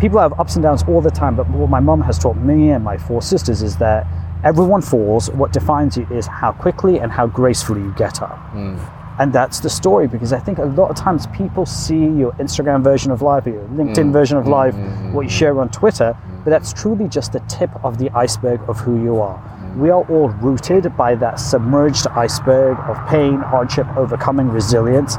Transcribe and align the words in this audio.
people 0.00 0.18
have 0.18 0.38
ups 0.38 0.56
and 0.56 0.62
downs 0.62 0.82
all 0.84 1.00
the 1.00 1.10
time, 1.10 1.36
but 1.36 1.48
what 1.50 1.68
my 1.70 1.80
mum 1.80 2.00
has 2.02 2.18
taught 2.18 2.36
me 2.36 2.70
and 2.70 2.84
my 2.84 2.96
four 2.96 3.22
sisters 3.22 3.62
is 3.62 3.76
that 3.78 4.06
everyone 4.44 4.82
falls. 4.82 5.30
What 5.30 5.52
defines 5.52 5.96
you 5.96 6.06
is 6.10 6.26
how 6.26 6.52
quickly 6.52 6.98
and 6.98 7.10
how 7.10 7.26
gracefully 7.26 7.80
you 7.80 7.94
get 7.96 8.22
up. 8.22 8.38
Hmm. 8.50 8.76
And 9.20 9.32
that's 9.32 9.58
the 9.58 9.68
story 9.68 10.06
because 10.06 10.32
I 10.32 10.38
think 10.38 10.58
a 10.58 10.64
lot 10.64 10.90
of 10.90 10.96
times 10.96 11.26
people 11.28 11.66
see 11.66 11.96
your 11.96 12.32
Instagram 12.34 12.84
version 12.84 13.10
of 13.10 13.20
life, 13.20 13.46
or 13.46 13.50
your 13.50 13.64
LinkedIn 13.64 14.06
hmm. 14.06 14.12
version 14.12 14.38
of 14.38 14.44
hmm. 14.44 14.50
life, 14.50 14.74
what 15.12 15.22
you 15.22 15.30
share 15.30 15.60
on 15.60 15.68
Twitter, 15.70 16.16
but 16.44 16.50
that's 16.50 16.72
truly 16.72 17.08
just 17.08 17.32
the 17.32 17.40
tip 17.40 17.70
of 17.84 17.98
the 17.98 18.10
iceberg 18.10 18.60
of 18.68 18.78
who 18.78 19.02
you 19.02 19.20
are. 19.20 19.42
We 19.76 19.90
are 19.90 20.02
all 20.08 20.28
rooted 20.28 20.96
by 20.96 21.14
that 21.16 21.38
submerged 21.38 22.06
iceberg 22.08 22.78
of 22.88 22.96
pain, 23.08 23.38
hardship, 23.38 23.86
overcoming 23.96 24.48
resilience. 24.48 25.16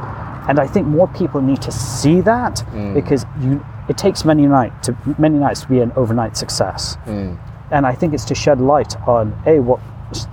And 0.48 0.58
I 0.58 0.66
think 0.66 0.86
more 0.86 1.06
people 1.08 1.40
need 1.40 1.62
to 1.62 1.70
see 1.70 2.20
that 2.22 2.64
because 2.94 3.24
you, 3.40 3.64
it 3.88 3.98
takes 3.98 4.24
many, 4.24 4.46
night 4.46 4.82
to, 4.84 4.96
many 5.18 5.38
nights 5.38 5.62
to 5.62 5.68
be 5.68 5.80
an 5.80 5.90
overnight 5.96 6.36
success. 6.36 6.96
Mm. 7.06 7.38
And 7.70 7.86
I 7.86 7.94
think 7.94 8.14
it's 8.14 8.24
to 8.26 8.34
shed 8.34 8.60
light 8.60 8.96
on 9.06 9.40
A, 9.46 9.60
what 9.60 9.80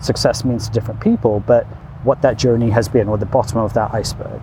success 0.02 0.44
means 0.44 0.68
to 0.68 0.74
different 0.74 1.00
people, 1.02 1.40
but 1.42 1.66
what 2.04 2.22
that 2.22 2.38
journey 2.38 2.70
has 2.72 2.88
been, 2.88 3.08
or 3.08 3.18
the 3.18 3.26
bottom 3.26 3.60
of 3.60 3.74
that 3.74 3.94
iceberg. 3.94 4.42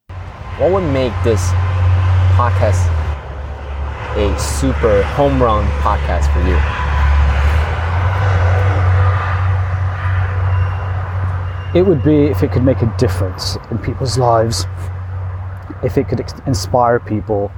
What 0.58 0.72
would 0.72 0.92
make 0.92 1.14
this 1.24 1.50
podcast 2.38 2.88
a 4.16 4.38
super 4.40 5.04
home 5.04 5.42
run 5.42 5.66
podcast 5.82 6.32
for 6.34 6.40
you? 6.48 6.58
It 11.74 11.88
would 11.88 12.04
be 12.04 12.26
if 12.26 12.44
it 12.44 12.52
could 12.52 12.64
make 12.64 12.82
a 12.82 12.96
difference 12.98 13.58
in 13.70 13.78
people's 13.78 14.18
lives, 14.18 14.66
if 15.84 15.98
it 15.98 16.10
could 16.10 16.20
ex- 16.20 16.34
inspire 16.46 17.00
people 17.00 17.50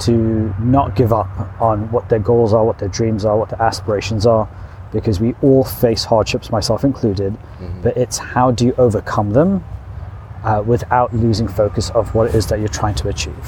to 0.00 0.54
not 0.60 0.94
give 0.96 1.12
up 1.12 1.28
on 1.62 1.90
what 1.90 2.10
their 2.10 2.18
goals 2.18 2.52
are, 2.52 2.62
what 2.62 2.78
their 2.78 2.88
dreams 2.88 3.24
are, 3.24 3.38
what 3.38 3.48
their 3.48 3.62
aspirations 3.62 4.26
are, 4.26 4.46
because 4.94 5.20
we 5.20 5.34
all 5.42 5.64
face 5.64 6.04
hardships, 6.04 6.50
myself 6.50 6.84
included, 6.84 7.36
but 7.82 7.94
it's 7.96 8.16
how 8.16 8.50
do 8.50 8.64
you 8.64 8.74
overcome 8.78 9.30
them 9.32 9.62
uh, 10.44 10.62
without 10.64 11.12
losing 11.12 11.48
focus 11.48 11.90
of 11.90 12.14
what 12.14 12.28
it 12.28 12.34
is 12.34 12.46
that 12.46 12.58
you're 12.60 12.68
trying 12.82 12.94
to 12.94 13.08
achieve. 13.08 13.46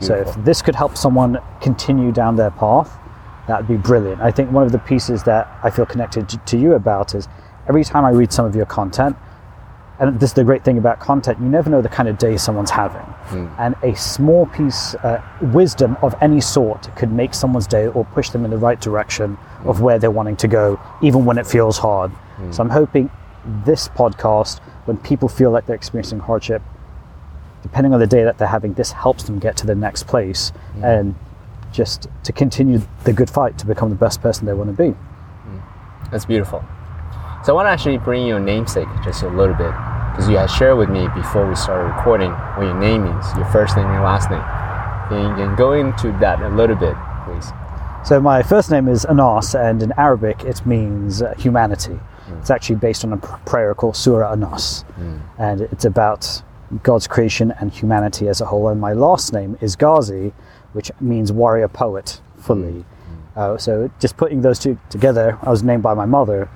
So 0.00 0.14
if 0.14 0.34
this 0.44 0.62
could 0.62 0.74
help 0.74 0.96
someone 0.96 1.38
continue 1.60 2.10
down 2.10 2.36
their 2.36 2.50
path, 2.50 2.90
that 3.48 3.58
would 3.60 3.68
be 3.68 3.76
brilliant. 3.76 4.20
I 4.22 4.30
think 4.30 4.50
one 4.50 4.64
of 4.64 4.72
the 4.72 4.78
pieces 4.78 5.22
that 5.24 5.46
I 5.62 5.70
feel 5.70 5.84
connected 5.86 6.28
to, 6.30 6.38
to 6.38 6.56
you 6.56 6.72
about 6.74 7.14
is 7.14 7.28
every 7.68 7.84
time 7.84 8.04
I 8.04 8.10
read 8.10 8.32
some 8.32 8.46
of 8.46 8.54
your 8.56 8.66
content, 8.66 9.16
and 10.00 10.18
this 10.18 10.30
is 10.30 10.34
the 10.34 10.44
great 10.44 10.64
thing 10.64 10.78
about 10.78 10.98
content, 10.98 11.38
you 11.38 11.46
never 11.46 11.68
know 11.68 11.82
the 11.82 11.88
kind 11.88 12.08
of 12.08 12.16
day 12.16 12.38
someone's 12.38 12.70
having. 12.70 13.02
Hmm. 13.02 13.48
And 13.58 13.74
a 13.82 13.94
small 13.94 14.46
piece, 14.46 14.94
uh, 14.94 15.22
wisdom 15.42 15.98
of 16.00 16.14
any 16.22 16.40
sort 16.40 16.88
could 16.96 17.12
make 17.12 17.34
someone's 17.34 17.66
day 17.66 17.86
or 17.88 18.06
push 18.06 18.30
them 18.30 18.46
in 18.46 18.50
the 18.50 18.56
right 18.56 18.80
direction 18.80 19.36
of 19.64 19.76
hmm. 19.76 19.84
where 19.84 19.98
they're 19.98 20.10
wanting 20.10 20.36
to 20.38 20.48
go, 20.48 20.80
even 21.02 21.26
when 21.26 21.36
it 21.36 21.46
feels 21.46 21.76
hard. 21.76 22.10
Hmm. 22.10 22.50
So 22.50 22.62
I'm 22.62 22.70
hoping 22.70 23.10
this 23.66 23.88
podcast, 23.88 24.60
when 24.86 24.96
people 24.96 25.28
feel 25.28 25.50
like 25.50 25.66
they're 25.66 25.76
experiencing 25.76 26.20
hardship, 26.20 26.62
depending 27.62 27.92
on 27.92 28.00
the 28.00 28.06
day 28.06 28.24
that 28.24 28.38
they're 28.38 28.48
having, 28.48 28.72
this 28.72 28.92
helps 28.92 29.24
them 29.24 29.38
get 29.38 29.54
to 29.58 29.66
the 29.66 29.74
next 29.74 30.06
place 30.06 30.50
and 30.82 31.14
just 31.72 32.08
to 32.24 32.32
continue 32.32 32.80
the 33.04 33.12
good 33.12 33.28
fight 33.28 33.58
to 33.58 33.66
become 33.66 33.90
the 33.90 33.94
best 33.94 34.22
person 34.22 34.46
they 34.46 34.54
want 34.54 34.74
to 34.74 34.90
be. 34.90 34.96
That's 36.10 36.24
beautiful. 36.24 36.64
So 37.44 37.52
I 37.52 37.54
want 37.54 37.66
to 37.66 37.70
actually 37.70 37.98
bring 37.98 38.26
your 38.26 38.40
namesake 38.40 38.88
just 39.04 39.22
a 39.22 39.28
little 39.28 39.54
bit 39.54 39.72
because 40.10 40.28
you 40.28 40.36
had 40.36 40.46
shared 40.46 40.76
with 40.76 40.90
me 40.90 41.08
before 41.14 41.48
we 41.48 41.54
started 41.54 41.94
recording 41.94 42.32
what 42.56 42.64
your 42.64 42.78
name 42.78 43.06
is, 43.06 43.36
your 43.36 43.46
first 43.46 43.76
name, 43.76 43.86
your 43.86 44.02
last 44.02 44.30
name. 44.30 44.42
Can 45.08 45.30
you 45.30 45.34
can 45.46 45.56
go 45.56 45.72
into 45.72 46.12
that 46.20 46.40
a 46.40 46.48
little 46.48 46.76
bit, 46.76 46.94
please? 47.24 47.50
So 48.04 48.20
my 48.20 48.42
first 48.42 48.70
name 48.70 48.88
is 48.88 49.04
Anas, 49.04 49.54
and 49.54 49.82
in 49.82 49.92
Arabic 49.96 50.42
it 50.44 50.64
means 50.64 51.22
uh, 51.22 51.34
humanity. 51.38 51.94
Hmm. 51.94 52.38
It's 52.38 52.50
actually 52.50 52.76
based 52.76 53.04
on 53.04 53.12
a 53.12 53.18
prayer 53.18 53.74
called 53.74 53.96
Surah 53.96 54.32
Anas, 54.32 54.82
hmm. 54.96 55.18
and 55.38 55.60
it's 55.60 55.84
about 55.84 56.42
God's 56.82 57.06
creation 57.06 57.52
and 57.60 57.72
humanity 57.72 58.28
as 58.28 58.40
a 58.40 58.46
whole. 58.46 58.68
And 58.68 58.80
my 58.80 58.92
last 58.92 59.32
name 59.32 59.58
is 59.60 59.76
Ghazi, 59.76 60.32
which 60.72 60.90
means 61.00 61.32
warrior 61.32 61.68
poet 61.68 62.20
fully. 62.38 62.72
Hmm. 62.72 62.99
Uh, 63.40 63.56
so 63.56 63.90
just 63.98 64.18
putting 64.18 64.42
those 64.42 64.58
two 64.58 64.78
together, 64.90 65.38
I 65.42 65.48
was 65.48 65.62
named 65.62 65.82
by 65.82 65.94
my 65.94 66.04
mother. 66.04 66.46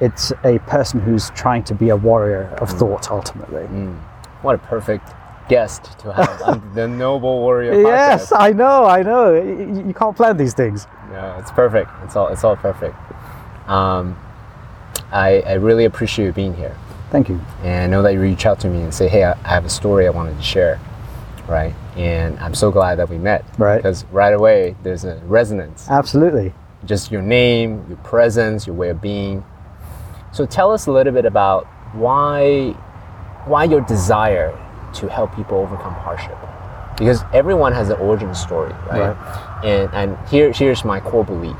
It's 0.00 0.32
a 0.42 0.58
person 0.60 0.98
who's 0.98 1.28
trying 1.30 1.64
to 1.64 1.74
be 1.74 1.90
a 1.90 1.96
warrior 1.96 2.44
of 2.62 2.70
thought 2.70 3.10
ultimately. 3.10 3.64
What 4.40 4.54
a 4.54 4.58
perfect 4.58 5.06
guest 5.50 5.98
to 5.98 6.12
have 6.14 6.74
the 6.74 6.88
Noble 6.88 7.40
Warrior 7.40 7.74
Yes, 7.82 8.30
podcast. 8.32 8.36
I 8.40 8.52
know, 8.52 8.86
I 8.86 9.02
know. 9.02 9.34
Y- 9.34 9.64
y- 9.64 9.84
You 9.88 9.92
can't 9.92 10.16
plan 10.16 10.38
these 10.38 10.54
things. 10.54 10.86
No, 11.12 11.36
it's 11.38 11.50
perfect. 11.50 11.90
It's 12.04 12.16
all 12.16 12.28
it's 12.28 12.42
all 12.42 12.56
perfect. 12.56 12.96
Um, 13.68 14.16
I, 15.12 15.42
I 15.42 15.54
really 15.54 15.84
appreciate 15.84 16.24
you 16.26 16.32
being 16.32 16.54
here. 16.54 16.74
Thank 17.10 17.28
you. 17.28 17.38
and 17.64 17.82
I 17.84 17.86
know 17.88 18.00
that 18.02 18.12
you 18.14 18.20
reach 18.22 18.46
out 18.46 18.60
to 18.60 18.68
me 18.68 18.80
and 18.80 18.94
say, 18.94 19.08
"Hey, 19.08 19.24
I 19.24 19.32
I 19.44 19.48
have 19.48 19.66
a 19.66 19.68
story 19.80 20.06
I 20.06 20.10
wanted 20.10 20.36
to 20.38 20.42
share," 20.42 20.78
right? 21.48 21.74
And 22.00 22.38
I'm 22.38 22.54
so 22.54 22.70
glad 22.70 22.98
that 22.98 23.10
we 23.10 23.18
met, 23.18 23.44
Right. 23.58 23.76
Because 23.76 24.04
right 24.06 24.32
away 24.32 24.74
there's 24.82 25.04
a 25.04 25.16
resonance. 25.26 25.86
Absolutely. 25.90 26.54
Just 26.86 27.10
your 27.12 27.20
name, 27.20 27.84
your 27.88 27.98
presence, 27.98 28.66
your 28.66 28.74
way 28.74 28.88
of 28.88 29.02
being. 29.02 29.44
So 30.32 30.46
tell 30.46 30.70
us 30.72 30.86
a 30.86 30.92
little 30.92 31.12
bit 31.12 31.26
about 31.26 31.66
why, 31.92 32.70
why 33.44 33.64
your 33.64 33.82
desire 33.82 34.58
to 34.94 35.08
help 35.08 35.34
people 35.36 35.58
overcome 35.58 35.92
hardship, 35.92 36.38
because 36.96 37.22
everyone 37.32 37.72
has 37.72 37.90
an 37.90 37.96
origin 37.98 38.34
story, 38.34 38.72
right? 38.90 39.16
And 39.62 39.92
and 39.92 40.28
here 40.28 40.52
here's 40.52 40.84
my 40.84 41.00
core 41.00 41.24
belief: 41.24 41.56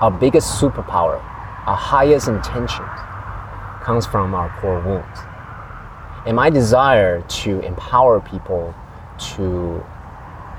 our 0.00 0.10
biggest 0.10 0.60
superpower, 0.60 1.16
our 1.66 1.76
highest 1.76 2.28
intention 2.28 2.84
comes 3.82 4.04
from 4.04 4.34
our 4.34 4.50
core 4.60 4.80
wounds. 4.80 5.18
And 6.26 6.36
my 6.36 6.50
desire 6.50 7.22
to 7.22 7.60
empower 7.60 8.20
people 8.20 8.74
to 9.34 9.84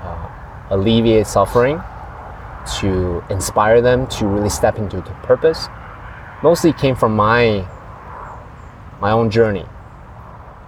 uh, 0.02 0.28
alleviate 0.70 1.26
suffering, 1.26 1.80
to 2.80 3.22
inspire 3.30 3.80
them 3.80 4.06
to 4.08 4.26
really 4.26 4.48
step 4.48 4.78
into 4.78 4.96
the 4.96 5.10
purpose, 5.22 5.68
mostly 6.42 6.72
came 6.72 6.96
from 6.96 7.14
my 7.16 7.66
my 9.00 9.10
own 9.10 9.30
journey. 9.30 9.66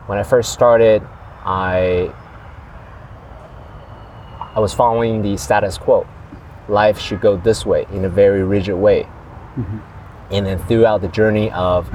When 0.07 0.19
I 0.19 0.23
first 0.23 0.53
started, 0.53 1.03
I 1.45 2.13
I 4.55 4.61
was 4.61 4.73
following 4.73 5.23
the 5.23 5.37
status 5.37 5.79
quo. 5.79 6.07
Life 6.69 6.99
should 6.99 7.21
go 7.21 7.37
this 7.37 7.65
way 7.67 7.87
in 7.93 8.05
a 8.05 8.09
very 8.09 8.43
rigid 8.43 8.75
way. 8.77 9.07
And 10.31 10.47
then 10.47 10.59
throughout 10.59 11.01
the 11.03 11.09
journey 11.09 11.51
of 11.53 11.89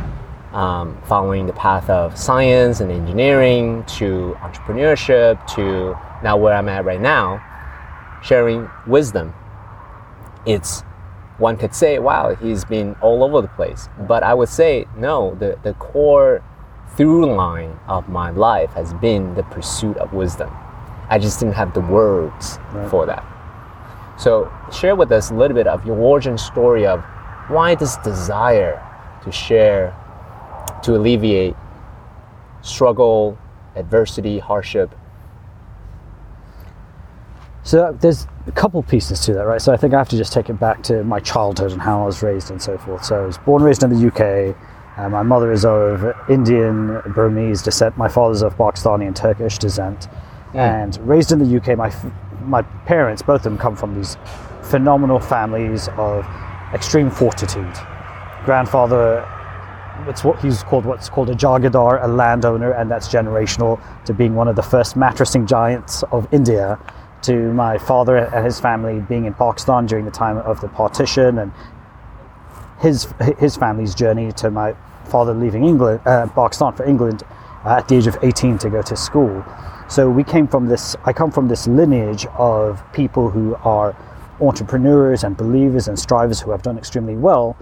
um, 0.53 1.01
following 1.03 1.47
the 1.47 1.53
path 1.53 1.89
of 1.89 2.17
science 2.17 2.79
and 2.81 2.91
engineering 2.91 3.83
to 3.97 4.35
entrepreneurship 4.41 5.45
to 5.55 5.97
now 6.23 6.37
where 6.37 6.53
I'm 6.53 6.69
at 6.69 6.85
right 6.85 7.01
now, 7.01 7.43
sharing 8.21 8.69
wisdom. 8.85 9.33
It's 10.45 10.81
one 11.37 11.57
could 11.57 11.73
say, 11.73 11.97
wow, 11.99 12.35
he's 12.35 12.65
been 12.65 12.95
all 13.01 13.23
over 13.23 13.41
the 13.41 13.47
place. 13.49 13.89
But 14.07 14.23
I 14.23 14.33
would 14.33 14.49
say, 14.49 14.85
no, 14.95 15.35
the, 15.35 15.57
the 15.63 15.73
core 15.73 16.43
through 16.95 17.33
line 17.33 17.79
of 17.87 18.09
my 18.09 18.29
life 18.29 18.71
has 18.73 18.93
been 18.95 19.33
the 19.35 19.43
pursuit 19.43 19.97
of 19.97 20.13
wisdom. 20.13 20.51
I 21.09 21.17
just 21.17 21.39
didn't 21.39 21.55
have 21.55 21.73
the 21.73 21.81
words 21.81 22.59
for 22.89 23.05
that. 23.05 23.25
So, 24.17 24.51
share 24.71 24.95
with 24.95 25.11
us 25.11 25.31
a 25.31 25.33
little 25.33 25.55
bit 25.55 25.67
of 25.67 25.85
your 25.85 25.97
origin 25.97 26.37
story 26.37 26.85
of 26.85 27.01
why 27.47 27.75
this 27.75 27.97
desire 27.97 28.81
to 29.23 29.31
share, 29.31 29.95
to 30.83 30.95
alleviate 30.95 31.55
struggle, 32.61 33.37
adversity, 33.75 34.39
hardship. 34.39 34.95
So 37.63 37.95
there's 37.99 38.27
a 38.47 38.51
couple 38.51 38.81
pieces 38.83 39.19
to 39.21 39.33
that, 39.33 39.43
right? 39.45 39.61
So 39.61 39.71
I 39.71 39.77
think 39.77 39.93
I 39.93 39.97
have 39.97 40.09
to 40.09 40.17
just 40.17 40.33
take 40.33 40.49
it 40.49 40.59
back 40.59 40.81
to 40.83 41.03
my 41.03 41.19
childhood 41.19 41.71
and 41.71 41.81
how 41.81 42.01
I 42.01 42.05
was 42.05 42.23
raised 42.23 42.49
and 42.49 42.61
so 42.61 42.77
forth. 42.77 43.05
So 43.05 43.23
I 43.23 43.25
was 43.25 43.37
born 43.37 43.61
and 43.61 43.67
raised 43.67 43.83
in 43.83 43.89
the 43.91 44.07
UK. 44.07 44.55
Uh, 44.97 45.09
my 45.09 45.21
mother 45.21 45.51
is 45.51 45.63
of 45.63 46.13
Indian, 46.29 47.01
Burmese 47.13 47.61
descent. 47.61 47.97
My 47.97 48.07
father's 48.07 48.41
of 48.41 48.55
Pakistani 48.57 49.05
and 49.05 49.15
Turkish 49.15 49.57
descent. 49.57 50.07
And 50.53 50.97
raised 51.07 51.31
in 51.31 51.39
the 51.39 51.57
UK, 51.57 51.77
my 51.77 51.93
my 52.41 52.63
parents, 52.63 53.21
both 53.21 53.41
of 53.41 53.43
them, 53.43 53.57
come 53.57 53.75
from 53.75 53.95
these 53.95 54.17
phenomenal 54.63 55.19
families 55.19 55.87
of 55.89 56.25
extreme 56.73 57.11
fortitude. 57.11 57.73
Grandfather 58.43 59.27
it's 60.07 60.23
what 60.23 60.39
he's 60.41 60.63
called 60.63 60.85
what's 60.85 61.09
called 61.09 61.29
a 61.29 61.35
jagirdar, 61.35 62.03
a 62.03 62.07
landowner, 62.07 62.71
and 62.71 62.89
that's 62.89 63.07
generational 63.07 63.81
to 64.05 64.13
being 64.13 64.35
one 64.35 64.47
of 64.47 64.55
the 64.55 64.63
first 64.63 64.95
mattressing 64.95 65.47
giants 65.47 66.03
of 66.11 66.27
India. 66.33 66.79
To 67.23 67.53
my 67.53 67.77
father 67.77 68.17
and 68.17 68.43
his 68.43 68.59
family 68.59 68.99
being 68.99 69.25
in 69.25 69.35
Pakistan 69.35 69.85
during 69.85 70.05
the 70.05 70.11
time 70.11 70.37
of 70.37 70.59
the 70.59 70.67
partition, 70.69 71.37
and 71.37 71.51
his 72.79 73.07
his 73.37 73.55
family's 73.55 73.93
journey 73.93 74.31
to 74.33 74.49
my 74.49 74.75
father 75.05 75.33
leaving 75.33 75.63
England, 75.65 76.01
uh, 76.05 76.27
Pakistan 76.27 76.73
for 76.73 76.83
England 76.83 77.23
uh, 77.65 77.77
at 77.77 77.87
the 77.87 77.95
age 77.95 78.07
of 78.07 78.17
18 78.23 78.57
to 78.59 78.69
go 78.69 78.81
to 78.81 78.95
school. 78.95 79.45
So 79.87 80.09
we 80.09 80.23
came 80.23 80.47
from 80.47 80.67
this. 80.67 80.95
I 81.05 81.13
come 81.13 81.31
from 81.31 81.47
this 81.47 81.67
lineage 81.67 82.25
of 82.37 82.81
people 82.93 83.29
who 83.29 83.55
are 83.63 83.95
entrepreneurs 84.39 85.23
and 85.23 85.37
believers 85.37 85.87
and 85.87 85.99
strivers 85.99 86.39
who 86.39 86.51
have 86.51 86.63
done 86.63 86.77
extremely 86.77 87.15
well. 87.15 87.55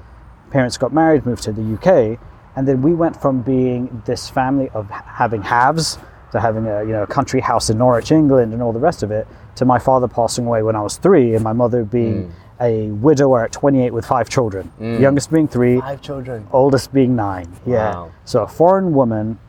Parents 0.52 0.78
got 0.78 0.94
married, 0.94 1.26
moved 1.26 1.44
to 1.44 1.52
the 1.52 1.74
UK, 1.76 2.20
and 2.56 2.68
then 2.68 2.82
we 2.82 2.94
went 2.94 3.20
from 3.20 3.42
being 3.42 4.02
this 4.06 4.30
family 4.30 4.70
of 4.70 4.90
having 4.90 5.42
haves 5.42 5.98
to 6.32 6.40
having 6.40 6.68
a 6.68 6.84
you 6.84 6.92
know 6.92 7.04
a 7.04 7.08
country 7.08 7.40
house 7.40 7.70
in 7.70 7.78
Norwich, 7.78 8.12
England, 8.12 8.54
and 8.54 8.62
all 8.62 8.74
the 8.74 8.80
rest 8.80 9.04
of 9.04 9.12
it, 9.12 9.28
to 9.56 9.66
my 9.66 9.80
father 9.80 10.08
passing 10.08 10.46
away 10.46 10.64
when 10.64 10.76
I 10.76 10.82
was 10.82 10.98
three, 10.98 11.36
and 11.36 11.44
my 11.44 11.54
mother 11.54 11.84
being 11.84 12.28
mm. 12.28 12.32
a 12.62 12.92
widower 12.92 13.46
at 13.46 13.52
28 13.52 13.92
with 13.94 14.06
five 14.06 14.30
children, 14.30 14.72
mm. 14.80 15.00
youngest 15.00 15.32
being 15.32 15.48
three, 15.48 15.80
Five 15.80 16.02
children. 16.02 16.48
oldest 16.52 16.94
being 16.94 17.16
nine. 17.16 17.52
Yeah. 17.66 17.92
Wow. 17.92 18.12
So 18.26 18.44
a 18.44 18.48
foreign 18.48 18.94
woman 18.94 19.40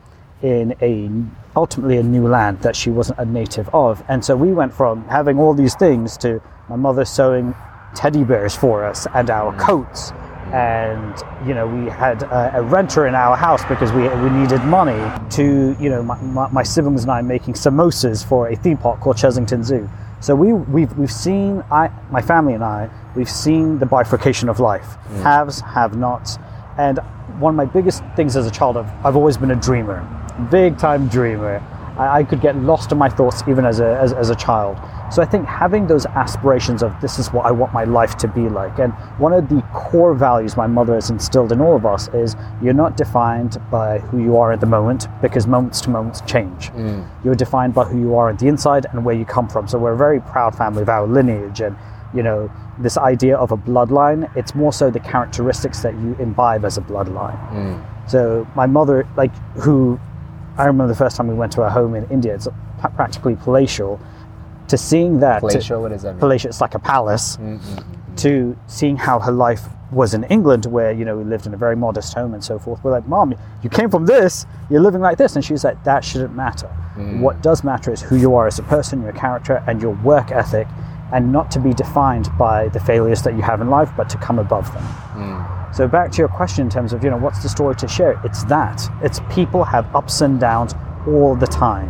in 0.41 0.75
a 0.81 1.09
ultimately 1.55 1.97
a 1.97 2.03
new 2.03 2.27
land 2.27 2.61
that 2.61 2.75
she 2.75 2.89
wasn't 2.89 3.19
a 3.19 3.25
native 3.25 3.69
of, 3.73 4.03
and 4.07 4.23
so 4.23 4.35
we 4.35 4.53
went 4.53 4.73
from 4.73 5.07
having 5.07 5.37
all 5.39 5.53
these 5.53 5.75
things 5.75 6.17
to 6.17 6.41
my 6.69 6.75
mother 6.75 7.05
sewing 7.05 7.53
teddy 7.93 8.23
bears 8.23 8.55
for 8.55 8.85
us 8.85 9.05
and 9.13 9.29
our 9.29 9.53
mm. 9.53 9.59
coats. 9.59 10.13
And 10.51 11.15
you 11.47 11.53
know 11.53 11.65
we 11.65 11.89
had 11.89 12.23
a, 12.23 12.57
a 12.57 12.61
renter 12.61 13.07
in 13.07 13.15
our 13.15 13.37
house 13.37 13.63
because 13.65 13.91
we, 13.91 14.07
we 14.09 14.29
needed 14.29 14.61
money. 14.65 14.99
To 15.31 15.75
you 15.79 15.89
know 15.89 16.03
my, 16.03 16.19
my, 16.21 16.49
my 16.49 16.63
siblings 16.63 17.03
and 17.03 17.11
I 17.11 17.21
making 17.21 17.53
samosas 17.53 18.25
for 18.25 18.49
a 18.49 18.55
theme 18.55 18.77
park 18.77 18.99
called 18.99 19.15
Chessington 19.15 19.63
Zoo. 19.63 19.89
So 20.19 20.35
we 20.35 20.53
we've 20.53 20.95
we've 20.97 21.11
seen 21.11 21.63
I 21.71 21.89
my 22.11 22.21
family 22.21 22.53
and 22.53 22.63
I 22.63 22.89
we've 23.15 23.29
seen 23.29 23.79
the 23.79 23.85
bifurcation 23.85 24.49
of 24.49 24.59
life, 24.59 24.85
mm. 25.07 25.23
haves, 25.23 25.61
have-nots, 25.61 26.37
and 26.77 26.99
one 27.39 27.53
of 27.53 27.57
my 27.57 27.65
biggest 27.65 28.03
things 28.15 28.35
as 28.37 28.45
a 28.45 28.51
child, 28.51 28.77
I've, 28.77 29.05
I've 29.05 29.15
always 29.15 29.37
been 29.37 29.51
a 29.51 29.55
dreamer, 29.55 30.05
big 30.51 30.77
time 30.77 31.07
dreamer. 31.07 31.61
I, 31.97 32.19
I 32.19 32.23
could 32.23 32.41
get 32.41 32.55
lost 32.55 32.91
in 32.91 32.97
my 32.97 33.09
thoughts 33.09 33.43
even 33.47 33.65
as 33.65 33.79
a 33.79 33.97
as, 33.99 34.13
as 34.13 34.29
a 34.29 34.35
child. 34.35 34.77
So 35.11 35.21
I 35.21 35.25
think 35.25 35.45
having 35.45 35.87
those 35.87 36.05
aspirations 36.05 36.81
of 36.81 36.99
this 37.01 37.19
is 37.19 37.33
what 37.33 37.45
I 37.45 37.51
want 37.51 37.73
my 37.73 37.83
life 37.83 38.15
to 38.17 38.29
be 38.29 38.47
like, 38.47 38.79
and 38.79 38.93
one 39.19 39.33
of 39.33 39.49
the 39.49 39.61
core 39.73 40.13
values 40.13 40.55
my 40.55 40.67
mother 40.67 40.95
has 40.95 41.09
instilled 41.09 41.51
in 41.51 41.59
all 41.59 41.75
of 41.75 41.85
us 41.85 42.07
is 42.13 42.37
you're 42.61 42.73
not 42.73 42.95
defined 42.95 43.57
by 43.69 43.99
who 43.99 44.23
you 44.23 44.37
are 44.37 44.53
at 44.53 44.61
the 44.61 44.65
moment 44.65 45.07
because 45.21 45.47
moments 45.47 45.81
to 45.81 45.89
moments 45.89 46.21
change. 46.21 46.69
Mm. 46.69 47.05
You're 47.25 47.35
defined 47.35 47.73
by 47.73 47.83
who 47.83 47.99
you 47.99 48.15
are 48.15 48.29
on 48.29 48.37
the 48.37 48.47
inside 48.47 48.85
and 48.91 49.03
where 49.03 49.13
you 49.13 49.25
come 49.25 49.49
from. 49.49 49.67
So 49.67 49.77
we're 49.77 49.93
a 49.93 49.97
very 49.97 50.21
proud 50.21 50.55
family 50.55 50.81
of 50.81 50.89
our 50.89 51.05
lineage, 51.05 51.59
and 51.59 51.75
you 52.13 52.23
know 52.23 52.49
this 52.79 52.97
idea 52.97 53.35
of 53.35 53.51
a 53.51 53.57
bloodline. 53.57 54.33
It's 54.37 54.55
more 54.55 54.71
so 54.71 54.89
the 54.89 55.01
characteristics 55.01 55.81
that 55.81 55.93
you 55.95 56.15
imbibe 56.19 56.63
as 56.63 56.77
a 56.77 56.81
bloodline. 56.81 57.37
Mm. 57.51 58.09
So 58.09 58.47
my 58.55 58.65
mother, 58.65 59.05
like 59.17 59.35
who, 59.57 59.99
I 60.57 60.65
remember 60.65 60.87
the 60.87 60.97
first 60.97 61.17
time 61.17 61.27
we 61.27 61.33
went 61.33 61.51
to 61.53 61.61
her 61.61 61.69
home 61.69 61.95
in 61.95 62.09
India. 62.09 62.33
It's 62.33 62.47
practically 62.95 63.35
palatial. 63.35 63.99
To 64.71 64.77
seeing 64.77 65.19
that, 65.19 65.35
to- 65.41 65.47
Palatial, 65.47 65.81
what 65.81 65.89
does 65.91 66.01
that 66.03 66.13
mean? 66.13 66.19
palatial, 66.19 66.49
it's 66.49 66.61
like 66.61 66.75
a 66.75 66.79
palace. 66.79 67.37
Mm, 67.37 67.59
mm, 67.59 67.83
mm. 67.83 68.17
To 68.17 68.57
seeing 68.67 68.97
how 68.97 69.19
her 69.19 69.31
life 69.31 69.63
was 69.91 70.13
in 70.13 70.23
England, 70.25 70.65
where 70.65 70.91
you 70.91 71.03
know 71.05 71.17
we 71.17 71.23
lived 71.25 71.45
in 71.45 71.53
a 71.53 71.57
very 71.57 71.75
modest 71.75 72.13
home 72.13 72.33
and 72.33 72.43
so 72.43 72.57
forth. 72.57 72.81
We're 72.83 72.91
like, 72.91 73.07
Mom, 73.07 73.35
you 73.63 73.69
came 73.69 73.89
from 73.89 74.05
this. 74.05 74.45
You're 74.69 74.81
living 74.81 75.01
like 75.01 75.17
this, 75.17 75.35
and 75.35 75.43
she's 75.43 75.63
like, 75.65 75.81
That 75.83 76.03
shouldn't 76.05 76.33
matter. 76.35 76.67
What 77.21 77.41
does 77.41 77.63
matter 77.63 77.91
is 77.91 78.01
who 78.01 78.15
you 78.17 78.35
are 78.35 78.47
as 78.47 78.59
a 78.59 78.63
person, 78.63 79.01
your 79.01 79.13
character, 79.13 79.63
and 79.67 79.81
your 79.81 79.93
work 80.03 80.31
ethic, 80.31 80.67
and 81.13 81.31
not 81.31 81.51
to 81.51 81.59
be 81.59 81.73
defined 81.73 82.29
by 82.37 82.67
the 82.69 82.79
failures 82.79 83.21
that 83.23 83.33
you 83.35 83.41
have 83.41 83.59
in 83.61 83.69
life, 83.69 83.89
but 83.97 84.07
to 84.09 84.17
come 84.17 84.39
above 84.39 84.71
them. 84.73 84.85
So 85.73 85.87
back 85.87 86.11
to 86.11 86.17
your 86.17 86.27
question 86.27 86.65
in 86.65 86.69
terms 86.69 86.91
of 86.93 87.03
you 87.03 87.09
know 87.09 87.17
what's 87.17 87.41
the 87.43 87.49
story 87.49 87.75
to 87.75 87.87
share? 87.87 88.19
It's 88.25 88.43
that 88.45 88.81
it's 89.01 89.19
people 89.29 89.63
have 89.63 89.93
ups 89.95 90.21
and 90.21 90.39
downs 90.39 90.75
all 91.07 91.35
the 91.35 91.47
time, 91.47 91.89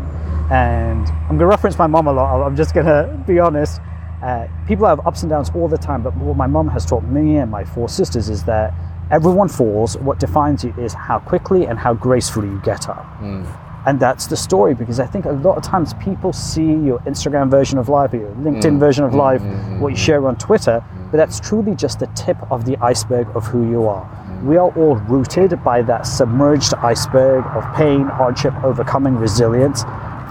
and 0.51 1.07
I'm 1.07 1.27
going 1.29 1.39
to 1.39 1.45
reference 1.45 1.77
my 1.77 1.87
mom 1.87 2.07
a 2.07 2.11
lot. 2.11 2.45
I'm 2.45 2.57
just 2.57 2.73
going 2.73 2.85
to 2.85 3.23
be 3.25 3.39
honest. 3.39 3.79
Uh, 4.21 4.47
people 4.67 4.85
have 4.85 5.05
ups 5.07 5.23
and 5.23 5.29
downs 5.29 5.49
all 5.55 5.69
the 5.69 5.77
time, 5.77 6.03
but 6.03 6.15
what 6.17 6.35
my 6.35 6.45
mom 6.45 6.67
has 6.67 6.85
taught 6.85 7.03
me 7.05 7.37
and 7.37 7.49
my 7.49 7.63
four 7.63 7.87
sisters 7.87 8.27
is 8.27 8.43
that 8.43 8.73
everyone 9.11 9.47
falls. 9.47 9.97
What 9.97 10.19
defines 10.19 10.65
you 10.65 10.73
is 10.77 10.93
how 10.93 11.19
quickly 11.19 11.67
and 11.67 11.79
how 11.79 11.93
gracefully 11.93 12.49
you 12.49 12.61
get 12.65 12.89
up. 12.89 13.05
Hmm. 13.19 13.45
And 13.87 13.99
that's 13.99 14.27
the 14.27 14.35
story 14.35 14.75
because 14.75 14.99
I 14.99 15.07
think 15.07 15.25
a 15.25 15.31
lot 15.31 15.55
of 15.55 15.63
times 15.63 15.93
people 15.95 16.33
see 16.33 16.61
your 16.61 16.99
Instagram 16.99 17.49
version 17.49 17.79
of 17.79 17.87
life 17.87 18.13
or 18.13 18.17
your 18.17 18.31
LinkedIn 18.35 18.73
hmm. 18.73 18.79
version 18.79 19.05
of 19.05 19.15
life, 19.15 19.41
hmm. 19.41 19.79
what 19.79 19.89
you 19.89 19.97
share 19.97 20.27
on 20.27 20.35
Twitter, 20.35 20.83
but 21.11 21.17
that's 21.17 21.39
truly 21.39 21.75
just 21.75 21.99
the 21.99 22.07
tip 22.07 22.37
of 22.51 22.65
the 22.65 22.75
iceberg 22.77 23.27
of 23.35 23.47
who 23.47 23.69
you 23.69 23.87
are. 23.87 24.05
We 24.43 24.57
are 24.57 24.69
all 24.75 24.95
rooted 24.95 25.63
by 25.63 25.81
that 25.83 26.05
submerged 26.05 26.73
iceberg 26.75 27.45
of 27.55 27.63
pain, 27.75 28.05
hardship, 28.05 28.53
overcoming, 28.63 29.15
resilience. 29.15 29.83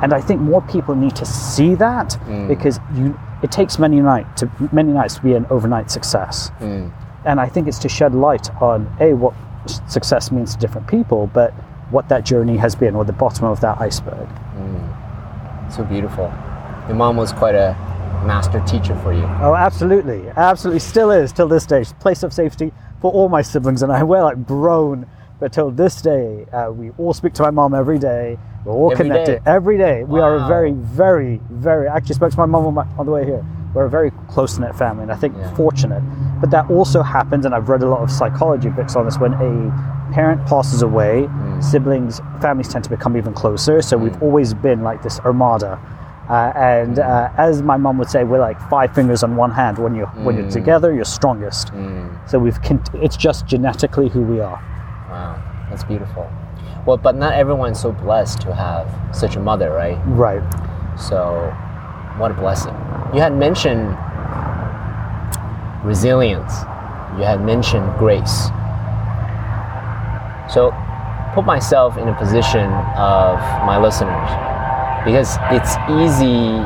And 0.02 0.14
I 0.14 0.20
think 0.20 0.40
more 0.40 0.62
people 0.62 0.94
need 0.94 1.14
to 1.16 1.26
see 1.26 1.74
that 1.76 2.14
hmm. 2.14 2.48
because 2.48 2.80
you 2.94 3.18
it 3.42 3.50
takes 3.50 3.78
many 3.78 4.00
night 4.00 4.36
to 4.38 4.50
many 4.72 4.92
nights 4.92 5.14
to 5.16 5.22
be 5.22 5.34
an 5.34 5.46
overnight 5.50 5.90
success. 5.90 6.48
Hmm. 6.58 6.88
And 7.24 7.40
I 7.40 7.48
think 7.48 7.68
it's 7.68 7.78
to 7.80 7.88
shed 7.88 8.14
light 8.14 8.50
on 8.62 8.94
a 9.00 9.14
what 9.14 9.34
success 9.88 10.30
means 10.30 10.54
to 10.54 10.60
different 10.60 10.86
people, 10.86 11.26
but 11.34 11.52
what 11.90 12.08
that 12.08 12.24
journey 12.24 12.56
has 12.56 12.74
been, 12.74 12.94
or 12.94 13.04
the 13.04 13.12
bottom 13.12 13.44
of 13.46 13.60
that 13.60 13.80
iceberg. 13.80 14.28
Hmm. 14.28 15.70
So 15.70 15.84
beautiful. 15.84 16.32
Your 16.86 16.96
mom 16.96 17.16
was 17.16 17.32
quite 17.32 17.54
a 17.54 17.74
master 18.24 18.60
teacher 18.66 18.96
for 18.96 19.12
you. 19.12 19.24
Oh, 19.40 19.54
absolutely, 19.54 20.28
absolutely, 20.30 20.80
still 20.80 21.10
is 21.10 21.32
till 21.32 21.48
this 21.48 21.66
day. 21.66 21.84
Place 22.00 22.22
of 22.22 22.32
safety 22.32 22.72
for 23.00 23.10
all 23.12 23.28
my 23.28 23.42
siblings 23.42 23.82
and 23.82 23.92
I. 23.92 24.02
We're 24.02 24.22
like 24.22 24.46
grown, 24.46 25.06
but 25.38 25.52
till 25.52 25.70
this 25.70 26.02
day, 26.02 26.46
uh, 26.52 26.70
we 26.70 26.90
all 26.98 27.12
speak 27.12 27.34
to 27.34 27.42
my 27.42 27.50
mom 27.50 27.74
every 27.74 27.98
day. 27.98 28.38
We're 28.64 28.72
all 28.72 28.92
Every 28.92 29.04
connected 29.06 29.44
day? 29.44 29.50
every 29.50 29.78
day. 29.78 30.04
We 30.04 30.20
are 30.20 30.36
a 30.36 30.46
very, 30.46 30.72
very, 30.72 31.40
very. 31.50 31.88
I 31.88 31.96
actually 31.96 32.16
spoke 32.16 32.30
to 32.32 32.38
my 32.38 32.46
mom 32.46 32.66
on, 32.66 32.74
my, 32.74 32.86
on 32.98 33.06
the 33.06 33.12
way 33.12 33.24
here. 33.24 33.44
We're 33.72 33.84
a 33.84 33.90
very 33.90 34.10
close 34.28 34.58
knit 34.58 34.74
family, 34.74 35.04
and 35.04 35.12
I 35.12 35.14
think 35.16 35.34
Yeah. 35.36 35.54
fortunate. 35.54 36.02
But 36.40 36.50
that 36.50 36.68
also 36.70 37.02
happens, 37.02 37.46
and 37.46 37.54
I've 37.54 37.68
read 37.68 37.82
a 37.82 37.88
lot 37.88 38.00
of 38.02 38.10
psychology 38.10 38.68
books 38.68 38.96
on 38.96 39.04
this. 39.06 39.18
When 39.18 39.32
a 39.34 40.12
parent 40.12 40.44
passes 40.46 40.82
away, 40.82 41.28
Mm. 41.30 41.62
siblings, 41.62 42.20
families 42.40 42.68
tend 42.68 42.84
to 42.84 42.90
become 42.90 43.16
even 43.16 43.32
closer. 43.32 43.80
So 43.80 43.96
we've 43.96 44.20
always 44.22 44.52
been 44.54 44.82
like 44.82 45.02
this 45.02 45.20
armada. 45.20 45.78
Uh, 46.28 46.52
and 46.54 46.96
Mm. 46.96 47.08
uh, 47.08 47.28
as 47.38 47.62
my 47.62 47.76
mom 47.76 47.96
would 47.98 48.10
say, 48.10 48.24
we're 48.24 48.40
like 48.40 48.60
five 48.68 48.92
fingers 48.92 49.22
on 49.22 49.36
one 49.36 49.50
hand. 49.52 49.78
When 49.78 49.94
you're 49.94 50.06
when 50.24 50.34
Mm. 50.36 50.42
you're 50.42 50.50
together, 50.50 50.92
you're 50.92 51.04
strongest. 51.04 51.72
So 52.26 52.38
we've 52.38 52.60
con- 52.62 52.82
it's 52.94 53.16
just 53.16 53.46
genetically 53.46 54.08
who 54.08 54.20
we 54.22 54.40
are. 54.40 54.58
Wow, 55.10 55.34
that's 55.70 55.84
beautiful. 55.84 56.26
Well, 56.90 56.96
but 56.96 57.14
not 57.14 57.34
everyone's 57.34 57.78
so 57.78 57.92
blessed 57.92 58.40
to 58.40 58.52
have 58.52 59.14
such 59.14 59.36
a 59.36 59.38
mother, 59.38 59.70
right? 59.70 59.96
Right. 60.06 60.42
So, 60.98 61.54
what 62.18 62.32
a 62.32 62.34
blessing. 62.34 62.74
You 63.14 63.20
had 63.20 63.32
mentioned 63.32 63.96
resilience, 65.84 66.52
you 67.16 67.22
had 67.22 67.44
mentioned 67.44 67.96
grace. 67.96 68.48
So, 70.52 70.74
put 71.32 71.44
myself 71.44 71.96
in 71.96 72.08
a 72.08 72.14
position 72.18 72.66
of 72.98 73.38
my 73.70 73.78
listeners 73.80 74.28
because 75.06 75.38
it's 75.52 75.76
easy, 75.86 76.58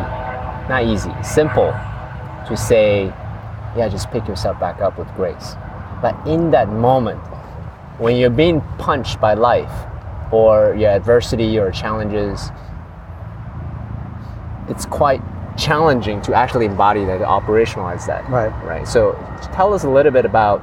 not 0.73 0.85
easy, 0.85 1.12
simple 1.23 1.71
to 2.49 2.57
say, 2.57 3.12
yeah, 3.76 3.90
just 3.90 4.11
pick 4.11 4.26
yourself 4.26 4.59
back 4.59 4.81
up 4.81 4.99
with 4.99 5.14
grace. 5.16 5.57
But 6.00 6.16
in 6.26 6.50
that 6.52 6.71
moment, 6.71 7.21
when 7.99 8.16
you're 8.16 8.31
being 8.31 8.62
punched 8.78 9.21
by 9.21 9.35
life 9.35 9.71
or 10.35 10.75
your 10.75 10.91
adversity 10.91 11.59
or 11.59 11.71
challenges, 11.71 12.50
it's 14.69 14.85
quite 14.87 15.23
challenging 15.57 16.21
to 16.23 16.35
actually 16.35 16.67
embody 16.67 17.05
that, 17.05 17.19
to 17.19 17.25
operationalize 17.25 18.07
that. 18.07 18.29
Right. 18.29 18.50
Right. 18.64 18.88
So 18.88 19.12
tell 19.53 19.73
us 19.73 19.85
a 19.85 19.88
little 19.88 20.11
bit 20.11 20.25
about 20.25 20.61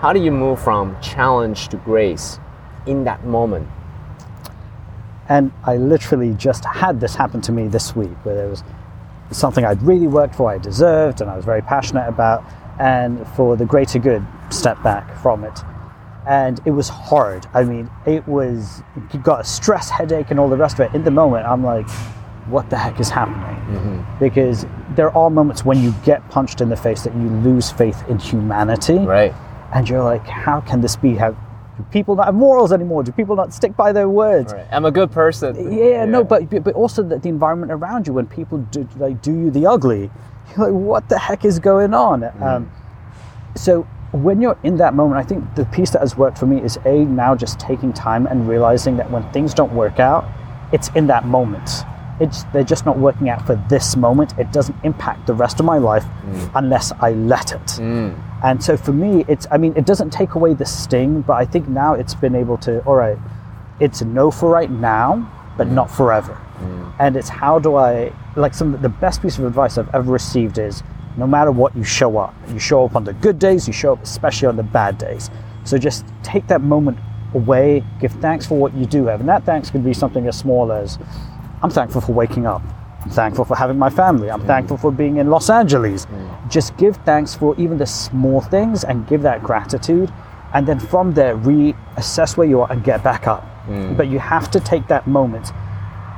how 0.00 0.12
do 0.12 0.22
you 0.22 0.30
move 0.30 0.62
from 0.62 1.00
challenge 1.00 1.68
to 1.68 1.76
grace 1.78 2.38
in 2.86 3.04
that 3.04 3.24
moment? 3.24 3.68
And 5.28 5.50
I 5.64 5.76
literally 5.76 6.34
just 6.34 6.64
had 6.64 7.00
this 7.00 7.16
happen 7.16 7.40
to 7.42 7.52
me 7.52 7.66
this 7.66 7.96
week, 7.96 8.16
where 8.24 8.34
there 8.34 8.48
was 8.48 8.62
something 9.30 9.64
I'd 9.64 9.82
really 9.82 10.06
worked 10.06 10.34
for, 10.34 10.50
I 10.50 10.58
deserved, 10.58 11.20
and 11.20 11.30
I 11.30 11.36
was 11.36 11.44
very 11.44 11.62
passionate 11.62 12.06
about, 12.08 12.44
and 12.78 13.26
for 13.28 13.56
the 13.56 13.64
greater 13.64 13.98
good, 13.98 14.24
step 14.50 14.82
back 14.82 15.16
from 15.22 15.44
it. 15.44 15.58
And 16.26 16.60
it 16.64 16.70
was 16.70 16.88
hard. 16.88 17.46
I 17.52 17.64
mean, 17.64 17.90
it 18.06 18.26
was, 18.28 18.82
you 19.12 19.18
got 19.20 19.40
a 19.40 19.44
stress 19.44 19.90
headache 19.90 20.30
and 20.30 20.38
all 20.38 20.48
the 20.48 20.56
rest 20.56 20.78
of 20.78 20.80
it. 20.88 20.94
In 20.94 21.02
the 21.04 21.10
moment, 21.10 21.46
I'm 21.46 21.64
like, 21.64 21.88
what 22.46 22.70
the 22.70 22.76
heck 22.76 23.00
is 23.00 23.08
happening? 23.10 24.06
Because 24.20 24.66
there 24.94 25.16
are 25.16 25.30
moments 25.30 25.64
when 25.64 25.82
you 25.82 25.92
get 26.04 26.28
punched 26.30 26.60
in 26.60 26.68
the 26.68 26.76
face 26.76 27.02
that 27.02 27.14
you 27.14 27.28
lose 27.28 27.70
faith 27.72 28.04
in 28.08 28.18
humanity. 28.18 28.98
Right. 28.98 29.34
and 29.74 29.88
you're 29.88 30.02
like, 30.04 30.26
how 30.26 30.60
can 30.60 30.80
this 30.80 30.96
be? 30.96 31.14
How 31.14 31.30
Do 31.30 31.84
people 31.90 32.14
not 32.16 32.26
have 32.26 32.34
morals 32.34 32.72
anymore? 32.72 33.02
Do 33.02 33.10
people 33.12 33.34
not 33.36 33.52
stick 33.54 33.74
by 33.76 33.90
their 33.92 34.08
words? 34.08 34.52
Right. 34.52 34.66
I'm 34.70 34.84
a 34.84 34.90
good 34.90 35.10
person. 35.10 35.72
Yeah, 35.72 36.04
no, 36.04 36.22
but 36.22 36.50
but 36.62 36.74
also 36.74 37.02
the, 37.02 37.18
the 37.18 37.28
environment 37.30 37.72
around 37.72 38.06
you 38.06 38.12
when 38.12 38.26
people 38.26 38.58
do 38.58 38.86
like 38.98 39.22
do 39.22 39.32
you 39.32 39.50
the 39.50 39.66
ugly, 39.66 40.10
you're 40.56 40.66
like, 40.70 40.74
what 40.74 41.08
the 41.08 41.18
heck 41.18 41.44
is 41.46 41.58
going 41.58 41.94
on? 41.94 42.24
Um, 42.42 42.70
so 43.56 43.86
when 44.12 44.42
you're 44.42 44.58
in 44.62 44.76
that 44.76 44.94
moment, 44.94 45.18
I 45.18 45.24
think 45.24 45.54
the 45.54 45.64
piece 45.66 45.90
that 45.90 46.00
has 46.00 46.16
worked 46.16 46.38
for 46.38 46.46
me 46.46 46.60
is 46.60 46.78
a 46.84 47.04
now 47.04 47.34
just 47.34 47.58
taking 47.58 47.92
time 47.92 48.26
and 48.26 48.46
realizing 48.48 48.96
that 48.98 49.10
when 49.10 49.22
things 49.32 49.54
don't 49.54 49.72
work 49.72 49.98
out, 49.98 50.28
it's 50.72 50.88
in 50.90 51.06
that 51.06 51.26
moment. 51.26 51.68
It's 52.20 52.44
they're 52.52 52.62
just 52.62 52.84
not 52.84 52.98
working 52.98 53.30
out 53.30 53.46
for 53.46 53.56
this 53.68 53.96
moment. 53.96 54.34
It 54.38 54.52
doesn't 54.52 54.76
impact 54.84 55.26
the 55.26 55.34
rest 55.34 55.60
of 55.60 55.66
my 55.66 55.78
life 55.78 56.04
mm. 56.04 56.50
unless 56.54 56.92
I 57.00 57.12
let 57.12 57.52
it. 57.52 57.66
Mm. 57.80 58.14
And 58.44 58.62
so 58.62 58.76
for 58.76 58.92
me, 58.92 59.24
it's 59.28 59.46
I 59.50 59.56
mean, 59.56 59.72
it 59.76 59.86
doesn't 59.86 60.10
take 60.10 60.34
away 60.34 60.52
the 60.52 60.66
sting, 60.66 61.22
but 61.22 61.34
I 61.34 61.46
think 61.46 61.68
now 61.68 61.94
it's 61.94 62.14
been 62.14 62.34
able 62.34 62.58
to. 62.58 62.80
All 62.84 62.96
right, 62.96 63.18
it's 63.80 64.02
a 64.02 64.04
no 64.04 64.30
for 64.30 64.50
right 64.50 64.70
now, 64.70 65.54
but 65.56 65.68
mm. 65.68 65.72
not 65.72 65.90
forever. 65.90 66.38
And 66.98 67.16
it's 67.16 67.28
how 67.28 67.58
do 67.58 67.76
I 67.76 68.12
like 68.36 68.54
some 68.54 68.80
the 68.80 68.88
best 68.88 69.22
piece 69.22 69.38
of 69.38 69.44
advice 69.44 69.78
I've 69.78 69.92
ever 69.94 70.12
received 70.12 70.58
is 70.58 70.82
no 71.16 71.26
matter 71.26 71.50
what 71.50 71.76
you 71.76 71.84
show 71.84 72.18
up. 72.18 72.34
You 72.48 72.58
show 72.58 72.84
up 72.84 72.96
on 72.96 73.04
the 73.04 73.12
good 73.14 73.38
days, 73.38 73.66
you 73.66 73.72
show 73.72 73.92
up 73.92 74.02
especially 74.02 74.48
on 74.48 74.56
the 74.56 74.62
bad 74.62 74.98
days. 74.98 75.30
So 75.64 75.78
just 75.78 76.04
take 76.22 76.46
that 76.48 76.60
moment 76.60 76.98
away, 77.34 77.84
give 78.00 78.12
thanks 78.12 78.46
for 78.46 78.58
what 78.58 78.74
you 78.74 78.86
do 78.86 79.06
have. 79.06 79.20
And 79.20 79.28
that 79.28 79.44
thanks 79.44 79.70
could 79.70 79.84
be 79.84 79.94
something 79.94 80.26
as 80.26 80.38
small 80.38 80.72
as 80.72 80.98
I'm 81.62 81.70
thankful 81.70 82.00
for 82.00 82.12
waking 82.12 82.46
up. 82.46 82.62
I'm 83.02 83.10
thankful 83.10 83.44
for 83.44 83.56
having 83.56 83.78
my 83.78 83.90
family. 83.90 84.30
I'm 84.30 84.46
thankful 84.46 84.76
for 84.76 84.92
being 84.92 85.16
in 85.16 85.28
Los 85.28 85.50
Angeles. 85.50 86.06
Just 86.48 86.76
give 86.76 86.96
thanks 86.98 87.34
for 87.34 87.56
even 87.58 87.78
the 87.78 87.86
small 87.86 88.40
things 88.40 88.84
and 88.84 89.06
give 89.08 89.22
that 89.22 89.42
gratitude. 89.42 90.12
And 90.54 90.66
then 90.66 90.78
from 90.78 91.14
there, 91.14 91.36
reassess 91.36 92.36
where 92.36 92.46
you 92.46 92.60
are 92.60 92.70
and 92.70 92.84
get 92.84 93.02
back 93.02 93.26
up. 93.26 93.44
Mm. 93.66 93.96
But 93.96 94.08
you 94.08 94.18
have 94.18 94.50
to 94.52 94.60
take 94.60 94.86
that 94.88 95.06
moment 95.06 95.50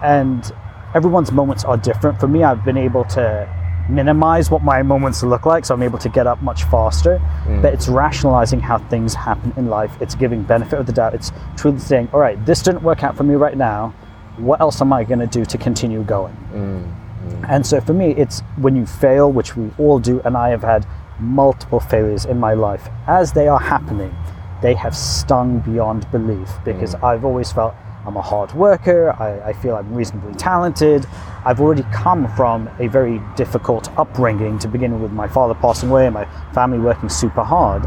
and 0.02 0.52
everyone's 0.94 1.32
moments 1.32 1.64
are 1.64 1.76
different. 1.76 2.20
For 2.20 2.28
me, 2.28 2.42
I've 2.42 2.64
been 2.64 2.76
able 2.76 3.04
to 3.04 3.48
minimize 3.88 4.50
what 4.50 4.62
my 4.62 4.82
moments 4.82 5.22
look 5.22 5.46
like, 5.46 5.64
so 5.64 5.74
I'm 5.74 5.82
able 5.82 5.98
to 5.98 6.08
get 6.08 6.26
up 6.26 6.42
much 6.42 6.64
faster. 6.64 7.20
Mm. 7.44 7.62
But 7.62 7.74
it's 7.74 7.88
rationalizing 7.88 8.60
how 8.60 8.78
things 8.78 9.14
happen 9.14 9.52
in 9.56 9.68
life. 9.68 9.96
It's 10.00 10.14
giving 10.14 10.42
benefit 10.42 10.78
of 10.78 10.86
the 10.86 10.92
doubt. 10.92 11.14
It's 11.14 11.32
truly 11.56 11.78
saying, 11.78 12.08
all 12.12 12.20
right, 12.20 12.44
this 12.46 12.62
didn't 12.62 12.82
work 12.82 13.02
out 13.02 13.16
for 13.16 13.24
me 13.24 13.34
right 13.34 13.56
now. 13.56 13.94
What 14.36 14.60
else 14.60 14.80
am 14.80 14.92
I 14.92 15.04
going 15.04 15.20
to 15.20 15.26
do 15.26 15.44
to 15.44 15.58
continue 15.58 16.02
going? 16.02 16.34
Mm, 16.52 16.92
mm. 17.28 17.46
And 17.48 17.66
so 17.66 17.80
for 17.80 17.92
me, 17.92 18.12
it's 18.12 18.40
when 18.56 18.74
you 18.74 18.86
fail, 18.86 19.30
which 19.30 19.56
we 19.56 19.70
all 19.78 19.98
do, 19.98 20.20
and 20.22 20.36
I 20.36 20.48
have 20.48 20.62
had 20.62 20.86
multiple 21.18 21.80
failures 21.80 22.24
in 22.24 22.40
my 22.40 22.54
life. 22.54 22.88
As 23.06 23.32
they 23.32 23.48
are 23.48 23.60
happening, 23.60 24.14
they 24.62 24.74
have 24.74 24.96
stung 24.96 25.60
beyond 25.60 26.10
belief 26.10 26.50
because 26.64 26.94
I've 26.96 27.24
always 27.24 27.52
felt 27.52 27.74
I'm 28.06 28.16
a 28.16 28.22
hard 28.22 28.52
worker, 28.52 29.12
I, 29.18 29.48
I 29.48 29.52
feel 29.52 29.76
I'm 29.76 29.92
reasonably 29.94 30.34
talented. 30.34 31.06
I've 31.44 31.60
already 31.60 31.84
come 31.92 32.28
from 32.36 32.68
a 32.78 32.86
very 32.88 33.20
difficult 33.36 33.90
upbringing 33.98 34.58
to 34.60 34.68
begin 34.68 35.00
with, 35.00 35.12
my 35.12 35.28
father 35.28 35.54
passing 35.54 35.90
away 35.90 36.06
and 36.06 36.14
my 36.14 36.26
family 36.52 36.78
working 36.78 37.08
super 37.08 37.42
hard. 37.42 37.84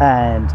And 0.00 0.50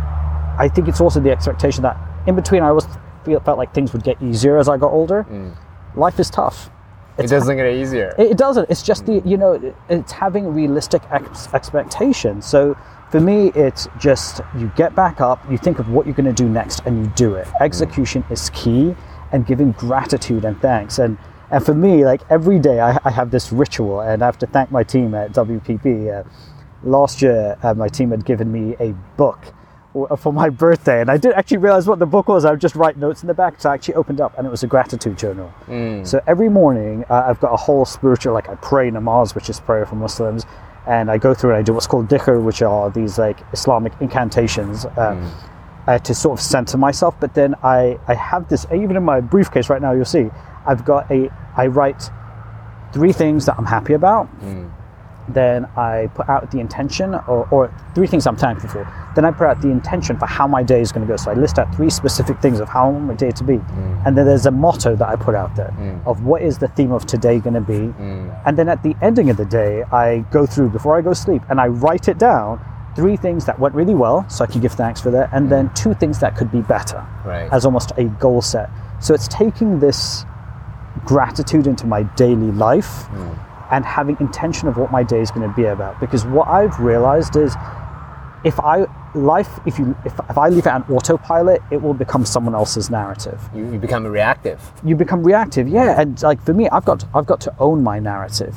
I 0.59 0.69
think 0.73 0.87
it's 0.87 1.01
also 1.01 1.19
the 1.19 1.31
expectation 1.31 1.83
that 1.83 1.97
in 2.27 2.35
between, 2.35 2.61
I 2.61 2.67
always 2.69 2.85
feel, 3.25 3.39
felt 3.39 3.57
like 3.57 3.73
things 3.73 3.93
would 3.93 4.03
get 4.03 4.21
easier 4.21 4.57
as 4.57 4.69
I 4.69 4.77
got 4.77 4.91
older. 4.91 5.23
Mm. 5.23 5.55
Life 5.95 6.19
is 6.19 6.29
tough. 6.29 6.69
It 7.17 7.27
doesn't 7.27 7.57
get 7.57 7.73
easier. 7.73 8.15
It, 8.17 8.31
it 8.31 8.37
doesn't. 8.37 8.69
It's 8.69 8.83
just 8.83 9.05
the 9.05 9.13
mm. 9.13 9.29
you 9.29 9.37
know 9.37 9.53
it- 9.53 9.75
it's 9.89 10.11
having 10.11 10.53
realistic 10.53 11.01
ex- 11.11 11.53
expectations. 11.53 12.45
So 12.45 12.77
for 13.11 13.19
me, 13.19 13.51
it's 13.55 13.87
just 13.99 14.41
you 14.57 14.71
get 14.75 14.95
back 14.95 15.19
up, 15.21 15.39
you 15.51 15.57
think 15.57 15.79
of 15.79 15.89
what 15.89 16.05
you're 16.05 16.15
going 16.15 16.33
to 16.33 16.43
do 16.43 16.49
next, 16.49 16.81
and 16.85 17.05
you 17.05 17.11
do 17.15 17.35
it. 17.35 17.47
Execution 17.59 18.23
is 18.29 18.49
key, 18.51 18.95
and 19.31 19.45
giving 19.45 19.71
gratitude 19.73 20.45
and 20.45 20.59
thanks. 20.61 20.99
And 20.99 21.17
and 21.49 21.65
for 21.65 21.73
me, 21.73 22.05
like 22.05 22.21
every 22.29 22.59
day, 22.59 22.79
I, 22.79 22.97
I 23.03 23.11
have 23.11 23.31
this 23.31 23.51
ritual, 23.51 23.99
and 23.99 24.23
I 24.23 24.25
have 24.25 24.39
to 24.39 24.47
thank 24.47 24.71
my 24.71 24.83
team 24.83 25.13
at 25.13 25.33
WPP. 25.33 26.21
Uh, 26.21 26.23
last 26.83 27.21
year, 27.21 27.57
uh, 27.61 27.73
my 27.73 27.89
team 27.89 28.11
had 28.11 28.23
given 28.25 28.51
me 28.51 28.75
a 28.79 28.93
book 29.17 29.53
for 30.17 30.31
my 30.31 30.47
birthday, 30.49 31.01
and 31.01 31.11
I 31.11 31.17
didn't 31.17 31.35
actually 31.37 31.57
realize 31.57 31.85
what 31.87 31.99
the 31.99 32.05
book 32.05 32.29
was. 32.29 32.45
I 32.45 32.51
would 32.51 32.61
just 32.61 32.75
write 32.75 32.95
notes 32.97 33.23
in 33.23 33.27
the 33.27 33.33
back, 33.33 33.59
so 33.59 33.69
I 33.69 33.73
actually 33.73 33.95
opened 33.95 34.21
up, 34.21 34.37
and 34.37 34.47
it 34.47 34.49
was 34.49 34.63
a 34.63 34.67
gratitude 34.67 35.17
journal. 35.17 35.51
So 36.05 36.21
every 36.25 36.47
morning, 36.47 37.03
uh, 37.09 37.25
I've 37.27 37.41
got 37.41 37.51
a 37.51 37.57
whole 37.57 37.83
spiritual, 37.83 38.33
like 38.33 38.47
I 38.47 38.55
pray 38.55 38.89
namaz, 38.89 39.35
which 39.35 39.49
is 39.49 39.59
prayer 39.59 39.85
for 39.85 39.95
Muslims, 39.95 40.45
and 40.87 41.11
I 41.11 41.17
go 41.17 41.33
through 41.33 41.51
and 41.51 41.59
I 41.59 41.63
do 41.63 41.73
what's 41.73 41.87
called 41.87 42.07
dhikr, 42.07 42.41
which 42.41 42.61
are 42.61 42.89
these 42.89 43.17
like 43.17 43.39
Islamic 43.53 43.93
incantations. 43.99 44.85
Um, 44.97 45.31
uh, 45.87 45.97
to 45.97 46.13
sort 46.13 46.39
of 46.39 46.45
center 46.45 46.77
myself, 46.77 47.15
but 47.19 47.33
then 47.33 47.55
I, 47.63 47.97
I 48.07 48.13
have 48.13 48.47
this 48.49 48.67
even 48.73 48.95
in 48.95 49.03
my 49.03 49.19
briefcase 49.19 49.67
right 49.67 49.81
now. 49.81 49.93
You'll 49.93 50.05
see 50.05 50.29
I've 50.65 50.85
got 50.85 51.09
a 51.09 51.29
I 51.57 51.67
write 51.67 52.09
three 52.93 53.11
things 53.11 53.45
that 53.47 53.55
I'm 53.57 53.65
happy 53.65 53.93
about, 53.93 54.29
then 55.33 55.65
I 55.77 56.09
put 56.15 56.29
out 56.29 56.49
the 56.51 56.59
intention, 56.59 57.13
or, 57.13 57.47
or 57.51 57.73
three 57.95 58.07
things 58.07 58.27
I'm 58.27 58.35
thankful 58.35 58.69
for. 58.69 59.11
Then 59.15 59.25
I 59.25 59.31
put 59.31 59.47
out 59.47 59.61
the 59.61 59.69
intention 59.69 60.17
for 60.17 60.25
how 60.25 60.47
my 60.47 60.63
day 60.63 60.81
is 60.81 60.91
going 60.91 61.05
to 61.05 61.11
go. 61.11 61.17
So 61.17 61.31
I 61.31 61.33
list 61.33 61.59
out 61.59 61.73
three 61.75 61.89
specific 61.89 62.39
things 62.39 62.59
of 62.59 62.69
how 62.69 62.87
I 62.87 62.89
want 62.89 63.05
my 63.05 63.13
day 63.15 63.31
to 63.31 63.43
be. 63.43 63.57
Mm. 63.57 64.05
And 64.05 64.17
then 64.17 64.25
there's 64.25 64.45
a 64.45 64.51
motto 64.51 64.95
that 64.95 65.07
I 65.07 65.15
put 65.15 65.35
out 65.35 65.55
there 65.55 65.73
mm. 65.77 66.05
of 66.05 66.23
what 66.23 66.41
is 66.41 66.57
the 66.57 66.67
theme 66.69 66.91
of 66.91 67.05
today 67.05 67.39
going 67.39 67.53
to 67.55 67.61
be. 67.61 67.73
Mm. 67.73 68.41
And 68.45 68.57
then 68.57 68.69
at 68.69 68.83
the 68.83 68.95
ending 69.01 69.29
of 69.29 69.37
the 69.37 69.45
day, 69.45 69.83
I 69.91 70.19
go 70.31 70.45
through 70.45 70.69
before 70.69 70.97
I 70.97 71.01
go 71.01 71.09
to 71.09 71.15
sleep 71.15 71.41
and 71.49 71.59
I 71.59 71.67
write 71.67 72.07
it 72.07 72.17
down 72.17 72.63
three 72.95 73.15
things 73.15 73.45
that 73.45 73.57
went 73.59 73.73
really 73.73 73.95
well, 73.95 74.25
so 74.29 74.43
I 74.43 74.47
can 74.47 74.59
give 74.59 74.73
thanks 74.73 74.99
for 74.99 75.11
that, 75.11 75.29
and 75.31 75.49
then 75.49 75.73
two 75.73 75.93
things 75.93 76.19
that 76.19 76.35
could 76.35 76.51
be 76.51 76.61
better 76.61 77.05
Right. 77.25 77.49
as 77.51 77.65
almost 77.65 77.93
a 77.97 78.03
goal 78.03 78.41
set. 78.41 78.69
So 78.99 79.13
it's 79.13 79.29
taking 79.29 79.79
this 79.79 80.25
gratitude 81.05 81.67
into 81.67 81.87
my 81.87 82.03
daily 82.03 82.51
life 82.51 83.05
and 83.71 83.85
having 83.85 84.17
intention 84.19 84.67
of 84.67 84.77
what 84.77 84.91
my 84.91 85.01
day 85.01 85.21
is 85.21 85.31
going 85.31 85.47
to 85.47 85.55
be 85.55 85.65
about. 85.65 85.99
Because 85.99 86.25
what 86.25 86.47
I've 86.47 86.77
realized 86.79 87.35
is 87.35 87.55
if 88.43 88.59
I 88.59 88.85
life 89.13 89.59
if 89.65 89.77
you 89.77 89.95
if, 90.05 90.13
if 90.29 90.37
I 90.37 90.49
leave 90.49 90.65
it 90.65 90.71
on 90.71 90.83
autopilot, 90.83 91.61
it 91.71 91.81
will 91.81 91.93
become 91.93 92.25
someone 92.25 92.55
else's 92.55 92.89
narrative. 92.89 93.41
You, 93.55 93.71
you 93.71 93.79
become 93.79 94.05
reactive. 94.05 94.59
You 94.83 94.95
become 94.95 95.23
reactive, 95.23 95.67
yeah. 95.67 95.99
And 95.99 96.21
like 96.21 96.41
for 96.43 96.53
me, 96.53 96.69
I've 96.69 96.85
got 96.85 97.05
I've 97.13 97.25
got 97.25 97.41
to 97.41 97.55
own 97.59 97.83
my 97.83 97.99
narrative. 97.99 98.55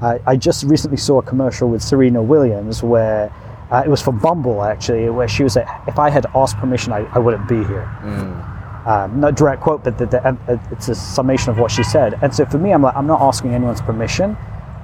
I, 0.00 0.20
I 0.26 0.36
just 0.36 0.64
recently 0.64 0.96
saw 0.96 1.18
a 1.18 1.22
commercial 1.22 1.68
with 1.68 1.82
Serena 1.82 2.22
Williams 2.22 2.82
where 2.82 3.32
uh, 3.70 3.82
it 3.84 3.88
was 3.88 4.00
for 4.00 4.12
Bumble 4.12 4.62
actually, 4.62 5.10
where 5.10 5.28
she 5.28 5.42
was 5.42 5.56
like, 5.56 5.68
"If 5.88 5.98
I 5.98 6.10
had 6.10 6.26
asked 6.34 6.56
permission, 6.58 6.92
I, 6.92 7.00
I 7.14 7.18
wouldn't 7.18 7.48
be 7.48 7.64
here." 7.64 7.88
um, 8.86 9.18
not 9.20 9.34
direct 9.34 9.62
quote, 9.62 9.82
but 9.82 9.98
the, 9.98 10.06
the, 10.06 10.26
uh, 10.26 10.58
it's 10.70 10.88
a 10.88 10.94
summation 10.94 11.50
of 11.50 11.58
what 11.58 11.70
she 11.70 11.82
said. 11.82 12.18
And 12.22 12.34
so 12.34 12.44
for 12.44 12.58
me, 12.58 12.72
I'm 12.72 12.82
like, 12.82 12.94
I'm 12.94 13.06
not 13.06 13.20
asking 13.20 13.54
anyone's 13.54 13.80
permission. 13.80 14.36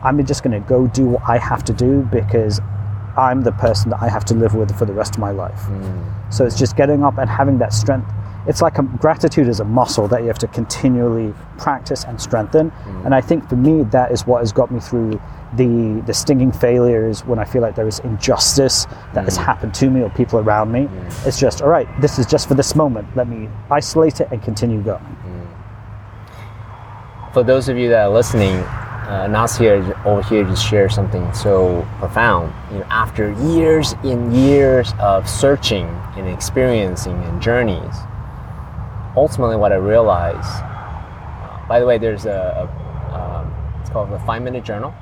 I'm 0.02 0.24
just 0.24 0.42
going 0.42 0.60
to 0.60 0.68
go 0.68 0.86
do 0.86 1.04
what 1.06 1.22
I 1.28 1.38
have 1.38 1.64
to 1.64 1.72
do 1.72 2.02
because 2.02 2.60
I'm 3.16 3.42
the 3.42 3.52
person 3.52 3.90
that 3.90 4.00
I 4.00 4.08
have 4.08 4.24
to 4.26 4.34
live 4.34 4.54
with 4.54 4.76
for 4.78 4.84
the 4.84 4.92
rest 4.92 5.14
of 5.14 5.20
my 5.20 5.30
life. 5.30 5.60
Hmm. 5.60 6.30
So 6.30 6.46
it's 6.46 6.58
just 6.58 6.76
getting 6.76 7.04
up 7.04 7.18
and 7.18 7.28
having 7.28 7.58
that 7.58 7.72
strength. 7.72 8.10
It's 8.46 8.62
like 8.62 8.78
a, 8.78 8.82
gratitude 8.82 9.48
is 9.48 9.60
a 9.60 9.64
muscle 9.64 10.08
that 10.08 10.22
you 10.22 10.28
have 10.28 10.38
to 10.38 10.46
continually 10.46 11.34
practice 11.58 12.04
and 12.04 12.20
strengthen. 12.20 12.70
Hmm. 12.70 13.06
And 13.06 13.14
I 13.14 13.20
think 13.20 13.48
for 13.48 13.56
me, 13.56 13.82
that 13.84 14.12
is 14.12 14.26
what 14.26 14.38
has 14.38 14.52
got 14.52 14.70
me 14.70 14.80
through 14.80 15.20
the 15.56 16.00
the 16.06 16.14
stinging 16.14 16.52
failures 16.52 17.24
when 17.24 17.40
I 17.40 17.44
feel 17.44 17.60
like 17.60 17.74
there 17.74 17.88
is 17.88 17.98
injustice 18.00 18.86
that 19.14 19.24
has 19.24 19.36
hmm. 19.36 19.44
happened 19.44 19.74
to 19.74 19.90
me 19.90 20.02
or 20.02 20.10
people 20.10 20.38
around 20.38 20.72
me. 20.72 20.88
It's 21.26 21.38
just 21.38 21.60
all 21.60 21.68
right. 21.68 21.88
This 22.00 22.18
is 22.18 22.26
just 22.26 22.48
for 22.48 22.54
this 22.54 22.74
moment. 22.74 23.14
Let 23.16 23.28
me 23.28 23.48
isolate 23.70 24.20
it 24.20 24.28
and 24.30 24.42
continue 24.42 24.80
going. 24.80 25.16
For 27.32 27.44
those 27.44 27.68
of 27.68 27.76
you 27.76 27.88
that 27.90 28.06
are 28.06 28.10
listening, 28.10 28.64
uh, 29.10 29.26
Nasir 29.26 29.96
over 30.04 30.22
here 30.22 30.44
just 30.44 30.64
shared 30.66 30.92
something 30.92 31.32
so 31.34 31.86
profound. 31.98 32.52
You 32.72 32.78
know, 32.78 32.86
after 32.90 33.32
years 33.42 33.94
and 34.04 34.34
years 34.34 34.92
of 35.00 35.28
searching 35.28 35.86
and 36.16 36.28
experiencing 36.28 37.20
and 37.24 37.42
journeys, 37.42 37.94
ultimately 39.16 39.56
what 39.56 39.72
I 39.72 39.76
realized. 39.76 40.48
Uh, 40.62 41.66
by 41.68 41.80
the 41.80 41.86
way, 41.86 41.98
there's 41.98 42.24
a, 42.26 42.68
a 43.10 43.14
um, 43.14 43.54
it's 43.80 43.90
called 43.90 44.10
the 44.10 44.18
five 44.20 44.42
minute 44.42 44.64
journal. 44.64 44.94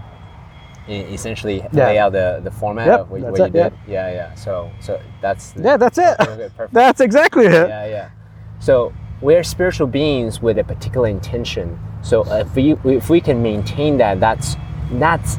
E- 0.89 1.01
essentially, 1.13 1.57
Yeah. 1.73 1.87
lay 1.87 1.99
out 1.99 2.13
the, 2.13 2.41
the 2.43 2.51
format 2.51 2.87
Yep, 2.87 3.01
of 3.01 3.11
what, 3.11 3.21
what 3.21 3.39
you 3.39 3.45
it, 3.45 3.53
did. 3.53 3.73
Yeah, 3.87 4.11
yeah. 4.11 4.35
So, 4.35 4.71
so 4.81 4.99
that's 5.21 5.51
the, 5.53 5.63
Yeah, 5.63 5.77
that's 5.77 5.99
it. 5.99 6.17
Perfect. 6.17 6.73
That's 6.73 7.01
exactly 7.03 7.45
it. 7.45 7.69
yeah, 7.69 7.87
yeah. 7.87 8.11
So 8.59 8.95
we're 9.21 9.43
spiritual 9.45 9.87
beings 9.87 10.41
with 10.41 10.57
a 10.59 10.65
particular 10.65 11.09
intention. 11.09 11.79
So 12.03 12.25
if 12.33 12.55
we 12.55 12.73
if 12.85 13.11
we 13.11 13.21
can 13.21 13.43
maintain 13.43 13.99
that, 13.99 14.21
that's 14.21 14.57
that's 14.93 15.39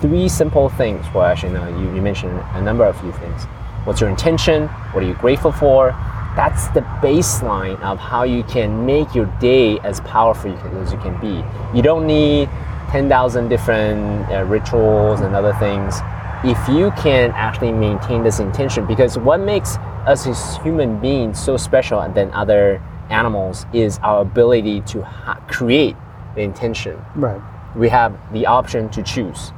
three 0.00 0.28
simple 0.28 0.68
things. 0.70 1.04
Well, 1.14 1.24
actually, 1.24 1.52
no, 1.52 1.68
you, 1.78 1.94
you 1.94 2.02
mentioned 2.02 2.32
a 2.54 2.62
number 2.62 2.84
of 2.84 2.98
few 3.00 3.12
things. 3.12 3.44
What's 3.84 4.00
your 4.00 4.10
intention? 4.10 4.68
What 4.92 5.04
are 5.04 5.06
you 5.06 5.14
grateful 5.14 5.52
for? 5.52 5.90
That's 6.36 6.68
the 6.68 6.80
baseline 7.02 7.80
of 7.80 7.98
how 7.98 8.22
you 8.22 8.44
can 8.44 8.86
make 8.86 9.14
your 9.14 9.26
day 9.40 9.78
as 9.80 10.00
powerful 10.00 10.52
as 10.78 10.92
you 10.92 10.98
can 10.98 11.20
be. 11.20 11.44
You 11.76 11.82
don't 11.82 12.06
need 12.06 12.48
10,000 12.90 13.48
different 13.48 14.30
uh, 14.30 14.44
rituals 14.44 15.20
and 15.20 15.34
other 15.34 15.52
things 15.54 16.00
if 16.42 16.58
you 16.68 16.90
can 16.92 17.30
actually 17.32 17.72
maintain 17.72 18.22
this 18.22 18.40
intention 18.40 18.86
because 18.86 19.18
what 19.18 19.40
makes 19.40 19.76
us 20.06 20.26
as 20.26 20.56
human 20.62 20.98
beings 20.98 21.38
so 21.38 21.56
special 21.56 22.00
and 22.00 22.14
than 22.14 22.30
other 22.32 22.82
animals 23.10 23.66
is 23.72 23.98
our 24.02 24.22
ability 24.22 24.80
to 24.82 25.02
ha- 25.02 25.40
create 25.48 25.96
the 26.34 26.42
intention. 26.42 27.00
Right. 27.14 27.40
We 27.76 27.88
have 27.88 28.16
the 28.32 28.46
option 28.46 28.88
to 28.90 29.02
choose 29.02 29.52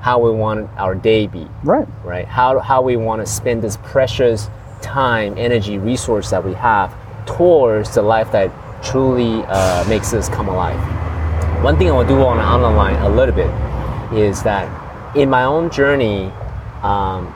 how 0.00 0.18
we 0.20 0.30
want 0.30 0.70
our 0.78 0.94
day 0.94 1.26
be, 1.26 1.48
Right. 1.64 1.88
right? 2.04 2.26
How, 2.26 2.58
how 2.60 2.82
we 2.82 2.96
want 2.96 3.20
to 3.20 3.26
spend 3.26 3.62
this 3.62 3.76
precious 3.78 4.48
time, 4.80 5.34
energy, 5.36 5.76
resource 5.78 6.30
that 6.30 6.44
we 6.44 6.54
have 6.54 6.94
towards 7.26 7.94
the 7.94 8.02
life 8.02 8.30
that 8.32 8.50
truly 8.82 9.42
uh, 9.48 9.84
makes 9.88 10.14
us 10.14 10.28
come 10.28 10.48
alive. 10.48 10.78
One 11.64 11.76
thing 11.76 11.88
I 11.88 11.92
will 11.92 12.06
do 12.06 12.20
on 12.22 12.36
the 12.36 12.44
online 12.44 12.94
a 12.96 13.08
little 13.08 13.34
bit 13.34 13.50
is 14.16 14.42
that 14.44 14.68
in 15.16 15.28
my 15.28 15.44
own 15.44 15.68
journey, 15.70 16.32
um, 16.82 17.34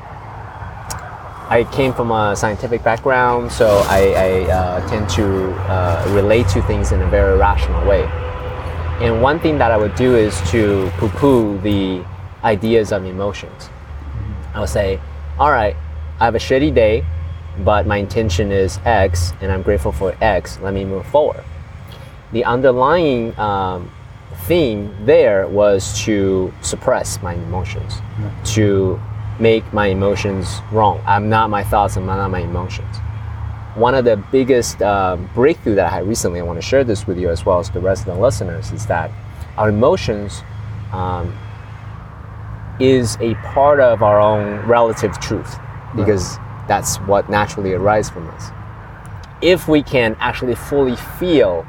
I 1.52 1.64
came 1.64 1.92
from 1.92 2.10
a 2.10 2.34
scientific 2.34 2.82
background, 2.82 3.52
so 3.52 3.84
I, 3.86 4.14
I 4.16 4.50
uh, 4.50 4.88
tend 4.88 5.06
to 5.10 5.52
uh, 5.70 6.02
relate 6.14 6.48
to 6.48 6.62
things 6.62 6.92
in 6.92 7.02
a 7.02 7.06
very 7.10 7.36
rational 7.36 7.86
way. 7.86 8.04
And 9.02 9.20
one 9.20 9.38
thing 9.38 9.58
that 9.58 9.70
I 9.70 9.76
would 9.76 9.94
do 9.94 10.16
is 10.16 10.40
to 10.50 10.90
poo 10.96 11.10
poo 11.10 11.58
the 11.58 12.02
ideas 12.42 12.90
of 12.90 13.04
emotions. 13.04 13.68
I 14.54 14.60
would 14.60 14.70
say, 14.70 14.98
all 15.38 15.50
right, 15.50 15.76
I 16.20 16.24
have 16.24 16.34
a 16.34 16.38
shitty 16.38 16.74
day, 16.74 17.04
but 17.58 17.86
my 17.86 17.98
intention 17.98 18.50
is 18.50 18.80
X, 18.86 19.34
and 19.42 19.52
I'm 19.52 19.60
grateful 19.60 19.92
for 19.92 20.16
X. 20.22 20.58
Let 20.62 20.72
me 20.72 20.86
move 20.86 21.04
forward. 21.08 21.44
The 22.32 22.46
underlying 22.46 23.38
um, 23.38 23.92
theme 24.46 24.90
there 25.04 25.46
was 25.48 26.02
to 26.04 26.50
suppress 26.62 27.20
my 27.20 27.34
emotions, 27.34 28.00
to 28.54 28.98
make 29.42 29.72
my 29.72 29.88
emotions 29.88 30.60
wrong. 30.70 31.02
I'm 31.04 31.28
not 31.28 31.50
my 31.50 31.64
thoughts, 31.64 31.96
I'm 31.96 32.06
not 32.06 32.30
my 32.30 32.38
emotions. 32.38 32.96
One 33.74 33.94
of 33.94 34.04
the 34.04 34.16
biggest 34.30 34.80
uh, 34.80 35.16
breakthrough 35.34 35.74
that 35.74 35.86
I 35.86 35.96
had 35.96 36.06
recently, 36.06 36.38
I 36.38 36.44
want 36.44 36.60
to 36.60 36.66
share 36.66 36.84
this 36.84 37.06
with 37.06 37.18
you 37.18 37.28
as 37.28 37.44
well 37.44 37.58
as 37.58 37.68
the 37.70 37.80
rest 37.80 38.06
of 38.06 38.14
the 38.14 38.20
listeners, 38.22 38.70
is 38.70 38.86
that 38.86 39.10
our 39.56 39.70
emotions 39.70 40.42
um, 40.92 41.36
is 42.78 43.16
a 43.20 43.34
part 43.36 43.80
of 43.80 44.02
our 44.02 44.20
own 44.20 44.64
relative 44.66 45.18
truth 45.18 45.58
because 45.96 46.38
that's 46.68 46.96
what 47.00 47.28
naturally 47.28 47.72
arises 47.72 48.12
from 48.12 48.28
us. 48.30 48.50
If 49.40 49.66
we 49.66 49.82
can 49.82 50.16
actually 50.20 50.54
fully 50.54 50.96
feel 51.18 51.66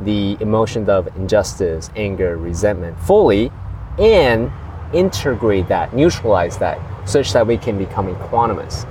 the 0.00 0.36
emotions 0.40 0.88
of 0.88 1.06
injustice, 1.16 1.90
anger, 1.94 2.36
resentment 2.36 2.98
fully 2.98 3.52
and 3.98 4.50
integrate 4.94 5.68
that, 5.68 5.94
neutralize 5.94 6.58
that, 6.58 6.78
such 7.08 7.32
that 7.32 7.46
we 7.46 7.56
can 7.56 7.76
become 7.76 8.14
equanimous. 8.14 8.84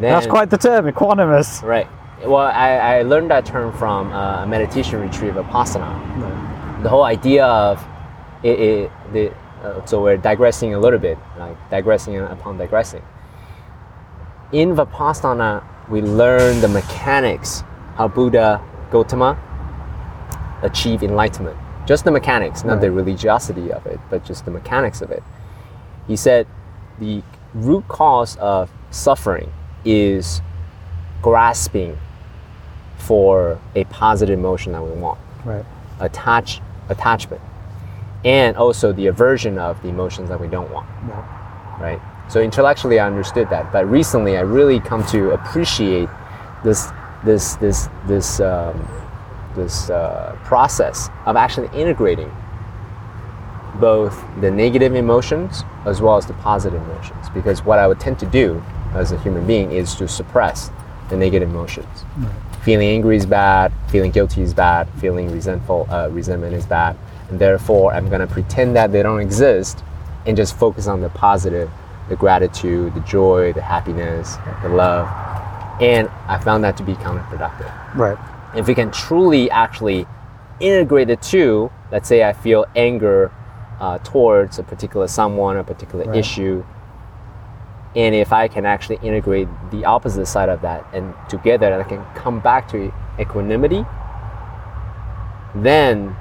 Then, 0.00 0.12
That's 0.12 0.26
quite 0.26 0.48
the 0.48 0.58
term, 0.58 0.86
equanimous. 0.86 1.62
right. 1.62 1.86
Well, 2.24 2.36
I, 2.36 2.76
I 2.76 3.02
learned 3.02 3.30
that 3.30 3.46
term 3.46 3.72
from 3.72 4.12
uh, 4.12 4.44
a 4.44 4.46
meditation 4.46 5.00
retreat 5.00 5.34
of 5.36 5.46
Vipassana. 5.46 6.82
The 6.82 6.88
whole 6.88 7.04
idea 7.04 7.46
of 7.46 7.82
it, 8.42 8.60
it 8.60 8.90
the, 9.12 9.32
uh, 9.62 9.84
so 9.86 10.02
we're 10.02 10.16
digressing 10.18 10.74
a 10.74 10.78
little 10.78 10.98
bit, 10.98 11.18
like 11.38 11.56
digressing 11.70 12.18
upon 12.18 12.58
digressing. 12.58 13.02
In 14.52 14.74
Vipassana, 14.74 15.64
we 15.88 16.02
learn 16.02 16.60
the 16.60 16.68
mechanics 16.68 17.62
how 17.96 18.08
Buddha 18.08 18.62
Gautama 18.90 19.38
achieved 20.62 21.02
enlightenment. 21.02 21.58
Just 21.90 22.04
the 22.04 22.12
mechanics, 22.12 22.62
not 22.62 22.80
the 22.80 22.92
religiosity 22.92 23.72
of 23.72 23.84
it, 23.84 23.98
but 24.10 24.24
just 24.24 24.44
the 24.44 24.52
mechanics 24.52 25.02
of 25.02 25.10
it. 25.10 25.24
He 26.06 26.14
said 26.14 26.46
the 27.00 27.24
root 27.52 27.88
cause 27.88 28.36
of 28.36 28.70
suffering 28.92 29.52
is 29.84 30.40
grasping 31.20 31.98
for 32.96 33.58
a 33.74 33.82
positive 33.86 34.38
emotion 34.38 34.70
that 34.70 34.84
we 34.84 34.92
want 34.92 35.18
Right. 35.44 35.64
attach 35.98 36.60
attachment 36.88 37.40
and 38.24 38.56
also 38.56 38.92
the 38.92 39.08
aversion 39.08 39.58
of 39.58 39.82
the 39.82 39.88
emotions 39.88 40.28
that 40.28 40.40
we 40.40 40.46
don't 40.46 40.70
want 40.70 40.86
Right. 41.08 41.80
right 41.80 42.00
so 42.30 42.40
intellectually 42.40 43.00
i 43.00 43.06
understood 43.06 43.50
that 43.50 43.72
but 43.72 43.90
recently 43.90 44.36
i 44.36 44.42
really 44.42 44.78
come 44.78 45.04
to 45.06 45.30
appreciate 45.32 46.08
this 46.62 46.92
this 47.24 47.56
this 47.56 47.88
this 48.06 48.38
um, 48.40 48.76
this 49.62 49.90
uh, 49.90 50.36
process 50.44 51.08
of 51.26 51.36
actually 51.36 51.68
integrating 51.78 52.30
both 53.80 54.22
the 54.40 54.50
negative 54.50 54.94
emotions 54.94 55.64
as 55.86 56.00
well 56.00 56.16
as 56.16 56.26
the 56.26 56.34
positive 56.34 56.82
emotions. 56.82 57.28
Because 57.32 57.64
what 57.64 57.78
i 57.78 57.86
would 57.86 58.00
tend 58.00 58.18
to 58.20 58.26
do 58.26 58.62
as 58.94 59.12
a 59.12 59.18
human 59.20 59.46
being 59.46 59.72
is 59.72 59.94
to 59.96 60.08
suppress 60.08 60.70
the 61.08 61.16
negative 61.16 61.48
emotions. 61.48 62.04
Feeling 62.62 62.88
angry 62.88 63.16
is 63.16 63.26
bad 63.26 63.72
feeling 63.88 64.10
guilty 64.10 64.42
is 64.42 64.54
bad 64.54 64.88
feeling 65.00 65.30
resentful 65.32 65.86
uh, 65.90 66.08
resentment 66.10 66.54
is 66.54 66.66
bad. 66.66 66.96
And 67.30 67.38
therefore 67.38 67.92
i'm 67.92 68.08
going 68.08 68.20
to 68.20 68.26
pretend 68.26 68.76
that 68.76 68.92
they 68.92 69.02
don't 69.02 69.20
exist 69.20 69.82
and 70.26 70.36
just 70.36 70.56
focus 70.56 70.86
on 70.86 71.00
the 71.00 71.08
positive 71.10 71.70
the 72.08 72.16
gratitude 72.16 72.94
the 72.94 73.00
joy 73.00 73.52
the 73.52 73.62
happiness 73.62 74.36
the 74.62 74.68
love. 74.68 75.06
And 75.80 76.08
i 76.26 76.38
found 76.38 76.64
that 76.64 76.76
to 76.78 76.82
be 76.82 76.94
counterproductive. 76.94 77.94
Right. 77.94 78.18
If 78.54 78.66
we 78.66 78.74
can 78.74 78.90
truly 78.90 79.50
actually 79.50 80.06
integrate 80.60 81.08
the 81.08 81.16
two, 81.16 81.70
let's 81.90 82.08
say 82.08 82.24
I 82.24 82.32
feel 82.32 82.66
anger 82.76 83.32
uh, 83.80 83.98
towards 83.98 84.58
a 84.58 84.62
particular 84.62 85.06
someone, 85.08 85.56
a 85.56 85.64
particular 85.64 86.04
Right. 86.04 86.16
issue, 86.18 86.64
and 87.96 88.14
if 88.14 88.32
I 88.32 88.46
can 88.48 88.66
actually 88.66 88.98
integrate 89.02 89.48
the 89.70 89.84
opposite 89.84 90.26
side 90.26 90.48
of 90.48 90.60
that 90.62 90.84
and 90.92 91.12
together 91.28 91.66
and 91.72 91.82
I 91.82 91.84
can 91.84 92.04
come 92.14 92.38
back 92.40 92.68
to 92.68 92.92
equanimity, 93.18 93.84
then 95.54 96.14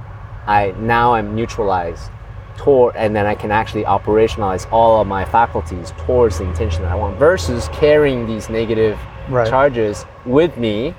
I 0.48 0.74
now 0.80 1.14
I'm 1.14 1.36
neutralized 1.36 2.12
toward 2.58 2.96
and 2.96 3.16
then 3.16 3.26
I 3.26 3.36
can 3.36 3.52
actually 3.52 3.84
operationalize 3.84 4.70
all 4.72 5.00
of 5.02 5.08
my 5.08 5.24
faculties 5.26 5.94
towards 6.00 6.40
the 6.40 6.46
intention 6.46 6.82
that 6.84 6.92
I 6.92 6.96
want 6.96 7.18
versus 7.18 7.70
carrying 7.72 8.26
these 8.26 8.50
negative 8.50 8.98
Right. 9.30 9.48
charges 9.48 10.06
with 10.26 10.58
me 10.58 10.96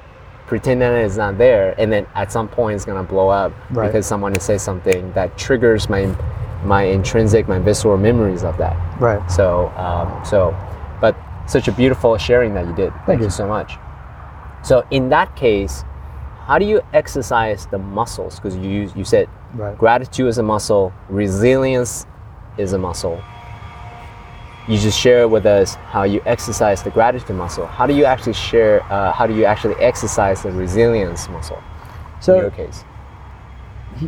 pretend 0.51 0.83
that 0.83 0.93
it's 0.93 1.17
not 1.17 1.39
there 1.39 1.77
and 1.81 1.93
then 1.93 2.05
at 2.17 2.33
some 2.33 2.49
point 2.49 2.75
it's 2.75 2.85
going 2.85 3.01
to 3.03 3.09
blow 3.09 3.29
up 3.29 3.53
Right. 3.71 3.87
because 3.87 4.05
someone 4.05 4.39
says 4.41 4.61
something 4.63 5.13
that 5.13 5.39
triggers 5.39 5.89
my 5.89 6.03
my 6.65 6.83
intrinsic 6.83 7.47
my 7.47 7.61
visceral 7.61 7.97
memories 7.97 8.43
of 8.43 8.59
that 8.59 8.77
Right. 9.01 9.23
so 9.31 9.69
um, 9.77 10.09
so 10.25 10.53
but 11.01 11.15
such 11.47 11.69
a 11.69 11.73
beautiful 11.73 12.19
sharing 12.19 12.53
that 12.55 12.67
you 12.67 12.75
did 12.75 12.93
thank, 13.07 13.21
you. 13.21 13.27
you. 13.27 13.31
so 13.31 13.47
much 13.47 13.79
so 14.65 14.85
in 14.91 15.09
that 15.11 15.37
case 15.37 15.85
how 16.47 16.59
do 16.59 16.65
you 16.67 16.81
exercise 16.93 17.67
the 17.67 17.79
muscles 17.79 18.35
because 18.41 18.57
you 18.57 18.91
you 18.97 19.05
said 19.05 19.29
Right. 19.55 19.79
gratitude 19.79 20.27
is 20.27 20.39
a 20.39 20.43
muscle 20.43 20.93
resilience 21.09 22.07
is 22.59 22.73
a 22.73 22.79
muscle 22.79 23.23
you 24.71 24.79
just 24.79 24.99
share 24.99 25.27
with 25.29 25.47
us 25.47 25.75
how 25.75 26.05
you 26.05 26.23
exercise 26.27 26.83
the 26.83 26.91
gratitude 26.91 27.37
muscle 27.37 27.67
how 27.67 27.87
do 27.87 27.95
you 27.95 28.05
actually 28.05 28.33
share 28.33 28.83
uh, 28.93 29.13
how 29.13 29.27
do 29.27 29.35
you 29.35 29.45
actually 29.45 29.75
exercise 29.77 30.43
the 30.43 30.51
resilience 30.53 31.29
muscle 31.29 31.63
in 32.37 32.43
your 32.43 32.51
case 32.51 32.85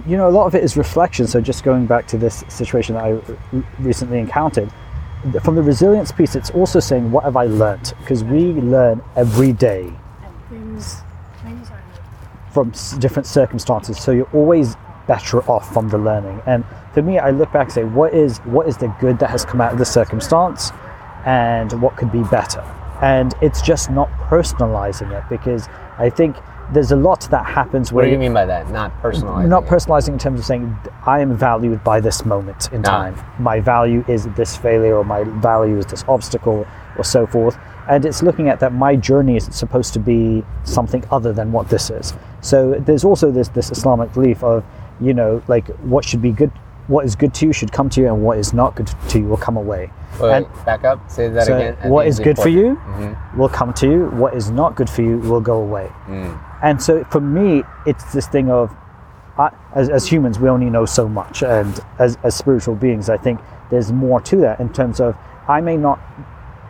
you 0.07 0.17
know, 0.17 0.29
a 0.29 0.31
lot 0.31 0.47
of 0.47 0.55
it 0.55 0.65
is 0.65 0.77
reflection. 0.77 1.27
So 1.27 1.41
just 1.41 1.65
going 1.65 1.87
back 1.87 2.07
to 2.09 2.19
this 2.19 2.45
situation 2.49 2.95
that 2.95 3.05
I 3.05 3.21
recently 3.79 4.19
encountered, 4.19 4.73
from 5.43 5.55
the 5.55 5.63
resilience 5.63 6.11
piece, 6.11 6.35
it's 6.35 6.51
also 6.51 6.81
saying, 6.81 7.11
what 7.11 7.25
have 7.25 7.37
I 7.37 7.45
learnt? 7.45 7.95
Because 8.01 8.25
we 8.25 8.53
learn 8.53 9.03
every 9.17 9.53
day 9.53 9.93
from 12.51 12.73
different 12.99 13.27
circumstances. 13.27 13.99
So 13.99 14.13
you're 14.13 14.31
always 14.33 14.77
better 15.07 15.43
off 15.51 15.73
from 15.73 15.89
the 15.89 15.99
learning. 15.99 16.43
And 16.47 16.65
for 16.93 17.03
me, 17.03 17.19
I 17.19 17.31
look 17.31 17.53
back 17.53 17.65
and 17.65 17.73
say, 17.73 17.85
what 17.85 18.13
is 18.15 18.39
what 18.41 18.69
is 18.69 18.77
the 18.77 18.89
good 19.01 19.19
that 19.21 19.31
has 19.31 19.45
come 19.45 19.61
out 19.61 19.73
of 19.73 19.79
this 19.79 19.91
circumstance, 19.93 20.71
and 21.25 21.81
what 21.81 21.97
could 21.97 22.13
be 22.13 22.23
better? 22.25 22.61
And 23.01 23.35
it's 23.41 23.63
just 23.63 23.91
not 23.91 24.09
personalizing 24.29 25.11
it 25.13 25.25
because 25.29 25.69
I 25.99 26.11
think 26.11 26.37
there's 26.73 26.93
a 26.93 26.97
lot 26.97 27.21
that 27.31 27.45
happens 27.45 27.93
what 27.93 28.05
do 28.05 28.11
you 28.11 28.17
mean 28.19 28.33
by 28.33 28.47
that 28.47 28.71
not 28.71 28.93
personalizing 29.03 29.49
not 29.49 29.65
it? 29.65 29.69
personalizing 29.69 30.11
in 30.11 30.19
terms 30.19 30.39
of 30.41 30.47
saying 30.47 30.75
I 31.05 31.21
am 31.21 31.37
valued 31.37 31.83
by 31.85 32.01
this 32.01 32.25
moment 32.25 32.71
in 32.73 32.81
Ah. 32.87 32.91
time. 32.91 33.15
My 33.41 33.61
value 33.61 34.05
is 34.09 34.27
this 34.37 34.57
failure, 34.57 34.97
or 34.97 35.05
my 35.05 35.25
value 35.25 35.77
is 35.79 35.87
this 35.87 36.05
obstacle, 36.09 36.65
or 36.97 37.05
so 37.05 37.27
forth. 37.27 37.59
And 37.89 38.05
it's 38.05 38.23
looking 38.23 38.49
at 38.49 38.61
that 38.61 38.73
my 38.73 38.95
journey 38.95 39.37
isn't 39.37 39.53
supposed 39.53 39.93
to 39.95 39.99
be 39.99 40.45
something 40.63 41.05
other 41.11 41.33
than 41.33 41.51
what 41.51 41.69
this 41.69 41.91
is. 41.91 42.15
So 42.41 42.75
there's 42.79 43.05
also 43.05 43.31
this 43.33 43.49
this 43.49 43.71
Islamic 43.73 44.13
belief 44.13 44.43
of 44.45 44.63
you 45.01 45.13
know 45.13 45.43
like 45.49 45.67
what 45.93 46.05
should 46.05 46.23
be 46.23 46.31
good, 46.31 46.53
what 46.89 47.05
is 47.05 47.15
good 47.17 47.33
to 47.35 47.47
you 47.47 47.53
should 47.53 47.73
come 47.73 47.89
to 47.91 48.01
you, 48.01 48.09
and 48.09 48.23
what 48.23 48.39
is 48.39 48.53
not 48.53 48.75
good 48.75 48.91
to 49.09 49.19
you 49.19 49.27
will 49.27 49.37
come 49.37 49.57
away. 49.57 49.91
Wait, 50.21 50.33
and 50.33 50.47
back 50.67 50.85
up 50.85 51.11
say 51.11 51.29
that 51.29 51.47
so 51.47 51.57
again 51.57 51.77
I 51.83 51.89
what 51.89 52.07
is 52.07 52.19
good 52.19 52.37
for 52.37 52.49
important. 52.49 52.79
you 53.01 53.07
Mhm. 53.07 53.37
will 53.39 53.49
come 53.49 53.73
to 53.75 53.91
you. 53.91 54.07
What 54.11 54.35
is 54.35 54.51
not 54.51 54.75
good 54.75 54.91
for 54.91 55.03
you 55.03 55.19
will 55.19 55.41
go 55.41 55.59
away. 55.61 55.89
Mm. 56.07 56.39
And 56.63 56.83
so 56.83 57.03
for 57.05 57.21
me, 57.21 57.65
it's 57.87 58.13
this 58.13 58.27
thing 58.27 58.51
of, 58.51 58.75
I, 59.39 59.51
as, 59.75 59.89
as 59.89 60.07
humans, 60.07 60.39
we 60.39 60.49
only 60.51 60.69
know 60.71 60.85
so 60.85 61.09
much. 61.09 61.43
And 61.43 61.81
as, 61.99 62.19
as 62.23 62.35
spiritual 62.35 62.75
beings, 62.75 63.09
I 63.09 63.17
think 63.17 63.41
there's 63.71 63.91
more 63.91 64.21
to 64.21 64.37
that 64.37 64.61
in 64.61 64.69
terms 64.69 65.01
of 65.01 65.17
I 65.49 65.61
may 65.61 65.77
not 65.77 65.99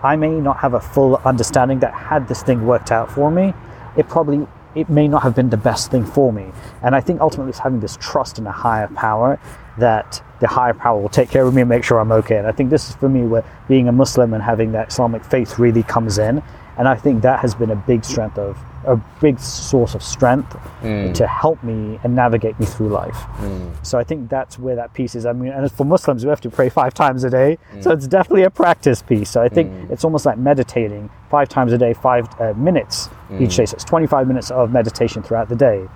I 0.05 0.17
may 0.17 0.31
not 0.41 0.59
have 0.59 0.75
a 0.75 0.81
full 0.81 1.17
understanding 1.25 1.79
that 1.81 1.93
had 1.95 2.27
this 2.29 2.43
thing 2.43 2.67
worked 2.67 2.91
out 2.91 3.11
for 3.11 3.31
me, 3.31 3.55
it 3.97 4.09
probably 4.09 4.47
it 4.75 4.89
may 4.89 5.07
not 5.07 5.23
have 5.23 5.35
been 5.35 5.51
the 5.51 5.57
best 5.57 5.91
thing 5.91 6.05
for 6.05 6.33
me. 6.33 6.47
And 6.83 6.95
I 6.95 7.01
think 7.01 7.21
ultimately 7.21 7.51
it's 7.51 7.59
having 7.59 7.81
this 7.81 7.97
trust 8.01 8.39
in 8.39 8.47
a 8.47 8.51
higher 8.53 8.89
power 8.89 9.39
that 9.79 10.23
the 10.41 10.49
higher 10.49 10.75
power 10.75 11.01
will 11.01 11.09
take 11.09 11.31
care 11.31 11.47
of 11.47 11.55
me 11.55 11.63
and 11.63 11.69
make 11.69 11.85
sure 11.85 11.99
I'm 11.99 12.13
okay. 12.13 12.37
And 12.37 12.47
I 12.47 12.53
think 12.53 12.71
this 12.71 12.91
is 12.91 12.97
for 12.97 13.09
me 13.09 13.23
where 13.23 13.45
being 13.69 13.89
a 13.89 13.93
Muslim 13.93 14.35
and 14.35 14.43
having 14.43 14.73
that 14.73 14.89
Islamic 14.89 15.25
faith 15.25 15.59
really 15.59 15.83
comes 15.83 16.19
in. 16.19 16.43
And 16.77 16.89
I 16.89 16.97
think 16.97 17.23
that 17.23 17.41
has 17.41 17.55
been 17.55 17.71
a 17.71 17.77
big 17.77 18.05
strength 18.05 18.39
of 18.39 18.59
a 18.87 18.97
big 19.21 19.39
source 19.39 19.95
of 19.95 20.03
strength 20.03 20.57
mm. 20.81 21.15
to 21.15 21.27
help 21.27 21.63
me 21.63 21.99
and 22.03 22.15
navigate 22.15 22.59
me 22.59 22.67
through 22.67 22.89
life. 22.89 23.15
Mm. 23.15 23.87
So 23.87 23.99
I 23.99 24.05
think 24.05 24.29
that's 24.29 24.59
where 24.59 24.75
that 24.77 24.93
piece 24.93 25.15
is. 25.15 25.27
I 25.27 25.33
mean, 25.33 25.53
and 25.53 25.71
for 25.71 25.85
Muslims, 25.85 26.25
we 26.25 26.31
have 26.31 26.41
to 26.41 26.51
pray 26.51 26.69
five 26.69 26.95
times 26.95 27.25
a 27.25 27.31
day, 27.31 27.59
mm. 27.73 27.83
so 27.83 27.93
it's 27.93 28.07
definitely 28.07 28.43
a 28.43 28.51
practice 28.51 29.03
piece. 29.03 29.31
So 29.31 29.41
I 29.41 29.49
think 29.49 29.91
it's 29.91 30.05
almost 30.05 30.27
like 30.27 30.39
meditating 30.39 31.11
five 31.31 31.49
times 31.49 31.73
a 31.73 31.79
day, 31.79 31.95
five 31.95 32.29
uh, 32.41 32.55
minutes 32.55 33.09
each 33.39 33.57
day. 33.57 33.67
So 33.67 33.75
it's 33.75 33.85
25 33.85 34.27
minutes 34.27 34.51
of 34.51 34.73
meditation 34.73 35.23
throughout 35.23 35.49
the 35.49 35.57
day, 35.57 35.89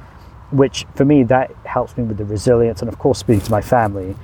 which 0.51 0.87
for 0.95 1.05
me 1.05 1.25
that 1.25 1.51
helps 1.65 1.97
me 1.97 2.05
with 2.05 2.19
the 2.19 2.25
resilience 2.25 2.81
and 2.81 2.89
of 2.89 2.99
course 2.99 3.19
speaking 3.19 3.41
to 3.41 3.51
my 3.51 3.61
family. 3.61 4.15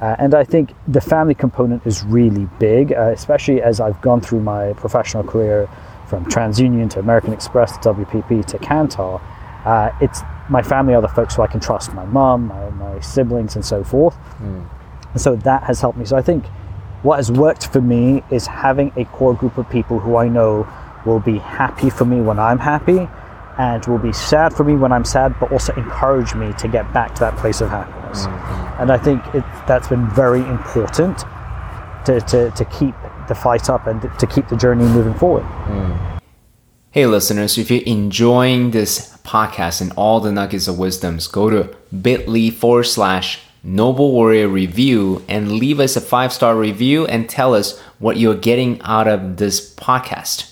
Uh, 0.00 0.16
and 0.18 0.34
I 0.34 0.44
think 0.44 0.72
the 0.86 1.00
family 1.00 1.34
component 1.34 1.86
is 1.86 2.04
really 2.04 2.48
big, 2.58 2.92
uh, 2.92 3.10
especially 3.14 3.60
as 3.60 3.80
I've 3.80 4.00
gone 4.00 4.20
through 4.20 4.40
my 4.40 4.72
professional 4.74 5.24
career 5.24 5.68
from 6.08 6.24
TransUnion 6.26 6.88
to 6.90 7.00
American 7.00 7.32
Express 7.32 7.72
to 7.78 7.92
WPP 7.92 8.46
to 8.46 8.58
Kantar. 8.58 9.20
Uh, 9.64 9.90
it's 10.00 10.22
my 10.48 10.62
family 10.62 10.94
are 10.94 11.02
the 11.02 11.08
folks 11.08 11.36
who 11.36 11.42
I 11.42 11.46
can 11.46 11.60
trust, 11.60 11.92
my 11.92 12.06
mum, 12.06 12.46
my, 12.46 12.70
my 12.70 13.00
siblings, 13.00 13.54
and 13.54 13.64
so 13.64 13.84
forth. 13.84 14.16
And 15.12 15.20
so 15.20 15.36
that 15.36 15.64
has 15.64 15.80
helped 15.80 15.98
me. 15.98 16.06
So 16.06 16.16
I 16.16 16.22
think 16.22 16.46
what 17.02 17.16
has 17.16 17.30
worked 17.30 17.66
for 17.66 17.82
me 17.82 18.22
is 18.30 18.46
having 18.46 18.92
a 18.96 19.04
core 19.06 19.34
group 19.34 19.58
of 19.58 19.68
people 19.68 19.98
who 19.98 20.16
I 20.16 20.28
know 20.28 20.66
will 21.04 21.20
be 21.20 21.38
happy 21.38 21.90
for 21.90 22.06
me 22.06 22.20
when 22.20 22.38
I'm 22.38 22.58
happy 22.58 23.08
and 23.58 23.84
will 23.86 23.98
be 23.98 24.12
sad 24.12 24.54
for 24.54 24.64
me 24.64 24.76
when 24.76 24.92
I'm 24.92 25.04
sad, 25.04 25.34
but 25.40 25.50
also 25.52 25.74
encourage 25.74 26.34
me 26.34 26.52
to 26.54 26.68
get 26.68 26.92
back 26.94 27.14
to 27.16 27.20
that 27.20 27.36
place 27.36 27.60
of 27.60 27.68
happiness. 27.68 28.24
Mm-hmm. 28.26 28.82
And 28.82 28.92
I 28.92 28.98
think 28.98 29.24
it, 29.34 29.44
that's 29.66 29.88
been 29.88 30.08
very 30.10 30.40
important 30.40 31.18
to, 32.06 32.20
to, 32.20 32.50
to 32.52 32.64
keep 32.66 32.94
the 33.26 33.34
fight 33.34 33.68
up 33.68 33.86
and 33.86 34.00
to 34.18 34.26
keep 34.26 34.48
the 34.48 34.56
journey 34.56 34.84
moving 34.84 35.14
forward. 35.14 35.42
Mm. 35.42 36.20
Hey, 36.90 37.06
listeners, 37.06 37.58
if 37.58 37.70
you're 37.70 37.82
enjoying 37.82 38.70
this 38.70 39.16
podcast 39.18 39.80
and 39.82 39.92
all 39.94 40.20
the 40.20 40.32
nuggets 40.32 40.68
of 40.68 40.78
wisdoms, 40.78 41.26
go 41.26 41.50
to 41.50 41.76
bit.ly 41.94 42.50
forward 42.50 42.84
slash 42.84 43.40
Noble 43.62 44.12
Warrior 44.12 44.48
Review 44.48 45.22
and 45.28 45.52
leave 45.52 45.80
us 45.80 45.96
a 45.96 46.00
five 46.00 46.32
star 46.32 46.56
review 46.56 47.06
and 47.06 47.28
tell 47.28 47.54
us 47.54 47.78
what 47.98 48.16
you're 48.16 48.34
getting 48.34 48.80
out 48.82 49.06
of 49.06 49.36
this 49.36 49.74
podcast. 49.74 50.47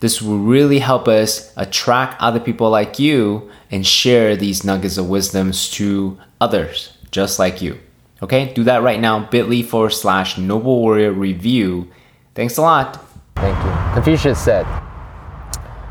This 0.00 0.20
will 0.22 0.38
really 0.38 0.78
help 0.78 1.08
us 1.08 1.52
attract 1.56 2.20
other 2.20 2.40
people 2.40 2.70
like 2.70 2.98
you 2.98 3.50
and 3.70 3.86
share 3.86 4.36
these 4.36 4.64
nuggets 4.64 4.96
of 4.96 5.08
wisdoms 5.08 5.70
to 5.72 6.18
others 6.40 6.96
just 7.10 7.38
like 7.38 7.60
you. 7.60 7.78
Okay, 8.22 8.52
do 8.52 8.64
that 8.64 8.82
right 8.82 9.00
now 9.00 9.28
bit.ly 9.28 9.62
forward 9.62 9.90
slash 9.90 10.36
Noble 10.36 10.80
Warrior 10.80 11.12
Review. 11.12 11.88
Thanks 12.34 12.56
a 12.56 12.62
lot. 12.62 13.02
Thank 13.36 13.56
you. 13.64 13.94
Confucius 13.94 14.42
said, 14.42 14.66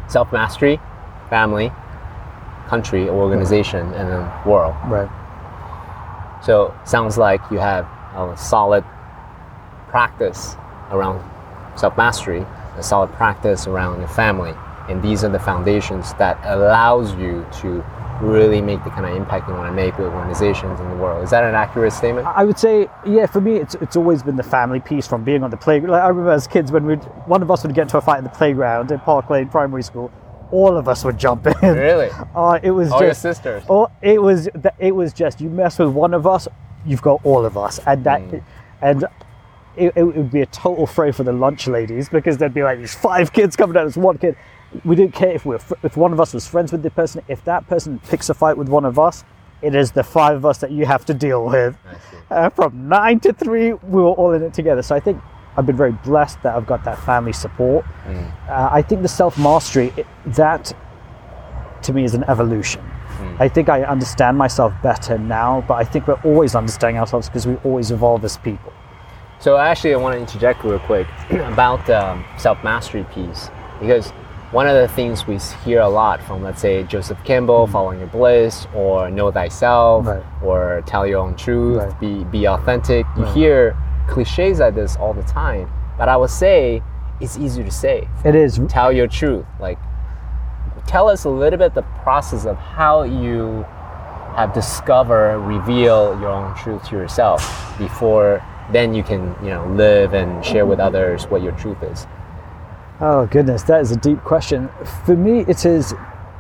self 0.08 0.32
mastery, 0.32 0.80
family, 1.30 1.72
country, 2.68 3.10
organization, 3.10 3.94
and 3.94 4.10
then 4.10 4.32
world. 4.46 4.76
Right. 4.86 5.10
So 6.44 6.74
sounds 6.86 7.18
like 7.18 7.42
you 7.52 7.58
have 7.58 7.86
a 8.16 8.36
solid 8.38 8.84
practice 9.90 10.56
around 10.92 11.24
self 11.76 11.98
mastery, 11.98 12.46
a 12.80 12.84
solid 12.84 13.12
practice 13.14 13.68
around 13.68 14.00
your 14.00 14.08
family, 14.08 14.54
and 14.88 15.02
these 15.04 15.24
are 15.24 15.30
the 15.30 15.40
foundations 15.40 16.14
that 16.16 16.40
allows 16.46 17.14
you 17.16 17.46
to 17.62 17.84
really 18.22 18.62
make 18.62 18.84
the 18.84 18.90
kind 18.90 19.06
of 19.06 19.16
impact 19.16 19.48
you 19.48 19.54
want 19.54 19.68
to 19.70 19.72
make 19.74 19.98
with 19.98 20.08
organizations 20.08 20.78
in 20.80 20.90
the 20.90 20.96
world. 20.96 21.24
Is 21.24 21.30
that 21.30 21.44
an 21.44 21.56
accurate 21.56 21.94
statement? 21.94 22.28
I 22.28 22.44
would 22.44 22.60
say, 22.60 22.90
yeah, 23.06 23.26
for 23.26 23.40
me, 23.40 23.56
it's, 23.56 23.76
it's 23.76 23.96
always 23.96 24.24
been 24.24 24.36
the 24.36 24.44
family 24.44 24.82
piece 24.82 25.08
from 25.08 25.24
being 25.24 25.42
on 25.42 25.52
the 25.52 25.58
playground. 25.58 25.92
Like, 25.94 26.04
I 26.04 26.08
remember 26.10 26.32
as 26.32 26.46
kids 26.48 26.72
when 26.72 26.86
we'd, 26.86 27.02
one 27.28 27.42
of 27.42 27.50
us 27.50 27.64
would 27.64 27.74
get 27.74 27.84
into 27.84 27.98
a 27.98 28.02
fight 28.02 28.18
in 28.18 28.26
the 28.26 28.30
playground 28.30 28.92
in 28.92 29.00
Park 29.00 29.30
Lane 29.30 29.48
Primary 29.48 29.84
School, 29.84 30.12
all 30.52 30.76
of 30.76 30.90
us 30.90 31.06
would 31.06 31.18
jump 31.18 31.48
in. 31.48 31.54
Really? 31.62 32.10
Uh, 32.36 32.60
it 32.64 32.72
was 32.72 32.92
All 32.92 33.02
your 33.02 33.14
sisters. 33.14 33.64
Oh, 33.70 33.90
it 34.02 34.22
was 34.22 34.48
it 34.80 34.96
was 34.96 35.14
just 35.14 35.42
you 35.42 35.50
mess 35.50 35.78
with 35.80 35.90
one 35.90 36.14
of 36.14 36.26
us, 36.26 36.48
you've 36.86 37.02
got 37.02 37.20
all 37.24 37.44
of 37.46 37.58
us, 37.58 37.80
and 37.86 38.04
that 38.06 38.22
Mm. 38.22 38.44
and. 38.82 39.06
It, 39.80 39.94
it 39.96 40.04
would 40.04 40.32
be 40.32 40.42
a 40.42 40.46
total 40.48 40.86
fray 40.86 41.12
for 41.12 41.24
the 41.24 41.32
lunch 41.32 41.68
ladies 41.68 42.10
because 42.10 42.38
there'd 42.38 42.54
be 42.54 42.64
like 42.64 42.80
these 42.80 42.96
five 42.96 43.32
kids 43.34 43.56
coming 43.56 43.78
out 43.78 43.86
as 43.86 43.98
one 43.98 44.18
kid. 44.18 44.36
We 44.84 44.96
didn't 44.96 45.14
care 45.14 45.32
if 45.32 45.46
we 45.46 45.56
were 45.56 45.62
if 45.84 45.98
one 45.98 46.14
of 46.14 46.20
us 46.20 46.34
was 46.34 46.48
friends 46.48 46.72
with 46.72 46.84
the 46.84 46.92
person. 46.92 47.24
If 47.28 47.44
that 47.46 47.68
person 47.68 48.00
picks 48.10 48.30
a 48.30 48.34
fight 48.34 48.58
with 48.58 48.70
one 48.70 48.86
of 48.86 49.00
us, 49.00 49.24
it 49.62 49.74
is 49.76 49.92
the 49.92 50.04
five 50.04 50.36
of 50.36 50.46
us 50.46 50.60
that 50.60 50.72
you 50.72 50.86
have 50.86 51.06
to 51.06 51.14
deal 51.14 51.46
with. 51.46 51.76
Uh, 52.30 52.50
from 52.50 52.88
nine 52.88 53.20
to 53.22 53.34
three, 53.34 53.74
we 53.74 54.02
were 54.02 54.10
all 54.10 54.34
in 54.34 54.44
it 54.44 54.54
together. 54.54 54.82
So 54.84 54.96
I 54.96 55.00
think 55.00 55.22
I've 55.58 55.66
been 55.66 55.76
very 55.78 55.92
blessed 55.92 56.42
that 56.44 56.56
I've 56.56 56.68
got 56.68 56.84
that 56.86 57.00
family 57.04 57.34
support. 57.34 57.86
Uh, 58.48 58.70
I 58.72 58.82
think 58.82 59.02
the 59.02 59.08
self 59.08 59.38
mastery 59.38 59.92
that 60.28 60.72
to 61.84 61.94
me 61.94 62.04
is 62.04 62.14
an 62.14 62.24
evolution. 62.26 62.84
I 63.40 63.48
think 63.50 63.68
I 63.70 63.84
understand 63.84 64.38
myself 64.38 64.74
better 64.84 65.18
now, 65.18 65.64
but 65.68 65.74
I 65.76 65.84
think 65.84 66.08
we're 66.08 66.22
always 66.24 66.56
understanding 66.56 67.00
ourselves 67.00 67.28
because 67.28 67.48
we 67.48 67.56
always 67.66 67.92
evolve 67.92 68.24
as 68.24 68.38
people. 68.38 68.72
So 69.40 69.56
actually, 69.58 69.94
I 69.94 69.98
want 69.98 70.16
to 70.16 70.20
interject 70.20 70.64
real 70.66 70.80
quick 70.80 71.08
about 71.30 71.86
the 71.86 72.06
um, 72.06 72.26
self-mastery 72.38 73.06
piece 73.14 73.50
because 73.80 74.10
one 74.52 74.68
of 74.68 74.76
the 74.76 74.88
things 74.96 75.26
we 75.28 75.38
hear 75.64 75.80
a 75.80 75.88
lot 75.88 76.22
from, 76.24 76.44
let's 76.44 76.60
say, 76.60 76.84
Joseph 76.84 77.24
Campbell, 77.24 77.68
"Following 77.68 78.00
Your 78.00 78.08
Bliss," 78.10 78.68
or 78.76 79.10
"Know 79.10 79.32
Thyself," 79.32 80.08
Right. 80.08 80.24
or 80.44 80.84
"Tell 80.86 81.06
Your 81.08 81.20
Own 81.20 81.36
Truth," 81.36 81.84
Right. 81.84 82.00
"Be 82.00 82.24
Be 82.26 82.48
Authentic." 82.48 83.06
You 83.16 83.24
Right. 83.24 83.34
hear 83.34 83.78
cliches 84.08 84.60
like 84.60 84.76
this 84.76 84.98
all 84.98 85.14
the 85.14 85.24
time, 85.24 85.70
but 85.98 86.10
I 86.10 86.18
would 86.18 86.32
say 86.32 86.82
it's 87.22 87.38
easier 87.38 87.64
to 87.64 87.72
say. 87.72 88.08
It 88.26 88.36
is 88.36 88.60
Tell 88.68 88.92
your 88.92 89.08
truth. 89.08 89.46
Like, 89.60 89.78
tell 90.88 91.08
us 91.10 91.24
a 91.26 91.30
little 91.30 91.60
bit 91.60 91.76
the 91.76 91.84
process 92.04 92.46
of 92.46 92.58
how 92.58 93.04
you 93.04 93.66
have 94.36 94.52
discovered, 94.54 95.38
reveal 95.40 96.20
your 96.20 96.30
own 96.30 96.56
truth 96.56 96.84
to 96.90 96.96
yourself 96.96 97.76
before 97.78 98.42
then 98.72 98.94
you 98.94 99.04
can, 99.04 99.36
you 99.42 99.50
know, 99.50 99.66
live 99.68 100.14
and 100.14 100.44
share 100.46 100.66
with 100.66 100.80
others 100.80 101.26
what 101.28 101.42
your 101.42 101.54
truth 101.54 101.82
is. 101.84 102.08
Oh 103.02 103.28
goodness, 103.28 103.64
that 103.64 103.82
is 103.82 103.92
a 103.92 103.98
deep 103.98 104.22
question. 104.24 104.70
For 105.06 105.16
me, 105.16 105.42
it 105.48 105.66
is, 105.66 105.94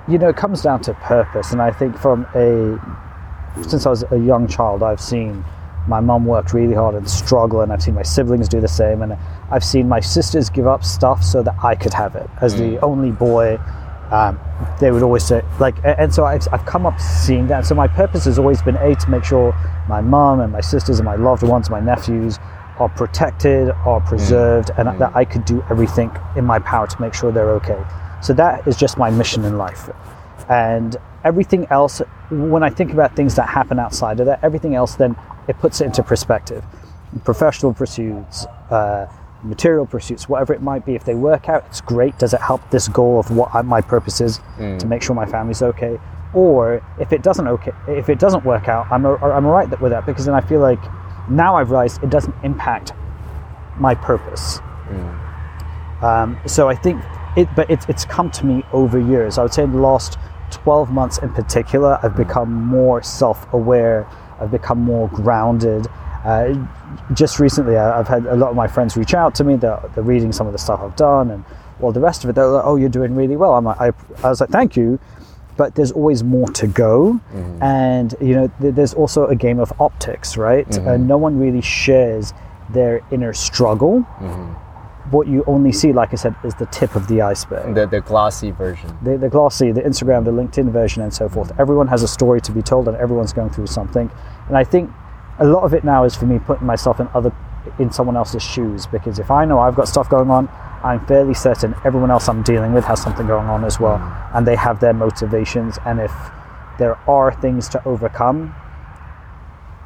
you 0.08 0.18
know, 0.18 0.30
it 0.30 0.36
comes 0.36 0.62
down 0.62 0.82
to 0.82 0.94
purpose, 0.96 1.52
and 1.52 1.62
I 1.62 1.72
think 1.72 1.98
from 1.98 2.26
a 2.36 2.80
since 3.64 3.86
I 3.86 3.90
was 3.90 4.04
a 4.12 4.18
young 4.18 4.48
child, 4.48 4.84
I've 4.84 5.02
seen 5.02 5.44
my 5.88 6.00
mum 6.00 6.26
worked 6.26 6.54
really 6.54 6.76
hard 6.76 6.96
and 6.96 7.10
struggle, 7.10 7.62
and 7.62 7.72
I've 7.74 7.82
seen 7.82 7.96
my 7.96 8.04
siblings 8.04 8.48
do 8.48 8.62
the 8.62 8.68
same, 8.68 9.02
and 9.02 9.18
I've 9.50 9.64
seen 9.64 9.88
my 9.88 10.00
sisters 10.00 10.50
give 10.50 10.68
up 10.68 10.84
stuff 10.84 11.24
so 11.24 11.42
that 11.44 11.56
I 11.64 11.76
could 11.76 11.94
have 11.94 12.16
it. 12.16 12.30
As 12.42 12.56
the 12.56 12.76
mm. 12.76 12.84
only 12.84 13.12
boy, 13.12 13.58
um, 14.12 14.40
they 14.80 14.92
would 14.92 15.04
always 15.04 15.24
say 15.24 15.44
like, 15.60 15.76
and 15.84 16.14
so 16.14 16.26
I've, 16.26 16.48
I've 16.52 16.66
come 16.66 16.86
up 16.86 17.00
seeing 17.00 17.48
that. 17.48 17.66
So 17.66 17.76
my 17.76 17.88
purpose 17.88 18.26
has 18.26 18.40
always 18.40 18.62
been 18.62 18.78
a 18.78 18.96
to 18.96 19.10
make 19.10 19.24
sure 19.24 19.54
my 19.88 20.02
mom 20.02 20.40
and 20.40 20.52
my 20.52 20.62
sisters 20.62 21.00
and 21.00 21.06
my 21.06 21.16
loved 21.16 21.44
ones, 21.44 21.70
my 21.70 21.80
nephews, 21.80 22.40
are 22.78 22.90
protected, 22.90 23.70
are 23.86 24.00
preserved, 24.02 24.72
and 24.78 24.88
that 25.00 25.16
I 25.16 25.26
could 25.26 25.46
do 25.46 25.64
everything 25.70 26.12
in 26.36 26.46
my 26.46 26.60
power 26.60 26.88
to 26.88 27.02
make 27.02 27.14
sure 27.14 27.32
they're 27.32 27.52
okay. 27.52 27.84
So 28.22 28.34
that 28.34 28.68
is 28.68 28.78
just 28.78 28.98
my 28.98 29.10
mission 29.10 29.44
in 29.44 29.58
life. 29.58 29.90
And 30.50 30.96
everything 31.24 31.68
else, 31.70 32.02
when 32.30 32.64
I 32.64 32.70
think 32.70 32.92
about 32.94 33.16
things 33.16 33.36
that 33.36 33.50
happen 33.50 33.80
outside 33.80 34.20
of 34.20 34.26
that, 34.28 34.44
everything 34.44 34.76
else 34.76 34.96
then 34.96 35.16
it 35.48 35.58
puts 35.60 35.82
it 35.82 35.86
into 35.86 36.04
perspective. 36.04 36.64
Professional 37.24 37.74
pursuits, 37.74 38.46
uh, 38.70 39.08
material 39.44 39.86
pursuits, 39.86 40.28
whatever 40.28 40.54
it 40.54 40.62
might 40.62 40.86
be, 40.86 40.96
if 40.96 41.04
they 41.04 41.16
work 41.16 41.50
out, 41.50 41.66
it's 41.68 41.82
great. 41.82 42.18
Does 42.18 42.34
it 42.34 42.42
help 42.42 42.70
this 42.70 42.88
goal 42.88 43.20
of 43.20 43.32
what 43.32 43.66
my 43.66 43.82
purpose 43.82 44.22
is 44.22 44.38
to 44.38 44.44
mm. 44.62 44.88
make 44.88 45.02
sure 45.02 45.16
my 45.16 45.26
family's 45.26 45.62
okay? 45.62 46.00
Or 46.34 46.84
if 47.00 47.12
it 47.12 47.24
doesn't 47.24 47.48
okay, 47.48 47.72
if 47.88 48.10
it 48.10 48.20
doesn't 48.20 48.46
work 48.46 48.68
out, 48.68 48.88
I'm 48.92 49.06
a, 49.06 49.16
I'm 49.16 49.46
alright 49.46 49.70
with 49.82 49.92
that 49.92 50.06
because 50.06 50.26
then 50.26 50.36
I 50.36 50.42
feel 50.42 50.60
like 50.60 50.80
now 51.30 51.56
I've 51.56 51.72
realized 51.72 52.04
it 52.04 52.10
doesn't 52.10 52.36
impact 52.44 52.94
my 53.78 53.96
purpose. 53.96 54.60
Mm. 54.90 56.04
Um, 56.04 56.40
so 56.46 56.70
I 56.70 56.76
think 56.76 57.02
it, 57.36 57.48
but 57.56 57.70
it's 57.70 57.86
it's 57.90 58.06
come 58.06 58.30
to 58.32 58.46
me 58.46 58.64
over 58.72 59.00
years. 59.00 59.38
I 59.38 59.44
would 59.44 59.54
say 59.54 59.64
in 59.64 59.72
the 59.72 59.80
last 59.80 60.18
12 60.52 60.92
months 60.92 61.18
in 61.20 61.34
particular, 61.34 62.00
I've 62.04 62.14
mm. 62.14 62.28
become 62.28 62.52
more 62.52 63.02
self-aware. 63.02 64.08
I've 64.40 64.52
become 64.52 64.80
more 64.80 65.10
grounded. 65.10 65.88
Uh, 66.26 66.68
just 67.14 67.40
recently, 67.40 67.78
I've 67.78 68.08
had 68.08 68.26
a 68.26 68.36
lot 68.36 68.50
of 68.50 68.56
my 68.56 68.68
friends 68.68 68.98
reach 68.98 69.14
out 69.14 69.36
to 69.36 69.44
me. 69.44 69.56
They're, 69.56 69.80
they're 69.96 70.04
reading 70.04 70.32
some 70.32 70.48
of 70.48 70.54
the 70.54 70.60
stuff 70.60 70.82
I've 70.82 70.96
done 70.96 71.32
and 71.32 71.46
all 71.82 71.92
the 71.92 72.00
rest 72.02 72.24
of 72.24 72.30
it. 72.30 72.34
They're 72.34 72.48
like, 72.48 72.66
"Oh, 72.66 72.76
you're 72.76 72.90
doing 72.90 73.16
really 73.16 73.38
well." 73.38 73.54
I'm 73.54 73.66
like, 73.66 73.80
I, 73.80 73.92
I 74.24 74.30
was 74.30 74.42
like, 74.42 74.50
"Thank 74.50 74.76
you." 74.76 75.00
But 75.56 75.76
there's 75.76 75.92
always 75.92 76.24
more 76.24 76.48
to 76.52 76.68
go, 76.68 77.20
and 77.62 78.16
you 78.22 78.34
know, 78.36 78.52
th- 78.62 78.76
there's 78.76 78.94
also 78.94 79.28
a 79.28 79.36
game 79.36 79.60
of 79.60 79.74
optics, 79.80 80.38
right? 80.38 80.66
Uh, 80.78 80.96
no 80.98 81.18
one 81.18 81.38
really 81.38 81.62
shares 81.62 82.34
their 82.70 83.02
inner 83.12 83.34
struggle 83.34 84.06
what 85.12 85.28
you 85.28 85.44
only 85.48 85.72
see, 85.72 85.92
like 85.94 86.14
I 86.14 86.16
said, 86.16 86.36
is 86.44 86.54
the 86.56 86.66
tip 86.68 86.96
of 86.96 87.08
the 87.08 87.22
iceberg. 87.22 87.74
The, 87.74 87.88
the 87.88 88.02
glossy 88.02 88.52
version. 88.52 88.98
The, 89.02 89.18
the 89.18 89.30
glossy, 89.30 89.72
the 89.72 89.82
Instagram, 89.82 90.26
the 90.26 90.32
LinkedIn 90.32 90.72
version, 90.72 91.02
and 91.02 91.14
so 91.14 91.28
forth. 91.30 91.52
Everyone 91.60 91.88
has 91.88 92.04
a 92.04 92.08
story 92.08 92.42
to 92.42 92.52
be 92.52 92.62
told, 92.62 92.88
and 92.88 92.98
everyone's 92.98 93.34
going 93.34 93.50
through 93.50 93.68
something. 93.68 94.12
And 94.48 94.58
I 94.58 94.64
think 94.64 94.92
a 95.40 95.46
lot 95.46 95.64
of 95.64 95.74
it 95.74 95.84
now 95.84 96.04
is 96.04 96.16
for 96.16 96.26
me 96.26 96.40
putting 96.40 96.68
myself 96.68 97.00
in 97.00 97.08
other 97.14 97.34
in 97.78 97.92
someone 97.92 98.16
else's 98.16 98.44
shoes 98.44 98.88
because 98.88 99.20
if 99.20 99.32
I 99.32 99.46
know 99.46 99.60
I've 99.60 99.76
got 99.76 99.88
stuff 99.88 100.10
going 100.10 100.30
on, 100.30 100.50
I'm 100.84 101.06
fairly 101.06 101.34
certain 101.34 101.76
everyone 101.84 102.12
else 102.12 102.30
I'm 102.30 102.42
dealing 102.42 102.74
with 102.74 102.86
has 102.86 103.02
something 103.02 103.28
going 103.28 103.48
on 103.48 103.64
as 103.66 103.80
well, 103.80 103.98
mm. 103.98 104.38
and 104.38 104.48
they 104.48 104.56
have 104.56 104.80
their 104.80 104.94
motivations. 104.94 105.78
And 105.86 106.00
if 106.00 106.12
there 106.78 106.98
are 107.10 107.34
things 107.42 107.68
to 107.70 107.86
overcome, 107.86 108.56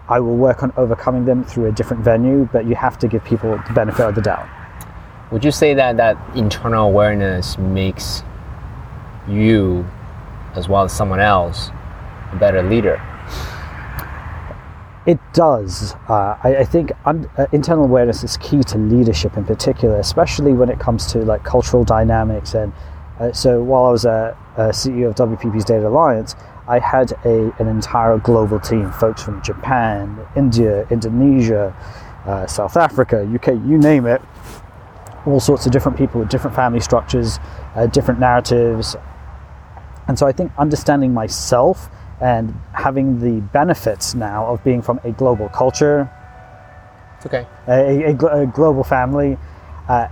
I 0.07 0.19
will 0.19 0.35
work 0.35 0.61
on 0.61 0.71
overcoming 0.77 1.25
them 1.25 1.43
through 1.43 1.67
a 1.67 1.71
different 1.71 2.03
venue. 2.03 2.47
But 2.51 2.65
you 2.65 2.75
have 2.75 2.99
to 2.99 3.07
give 3.07 3.23
people 3.23 3.59
the 3.67 3.73
benefit 3.73 4.07
of 4.07 4.15
the 4.15 4.21
doubt. 4.21 4.47
Would 5.31 5.43
you 5.43 5.51
say 5.51 5.73
that 5.73 5.97
that 5.97 6.17
internal 6.35 6.87
awareness 6.87 7.57
makes 7.57 8.23
you, 9.27 9.85
as 10.53 10.69
well 10.69 10.83
as 10.83 10.93
someone 10.93 11.19
else, 11.19 11.71
a 12.31 12.35
better 12.39 12.61
leader? 12.61 13.01
It 15.05 15.19
does. 15.33 15.95
Uh, 16.07 16.37
I, 16.43 16.57
I, 16.59 16.63
think 16.63 16.93
un- 17.05 17.29
uh, 17.37 17.47
internal 17.51 17.83
awareness 17.83 18.23
is 18.23 18.37
key 18.37 18.63
to 18.63 18.77
leadership 18.77 19.35
in 19.35 19.43
particular, 19.43 19.99
especially 19.99 20.53
when 20.53 20.69
it 20.69 20.79
comes 20.79 21.05
to 21.07 21.19
like 21.19 21.43
cultural 21.43 21.83
dynamics. 21.83 22.53
And 22.53 22.71
uh, 23.19 23.33
so, 23.33 23.61
while 23.61 23.85
I 23.85 23.91
was 23.91 24.05
a, 24.05 24.37
a, 24.55 24.61
CEO 24.69 25.09
of 25.09 25.15
WPP's 25.15 25.65
Data 25.65 25.87
Alliance, 25.87 26.35
I 26.69 26.79
had 26.79 27.11
a, 27.25 27.53
an 27.59 27.67
entire 27.67 28.17
global 28.17 28.61
team, 28.61 28.91
folks 28.93 29.21
from 29.21 29.41
Japan, 29.41 30.17
India, 30.37 30.87
Indonesia, 30.89 31.75
uh, 32.25 32.47
South 32.47 32.77
Africa, 32.77 33.29
UK, 33.35 33.47
you 33.47 33.77
name 33.77 34.05
it. 34.05 34.21
All 35.25 35.41
sorts 35.41 35.65
of 35.65 35.73
different 35.73 35.97
people 35.97 36.21
with 36.21 36.29
different 36.29 36.55
family 36.55 36.79
structures, 36.79 37.39
uh, 37.75 37.87
different 37.87 38.21
narratives. 38.21 38.95
And 40.07 40.17
so, 40.17 40.25
I 40.27 40.31
think 40.31 40.53
understanding 40.57 41.13
myself 41.13 41.89
and 42.23 42.57
having 42.73 43.19
the 43.19 43.41
benefits 43.51 44.15
now 44.15 44.45
of 44.45 44.63
being 44.63 44.81
from 44.81 44.97
a 45.03 45.11
global 45.11 45.49
culture, 45.49 46.09
okay, 47.25 47.45
a, 47.67 48.11
a, 48.11 48.43
a 48.43 48.45
global 48.47 48.83
family, 48.83 49.37
uh, 49.89 50.07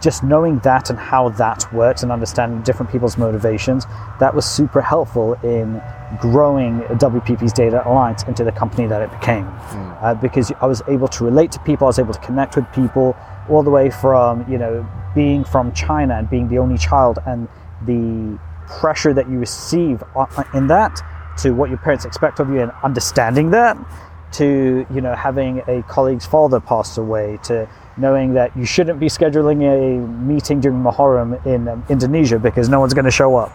just 0.00 0.24
knowing 0.24 0.58
that 0.60 0.90
and 0.90 0.98
how 0.98 1.28
that 1.28 1.72
works 1.72 2.02
and 2.02 2.10
understanding 2.10 2.60
different 2.62 2.90
people's 2.90 3.16
motivations, 3.16 3.86
that 4.18 4.34
was 4.34 4.44
super 4.44 4.80
helpful 4.80 5.34
in 5.44 5.80
growing 6.20 6.80
WPP's 6.80 7.52
Data 7.52 7.88
Alliance 7.88 8.24
into 8.24 8.42
the 8.42 8.52
company 8.52 8.88
that 8.88 9.00
it 9.00 9.12
became. 9.20 9.44
Mm. 9.44 10.02
Uh, 10.02 10.14
because 10.14 10.50
I 10.60 10.66
was 10.66 10.82
able 10.88 11.06
to 11.08 11.24
relate 11.24 11.52
to 11.52 11.60
people, 11.60 11.86
I 11.86 11.90
was 11.90 12.00
able 12.00 12.14
to 12.14 12.20
connect 12.20 12.56
with 12.56 12.70
people, 12.72 13.16
all 13.48 13.62
the 13.62 13.70
way 13.70 13.88
from 13.88 14.50
you 14.50 14.58
know 14.58 14.84
being 15.14 15.44
from 15.44 15.72
China 15.74 16.14
and 16.14 16.28
being 16.28 16.48
the 16.48 16.58
only 16.58 16.78
child 16.78 17.20
and 17.24 17.46
the 17.86 18.36
pressure 18.66 19.12
that 19.12 19.28
you 19.28 19.38
receive 19.38 20.02
in 20.54 20.66
that 20.66 21.02
to 21.38 21.52
what 21.52 21.68
your 21.70 21.78
parents 21.78 22.04
expect 22.04 22.40
of 22.40 22.48
you 22.50 22.60
and 22.60 22.72
understanding 22.82 23.50
that 23.50 23.76
to 24.32 24.86
you 24.92 25.00
know 25.00 25.14
having 25.14 25.62
a 25.68 25.82
colleague's 25.84 26.26
father 26.26 26.58
pass 26.58 26.96
away 26.96 27.38
to 27.42 27.68
knowing 27.96 28.34
that 28.34 28.56
you 28.56 28.64
shouldn't 28.64 28.98
be 28.98 29.06
scheduling 29.06 29.62
a 29.62 30.00
meeting 30.22 30.60
during 30.60 30.82
Muharram 30.82 31.44
in 31.46 31.68
um, 31.68 31.84
Indonesia 31.90 32.38
because 32.38 32.68
no 32.68 32.80
one's 32.80 32.94
going 32.94 33.04
to 33.04 33.10
show 33.10 33.36
up. 33.36 33.52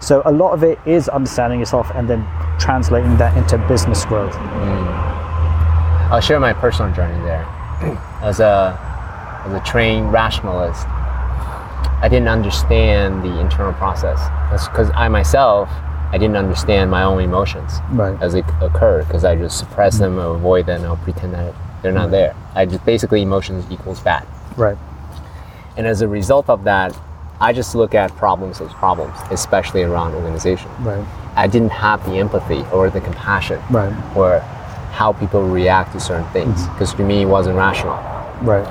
So 0.00 0.22
a 0.24 0.32
lot 0.32 0.52
of 0.52 0.62
it 0.62 0.78
is 0.86 1.08
understanding 1.08 1.60
yourself 1.60 1.90
and 1.94 2.08
then 2.08 2.26
translating 2.58 3.16
that 3.18 3.36
into 3.36 3.58
business 3.68 4.04
growth. 4.06 4.32
Mm. 4.32 5.14
I'll 6.10 6.20
share 6.20 6.40
my 6.40 6.52
personal 6.52 6.94
journey 6.94 7.22
there. 7.24 7.44
As 8.22 8.40
a 8.40 8.78
as 9.44 9.52
a 9.52 9.60
trained 9.60 10.10
rationalist, 10.10 10.86
I 10.88 12.08
didn't 12.08 12.28
understand 12.28 13.22
the 13.22 13.38
internal 13.40 13.74
process. 13.74 14.18
That's 14.50 14.68
because 14.68 14.90
I 14.94 15.08
myself 15.08 15.68
I 16.12 16.18
didn't 16.18 16.36
understand 16.36 16.90
my 16.90 17.02
own 17.02 17.20
emotions 17.20 17.72
right. 17.90 18.20
as 18.22 18.34
they 18.34 18.42
occur 18.60 19.02
because 19.04 19.24
I 19.24 19.34
just 19.34 19.58
suppress 19.58 19.98
them 19.98 20.18
or 20.18 20.36
avoid 20.36 20.66
them 20.66 20.84
or 20.84 20.96
pretend 20.98 21.34
that 21.34 21.54
they're 21.82 21.92
not 21.92 22.04
right. 22.04 22.10
there. 22.10 22.36
I 22.54 22.66
just 22.66 22.84
basically 22.84 23.22
emotions 23.22 23.64
equals 23.70 24.00
bad. 24.00 24.26
Right. 24.56 24.78
And 25.76 25.86
as 25.86 26.02
a 26.02 26.08
result 26.08 26.48
of 26.48 26.64
that, 26.64 26.96
I 27.40 27.52
just 27.52 27.74
look 27.74 27.94
at 27.94 28.14
problems 28.16 28.60
as 28.60 28.72
problems, 28.74 29.18
especially 29.30 29.82
around 29.82 30.14
organization. 30.14 30.70
Right. 30.80 31.04
I 31.34 31.48
didn't 31.48 31.72
have 31.72 32.04
the 32.06 32.14
empathy 32.14 32.64
or 32.72 32.90
the 32.90 33.00
compassion 33.00 33.60
right. 33.70 33.92
or 34.16 34.38
how 34.92 35.12
people 35.12 35.42
react 35.42 35.92
to 35.92 36.00
certain 36.00 36.30
things 36.30 36.66
because 36.68 36.90
mm-hmm. 36.90 37.02
to 37.02 37.08
me 37.08 37.22
it 37.22 37.26
wasn't 37.26 37.56
rational. 37.56 37.96
Right. 38.40 38.66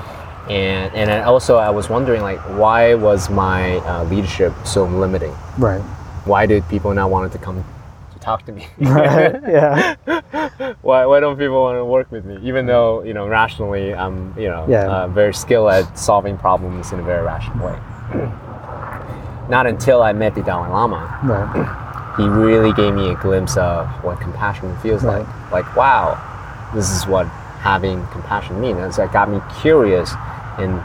And 0.50 0.94
and 0.94 1.10
also 1.24 1.56
I 1.56 1.70
was 1.70 1.88
wondering 1.90 2.22
like 2.22 2.38
why 2.58 2.94
was 2.94 3.28
my 3.28 3.76
uh, 3.80 4.04
leadership 4.04 4.54
so 4.64 4.84
limiting? 4.84 5.34
Right 5.58 5.82
why 6.24 6.46
did 6.46 6.66
people 6.68 6.92
not 6.94 7.10
want 7.10 7.30
to 7.32 7.38
come 7.38 7.64
to 8.12 8.18
talk 8.18 8.44
to 8.46 8.52
me? 8.52 8.66
right. 8.78 9.34
Yeah. 9.46 9.94
why, 10.82 11.06
why 11.06 11.20
don't 11.20 11.38
people 11.38 11.62
want 11.62 11.78
to 11.78 11.84
work 11.84 12.10
with 12.10 12.24
me? 12.24 12.38
Even 12.42 12.66
though 12.66 13.02
you 13.02 13.14
know 13.14 13.28
rationally, 13.28 13.94
I'm 13.94 14.38
you 14.38 14.48
know 14.48 14.66
yeah. 14.68 14.86
uh, 14.86 15.08
very 15.08 15.34
skilled 15.34 15.70
at 15.70 15.98
solving 15.98 16.36
problems 16.38 16.92
in 16.92 17.00
a 17.00 17.02
very 17.02 17.22
rational 17.22 17.66
way. 17.66 17.78
not 19.48 19.66
until 19.66 20.02
I 20.02 20.12
met 20.12 20.34
the 20.34 20.42
Dalai 20.42 20.70
Lama. 20.70 21.20
Right. 21.22 21.80
He 22.14 22.28
really 22.28 22.72
gave 22.72 22.94
me 22.94 23.10
a 23.10 23.16
glimpse 23.16 23.56
of 23.56 23.88
what 24.04 24.20
compassion 24.20 24.78
feels 24.78 25.02
right. 25.02 25.26
like. 25.26 25.50
Like, 25.50 25.76
wow, 25.76 26.70
this 26.72 26.92
is 26.92 27.08
what 27.08 27.26
having 27.26 28.06
compassion 28.12 28.60
means. 28.60 28.98
That 28.98 29.12
got 29.12 29.28
me 29.28 29.40
curious 29.60 30.12
and 30.58 30.80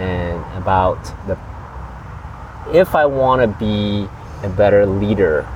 and 0.00 0.42
about 0.60 1.04
the 1.28 1.38
if 2.74 2.96
I 2.96 3.06
want 3.06 3.42
to 3.42 3.58
be 3.58 4.08
a 4.42 4.48
better 4.48 4.86
leader 4.86 5.46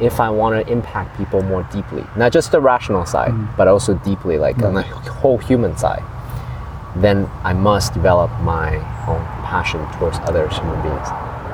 if 0.00 0.18
I 0.18 0.30
want 0.30 0.66
to 0.66 0.72
impact 0.72 1.16
people 1.18 1.42
more 1.42 1.62
deeply, 1.72 2.04
not 2.16 2.32
just 2.32 2.52
the 2.52 2.60
rational 2.60 3.04
side, 3.04 3.32
mm. 3.32 3.56
but 3.56 3.68
also 3.68 3.94
deeply, 3.94 4.38
like 4.38 4.62
on 4.62 4.74
the 4.74 4.82
whole 4.82 5.38
human 5.38 5.76
side, 5.76 6.02
then 6.96 7.28
I 7.44 7.52
must 7.52 7.92
develop 7.92 8.30
my 8.40 8.76
own 9.06 9.22
passion 9.44 9.86
towards 9.98 10.18
other 10.20 10.48
human 10.48 10.80
beings. 10.82 11.08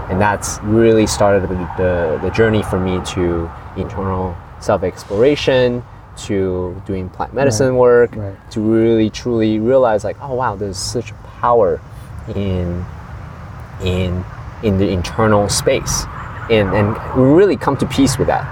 And 0.08 0.20
that's 0.20 0.60
really 0.62 1.06
started 1.06 1.42
the, 1.42 1.56
the, 1.76 2.20
the 2.22 2.30
journey 2.30 2.62
for 2.62 2.78
me 2.78 3.04
to 3.06 3.50
internal 3.76 4.36
self 4.60 4.84
exploration, 4.84 5.82
to 6.18 6.80
doing 6.86 7.10
plant 7.10 7.34
medicine 7.34 7.70
right. 7.70 7.78
work, 7.78 8.16
right. 8.16 8.50
to 8.52 8.60
really 8.60 9.10
truly 9.10 9.58
realize, 9.58 10.04
like, 10.04 10.16
oh 10.22 10.34
wow, 10.34 10.54
there's 10.54 10.78
such 10.78 11.12
power 11.40 11.80
in 12.34 12.84
in 13.82 14.24
in 14.66 14.78
the 14.78 14.88
internal 14.88 15.48
space 15.48 16.04
and, 16.50 16.68
and 16.74 16.96
really 17.16 17.56
come 17.56 17.76
to 17.78 17.86
peace 17.86 18.18
with 18.18 18.28
that. 18.28 18.44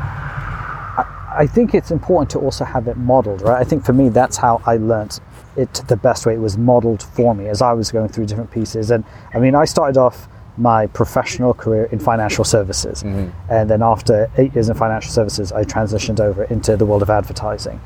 I, 1.37 1.49
think 1.49 1.75
it's 1.75 1.91
important 1.91 2.31
to 2.31 2.39
also 2.39 2.65
have 2.65 2.87
it 2.87 2.97
modeled, 2.97 3.43
right? 3.43 3.61
I 3.61 3.65
think 3.65 3.85
for 3.85 3.93
me, 3.93 4.09
that's 4.09 4.37
how 4.37 4.63
I 4.65 4.77
learned 4.77 5.19
it 5.57 5.83
the 5.89 5.97
best 5.97 6.27
way. 6.27 6.35
It 6.35 6.39
was 6.39 6.57
modeled 6.57 7.03
for 7.03 7.35
me 7.35 7.49
as 7.49 7.61
I 7.61 7.73
was 7.73 7.91
going 7.91 8.09
through 8.09 8.27
different 8.27 8.53
pieces. 8.53 8.93
And 8.93 9.05
I 9.33 9.39
mean, 9.41 9.57
I 9.57 9.65
started 9.65 9.99
off 9.99 10.29
my 10.57 10.87
professional 10.87 11.53
career 11.53 11.87
in 11.87 11.99
financial 11.99 12.45
services. 12.45 13.03
Mm-hmm. 13.03 13.53
And 13.53 13.69
then 13.69 13.83
after 13.83 14.31
eight 14.39 14.55
years 14.55 14.69
in 14.69 14.77
financial 14.77 15.11
services, 15.11 15.51
I 15.51 15.65
transitioned 15.65 16.21
over 16.21 16.45
into 16.45 16.77
the 16.77 16.87
world 16.87 17.03
of 17.03 17.11
advertising. 17.11 17.81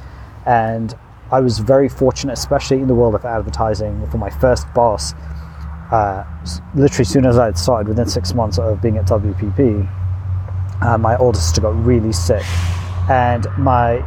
And 0.45 0.95
I 1.31 1.41
was 1.41 1.59
very 1.59 1.89
fortunate, 1.89 2.35
especially 2.35 2.79
in 2.79 2.89
the 2.89 2.95
world 2.95 3.15
of 3.15 3.25
advertising, 3.25 4.07
for 4.11 4.19
my 4.19 4.31
first 4.31 4.67
boss 4.75 5.15
uh, 5.91 6.25
literally 6.75 7.05
soon 7.05 7.25
as 7.25 7.39
I 7.39 7.47
had 7.47 7.59
started, 7.59 7.89
within 7.89 8.07
six 8.07 8.35
months 8.35 8.59
of 8.59 8.81
being 8.83 8.99
at 8.99 9.07
WPP, 9.07 9.89
uh, 10.83 10.99
my 10.99 11.17
older 11.17 11.39
sister 11.39 11.61
got 11.61 11.85
really 11.85 12.13
sick, 12.13 12.45
and 13.09 13.47
my 13.57 14.05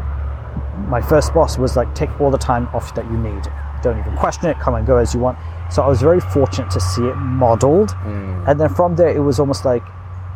my 0.87 1.01
first 1.01 1.33
boss 1.33 1.57
was 1.57 1.75
like, 1.75 1.93
"Take 1.95 2.21
all 2.21 2.31
the 2.31 2.37
time 2.37 2.67
off 2.73 2.93
that 2.95 3.05
you 3.05 3.17
need. 3.17 3.43
Don't 3.81 3.97
even 3.97 4.15
question 4.15 4.49
it. 4.49 4.59
Come 4.59 4.75
and 4.75 4.85
go 4.85 4.97
as 4.97 5.13
you 5.13 5.19
want." 5.19 5.37
So 5.71 5.81
I 5.81 5.87
was 5.87 6.01
very 6.01 6.19
fortunate 6.19 6.69
to 6.71 6.79
see 6.79 7.03
it 7.03 7.15
modeled, 7.15 7.89
mm. 7.89 8.47
and 8.47 8.59
then 8.59 8.69
from 8.69 8.95
there, 8.95 9.09
it 9.09 9.21
was 9.21 9.39
almost 9.39 9.65
like, 9.65 9.83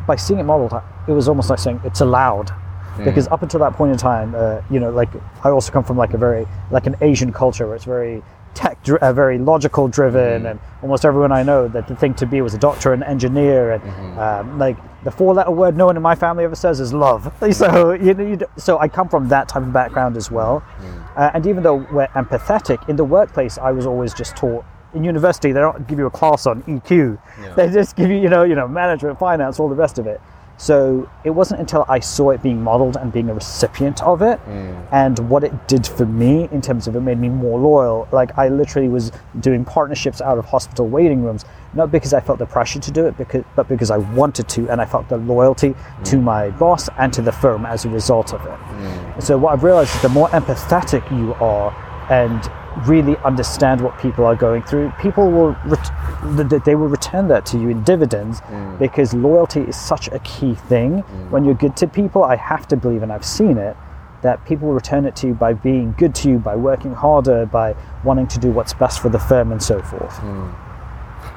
by 0.06 0.16
seeing 0.16 0.40
it 0.40 0.44
modeled, 0.44 0.72
it 1.06 1.12
was 1.12 1.28
almost 1.28 1.50
like 1.50 1.58
saying 1.58 1.80
it's 1.84 2.00
allowed. 2.00 2.50
Mm. 2.96 3.04
Because 3.04 3.28
up 3.28 3.42
until 3.42 3.60
that 3.60 3.74
point 3.74 3.92
in 3.92 3.98
time, 3.98 4.34
uh, 4.34 4.62
you 4.70 4.80
know, 4.80 4.90
like 4.90 5.10
I 5.44 5.50
also 5.50 5.70
come 5.72 5.84
from 5.84 5.96
like 5.96 6.14
a 6.14 6.18
very 6.18 6.46
like 6.70 6.86
an 6.86 6.96
Asian 7.02 7.32
culture 7.32 7.66
where 7.66 7.76
it's 7.76 7.84
very 7.84 8.22
tech, 8.56 8.78
uh, 8.88 9.12
very 9.12 9.38
logical 9.38 9.86
driven, 9.86 10.38
mm-hmm. 10.38 10.46
and 10.46 10.60
almost 10.82 11.04
everyone 11.04 11.30
I 11.30 11.42
know 11.42 11.68
that 11.68 11.86
the 11.86 11.94
thing 11.94 12.14
to 12.14 12.26
be 12.26 12.40
was 12.40 12.54
a 12.54 12.58
doctor 12.58 12.92
and 12.92 13.04
engineer, 13.04 13.72
and 13.72 13.82
mm-hmm. 13.82 14.18
um, 14.18 14.58
like 14.58 14.76
the 15.04 15.10
four-letter 15.10 15.52
word 15.52 15.76
no 15.76 15.86
one 15.86 15.96
in 15.96 16.02
my 16.02 16.16
family 16.16 16.42
ever 16.44 16.56
says 16.56 16.80
is 16.80 16.92
love. 16.92 17.32
So 17.52 17.92
you, 17.92 18.16
you 18.18 18.38
so 18.56 18.78
I 18.78 18.88
come 18.88 19.08
from 19.08 19.28
that 19.28 19.48
type 19.48 19.62
of 19.62 19.72
background 19.72 20.16
as 20.16 20.30
well, 20.30 20.60
mm-hmm. 20.60 21.18
uh, 21.18 21.30
and 21.34 21.46
even 21.46 21.62
though 21.62 21.86
we're 21.92 22.08
empathetic 22.08 22.88
in 22.88 22.96
the 22.96 23.04
workplace, 23.04 23.58
I 23.58 23.70
was 23.70 23.86
always 23.86 24.12
just 24.14 24.36
taught. 24.36 24.64
In 24.94 25.04
university, 25.04 25.52
they 25.52 25.60
don't 25.60 25.86
give 25.86 25.98
you 25.98 26.06
a 26.06 26.10
class 26.10 26.46
on 26.46 26.62
EQ. 26.62 27.18
Yeah. 27.40 27.54
They 27.54 27.68
just 27.68 27.96
give 27.96 28.08
you, 28.08 28.16
you 28.16 28.30
know, 28.30 28.44
you 28.44 28.54
know, 28.54 28.66
management, 28.66 29.18
finance, 29.18 29.60
all 29.60 29.68
the 29.68 29.74
rest 29.74 29.98
of 29.98 30.06
it. 30.06 30.20
So 30.58 31.08
it 31.24 31.30
wasn't 31.30 31.60
until 31.60 31.84
I 31.88 32.00
saw 32.00 32.30
it 32.30 32.42
being 32.42 32.62
modeled 32.62 32.96
and 32.96 33.12
being 33.12 33.28
a 33.28 33.34
recipient 33.34 34.02
of 34.02 34.22
it 34.22 34.40
mm. 34.46 34.88
and 34.90 35.18
what 35.28 35.44
it 35.44 35.68
did 35.68 35.86
for 35.86 36.06
me 36.06 36.48
in 36.50 36.62
terms 36.62 36.86
of 36.88 36.96
it 36.96 37.00
made 37.00 37.18
me 37.18 37.28
more 37.28 37.58
loyal. 37.58 38.08
Like 38.10 38.36
I 38.38 38.48
literally 38.48 38.88
was 38.88 39.12
doing 39.40 39.64
partnerships 39.64 40.20
out 40.22 40.38
of 40.38 40.46
hospital 40.46 40.88
waiting 40.88 41.22
rooms, 41.22 41.44
not 41.74 41.92
because 41.92 42.14
I 42.14 42.20
felt 42.20 42.38
the 42.38 42.46
pressure 42.46 42.80
to 42.80 42.90
do 42.90 43.06
it, 43.06 43.18
because, 43.18 43.44
but 43.54 43.68
because 43.68 43.90
I 43.90 43.98
wanted 43.98 44.48
to 44.50 44.68
and 44.70 44.80
I 44.80 44.86
felt 44.86 45.08
the 45.08 45.18
loyalty 45.18 45.74
to 46.04 46.16
mm. 46.16 46.22
my 46.22 46.50
boss 46.50 46.88
and 46.96 47.12
to 47.12 47.22
the 47.22 47.32
firm 47.32 47.66
as 47.66 47.84
a 47.84 47.90
result 47.90 48.32
of 48.32 48.40
it. 48.46 48.58
Mm. 48.58 49.22
So 49.22 49.36
what 49.36 49.52
I've 49.52 49.64
realized 49.64 49.94
is 49.94 50.02
the 50.02 50.08
more 50.08 50.28
empathetic 50.28 51.10
you 51.10 51.34
are 51.34 51.70
and 52.10 52.50
really 52.86 53.16
understand 53.24 53.80
what 53.80 53.98
people 53.98 54.24
are 54.24 54.36
going 54.36 54.62
through, 54.62 54.92
people 55.00 55.30
will 55.30 55.56
ret- 55.64 55.90
th- 56.36 56.48
th- 56.48 56.62
they 56.64 56.74
will 56.74 56.88
return 56.88 57.26
that 57.28 57.46
to 57.46 57.58
you 57.58 57.70
in 57.70 57.82
dividends 57.84 58.40
mm. 58.42 58.78
because 58.78 59.14
loyalty 59.14 59.60
is 59.60 59.76
such 59.76 60.08
a 60.08 60.18
key 60.20 60.54
thing. 60.54 61.02
Mm. 61.02 61.30
When 61.30 61.44
you're 61.44 61.54
good 61.54 61.76
to 61.78 61.86
people, 61.86 62.22
I 62.22 62.36
have 62.36 62.68
to 62.68 62.76
believe, 62.76 63.02
and 63.02 63.12
I've 63.12 63.24
seen 63.24 63.56
it, 63.56 63.76
that 64.22 64.44
people 64.44 64.68
will 64.68 64.74
return 64.74 65.06
it 65.06 65.16
to 65.16 65.28
you 65.28 65.34
by 65.34 65.52
being 65.52 65.94
good 65.98 66.14
to 66.16 66.28
you, 66.28 66.38
by 66.38 66.56
working 66.56 66.92
harder, 66.92 67.46
by 67.46 67.74
wanting 68.04 68.26
to 68.28 68.38
do 68.38 68.50
what's 68.50 68.74
best 68.74 69.00
for 69.00 69.08
the 69.08 69.18
firm, 69.18 69.52
and 69.52 69.62
so 69.62 69.80
forth. 69.82 70.14
Mm. 70.18 70.54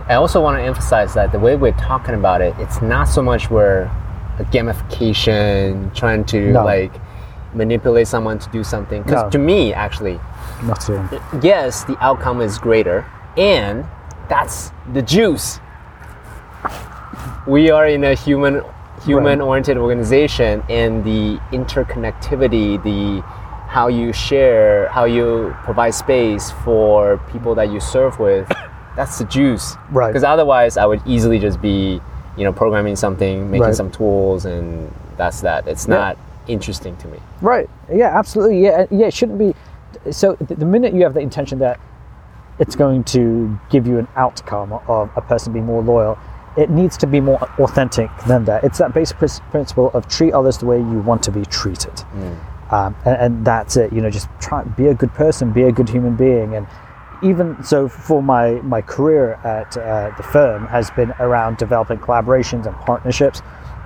I 0.07 0.15
also 0.15 0.41
want 0.41 0.57
to 0.57 0.63
emphasize 0.63 1.13
that 1.13 1.31
the 1.31 1.39
way 1.39 1.55
we're 1.55 1.71
talking 1.73 2.15
about 2.15 2.41
it, 2.41 2.55
it's 2.57 2.81
not 2.81 3.07
so 3.07 3.21
much 3.21 3.49
we're 3.49 3.83
a 4.39 4.43
gamification, 4.45 5.93
trying 5.93 6.25
to 6.25 6.51
No. 6.51 6.63
like 6.65 6.91
manipulate 7.53 8.07
someone 8.07 8.39
to 8.39 8.49
do 8.49 8.63
something. 8.63 9.03
Because 9.03 9.23
No. 9.23 9.29
to 9.29 9.37
me, 9.37 9.73
actually, 9.73 10.19
Yes, 11.41 11.83
the 11.85 11.97
outcome 11.99 12.41
is 12.41 12.57
greater, 12.57 13.05
and 13.37 13.85
that's 14.27 14.71
the 14.93 15.01
juice. 15.01 15.59
We 17.47 17.71
are 17.71 17.87
in 17.87 18.03
a 18.03 18.13
human 18.13 18.61
human 19.05 19.39
oriented 19.39 19.77
organization 19.77 20.61
and 20.69 21.03
the 21.05 21.39
interconnectivity, 21.51 22.81
the 22.83 23.21
how 23.67 23.87
you 23.87 24.11
share, 24.11 24.89
how 24.89 25.05
you 25.05 25.55
provide 25.63 25.93
space 25.93 26.51
for 26.65 27.17
people 27.31 27.55
that 27.55 27.71
you 27.71 27.79
serve 27.79 28.19
with, 28.19 28.51
that's 28.95 29.17
the 29.19 29.25
juice. 29.25 29.75
Right. 29.91 30.07
Because 30.09 30.23
otherwise 30.23 30.75
I 30.75 30.85
would 30.85 31.01
easily 31.05 31.39
just 31.39 31.61
be, 31.61 32.01
you 32.35 32.43
know, 32.43 32.51
programming 32.51 32.95
something, 32.95 33.49
making 33.49 33.63
Right. 33.67 33.75
some 33.75 33.89
tools 33.91 34.45
and 34.45 34.91
that's 35.17 35.41
that. 35.41 35.67
It's 35.67 35.87
Yeah. 35.87 35.95
not 35.95 36.17
interesting 36.47 36.97
to 36.97 37.07
me. 37.07 37.19
Right. 37.41 37.69
Yeah, 37.93 38.17
absolutely. 38.17 38.63
Yeah, 38.63 38.85
yeah. 38.91 39.07
It 39.07 39.13
shouldn't 39.13 39.37
be. 39.39 39.55
So 40.11 40.35
the 40.35 40.65
minute 40.65 40.93
you 40.93 41.03
have 41.03 41.13
the 41.13 41.19
intention 41.19 41.59
that 41.59 41.79
it's 42.59 42.75
going 42.75 43.03
to 43.05 43.59
give 43.69 43.87
you 43.87 43.97
an 43.99 44.07
outcome 44.15 44.73
of 44.87 45.09
a 45.15 45.21
person 45.21 45.53
being 45.53 45.65
more 45.65 45.81
loyal, 45.81 46.17
it 46.57 46.69
needs 46.69 46.97
to 46.97 47.07
be 47.07 47.21
more 47.21 47.39
authentic 47.59 48.09
than 48.27 48.45
that. 48.45 48.63
It's 48.63 48.79
that 48.79 48.93
basic 48.93 49.17
principle 49.17 49.91
of 49.93 50.07
treat 50.07 50.33
others 50.33 50.57
the 50.57 50.65
way 50.65 50.77
you 50.77 50.99
want 50.99 51.23
to 51.23 51.31
be 51.31 51.45
treated, 51.45 52.03
um, 52.71 52.95
and, 53.05 53.15
and 53.15 53.45
that's 53.45 53.77
it. 53.77 53.93
You 53.93 54.01
know, 54.01 54.09
just 54.09 54.27
try 54.39 54.63
be 54.63 54.87
a 54.87 54.93
good 54.93 55.13
person, 55.13 55.53
be 55.53 55.63
a 55.63 55.71
good 55.71 55.87
human 55.87 56.15
being, 56.15 56.55
and 56.55 56.67
even 57.21 57.61
so 57.63 57.87
for 57.87 58.21
my 58.21 58.51
my 58.61 58.81
career 58.81 59.33
at 59.43 59.77
uh, 59.77 60.11
the 60.17 60.23
firm 60.23 60.67
has 60.67 60.89
been 60.91 61.11
around 61.19 61.57
developing 61.57 61.99
collaborations 61.99 62.65
and 62.65 62.75
partnerships 62.77 63.41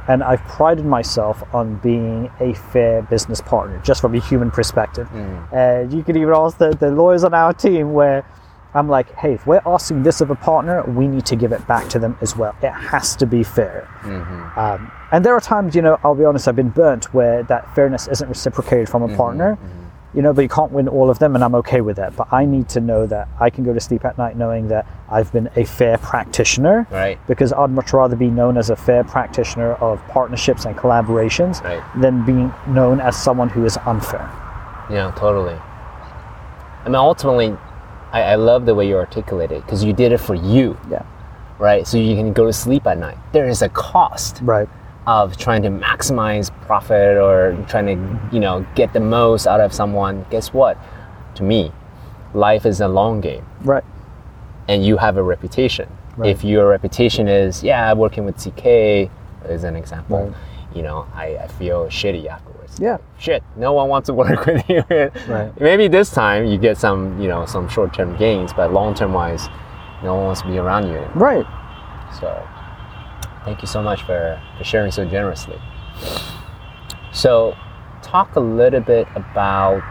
and 0.07 0.23
I've 0.23 0.43
prided 0.43 0.85
myself 0.85 1.43
on 1.53 1.75
being 1.77 2.29
a 2.39 2.53
fair 2.53 3.01
business 3.03 3.41
partner, 3.41 3.79
just 3.83 4.01
from 4.01 4.15
a 4.15 4.19
human 4.19 4.51
perspective. 4.51 5.07
Mm. 5.09 5.53
And 5.53 5.93
you 5.93 6.03
could 6.03 6.17
even 6.17 6.33
ask 6.35 6.57
the, 6.57 6.71
the 6.71 6.91
lawyers 6.91 7.23
on 7.23 7.33
our 7.33 7.53
team 7.53 7.93
where 7.93 8.25
I'm 8.73 8.89
like, 8.89 9.13
hey, 9.15 9.33
if 9.33 9.45
we're 9.45 9.61
asking 9.65 10.03
this 10.03 10.19
of 10.19 10.29
a 10.29 10.35
partner, 10.35 10.83
we 10.83 11.07
need 11.07 11.25
to 11.27 11.35
give 11.35 11.51
it 11.51 11.65
back 11.67 11.89
to 11.89 11.99
them 11.99 12.17
as 12.21 12.35
well. 12.35 12.55
It 12.61 12.71
has 12.71 13.15
to 13.17 13.25
be 13.25 13.43
fair. 13.43 13.87
Mm-hmm. 14.01 14.59
Um, 14.59 14.91
and 15.11 15.23
there 15.23 15.35
are 15.35 15.41
times, 15.41 15.75
you 15.75 15.81
know, 15.81 15.99
I'll 16.03 16.15
be 16.15 16.25
honest, 16.25 16.47
I've 16.47 16.55
been 16.55 16.69
burnt 16.69 17.13
where 17.13 17.43
that 17.43 17.73
fairness 17.75 18.07
isn't 18.07 18.27
reciprocated 18.27 18.89
from 18.89 19.03
a 19.03 19.07
mm-hmm. 19.07 19.17
partner. 19.17 19.55
Mm-hmm. 19.55 19.82
You 20.13 20.21
know, 20.21 20.31
but 20.31 20.43
you 20.43 20.49
can't 20.49 20.71
win 20.71 20.87
all 20.87 21.09
of 21.09 21.17
them, 21.17 21.33
and 21.35 21.43
I'm 21.43 21.55
okay 21.55 21.81
with 21.81 21.95
that. 21.97 22.15
But 22.15 22.31
I 22.31 22.45
need 22.45 22.69
to 22.69 22.79
know 22.79 23.07
that 23.07 23.27
I 23.39 23.49
can 23.49 23.63
go 23.63 23.73
to 23.73 23.79
sleep 23.79 24.05
at 24.05 24.17
night 24.17 24.37
knowing 24.37 24.67
that 24.67 24.85
I've 25.09 25.31
been 25.33 25.49
a 25.55 25.63
fair 25.65 25.97
practitioner 25.97 26.85
Right. 26.91 27.17
because 27.27 27.51
I'd 27.51 27.71
much 27.71 27.93
rather 27.93 28.15
be 28.15 28.27
known 28.27 28.55
as 28.57 28.69
a 28.69 28.75
fair 28.75 29.03
practitioner 29.03 29.73
of 29.75 29.99
partnerships 30.09 30.65
and 30.65 30.75
collaborations 30.77 31.63
Right. 31.63 31.81
than 31.99 32.23
being 32.25 32.53
known 32.67 32.99
as 33.01 33.15
someone 33.15 33.49
who 33.49 33.65
is 33.65 33.77
unfair. 33.87 34.29
Yeah, 34.89 35.11
totally. 35.15 35.55
I 36.85 36.89
mean, 36.89 36.95
ultimately, 36.95 37.57
I, 38.11 38.21
I 38.21 38.35
love 38.35 38.65
the 38.67 38.75
way 38.75 38.87
you 38.87 38.97
articulate 38.97 39.51
it 39.51 39.65
because 39.65 39.83
you 39.83 39.93
did 39.93 40.11
it 40.11 40.19
for 40.19 40.35
you, 40.35 40.77
Yeah. 40.91 41.01
right? 41.57 41.87
So 41.87 41.97
you 41.97 42.15
can 42.15 42.33
go 42.33 42.45
to 42.45 42.53
sleep 42.53 42.85
at 42.85 42.99
night. 42.99 43.17
There 43.31 43.47
is 43.47 43.61
a 43.63 43.69
cost 43.69 44.41
Right. 44.43 44.69
Of 45.07 45.35
trying 45.37 45.61
to 45.63 45.69
maximize 45.69 46.49
profit 46.65 47.17
or 47.17 47.57
trying 47.67 47.85
to, 47.87 48.35
you 48.35 48.39
know, 48.39 48.65
get 48.75 48.93
the 48.93 48.99
most 48.99 49.47
out 49.47 49.59
of 49.59 49.73
someone. 49.73 50.25
Guess 50.29 50.53
what? 50.53 50.77
To 51.35 51.43
me, 51.43 51.71
life 52.33 52.65
is 52.65 52.79
a 52.81 52.87
long 52.87 53.19
game, 53.21 53.45
Right. 53.63 53.83
and 54.67 54.85
you 54.85 54.97
have 54.97 55.17
a 55.17 55.23
reputation. 55.23 55.89
Right. 56.15 56.29
If 56.29 56.43
your 56.43 56.69
reputation 56.69 57.27
is, 57.27 57.63
yeah, 57.63 57.91
working 57.93 58.23
with 58.25 58.37
CK, 58.37 59.09
is 59.49 59.63
an 59.63 59.75
example, 59.75 60.27
Right. 60.27 60.75
you 60.75 60.83
know, 60.83 61.05
I, 61.15 61.37
I 61.37 61.47
feel 61.47 61.87
shitty 61.87 62.27
afterwards 62.27 62.79
Yeah. 62.79 62.97
shit, 63.17 63.43
no 63.57 63.73
one 63.73 63.89
wants 63.89 64.07
to 64.07 64.13
work 64.23 64.45
with 64.45 64.63
you. 64.69 64.83
Right. 65.27 65.51
Maybe 65.59 65.87
this 65.87 66.11
time 66.11 66.45
you 66.45 66.57
get 66.57 66.77
some, 66.77 67.19
you 67.19 67.27
know, 67.27 67.45
some 67.45 67.67
short-term 67.67 68.15
gains, 68.17 68.53
but 68.53 68.71
long-term 68.71 69.11
wise, 69.11 69.49
no 70.03 70.15
one 70.15 70.25
wants 70.25 70.41
to 70.43 70.47
be 70.47 70.57
around 70.59 70.87
you. 70.87 70.95
anymore. 70.97 71.11
Right. 71.15 71.45
So, 72.19 72.47
thank 73.45 73.61
you 73.61 73.67
so 73.67 73.81
much 73.81 74.03
for, 74.03 74.41
for 74.57 74.63
sharing 74.63 74.91
so 74.91 75.05
generously. 75.05 75.59
So, 77.11 77.55
talk 78.01 78.35
a 78.35 78.39
little 78.39 78.81
bit 78.81 79.07
about 79.15 79.81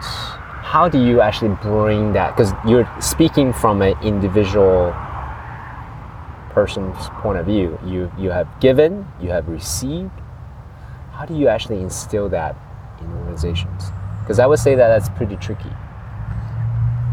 how 0.63 0.89
do 0.89 1.03
you 1.03 1.21
actually 1.21 1.55
bring 1.61 2.13
that? 2.13 2.35
Because 2.35 2.51
you're 2.67 2.89
speaking 2.99 3.53
from 3.53 3.81
an 3.81 3.95
individual 4.03 4.93
person's 6.49 6.97
point 7.21 7.37
of 7.37 7.45
view. 7.45 7.79
You 7.85 8.11
you 8.17 8.29
have 8.29 8.47
given, 8.59 9.05
you 9.21 9.29
have 9.29 9.47
received. 9.47 10.11
How 11.11 11.25
do 11.25 11.35
you 11.35 11.47
actually 11.47 11.79
instill 11.79 12.29
that 12.29 12.55
in 12.99 13.11
organizations? 13.19 13.83
Because 14.21 14.39
I 14.39 14.45
would 14.45 14.59
say 14.59 14.75
that 14.75 14.87
that's 14.87 15.09
pretty 15.09 15.35
tricky. 15.35 15.69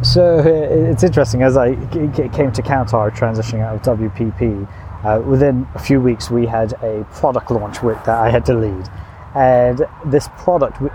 So 0.03 0.39
it's 0.91 1.03
interesting 1.03 1.43
as 1.43 1.57
I 1.57 1.75
came 1.75 2.53
to 2.53 2.63
Kantar 2.63 3.11
transitioning 3.11 3.63
out 3.63 3.87
of 3.87 3.99
WPP. 3.99 4.69
Uh, 5.05 5.21
within 5.25 5.67
a 5.75 5.79
few 5.79 6.01
weeks, 6.01 6.31
we 6.31 6.47
had 6.47 6.73
a 6.83 7.05
product 7.13 7.51
launch 7.51 7.83
with, 7.83 8.03
that 8.05 8.19
I 8.19 8.31
had 8.31 8.45
to 8.47 8.55
lead, 8.55 8.89
and 9.35 9.87
this 10.05 10.29
product, 10.37 10.75
w- 10.75 10.93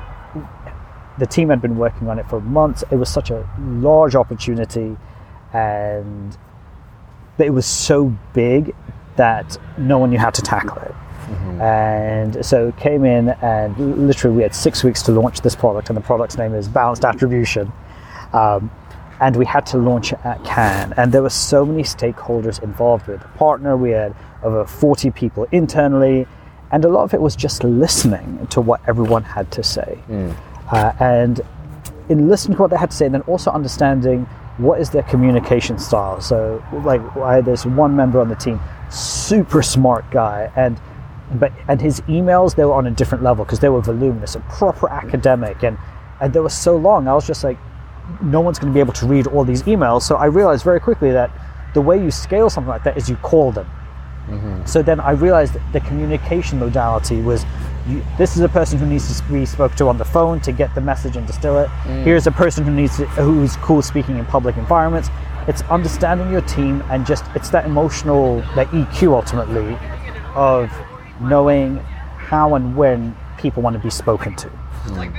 the 1.17 1.25
team 1.25 1.49
had 1.49 1.61
been 1.61 1.77
working 1.77 2.07
on 2.09 2.19
it 2.19 2.29
for 2.29 2.39
months. 2.41 2.83
It 2.91 2.97
was 2.97 3.09
such 3.09 3.31
a 3.31 3.47
large 3.59 4.15
opportunity, 4.15 4.95
and 5.53 6.37
it 7.37 7.49
was 7.49 7.65
so 7.65 8.15
big 8.33 8.75
that 9.15 9.57
no 9.77 9.97
one 9.97 10.09
knew 10.11 10.19
how 10.19 10.29
to 10.29 10.41
tackle 10.41 10.77
it. 10.81 10.95
And 11.59 12.45
so 12.45 12.67
it 12.67 12.77
came 12.77 13.05
in, 13.05 13.29
and 13.29 14.07
literally 14.07 14.35
we 14.37 14.43
had 14.43 14.53
six 14.53 14.83
weeks 14.83 15.01
to 15.03 15.11
launch 15.11 15.41
this 15.41 15.55
product, 15.55 15.89
and 15.89 15.97
the 15.97 16.01
product's 16.01 16.37
name 16.37 16.53
is 16.53 16.67
Balanced 16.67 17.03
Attribution. 17.05 17.71
Um, 18.33 18.69
and 19.19 19.35
we 19.35 19.45
had 19.45 19.65
to 19.67 19.77
launch 19.77 20.11
it 20.13 20.19
at 20.25 20.43
Cannes, 20.43 20.93
and 20.97 21.11
there 21.11 21.21
were 21.21 21.29
so 21.29 21.65
many 21.65 21.83
stakeholders 21.83 22.61
involved 22.61 23.07
with 23.07 23.21
the 23.21 23.27
partner. 23.29 23.77
We 23.77 23.91
had 23.91 24.15
over 24.43 24.65
40 24.65 25.11
people 25.11 25.47
internally, 25.51 26.27
and 26.71 26.83
a 26.83 26.89
lot 26.89 27.03
of 27.03 27.13
it 27.13 27.21
was 27.21 27.35
just 27.35 27.63
listening 27.63 28.47
to 28.47 28.61
what 28.61 28.81
everyone 28.87 29.23
had 29.23 29.51
to 29.51 29.63
say. 29.63 29.99
Uh, 30.71 30.91
and 30.99 31.41
in 32.09 32.27
listening 32.27 32.55
to 32.57 32.61
what 32.63 32.71
they 32.71 32.77
had 32.77 32.91
to 32.91 32.97
say, 32.97 33.05
and 33.05 33.15
then 33.15 33.21
also 33.21 33.51
understanding 33.51 34.25
what 34.57 34.79
is 34.79 34.89
their 34.89 35.03
communication 35.03 35.77
style. 35.77 36.21
So, 36.21 36.63
like, 36.83 37.01
I 37.17 37.35
had 37.35 37.45
this 37.45 37.65
one 37.65 37.95
member 37.95 38.19
on 38.21 38.29
the 38.29 38.35
team, 38.35 38.59
super 38.89 39.61
smart 39.61 40.09
guy, 40.11 40.51
and 40.55 40.79
but 41.33 41.51
and 41.67 41.81
his 41.81 42.01
emails 42.01 42.55
they 42.55 42.63
were 42.63 42.73
on 42.73 42.85
a 42.85 42.91
different 42.91 43.23
level 43.23 43.43
because 43.43 43.59
they 43.59 43.69
were 43.69 43.81
voluminous 43.81 44.35
and 44.35 44.43
proper 44.45 44.89
academic, 44.89 45.63
and 45.63 45.77
and 46.21 46.33
they 46.33 46.39
were 46.39 46.49
so 46.49 46.77
long. 46.77 47.07
I 47.07 47.13
was 47.13 47.25
just 47.27 47.43
like, 47.43 47.57
no 48.21 48.41
one's 48.41 48.59
going 48.59 48.71
to 48.71 48.73
be 48.73 48.79
able 48.79 48.93
to 48.93 49.05
read 49.05 49.27
all 49.27 49.43
these 49.43 49.63
emails. 49.63 50.03
So 50.03 50.15
I 50.15 50.25
realized 50.25 50.63
very 50.63 50.79
quickly 50.79 51.11
that 51.11 51.31
the 51.73 51.81
way 51.81 52.01
you 52.01 52.11
scale 52.11 52.49
something 52.49 52.69
like 52.69 52.83
that 52.83 52.97
is 52.97 53.09
you 53.09 53.15
call 53.17 53.51
them. 53.51 53.69
Mm-hmm. 54.27 54.65
So 54.65 54.81
then 54.81 54.99
I 54.99 55.11
realized 55.11 55.53
that 55.53 55.73
the 55.73 55.81
communication 55.81 56.59
modality 56.59 57.21
was 57.21 57.45
you, 57.87 58.03
this 58.17 58.35
is 58.35 58.41
a 58.41 58.49
person 58.49 58.79
who 58.79 58.85
needs 58.87 59.19
to 59.19 59.31
be 59.31 59.45
spoke 59.45 59.75
to 59.75 59.87
on 59.87 59.97
the 59.97 60.05
phone 60.05 60.39
to 60.41 60.51
get 60.51 60.73
the 60.73 60.81
message 60.81 61.17
and 61.17 61.27
distill 61.27 61.59
it. 61.59 61.67
Mm. 61.83 62.03
Here's 62.03 62.25
a 62.25 62.31
person 62.31 62.63
who 62.63 62.71
needs 62.71 62.97
to, 62.97 63.05
who's 63.07 63.55
cool 63.57 63.81
speaking 63.81 64.17
in 64.17 64.25
public 64.25 64.57
environments. 64.57 65.09
It's 65.47 65.61
understanding 65.63 66.31
your 66.31 66.41
team 66.41 66.83
and 66.89 67.05
just 67.05 67.23
it's 67.35 67.49
that 67.51 67.65
emotional 67.65 68.37
that 68.55 68.67
EQ 68.69 69.13
ultimately 69.13 69.77
of 70.33 70.71
knowing 71.21 71.77
how 71.77 72.55
and 72.55 72.75
when 72.75 73.15
people 73.37 73.61
want 73.61 73.75
to 73.75 73.79
be 73.79 73.91
spoken 73.91 74.35
to. 74.37 74.49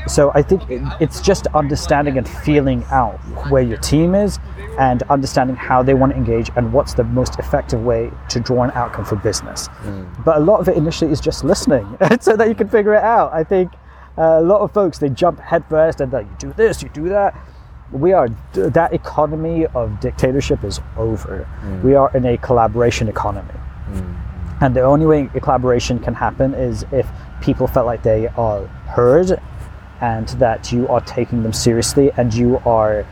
So 0.09 0.31
I 0.35 0.43
think 0.43 0.63
it's 1.01 1.21
just 1.21 1.47
understanding 1.49 2.19
and 2.19 2.29
feeling 2.29 2.85
out 2.91 3.19
where 3.51 3.63
your 3.63 3.79
team 3.79 4.15
is 4.15 4.39
and 4.79 5.03
understanding 5.05 5.57
how 5.57 5.83
they 5.83 5.95
want 5.95 6.13
to 6.13 6.19
engage 6.19 6.51
and 6.57 6.73
what's 6.73 6.95
the 6.95 7.05
most 7.05 7.39
effective 7.39 7.83
way 7.83 8.11
to 8.29 8.41
draw 8.41 8.63
an 8.63 8.71
outcome 8.73 9.05
for 9.05 9.17
business. 9.17 9.67
Hmm. 9.69 10.05
But 10.25 10.37
a 10.37 10.41
lot 10.41 10.61
of 10.61 10.69
it 10.69 10.77
initially 10.77 11.11
is 11.11 11.21
just 11.21 11.45
listening 11.45 11.97
so 12.21 12.37
that 12.37 12.49
you 12.49 12.55
can 12.55 12.69
figure 12.69 12.95
it 12.95 13.03
out. 13.03 13.33
I 13.33 13.43
think 13.45 13.73
uh, 14.19 14.39
a 14.39 14.43
lot 14.43 14.61
of 14.61 14.73
folks 14.73 14.99
they 14.99 15.09
jump 15.09 15.41
headfirst 15.41 16.01
and 16.01 16.13
like 16.13 16.27
you 16.27 16.37
do 16.39 16.53
this, 16.53 16.83
you 16.83 16.89
do 16.91 17.09
that. 17.09 17.35
We 17.93 18.13
are 18.13 18.29
that 18.55 18.93
economy 18.93 19.67
of 19.67 20.01
dictatorship 20.01 20.65
is 20.65 20.81
over. 20.97 21.45
Hmm. 21.45 21.83
We 21.83 21.95
are 21.95 22.15
in 22.17 22.27
a 22.27 22.37
collaboration 22.37 23.09
economy. 23.09 23.53
Hmm. 23.53 24.17
And 24.61 24.75
the 24.75 24.83
only 24.83 25.07
way 25.07 25.31
a 25.35 25.41
collaboration 25.41 25.99
can 25.99 26.15
happen 26.15 26.55
is 26.55 26.85
if 26.91 27.07
people 27.41 27.67
felt 27.67 27.87
like 27.87 28.03
they 28.03 28.29
are 28.29 28.67
heard 28.67 29.41
and 30.01 30.29
that 30.29 30.73
you 30.73 30.87
are 30.89 31.01
taking 31.01 31.43
them 31.43 31.53
seriously 31.53 32.11
and 32.17 32.33
you 32.35 32.59
are 32.67 33.07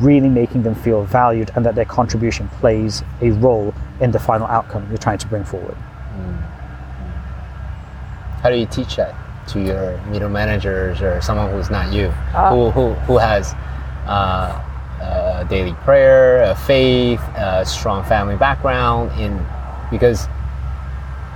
really 0.00 0.28
making 0.28 0.62
them 0.62 0.74
feel 0.74 1.04
valued 1.04 1.50
and 1.54 1.64
that 1.64 1.74
their 1.74 1.84
contribution 1.84 2.48
plays 2.60 3.02
a 3.22 3.30
role 3.30 3.74
in 4.00 4.10
the 4.10 4.18
final 4.18 4.46
outcome 4.48 4.86
you're 4.88 4.98
trying 4.98 5.18
to 5.18 5.26
bring 5.26 5.44
forward. 5.44 5.76
How 8.42 8.50
do 8.50 8.56
you 8.56 8.66
teach 8.66 8.96
that 8.96 9.14
to 9.48 9.60
your 9.60 10.00
middle 10.06 10.28
managers 10.28 11.00
or 11.00 11.20
someone 11.20 11.50
who's 11.50 11.70
not 11.70 11.92
you, 11.92 12.08
who, 12.08 12.70
who, 12.70 12.92
who 12.92 13.18
has 13.18 13.54
uh, 14.06 14.62
a 15.00 15.46
daily 15.48 15.72
prayer, 15.82 16.42
a 16.42 16.54
faith, 16.54 17.20
a 17.36 17.64
strong 17.66 18.04
family 18.04 18.36
background? 18.36 19.10
In 19.20 19.44
because 19.90 20.28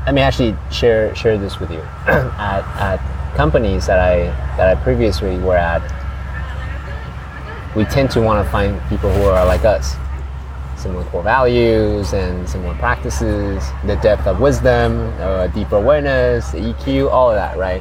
let 0.05 0.15
me 0.15 0.21
actually 0.21 0.55
share 0.71 1.15
share 1.17 1.39
this 1.39 1.59
with 1.59 1.71
you. 1.71 1.79
at, 2.07 2.65
at 2.79 3.22
companies 3.35 3.87
that 3.87 3.99
I 3.99 4.27
that 4.57 4.77
I 4.77 4.81
previously 4.83 5.39
were 5.39 5.57
at, 5.57 5.83
we 7.75 7.85
tend 7.85 8.11
to 8.13 8.21
want 8.21 8.45
to 8.45 8.51
find 8.51 8.81
people 8.89 9.13
who 9.13 9.25
are 9.25 9.45
like 9.47 9.65
us 9.65 9.97
similar 10.83 11.05
core 11.05 11.23
values 11.23 12.13
and 12.13 12.49
similar 12.49 12.75
practices, 12.75 13.63
the 13.87 13.95
depth 13.97 14.27
of 14.27 14.41
wisdom, 14.41 15.15
uh, 15.21 15.47
deeper 15.49 15.77
awareness, 15.77 16.51
the 16.51 16.59
EQ, 16.59 17.09
all 17.11 17.31
of 17.31 17.37
that, 17.37 17.57
right? 17.57 17.81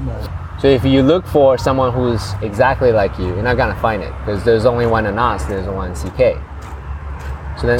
So 0.61 0.67
if 0.67 0.85
you 0.85 1.01
look 1.01 1.25
for 1.25 1.57
someone 1.57 1.91
who's 1.91 2.33
exactly 2.43 2.91
like 2.91 3.17
you, 3.17 3.25
you're 3.25 3.41
not 3.41 3.57
gonna 3.57 3.79
find 3.81 4.03
it 4.03 4.13
because 4.19 4.43
there's 4.43 4.67
only 4.67 4.85
one 4.85 5.07
in 5.07 5.17
us, 5.17 5.43
there's 5.45 5.67
one 5.67 5.89
in 5.89 5.95
CK. 5.95 6.37
So 7.59 7.67
then, 7.67 7.79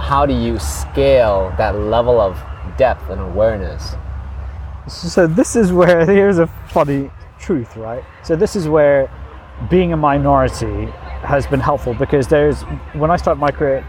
how 0.00 0.24
do 0.26 0.34
you 0.34 0.58
scale 0.58 1.54
that 1.58 1.78
level 1.78 2.20
of 2.20 2.42
depth 2.78 3.10
and 3.10 3.20
awareness? 3.20 3.94
So 4.88 5.26
this 5.26 5.56
is 5.56 5.72
where 5.72 6.04
here's 6.12 6.38
a 6.38 6.46
funny 6.46 7.10
truth, 7.38 7.76
right? 7.76 8.04
So 8.22 8.36
this 8.36 8.56
is 8.56 8.68
where 8.68 9.10
being 9.70 9.92
a 9.92 9.96
minority 9.96 10.86
has 11.22 11.46
been 11.46 11.60
helpful 11.60 11.94
because 11.94 12.26
there's 12.26 12.62
when 12.94 13.10
I 13.10 13.16
started 13.16 13.40
my 13.40 13.50
career, 13.50 13.86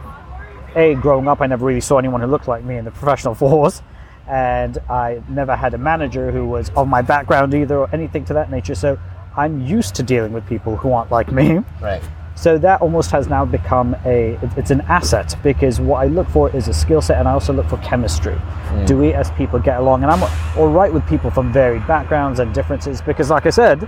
a 0.75 0.95
growing 0.95 1.27
up, 1.27 1.41
I 1.41 1.47
never 1.47 1.65
really 1.65 1.81
saw 1.81 1.97
anyone 1.97 2.21
who 2.21 2.27
looked 2.27 2.47
like 2.47 2.63
me 2.63 2.77
in 2.77 2.85
the 2.85 2.91
professional 2.91 3.35
force, 3.43 3.81
and 4.27 4.77
I 4.89 5.21
never 5.29 5.55
had 5.55 5.73
a 5.73 5.77
manager 5.77 6.31
who 6.31 6.45
was 6.45 6.69
of 6.75 6.87
my 6.87 7.01
background 7.01 7.53
either 7.53 7.77
or 7.77 7.89
anything 7.93 8.25
to 8.25 8.33
that 8.33 8.51
nature. 8.51 8.75
So 8.75 8.97
I'm 9.35 9.65
used 9.65 9.95
to 9.95 10.03
dealing 10.03 10.33
with 10.33 10.45
people 10.47 10.75
who 10.75 10.91
aren't 10.91 11.11
like 11.11 11.31
me. 11.31 11.59
Right. 11.81 12.01
So 12.35 12.57
that 12.57 12.81
almost 12.81 13.11
has 13.11 13.27
now 13.27 13.45
become 13.45 13.95
a 14.05 14.39
it's 14.57 14.71
an 14.71 14.81
asset 14.81 15.35
because 15.43 15.79
what 15.79 15.97
I 15.99 16.07
look 16.07 16.27
for 16.29 16.53
is 16.55 16.67
a 16.67 16.73
skill 16.73 17.01
set 17.01 17.19
and 17.19 17.27
I 17.27 17.31
also 17.31 17.53
look 17.53 17.67
for 17.67 17.77
chemistry. 17.77 18.33
Mm. 18.33 18.87
Do 18.87 18.97
we 18.97 19.13
as 19.13 19.31
people 19.31 19.59
get 19.59 19.79
along? 19.79 20.03
And 20.03 20.11
I'm 20.11 20.23
all 20.57 20.67
right 20.67 20.91
with 20.91 21.07
people 21.07 21.29
from 21.29 21.53
varied 21.53 21.85
backgrounds 21.87 22.39
and 22.39 22.53
differences 22.53 23.01
because 23.01 23.29
like 23.29 23.45
I 23.45 23.51
said, 23.51 23.87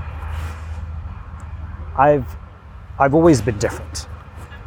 I've 1.97 2.27
I've 2.99 3.13
always 3.13 3.41
been 3.41 3.57
different. 3.57 4.07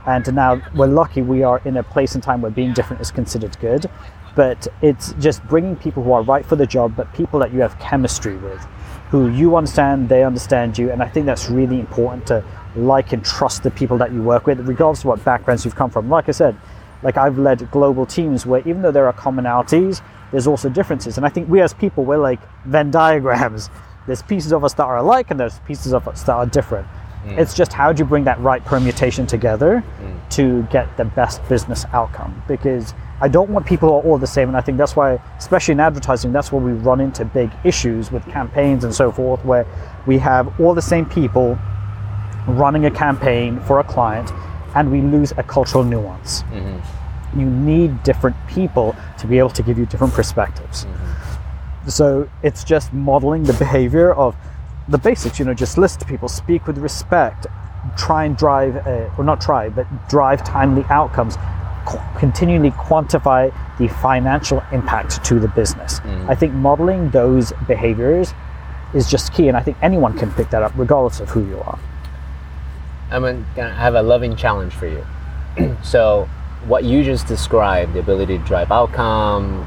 And 0.06 0.34
now 0.34 0.60
we're 0.74 0.86
lucky 0.86 1.22
we 1.22 1.42
are 1.42 1.60
in 1.64 1.76
a 1.76 1.82
place 1.82 2.14
and 2.14 2.22
time 2.22 2.40
where 2.40 2.50
being 2.50 2.72
different 2.72 3.00
is 3.00 3.10
considered 3.10 3.58
good. 3.60 3.86
But 4.34 4.68
it's 4.82 5.14
just 5.14 5.42
bringing 5.48 5.76
people 5.76 6.02
who 6.02 6.12
are 6.12 6.22
right 6.22 6.44
for 6.44 6.56
the 6.56 6.66
job, 6.66 6.94
but 6.96 7.12
people 7.12 7.40
that 7.40 7.52
you 7.52 7.60
have 7.60 7.78
chemistry 7.78 8.36
with, 8.36 8.60
who 9.10 9.28
you 9.30 9.56
understand, 9.56 10.08
they 10.08 10.22
understand 10.22 10.78
you. 10.78 10.90
And 10.90 11.02
I 11.02 11.08
think 11.08 11.26
that's 11.26 11.50
really 11.50 11.80
important 11.80 12.26
to 12.28 12.44
like 12.76 13.12
and 13.12 13.24
trust 13.24 13.62
the 13.62 13.70
people 13.70 13.98
that 13.98 14.12
you 14.12 14.22
work 14.22 14.46
with, 14.46 14.60
regardless 14.60 15.00
of 15.00 15.06
what 15.06 15.24
backgrounds 15.24 15.64
you've 15.64 15.76
come 15.76 15.90
from. 15.90 16.08
Like 16.08 16.28
I 16.28 16.32
said, 16.32 16.56
like 17.02 17.16
I've 17.16 17.38
led 17.38 17.70
global 17.70 18.06
teams 18.06 18.46
where 18.46 18.60
even 18.60 18.82
though 18.82 18.90
there 18.90 19.06
are 19.06 19.12
commonalities, 19.12 20.02
there's 20.30 20.46
also 20.46 20.68
differences. 20.68 21.16
And 21.16 21.24
I 21.24 21.28
think 21.28 21.48
we 21.48 21.60
as 21.60 21.72
people, 21.72 22.04
we're 22.04 22.18
like 22.18 22.40
Venn 22.64 22.90
diagrams. 22.90 23.70
There's 24.06 24.22
pieces 24.22 24.52
of 24.52 24.64
us 24.64 24.72
that 24.74 24.84
are 24.84 24.96
alike 24.96 25.30
and 25.30 25.38
there's 25.38 25.58
pieces 25.66 25.92
of 25.92 26.08
us 26.08 26.22
that 26.22 26.32
are 26.32 26.46
different. 26.46 26.86
Hmm. 26.86 27.38
It's 27.38 27.52
just 27.52 27.74
how 27.74 27.92
do 27.92 28.00
you 28.00 28.06
bring 28.06 28.24
that 28.24 28.40
right 28.40 28.64
permutation 28.64 29.26
together 29.26 29.80
hmm. 29.80 30.28
to 30.30 30.62
get 30.70 30.96
the 30.96 31.04
best 31.04 31.46
business 31.46 31.84
outcome? 31.92 32.42
Because 32.48 32.94
I 33.20 33.28
don't 33.28 33.50
want 33.50 33.66
people 33.66 33.90
who 33.90 33.94
are 33.96 34.10
all 34.10 34.16
the 34.16 34.26
same, 34.26 34.48
and 34.48 34.56
I 34.56 34.62
think 34.62 34.78
that's 34.78 34.96
why, 34.96 35.20
especially 35.36 35.72
in 35.72 35.80
advertising, 35.80 36.32
that's 36.32 36.50
where 36.50 36.62
we 36.62 36.72
run 36.72 37.02
into 37.02 37.26
big 37.26 37.50
issues 37.64 38.10
with 38.10 38.24
campaigns 38.28 38.82
and 38.82 38.94
so 38.94 39.12
forth, 39.12 39.44
where 39.44 39.66
we 40.06 40.16
have 40.18 40.58
all 40.58 40.72
the 40.72 40.80
same 40.80 41.04
people 41.04 41.58
running 42.48 42.86
a 42.86 42.90
campaign 42.90 43.60
for 43.60 43.78
a 43.80 43.84
client, 43.84 44.32
and 44.74 44.90
we 44.90 45.00
lose 45.00 45.32
a 45.36 45.42
cultural 45.42 45.84
nuance. 45.84 46.42
You 47.36 47.44
need 47.44 48.02
different 48.02 48.36
people 48.48 48.96
to 49.18 49.26
be 49.26 49.38
able 49.38 49.50
to 49.50 49.62
give 49.62 49.78
you 49.78 49.86
different 49.86 50.14
perspectives. 50.14 50.86
So 51.86 52.28
it's 52.42 52.64
just 52.64 52.92
modeling 52.92 53.44
the 53.44 53.52
behavior 53.54 54.12
of 54.14 54.34
the 54.88 54.98
basics, 54.98 55.38
you 55.38 55.44
know, 55.44 55.54
just 55.54 55.76
listen 55.78 56.00
to 56.00 56.06
people, 56.06 56.28
speak 56.28 56.66
with 56.66 56.78
respect, 56.78 57.46
try 57.96 58.24
and 58.24 58.36
drive, 58.36 58.76
uh, 58.86 59.10
or 59.18 59.24
not 59.24 59.40
try, 59.40 59.68
but 59.68 59.86
drive 60.08 60.42
timely 60.44 60.84
outcomes, 60.88 61.36
qu- 61.86 61.98
continually 62.18 62.70
quantify 62.72 63.52
the 63.78 63.88
financial 63.88 64.62
impact 64.72 65.22
to 65.24 65.38
the 65.38 65.48
business. 65.48 66.00
I 66.28 66.34
think 66.34 66.52
modeling 66.54 67.10
those 67.10 67.52
behaviors 67.66 68.32
is 68.94 69.10
just 69.10 69.34
key, 69.34 69.48
and 69.48 69.56
I 69.56 69.60
think 69.60 69.76
anyone 69.82 70.16
can 70.16 70.30
pick 70.32 70.48
that 70.50 70.62
up 70.62 70.72
regardless 70.76 71.20
of 71.20 71.28
who 71.28 71.46
you 71.46 71.58
are. 71.60 71.78
I'm 73.10 73.22
gonna 73.22 73.74
have 73.74 73.94
a 73.94 74.02
loving 74.02 74.36
challenge 74.36 74.74
for 74.74 74.86
you. 74.86 75.06
so, 75.82 76.28
what 76.66 76.84
you 76.84 77.02
just 77.02 77.26
described, 77.26 77.94
the 77.94 78.00
ability 78.00 78.38
to 78.38 78.44
drive 78.44 78.70
outcome, 78.70 79.66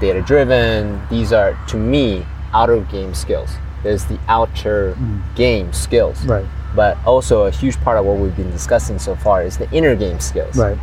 data 0.00 0.22
driven, 0.22 1.00
these 1.10 1.32
are 1.32 1.56
to 1.68 1.76
me 1.76 2.26
outer 2.52 2.80
game 2.80 3.14
skills. 3.14 3.50
There's 3.82 4.04
the 4.06 4.18
outer 4.28 4.96
game 5.34 5.72
skills. 5.72 6.24
Right. 6.24 6.46
But 6.74 6.98
also 7.04 7.44
a 7.44 7.50
huge 7.50 7.76
part 7.80 7.98
of 7.98 8.04
what 8.04 8.18
we've 8.18 8.36
been 8.36 8.50
discussing 8.50 8.98
so 8.98 9.16
far 9.16 9.42
is 9.42 9.58
the 9.58 9.70
inner 9.72 9.96
game 9.96 10.20
skills. 10.20 10.56
Right. 10.56 10.78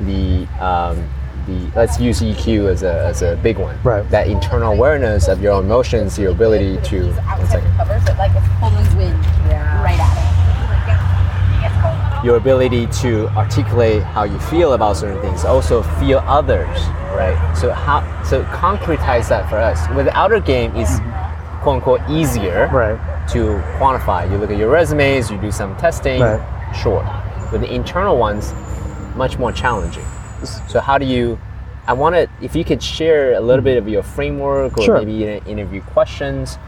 The 0.00 0.46
um, 0.64 1.08
the 1.46 1.70
let's 1.74 1.98
use 1.98 2.20
EQ 2.20 2.70
as 2.70 2.82
a, 2.82 3.06
as 3.06 3.22
a 3.22 3.36
big 3.42 3.58
one. 3.58 3.78
Right. 3.82 4.08
That 4.10 4.28
internal 4.28 4.72
awareness 4.72 5.28
of 5.28 5.42
your 5.42 5.52
own 5.52 5.64
emotions, 5.64 6.18
your 6.18 6.32
ability 6.32 6.78
to 6.88 7.06
one 7.06 7.18
outside 7.20 7.48
second. 7.48 7.76
covers 7.76 8.08
it 8.08 8.16
like 8.16 8.32
it's 8.34 8.46
Pullman's 8.60 8.94
wind 8.94 9.18
right 9.82 9.98
at 9.98 10.16
it. 10.16 10.17
Your 12.24 12.36
ability 12.36 12.86
to 12.86 13.28
articulate 13.36 14.02
how 14.02 14.24
you 14.24 14.38
feel 14.40 14.72
about 14.72 14.96
certain 14.96 15.20
things, 15.22 15.44
also 15.44 15.82
feel 16.00 16.18
others, 16.26 16.78
right? 17.14 17.54
So 17.56 17.72
how 17.72 18.02
so 18.24 18.42
concretize 18.44 19.28
that 19.28 19.48
for 19.48 19.56
us. 19.56 19.88
With 19.94 20.06
the 20.06 20.16
outer 20.16 20.40
game 20.40 20.74
is 20.76 20.88
mm-hmm. 20.88 21.62
quote 21.62 21.76
unquote 21.76 22.00
easier 22.10 22.68
Right. 22.72 23.28
to 23.30 23.62
quantify. 23.78 24.30
You 24.30 24.38
look 24.38 24.50
at 24.50 24.58
your 24.58 24.70
resumes, 24.70 25.30
you 25.30 25.38
do 25.38 25.52
some 25.52 25.76
testing, 25.76 26.20
Right. 26.20 26.74
sure. 26.74 27.04
With 27.52 27.60
the 27.60 27.72
internal 27.72 28.16
ones, 28.18 28.52
much 29.16 29.38
more 29.38 29.52
challenging. 29.52 30.04
So 30.68 30.80
how 30.80 30.98
do 30.98 31.04
you 31.06 31.38
I 31.86 31.94
want 31.94 32.14
to 32.16 32.28
if 32.42 32.54
you 32.54 32.64
could 32.64 32.82
share 32.82 33.32
a 33.34 33.40
little 33.40 33.64
bit 33.64 33.78
of 33.78 33.88
your 33.88 34.02
framework 34.02 34.76
or 34.76 34.82
Sure. 34.82 34.98
maybe 34.98 35.24
in 35.24 35.44
interview 35.46 35.80
questions. 35.82 36.58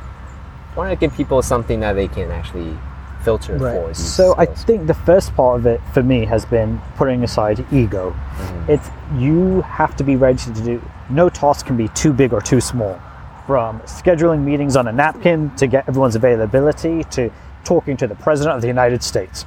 I 0.72 0.78
want 0.78 0.90
to 0.90 0.96
give 0.96 1.14
people 1.16 1.42
something 1.42 1.80
that 1.80 1.94
they 1.94 2.06
can 2.06 2.30
actually 2.30 2.78
filter 3.22 3.58
for. 3.58 3.64
Right. 3.64 3.88
these 3.88 4.14
So 4.14 4.34
I 4.36 4.46
think 4.46 4.86
the 4.86 4.94
first 4.94 5.34
part 5.34 5.60
of 5.60 5.66
it 5.66 5.80
for 5.92 6.02
me 6.02 6.24
has 6.26 6.44
been 6.44 6.80
putting 6.96 7.22
aside 7.24 7.64
ego. 7.72 8.10
Mm-hmm. 8.10 8.70
It's 8.70 8.90
you 9.16 9.62
have 9.62 9.96
to 9.96 10.04
be 10.04 10.16
ready 10.16 10.38
to 10.38 10.52
do. 10.52 10.82
No 11.08 11.28
task 11.28 11.66
can 11.66 11.76
be 11.76 11.88
too 11.88 12.12
big 12.12 12.32
or 12.32 12.40
too 12.40 12.60
small. 12.60 13.00
From 13.46 13.80
scheduling 13.80 14.44
meetings 14.44 14.76
on 14.76 14.86
a 14.86 14.92
napkin 14.92 15.54
to 15.56 15.66
get 15.66 15.88
everyone's 15.88 16.14
availability 16.14 17.04
to 17.04 17.30
talking 17.64 17.96
to 17.96 18.06
the 18.06 18.14
president 18.14 18.56
of 18.56 18.62
the 18.62 18.68
United 18.68 19.02
States, 19.02 19.44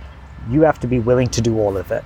you 0.50 0.62
have 0.62 0.80
to 0.82 0.88
be 0.88 1.00
willing 1.00 1.28
to 1.30 1.42
do 1.42 1.58
all 1.60 1.78
of 1.78 1.92
it. 1.92 2.04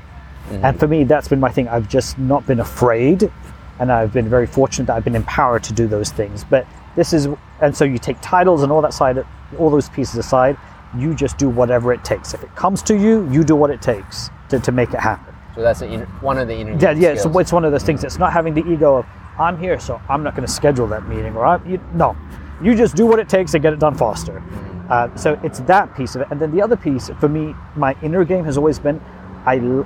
Mm-hmm. 0.50 0.66
And 0.66 0.80
for 0.80 0.88
me, 0.88 1.04
that's 1.04 1.28
been 1.28 1.40
my 1.40 1.50
thing. 1.50 1.68
I've 1.68 1.90
just 1.90 2.18
not 2.20 2.46
been 2.46 2.60
afraid, 2.60 3.32
and 3.80 3.92
I've 3.92 4.14
been 4.14 4.30
very 4.30 4.48
fortunate 4.48 4.86
that 4.88 4.96
I've 4.96 5.04
been 5.04 5.16
empowered 5.16 5.64
to 5.64 5.74
do 5.74 5.88
those 5.88 6.12
things. 6.12 6.44
But 6.44 6.68
this 6.96 7.14
is, 7.14 7.28
and 7.62 7.76
so 7.76 7.84
you 7.84 7.98
take 7.98 8.22
titles 8.22 8.64
and 8.64 8.72
all 8.72 8.82
that 8.82 8.94
side, 8.94 9.26
all 9.58 9.70
those 9.70 9.90
pieces 9.90 10.16
aside, 10.16 10.58
you 10.96 11.14
just 11.14 11.38
do 11.38 11.50
whatever 11.50 11.94
it 11.94 12.04
takes. 12.04 12.34
If 12.34 12.44
it 12.44 12.56
comes 12.56 12.82
to 12.84 12.96
you, 12.96 13.30
you 13.32 13.44
do 13.44 13.56
what 13.56 13.70
it 13.70 13.82
takes 13.82 14.30
to, 14.50 14.60
to 14.60 14.72
make 14.72 14.94
it 14.94 15.00
happen. 15.00 15.34
So 15.56 15.62
that's 15.62 15.80
the 15.80 15.88
one 16.22 16.38
of 16.38 16.48
the 16.48 16.56
inner 16.56 16.78
Yeah, 16.78 16.92
yeah. 16.92 17.16
So 17.16 17.38
it's 17.40 17.52
one 17.52 17.66
of 17.66 17.72
those 17.72 17.84
things. 17.84 18.04
It's 18.04 18.20
not 18.20 18.32
having 18.32 18.54
the 18.54 18.66
ego 18.68 18.98
of 18.98 19.06
I'm 19.40 19.60
here, 19.60 19.80
so 19.80 20.02
I'm 20.10 20.24
not 20.24 20.36
going 20.36 20.46
to 20.46 20.52
schedule 20.52 20.88
that 20.88 21.08
meeting, 21.08 21.36
or 21.36 21.46
I'm, 21.46 21.70
you, 21.70 21.80
no. 21.94 22.16
You 22.62 22.76
just 22.76 22.96
do 22.96 23.06
what 23.06 23.20
it 23.20 23.30
takes 23.30 23.52
to 23.52 23.60
get 23.60 23.74
it 23.74 23.80
done 23.80 23.96
faster. 23.96 24.42
Uh, 24.90 25.16
so 25.16 25.40
it's 25.44 25.60
that 25.62 25.96
piece 25.96 26.16
of 26.16 26.22
it, 26.22 26.28
and 26.32 26.40
then 26.40 26.52
the 26.52 26.62
other 26.62 26.76
piece 26.78 27.10
for 27.20 27.28
me, 27.28 27.54
my 27.76 27.96
inner 28.02 28.24
game 28.24 28.46
has 28.46 28.58
always 28.58 28.80
been, 28.80 29.02
I- 29.46 29.84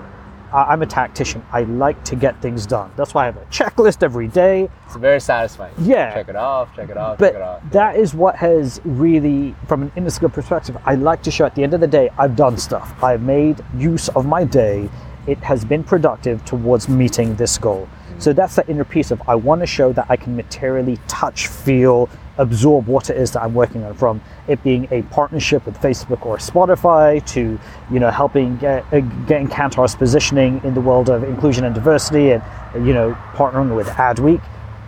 I'm 0.54 0.82
a 0.82 0.86
tactician. 0.86 1.44
I 1.52 1.62
like 1.64 2.04
to 2.06 2.16
get 2.16 2.42
things 2.42 2.66
done. 2.66 2.92
That's 2.98 3.14
why 3.14 3.24
I 3.24 3.26
have 3.26 3.38
a 3.38 3.46
checklist 3.46 4.04
every 4.04 4.28
day. 4.28 4.70
It's 4.86 4.96
very 4.96 5.22
satisfying. 5.22 5.74
Yeah. 5.80 6.14
Check 6.14 6.30
it 6.30 6.36
off, 6.36 6.76
check 6.76 6.90
it 6.90 6.98
off, 6.98 7.18
But 7.18 7.28
check 7.28 7.36
it 7.36 7.42
off. 7.42 7.62
that 7.72 7.96
is 7.96 8.14
what 8.14 8.36
has 8.36 8.82
really, 8.84 9.56
from 9.68 9.84
an 9.84 9.92
inner 9.96 10.10
skill 10.10 10.30
perspective, 10.30 10.78
I 10.86 10.96
like 10.96 11.24
to 11.24 11.32
show 11.32 11.46
at 11.46 11.56
the 11.56 11.64
end 11.64 11.74
of 11.74 11.80
the 11.80 11.88
day, 11.88 12.10
I've 12.18 12.36
done 12.36 12.58
stuff. 12.58 12.94
I've 13.04 13.22
made 13.22 13.64
use 13.78 14.10
of 14.10 14.26
my 14.26 14.44
day. 14.44 14.90
It 15.28 15.38
has 15.40 15.64
been 15.64 15.84
productive 15.84 16.44
towards 16.46 16.90
meeting 16.90 17.36
this 17.36 17.58
goal. 17.58 17.88
So 18.18 18.34
that's 18.34 18.56
the 18.56 18.68
inner 18.68 18.84
piece 18.84 19.10
of 19.12 19.22
I 19.28 19.36
want 19.36 19.62
to 19.62 19.68
show 19.68 19.94
that 19.94 20.06
I 20.10 20.16
can 20.16 20.36
materially 20.36 21.00
touch, 21.08 21.48
feel, 21.48 22.10
absorb 22.38 22.88
what 22.88 23.10
it 23.10 23.18
is 23.18 23.32
that 23.32 23.44
I'm 23.44 23.54
working 23.54 23.84
on 23.84 23.94
from 23.94 24.22
it 24.48 24.64
being 24.64 24.88
a 24.92 25.04
partnership 25.04 25.66
with 25.66 25.78
Facebook 25.80 26.26
or 26.26 26.38
Spotify 26.38 27.26
to 27.28 27.60
you 27.92 28.00
know 28.00 28.10
helping 28.10 28.58
get, 28.58 28.86
uh, 28.94 29.02
getting 29.28 29.48
Kantar's 29.48 29.96
positioning 29.96 30.62
in 30.64 30.74
the 30.74 30.82
world 30.82 31.10
of 31.10 31.24
inclusion 31.24 31.66
and 31.66 31.76
diversity 31.76 32.32
and 32.32 32.44
you 32.88 32.94
know 32.94 33.18
partnering 33.34 33.76
with 33.76 33.88
Adweek. 33.88 34.42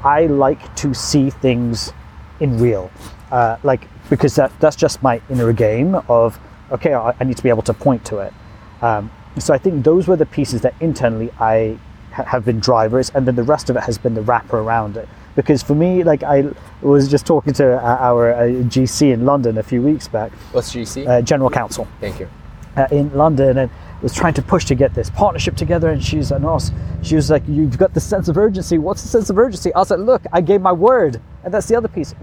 I 0.03 0.25
like 0.25 0.75
to 0.77 0.93
see 0.93 1.29
things 1.29 1.93
in 2.39 2.59
real, 2.59 2.91
uh, 3.31 3.57
like 3.63 3.87
because 4.09 4.35
that 4.35 4.51
that's 4.59 4.75
just 4.75 5.01
my 5.01 5.21
inner 5.29 5.53
game 5.53 5.95
of 6.07 6.39
okay, 6.71 6.93
I, 6.93 7.13
I 7.19 7.23
need 7.23 7.37
to 7.37 7.43
be 7.43 7.49
able 7.49 7.61
to 7.63 7.73
point 7.73 8.03
to 8.05 8.19
it. 8.19 8.33
Um, 8.81 9.11
so 9.37 9.53
I 9.53 9.57
think 9.57 9.83
those 9.83 10.07
were 10.07 10.15
the 10.15 10.25
pieces 10.25 10.61
that 10.61 10.75
internally 10.79 11.31
I 11.39 11.77
ha- 12.11 12.25
have 12.25 12.45
been 12.45 12.59
drivers, 12.59 13.09
and 13.11 13.27
then 13.27 13.35
the 13.35 13.43
rest 13.43 13.69
of 13.69 13.75
it 13.75 13.83
has 13.83 13.97
been 13.97 14.13
the 14.13 14.21
wrapper 14.21 14.59
around 14.59 14.97
it. 14.97 15.07
Because 15.35 15.63
for 15.63 15.75
me, 15.75 16.03
like 16.03 16.23
I 16.23 16.45
was 16.81 17.09
just 17.09 17.25
talking 17.25 17.53
to 17.53 17.77
uh, 17.77 17.97
our 17.99 18.33
uh, 18.33 18.41
GC 18.69 19.13
in 19.13 19.25
London 19.25 19.57
a 19.57 19.63
few 19.63 19.81
weeks 19.81 20.07
back, 20.07 20.31
What's 20.51 20.73
GC? 20.73 21.07
uh, 21.07 21.21
General 21.21 21.49
Counsel 21.49 21.87
Thank 21.99 22.19
you. 22.19 22.29
uh, 22.77 22.87
in 22.91 23.11
London 23.15 23.57
and 23.57 23.71
was 24.01 24.13
trying 24.13 24.33
to 24.33 24.41
push 24.41 24.65
to 24.65 24.75
get 24.75 24.93
this 24.93 25.09
partnership 25.09 25.55
together. 25.55 25.89
And 25.89 26.03
she's 26.03 26.29
like, 26.31 26.41
no, 26.41 26.59
she 27.01 27.15
was 27.15 27.29
like, 27.31 27.43
you've 27.47 27.77
got 27.77 27.93
the 27.93 27.99
sense 28.01 28.27
of 28.27 28.37
urgency. 28.37 28.77
What's 28.77 29.01
the 29.01 29.07
sense 29.07 29.29
of 29.29 29.37
urgency? 29.37 29.73
I 29.73 29.79
was 29.79 29.89
like, 29.91 29.99
look, 30.01 30.23
I 30.33 30.41
gave 30.41 30.61
my 30.61 30.73
word. 30.73 31.21
And 31.43 31.53
that's 31.53 31.67
the 31.67 31.75
other 31.75 31.87
piece. 31.87 32.13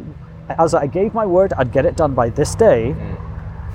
I 0.49 0.63
was 0.63 0.75
like, 0.75 0.83
I 0.83 0.87
gave 0.87 1.15
my 1.15 1.25
word, 1.27 1.53
I'd 1.57 1.73
get 1.73 1.87
it 1.87 1.97
done 1.97 2.15
by 2.15 2.29
this 2.31 2.55
day. 2.55 2.95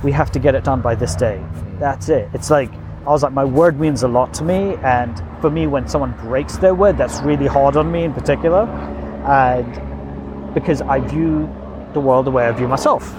We 0.04 0.12
have 0.12 0.32
to 0.34 0.40
get 0.40 0.56
it 0.56 0.64
done 0.64 0.82
by 0.82 0.94
this 0.96 1.16
day. 1.16 1.44
That's 1.80 2.10
it. 2.10 2.30
It's 2.34 2.50
like, 2.52 2.72
I 3.06 3.10
was 3.10 3.24
like, 3.24 3.34
my 3.34 3.46
word 3.46 3.80
means 3.80 4.04
a 4.04 4.08
lot 4.08 4.34
to 4.36 4.44
me. 4.44 4.76
And 4.84 5.22
for 5.42 5.50
me, 5.50 5.68
when 5.68 5.88
someone 5.88 6.12
breaks 6.22 6.58
their 6.58 6.76
word, 6.76 6.98
that's 6.98 7.22
really 7.22 7.48
hard 7.48 7.76
on 7.76 7.92
me 7.92 8.04
in 8.04 8.14
particular. 8.14 8.66
And 9.28 10.54
because 10.54 10.82
I 10.82 11.00
view 11.00 11.50
the 11.94 12.00
world 12.00 12.26
the 12.26 12.32
way 12.32 12.46
I 12.46 12.52
view 12.52 12.68
myself. 12.68 13.14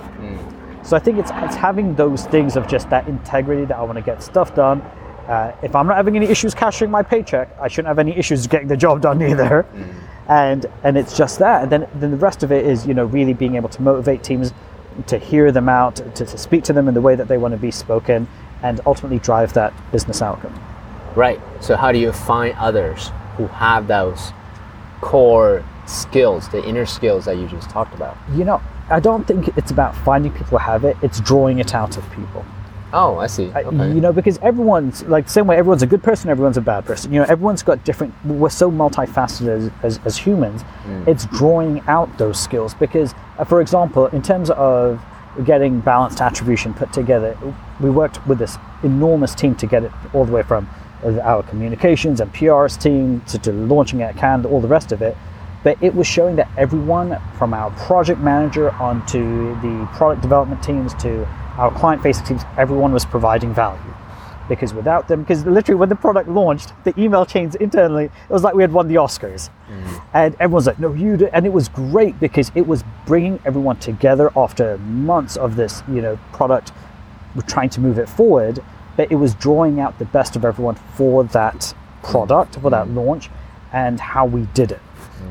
So 0.86 0.96
I 0.96 1.00
think 1.00 1.18
it's, 1.18 1.32
it's 1.34 1.56
having 1.56 1.96
those 1.96 2.26
things 2.26 2.56
of 2.56 2.68
just 2.68 2.88
that 2.90 3.08
integrity 3.08 3.64
that 3.64 3.76
I 3.76 3.82
want 3.82 3.96
to 3.96 4.02
get 4.02 4.22
stuff 4.22 4.54
done. 4.54 4.82
Uh, 5.26 5.52
if 5.60 5.74
I'm 5.74 5.88
not 5.88 5.96
having 5.96 6.14
any 6.14 6.26
issues 6.26 6.54
cashing 6.54 6.92
my 6.92 7.02
paycheck, 7.02 7.48
I 7.60 7.66
shouldn't 7.66 7.88
have 7.88 7.98
any 7.98 8.16
issues 8.16 8.46
getting 8.46 8.68
the 8.68 8.76
job 8.76 9.00
done 9.00 9.20
either. 9.20 9.66
And 10.28 10.66
and 10.84 10.96
it's 10.96 11.16
just 11.16 11.40
that. 11.40 11.64
And 11.64 11.72
then 11.72 11.88
then 11.96 12.12
the 12.12 12.16
rest 12.16 12.44
of 12.44 12.52
it 12.52 12.64
is 12.64 12.86
you 12.86 12.94
know 12.94 13.04
really 13.04 13.32
being 13.32 13.56
able 13.56 13.68
to 13.70 13.82
motivate 13.82 14.22
teams 14.22 14.52
to 15.08 15.18
hear 15.18 15.50
them 15.50 15.68
out, 15.68 15.96
to, 15.96 16.24
to 16.24 16.38
speak 16.38 16.62
to 16.64 16.72
them 16.72 16.86
in 16.88 16.94
the 16.94 17.00
way 17.00 17.16
that 17.16 17.26
they 17.28 17.38
want 17.38 17.52
to 17.52 17.58
be 17.58 17.70
spoken, 17.72 18.28
and 18.62 18.80
ultimately 18.86 19.18
drive 19.18 19.52
that 19.54 19.72
business 19.90 20.22
outcome. 20.22 20.54
Right. 21.16 21.40
So 21.60 21.76
how 21.76 21.90
do 21.90 21.98
you 21.98 22.12
find 22.12 22.54
others 22.58 23.10
who 23.36 23.46
have 23.48 23.88
those 23.88 24.32
core 25.00 25.64
skills, 25.86 26.48
the 26.48 26.64
inner 26.66 26.86
skills 26.86 27.24
that 27.24 27.36
you 27.36 27.46
just 27.48 27.70
talked 27.70 27.94
about? 27.94 28.16
You 28.34 28.44
know, 28.44 28.60
I 28.90 29.00
don't 29.00 29.26
think 29.26 29.48
it's 29.56 29.70
about 29.70 29.94
finding 29.96 30.32
people 30.32 30.46
who 30.46 30.56
have 30.58 30.84
it. 30.84 30.96
It's 31.02 31.20
drawing 31.20 31.58
it 31.58 31.74
out 31.74 31.96
of 31.96 32.08
people. 32.12 32.44
Oh, 32.92 33.18
I 33.18 33.26
see. 33.26 33.50
I- 33.52 33.62
You 33.94 34.00
know, 34.00 34.12
because 34.12 34.38
everyone's 34.38 35.02
like 35.04 35.28
same 35.28 35.46
way 35.48 35.56
everyone's 35.56 35.82
a 35.82 35.86
good 35.88 36.02
person, 36.02 36.30
everyone's 36.30 36.56
a 36.56 36.60
bad 36.60 36.84
person. 36.84 37.12
You 37.12 37.20
know, 37.20 37.26
everyone's 37.28 37.62
got 37.62 37.84
different. 37.84 38.14
We're 38.24 38.48
so 38.48 38.70
multifaceted 38.70 39.48
as, 39.48 39.70
as, 39.82 40.00
as 40.04 40.16
humans. 40.16 40.62
It's 41.06 41.26
drawing 41.26 41.80
out 41.88 42.16
those 42.18 42.38
skills 42.38 42.74
because, 42.74 43.12
uh, 43.38 43.44
for 43.44 43.60
example, 43.60 44.06
in 44.08 44.22
terms 44.22 44.50
of 44.50 45.00
getting 45.44 45.80
balanced 45.80 46.20
attribution 46.20 46.72
put 46.74 46.92
together, 46.92 47.36
we 47.80 47.90
worked 47.90 48.24
with 48.26 48.38
this 48.38 48.56
enormous 48.82 49.34
team 49.34 49.54
to 49.56 49.66
get 49.66 49.82
it 49.84 49.92
all 50.14 50.24
the 50.24 50.32
way 50.32 50.42
from 50.42 50.66
uh, 51.04 51.18
our 51.20 51.42
communications 51.42 52.20
and 52.20 52.32
PRs 52.32 52.80
team 52.80 53.20
to, 53.28 53.38
to 53.40 53.52
launching 53.52 54.00
at 54.00 54.16
Cannes, 54.16 54.46
all 54.46 54.60
the 54.62 54.68
rest 54.68 54.92
of 54.92 55.02
it. 55.02 55.14
But 55.66 55.82
it 55.82 55.96
was 55.96 56.06
showing 56.06 56.36
that 56.36 56.48
everyone 56.56 57.20
from 57.38 57.52
our 57.52 57.72
project 57.72 58.20
manager 58.20 58.70
onto 58.74 59.60
the 59.62 59.88
product 59.94 60.22
development 60.22 60.62
teams 60.62 60.94
to 61.02 61.26
our 61.58 61.72
client 61.72 62.04
facing 62.04 62.24
teams, 62.24 62.42
everyone 62.56 62.92
was 62.92 63.04
providing 63.04 63.52
value. 63.52 63.92
Because 64.48 64.72
without 64.72 65.08
them, 65.08 65.22
because 65.22 65.44
literally 65.44 65.76
when 65.76 65.88
the 65.88 65.96
product 65.96 66.28
launched, 66.28 66.72
the 66.84 66.94
email 66.96 67.26
chains 67.26 67.56
internally, 67.56 68.04
it 68.04 68.32
was 68.32 68.44
like 68.44 68.54
we 68.54 68.62
had 68.62 68.72
won 68.72 68.86
the 68.86 68.94
Oscars. 68.94 69.50
Mm. 69.68 70.02
And 70.14 70.36
everyone's 70.38 70.68
like, 70.68 70.78
no, 70.78 70.94
you 70.94 71.16
did. 71.16 71.30
And 71.32 71.44
it 71.44 71.52
was 71.52 71.68
great 71.68 72.20
because 72.20 72.52
it 72.54 72.68
was 72.68 72.84
bringing 73.04 73.40
everyone 73.44 73.80
together 73.80 74.30
after 74.36 74.78
months 74.78 75.36
of 75.36 75.56
this, 75.56 75.82
you 75.88 76.00
know, 76.00 76.16
product. 76.32 76.70
We're 77.34 77.42
trying 77.42 77.70
to 77.70 77.80
move 77.80 77.98
it 77.98 78.08
forward, 78.08 78.60
but 78.96 79.10
it 79.10 79.16
was 79.16 79.34
drawing 79.34 79.80
out 79.80 79.98
the 79.98 80.04
best 80.04 80.36
of 80.36 80.44
everyone 80.44 80.76
for 80.94 81.24
that 81.24 81.74
product, 82.04 82.54
for 82.54 82.70
that 82.70 82.86
mm. 82.86 82.94
launch, 82.94 83.30
and 83.72 83.98
how 83.98 84.26
we 84.26 84.42
did 84.54 84.70
it. 84.70 84.80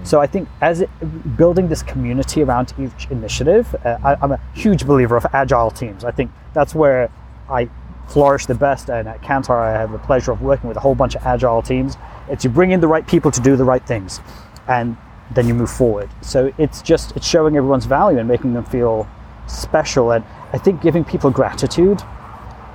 So 0.04 0.22
I 0.22 0.28
think 0.28 0.48
as 0.62 0.82
it, 0.82 0.90
building 1.38 1.68
this 1.68 1.84
community 1.84 2.44
around 2.44 2.74
each 2.80 3.10
initiative, 3.10 3.76
uh, 3.84 3.98
I, 4.04 4.16
I'm 4.22 4.32
a 4.32 4.40
huge 4.54 4.86
believer 4.86 5.18
of 5.18 5.26
agile 5.34 5.72
teams. 5.72 6.04
I 6.04 6.12
think 6.12 6.32
that's 6.54 6.76
where 6.76 7.10
I 7.50 7.70
flourish 8.08 8.46
the 8.46 8.56
best. 8.56 8.90
And 8.90 9.08
at 9.08 9.22
Kantar, 9.22 9.62
I 9.62 9.72
have 9.72 9.92
the 9.92 9.98
pleasure 10.00 10.32
of 10.32 10.42
working 10.42 10.68
with 10.68 10.78
a 10.78 10.80
whole 10.80 10.96
bunch 10.96 11.16
of 11.16 11.26
agile 11.26 11.62
teams. 11.62 11.98
It's 12.30 12.44
you 12.44 12.50
bring 12.50 12.72
in 12.72 12.80
the 12.80 12.88
right 12.88 13.06
people 13.06 13.32
to 13.32 13.42
do 13.42 13.56
the 13.56 13.64
right 13.64 13.86
things, 13.86 14.20
and 14.68 14.98
then 15.32 15.48
you 15.48 15.54
move 15.54 15.72
forward. 15.72 16.10
So 16.22 16.54
it's 16.58 16.82
just 16.82 17.16
it's 17.16 17.28
showing 17.28 17.58
everyone's 17.58 17.86
value 17.86 18.20
and 18.20 18.28
making 18.28 18.54
them 18.54 18.66
feel 18.66 19.08
special. 19.48 20.12
And 20.12 20.24
I 20.54 20.58
think 20.58 20.82
giving 20.82 21.04
people 21.04 21.30
gratitude 21.30 22.02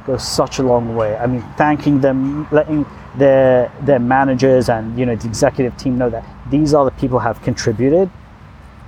goes 0.07 0.27
such 0.27 0.59
a 0.59 0.63
long 0.63 0.97
way. 0.97 1.17
I 1.17 1.27
mean, 1.27 1.45
thanking 1.57 2.01
them, 2.01 2.49
letting 2.51 2.87
their 3.17 3.73
their 3.83 3.99
managers 3.99 4.69
and 4.69 4.99
you 4.99 5.05
know 5.05 5.17
the 5.17 5.27
executive 5.27 5.77
team 5.77 5.99
know 5.99 6.11
that 6.11 6.25
these 6.51 6.75
are 6.75 6.85
the 6.85 6.91
people 6.93 7.19
who 7.19 7.27
have 7.27 7.43
contributed. 7.43 8.11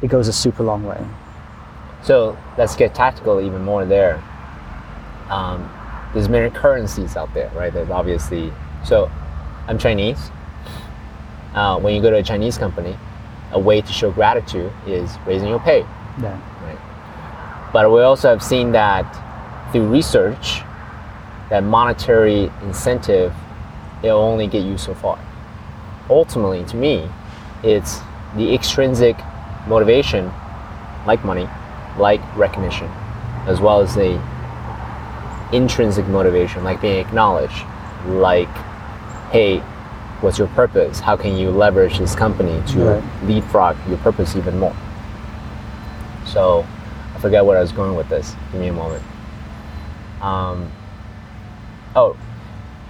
It 0.00 0.08
goes 0.08 0.28
a 0.28 0.32
super 0.32 0.62
long 0.62 0.84
way. 0.84 1.04
So 2.02 2.36
let's 2.58 2.74
get 2.74 2.94
tactical 2.94 3.40
even 3.40 3.62
more 3.62 3.84
there. 3.84 4.22
Um, 5.30 5.70
there's 6.12 6.28
many 6.28 6.50
currencies 6.50 7.16
out 7.16 7.32
there, 7.34 7.50
right? 7.50 7.72
There's 7.72 7.90
obviously. 7.90 8.52
So, 8.84 9.10
I'm 9.68 9.78
Chinese. 9.78 10.30
Uh, 11.54 11.78
when 11.78 11.94
you 11.94 12.02
go 12.02 12.10
to 12.10 12.16
a 12.16 12.22
Chinese 12.22 12.58
company, 12.58 12.96
a 13.52 13.58
way 13.58 13.80
to 13.80 13.92
show 13.92 14.10
gratitude 14.10 14.72
is 14.86 15.16
raising 15.26 15.48
your 15.48 15.60
pay. 15.60 15.80
Yeah. 16.20 16.38
Right? 16.64 17.70
But 17.72 17.90
we 17.92 18.00
also 18.00 18.28
have 18.28 18.42
seen 18.42 18.72
that 18.72 19.70
through 19.70 19.88
research, 19.88 20.62
that 21.48 21.62
monetary 21.62 22.50
incentive, 22.62 23.32
it'll 24.02 24.20
only 24.20 24.46
get 24.46 24.64
you 24.64 24.76
so 24.78 24.94
far. 24.94 25.18
Ultimately, 26.10 26.64
to 26.64 26.76
me, 26.76 27.08
it's 27.62 28.00
the 28.36 28.54
extrinsic 28.54 29.16
motivation, 29.66 30.32
like 31.06 31.24
money, 31.24 31.48
like 31.98 32.20
recognition, 32.36 32.88
as 33.46 33.60
well 33.60 33.80
as 33.80 33.94
the 33.94 34.20
intrinsic 35.52 36.06
motivation, 36.08 36.64
like 36.64 36.80
being 36.80 36.98
acknowledged, 36.98 37.64
like, 38.06 38.48
hey, 39.30 39.58
what's 40.20 40.38
your 40.38 40.48
purpose? 40.48 41.00
How 41.00 41.16
can 41.16 41.36
you 41.36 41.50
leverage 41.50 41.98
this 41.98 42.14
company 42.14 42.62
to 42.72 42.78
Right. 42.80 43.02
leapfrog 43.24 43.76
your 43.88 43.98
purpose 43.98 44.36
even 44.36 44.58
more? 44.58 44.74
So, 46.24 46.64
I 47.14 47.18
forget 47.18 47.44
where 47.44 47.58
I 47.58 47.60
was 47.60 47.72
going 47.72 47.94
with 47.94 48.08
this. 48.08 48.34
Give 48.50 48.60
me 48.60 48.68
a 48.68 48.72
moment. 48.72 49.02
Um, 50.22 50.70
oh, 51.94 52.16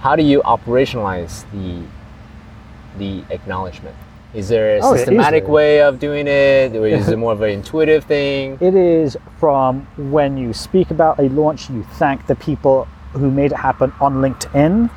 how 0.03 0.17
do 0.17 0.23
you 0.23 0.41
operationalize 0.41 1.45
the 1.53 1.81
the 2.99 3.23
acknowledgement? 3.33 3.95
Is 4.33 4.49
there 4.49 4.75
a 4.77 4.79
Oh, 4.83 4.95
systematic 4.95 5.47
way 5.47 5.81
of 5.81 5.97
doing 5.97 6.27
it, 6.27 6.75
or 6.75 6.85
is 6.87 7.07
it 7.07 7.17
more 7.23 7.31
of 7.31 7.41
an 7.41 7.51
intuitive 7.51 8.03
thing? 8.03 8.57
It 8.59 8.75
is 8.75 9.15
from 9.39 9.87
when 9.97 10.35
you 10.37 10.51
speak 10.53 10.91
about 10.91 11.19
a 11.19 11.29
launch, 11.29 11.69
you 11.69 11.83
thank 11.93 12.27
the 12.27 12.35
people 12.35 12.85
who 13.13 13.31
made 13.31 13.51
it 13.53 13.57
happen 13.57 13.93
on 14.01 14.15
LinkedIn 14.15 14.89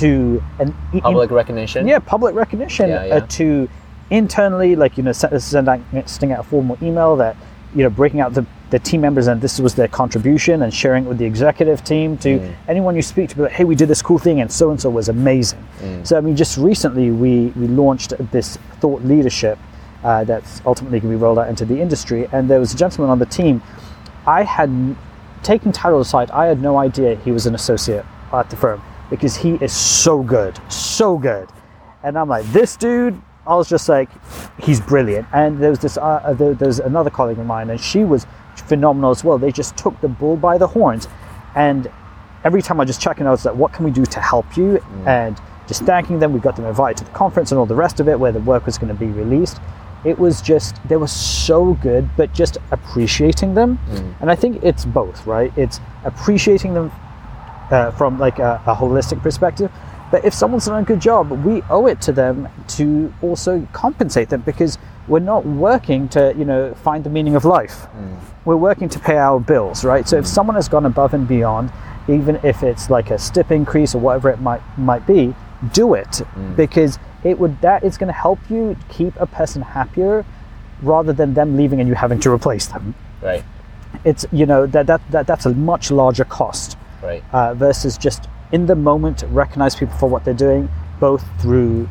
to 0.00 0.42
an 0.60 0.72
Public 1.00 1.30
recognition. 1.32 1.88
yeah 1.88 1.98
public 1.98 2.34
recognition 2.34 2.90
Yeah, 2.90 3.04
yeah. 3.06 3.14
Uh, 3.16 3.26
to 3.38 3.68
internally 4.10 4.76
like 4.76 4.96
you 4.98 5.02
know 5.02 5.12
send, 5.12 5.42
send 5.42 5.66
sending 6.06 6.32
out 6.32 6.40
a 6.40 6.42
formal 6.42 6.76
email 6.82 7.16
that 7.16 7.34
you 7.74 7.82
know 7.82 7.90
breaking 7.90 8.20
out 8.20 8.34
the, 8.34 8.44
the 8.74 8.78
team 8.90 9.00
members 9.06 9.26
and 9.30 9.40
this 9.40 9.54
was 9.66 9.72
their 9.80 9.86
contribution 10.00 10.56
and 10.64 10.70
sharing 10.82 11.04
it 11.04 11.08
with 11.12 11.18
the 11.22 11.28
executive 11.34 11.78
team 11.92 12.08
to 12.24 12.30
Mm. 12.40 12.52
anyone 12.74 12.92
you 13.00 13.02
speak 13.02 13.26
to 13.30 13.36
be 13.36 13.42
like 13.46 13.52
hey 13.58 13.64
we 13.72 13.76
did 13.82 13.88
this 13.92 14.02
cool 14.08 14.18
thing 14.26 14.36
and 14.42 14.50
so 14.58 14.64
and 14.72 14.78
so 14.82 14.86
was 15.00 15.08
amazing 15.18 15.62
Mm. 15.82 16.00
so 16.08 16.12
i 16.18 16.20
mean 16.26 16.34
just 16.44 16.54
recently 16.70 17.06
we 17.22 17.32
we 17.60 17.66
launched 17.82 18.10
this 18.36 18.48
thought 18.80 19.00
leadership 19.12 19.56
uh, 20.08 20.22
that's 20.30 20.52
ultimately 20.70 20.98
going 21.00 21.12
to 21.12 21.16
be 21.18 21.22
rolled 21.26 21.38
out 21.42 21.48
into 21.48 21.64
the 21.64 21.78
industry. 21.80 22.28
And 22.32 22.40
there 22.50 22.60
was 22.64 22.70
a 22.74 22.76
gentleman 22.76 23.08
on 23.14 23.18
the 23.24 23.30
team. 23.40 23.62
I 24.38 24.42
had 24.56 24.68
taken 25.42 25.72
title 25.72 26.00
aside. 26.06 26.28
I 26.42 26.44
had 26.52 26.60
no 26.60 26.76
idea 26.88 27.08
he 27.24 27.32
was 27.32 27.46
an 27.46 27.54
associate 27.54 28.04
at 28.30 28.50
the 28.50 28.56
firm 28.64 28.82
because 29.08 29.34
he 29.44 29.50
is 29.66 29.72
so 29.72 30.14
good, 30.22 30.54
so 30.68 31.16
good. 31.16 31.46
And 32.02 32.18
I'm 32.18 32.28
like, 32.36 32.44
this 32.52 32.76
dude. 32.76 33.16
I 33.46 33.54
was 33.60 33.68
just 33.76 33.88
like, 33.96 34.10
he's 34.66 34.80
brilliant. 34.92 35.26
And 35.32 35.50
there 35.62 35.70
was 35.74 35.78
this, 35.78 35.96
uh, 35.96 36.34
there, 36.38 36.52
there's 36.54 36.80
another 36.80 37.10
colleague 37.18 37.38
of 37.38 37.46
mine, 37.46 37.68
and 37.70 37.78
she 37.80 38.00
was 38.12 38.26
phenomenal 38.66 39.10
as 39.10 39.24
well. 39.24 39.38
They 39.38 39.52
just 39.52 39.76
took 39.76 40.00
the 40.00 40.08
bull 40.08 40.36
by 40.36 40.58
the 40.58 40.66
horns, 40.66 41.08
and 41.54 41.90
every 42.44 42.62
time 42.62 42.80
I 42.80 42.84
just 42.84 43.00
check 43.00 43.20
in, 43.20 43.26
I 43.26 43.30
was 43.30 43.44
like, 43.44 43.54
what 43.54 43.72
can 43.72 43.84
we 43.84 43.90
do 43.90 44.04
to 44.04 44.20
help 44.20 44.56
you? 44.56 44.78
And 45.06 45.40
just 45.66 45.82
thanking 45.84 46.18
them. 46.18 46.32
We 46.32 46.40
got 46.40 46.56
them 46.56 46.66
invited 46.66 46.98
to 46.98 47.04
the 47.04 47.10
conference 47.16 47.50
and 47.52 47.58
all 47.58 47.66
the 47.66 47.74
rest 47.74 48.00
of 48.00 48.08
it, 48.08 48.18
where 48.20 48.32
the 48.32 48.40
work 48.40 48.66
was 48.66 48.76
going 48.76 48.92
to 48.92 48.98
be 48.98 49.06
released. 49.06 49.58
It 50.04 50.18
was 50.18 50.42
just 50.42 50.76
they 50.88 50.96
were 50.96 51.06
so 51.06 51.74
good, 51.74 52.08
but 52.16 52.34
just 52.34 52.58
appreciating 52.70 53.54
them. 53.54 53.78
And 54.20 54.30
I 54.30 54.34
think 54.36 54.62
it's 54.62 54.84
both, 54.84 55.26
right? 55.26 55.50
It's 55.56 55.80
appreciating 56.04 56.74
them 56.74 56.92
uh, 57.70 57.90
from 57.92 58.18
like 58.18 58.38
a, 58.38 58.60
a 58.66 58.74
holistic 58.74 59.22
perspective. 59.22 59.72
But 60.10 60.24
if 60.24 60.34
someone's 60.34 60.66
done 60.66 60.82
a 60.82 60.86
good 60.86 61.00
job, 61.00 61.30
we 61.30 61.62
owe 61.70 61.86
it 61.86 62.02
to 62.02 62.12
them 62.12 62.48
to 62.76 63.12
also 63.22 63.66
compensate 63.72 64.28
them 64.28 64.42
because 64.42 64.76
we're 65.08 65.20
not 65.20 65.44
working 65.44 66.08
to, 66.10 66.34
you 66.36 66.44
know, 66.44 66.74
find 66.74 67.04
the 67.04 67.10
meaning 67.10 67.36
of 67.36 67.44
life. 67.44 67.86
Mm. 67.96 68.18
We're 68.44 68.56
working 68.56 68.88
to 68.90 68.98
pay 68.98 69.16
our 69.16 69.40
bills, 69.40 69.84
right? 69.84 70.08
So 70.08 70.18
if 70.18 70.24
mm. 70.24 70.28
someone 70.28 70.56
has 70.56 70.68
gone 70.68 70.86
above 70.86 71.14
and 71.14 71.26
beyond, 71.28 71.70
even 72.08 72.38
if 72.42 72.62
it's 72.62 72.90
like 72.90 73.10
a 73.10 73.18
stip 73.18 73.50
increase 73.50 73.94
or 73.94 73.98
whatever 73.98 74.30
it 74.30 74.40
might 74.40 74.62
might 74.76 75.06
be, 75.06 75.34
do 75.72 75.94
it 75.94 76.08
mm. 76.08 76.56
because 76.56 76.98
it 77.22 77.38
would 77.38 77.58
that 77.62 77.82
is 77.82 77.96
going 77.96 78.08
to 78.08 78.12
help 78.12 78.38
you 78.50 78.76
keep 78.88 79.14
a 79.18 79.26
person 79.26 79.62
happier 79.62 80.24
rather 80.82 81.12
than 81.12 81.32
them 81.34 81.56
leaving 81.56 81.80
and 81.80 81.88
you 81.88 81.94
having 81.94 82.20
to 82.20 82.30
replace 82.30 82.66
them. 82.66 82.94
Right. 83.22 83.42
It's 84.04 84.26
you 84.32 84.46
know 84.46 84.66
that 84.66 84.86
that, 84.86 85.00
that 85.10 85.26
that's 85.26 85.46
a 85.46 85.54
much 85.54 85.90
larger 85.90 86.24
cost 86.24 86.76
Right. 87.02 87.22
uh, 87.32 87.52
versus 87.52 87.98
just 87.98 88.28
in 88.52 88.64
the 88.64 88.74
moment 88.74 89.24
recognize 89.28 89.76
people 89.76 89.96
for 89.98 90.08
what 90.08 90.24
they're 90.24 90.32
doing, 90.32 90.70
both 91.00 91.22
through 91.40 91.88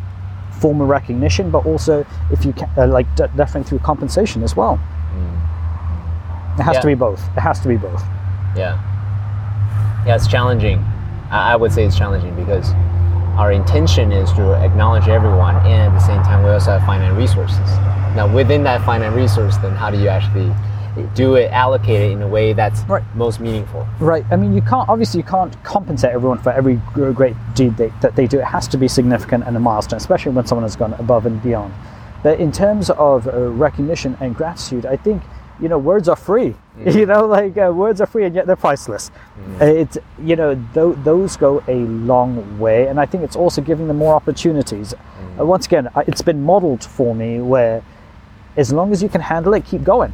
formal 0.60 0.86
recognition, 0.88 1.50
but 1.50 1.66
also 1.66 2.06
if 2.32 2.46
you 2.46 2.54
can, 2.54 2.70
uh, 2.78 2.88
like 2.88 3.08
de- 3.16 3.28
definitely 3.36 3.68
through 3.70 3.80
compensation 3.80 4.44
as 4.44 4.56
well. 4.56 4.80
It 6.58 6.62
has 6.64 6.76
Yeah. 6.76 6.82
to 6.82 6.88
be 6.88 6.94
both. 6.96 7.22
It 7.36 7.40
has 7.42 7.60
to 7.62 7.68
be 7.68 7.78
both. 7.78 8.04
Yeah. 8.56 8.78
Yeah, 10.06 10.16
it's 10.16 10.28
challenging. 10.28 10.84
I 11.32 11.54
I 11.54 11.56
would 11.56 11.72
say 11.72 11.84
it's 11.84 11.98
challenging 11.98 12.36
because 12.36 12.74
our 13.38 13.52
intention 13.52 14.12
is 14.12 14.32
to 14.34 14.54
acknowledge 14.64 15.08
everyone 15.08 15.56
and 15.66 15.92
at 15.92 15.94
the 15.94 16.06
same 16.06 16.22
time 16.22 16.44
we 16.44 16.52
also 16.52 16.72
have 16.78 16.86
finite 16.86 17.14
resources. 17.18 17.68
Now 18.16 18.28
within 18.28 18.64
that 18.66 18.82
finite 18.86 19.14
resource, 19.14 19.58
then 19.58 19.72
how 19.76 19.90
do 19.90 19.98
you 19.98 20.08
actually 20.10 20.54
do 21.16 21.36
it, 21.36 21.52
allocate 21.52 22.02
it 22.02 22.12
in 22.12 22.22
a 22.22 22.28
way 22.28 22.54
that's 22.54 22.82
Right. 22.88 23.04
most 23.16 23.40
meaningful? 23.40 23.88
Right. 24.00 24.26
I 24.32 24.36
mean, 24.36 24.54
you 24.54 24.62
can't 24.62 24.88
obviously 24.90 25.20
you 25.20 25.24
can't 25.26 25.62
compensate 25.64 26.12
everyone 26.12 26.38
for 26.40 26.52
every 26.52 26.76
great 26.94 27.36
deed 27.56 27.78
they, 27.78 27.92
that 28.02 28.16
they 28.16 28.28
do. 28.28 28.40
It 28.40 28.46
has 28.46 28.68
to 28.70 28.78
be 28.78 28.88
significant 28.88 29.46
and 29.48 29.56
a 29.58 29.60
milestone, 29.60 29.98
especially 29.98 30.32
when 30.34 30.46
someone 30.46 30.64
has 30.64 30.76
gone 30.76 30.94
above 30.94 31.26
and 31.26 31.42
beyond. 31.42 31.74
But 32.22 32.40
in 32.40 32.52
terms 32.52 32.90
of 32.92 33.28
uh, 33.28 33.50
recognition 33.50 34.16
and 34.22 34.36
gratitude, 34.36 34.86
I 34.86 34.96
think 34.96 35.24
you 35.60 35.70
know 35.70 35.78
words 35.78 36.08
are 36.10 36.16
free. 36.16 36.56
You 36.86 37.06
know, 37.06 37.26
like 37.28 37.58
uh, 37.58 37.72
words 37.74 38.02
are 38.02 38.08
free 38.08 38.26
and 38.26 38.34
yet 38.36 38.48
they're 38.48 38.56
priceless. 38.56 39.12
Uh, 39.62 39.66
It's 39.66 39.98
you 40.24 40.36
know 40.36 40.56
th- 40.74 40.96
those 41.04 41.38
go 41.38 41.64
a 41.68 41.76
long 42.12 42.60
way, 42.60 42.88
and 42.88 43.00
I 43.00 43.06
think 43.06 43.24
it's 43.24 43.36
also 43.36 43.62
giving 43.62 43.88
them 43.88 43.98
more 43.98 44.16
opportunities. 44.16 44.94
Uh, 45.40 45.46
once 45.46 45.66
again, 45.66 45.90
it's 46.08 46.22
been 46.22 46.44
modeled 46.44 46.84
for 46.84 47.14
me 47.16 47.42
where 47.42 47.84
as 48.58 48.72
long 48.72 48.92
as 48.92 49.02
you 49.04 49.10
can 49.10 49.22
handle 49.22 49.54
it, 49.56 49.66
keep 49.66 49.84
going 49.84 50.14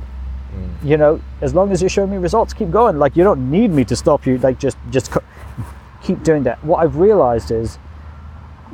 Mm. 0.56 0.90
you 0.90 0.98
know 0.98 1.22
as 1.42 1.54
long 1.54 1.72
as 1.72 1.82
you're 1.82 1.90
showing 1.90 2.12
me 2.12 2.18
results 2.18 2.54
keep 2.54 2.72
going. 2.72 2.98
Like 2.98 3.16
you 3.16 3.24
don't 3.24 3.52
need 3.52 3.72
me 3.72 3.86
to 3.86 3.96
stop 3.96 4.26
you. 4.26 4.38
Like 4.38 4.60
just 4.60 4.78
just 4.90 5.12
co- 5.12 5.24
keep 6.02 6.24
doing 6.24 6.44
that. 6.44 6.64
What 6.64 6.78
i've 6.84 6.98
realized 6.98 7.52
is 7.52 7.78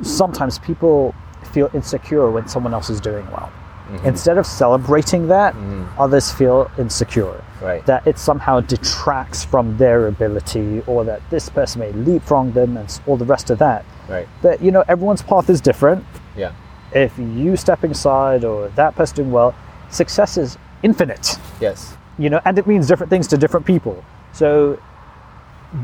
sometimes 0.02 0.58
people 0.58 1.14
feel 1.52 1.70
insecure 1.74 2.30
when 2.30 2.48
someone 2.48 2.74
else 2.74 2.90
is 2.90 3.00
doing 3.00 3.26
well. 3.30 3.52
Mm-hmm. 3.88 4.06
Instead 4.06 4.36
of 4.36 4.46
celebrating 4.46 5.28
that 5.28 5.54
mm-hmm. 5.54 6.00
others 6.00 6.32
feel 6.32 6.70
insecure. 6.78 7.42
Right. 7.62 7.86
that 7.86 8.06
it 8.06 8.18
somehow 8.18 8.60
detracts 8.60 9.42
from 9.42 9.78
their 9.78 10.08
ability 10.08 10.82
or 10.86 11.04
that 11.04 11.22
this 11.30 11.48
person 11.48 11.80
may 11.80 11.90
leapfrog 11.92 12.52
them 12.52 12.76
and 12.76 13.00
all 13.06 13.16
the 13.16 13.24
rest 13.24 13.48
of 13.48 13.58
that. 13.60 13.86
Right. 14.08 14.28
but 14.42 14.60
you 14.62 14.70
know 14.70 14.84
everyone's 14.88 15.22
path 15.22 15.48
is 15.48 15.60
different. 15.62 16.04
Yeah. 16.36 16.52
if 16.92 17.18
you 17.18 17.56
stepping 17.56 17.92
aside 17.92 18.44
or 18.44 18.68
that 18.70 18.94
person 18.94 19.16
doing 19.16 19.32
well 19.32 19.54
success 19.88 20.36
is 20.36 20.58
infinite 20.82 21.38
Yes. 21.60 21.96
you 22.18 22.30
know, 22.30 22.40
and 22.44 22.58
it 22.58 22.66
means 22.66 22.86
different 22.86 23.10
things 23.10 23.26
to 23.28 23.36
different 23.36 23.66
people. 23.66 24.02
So 24.32 24.78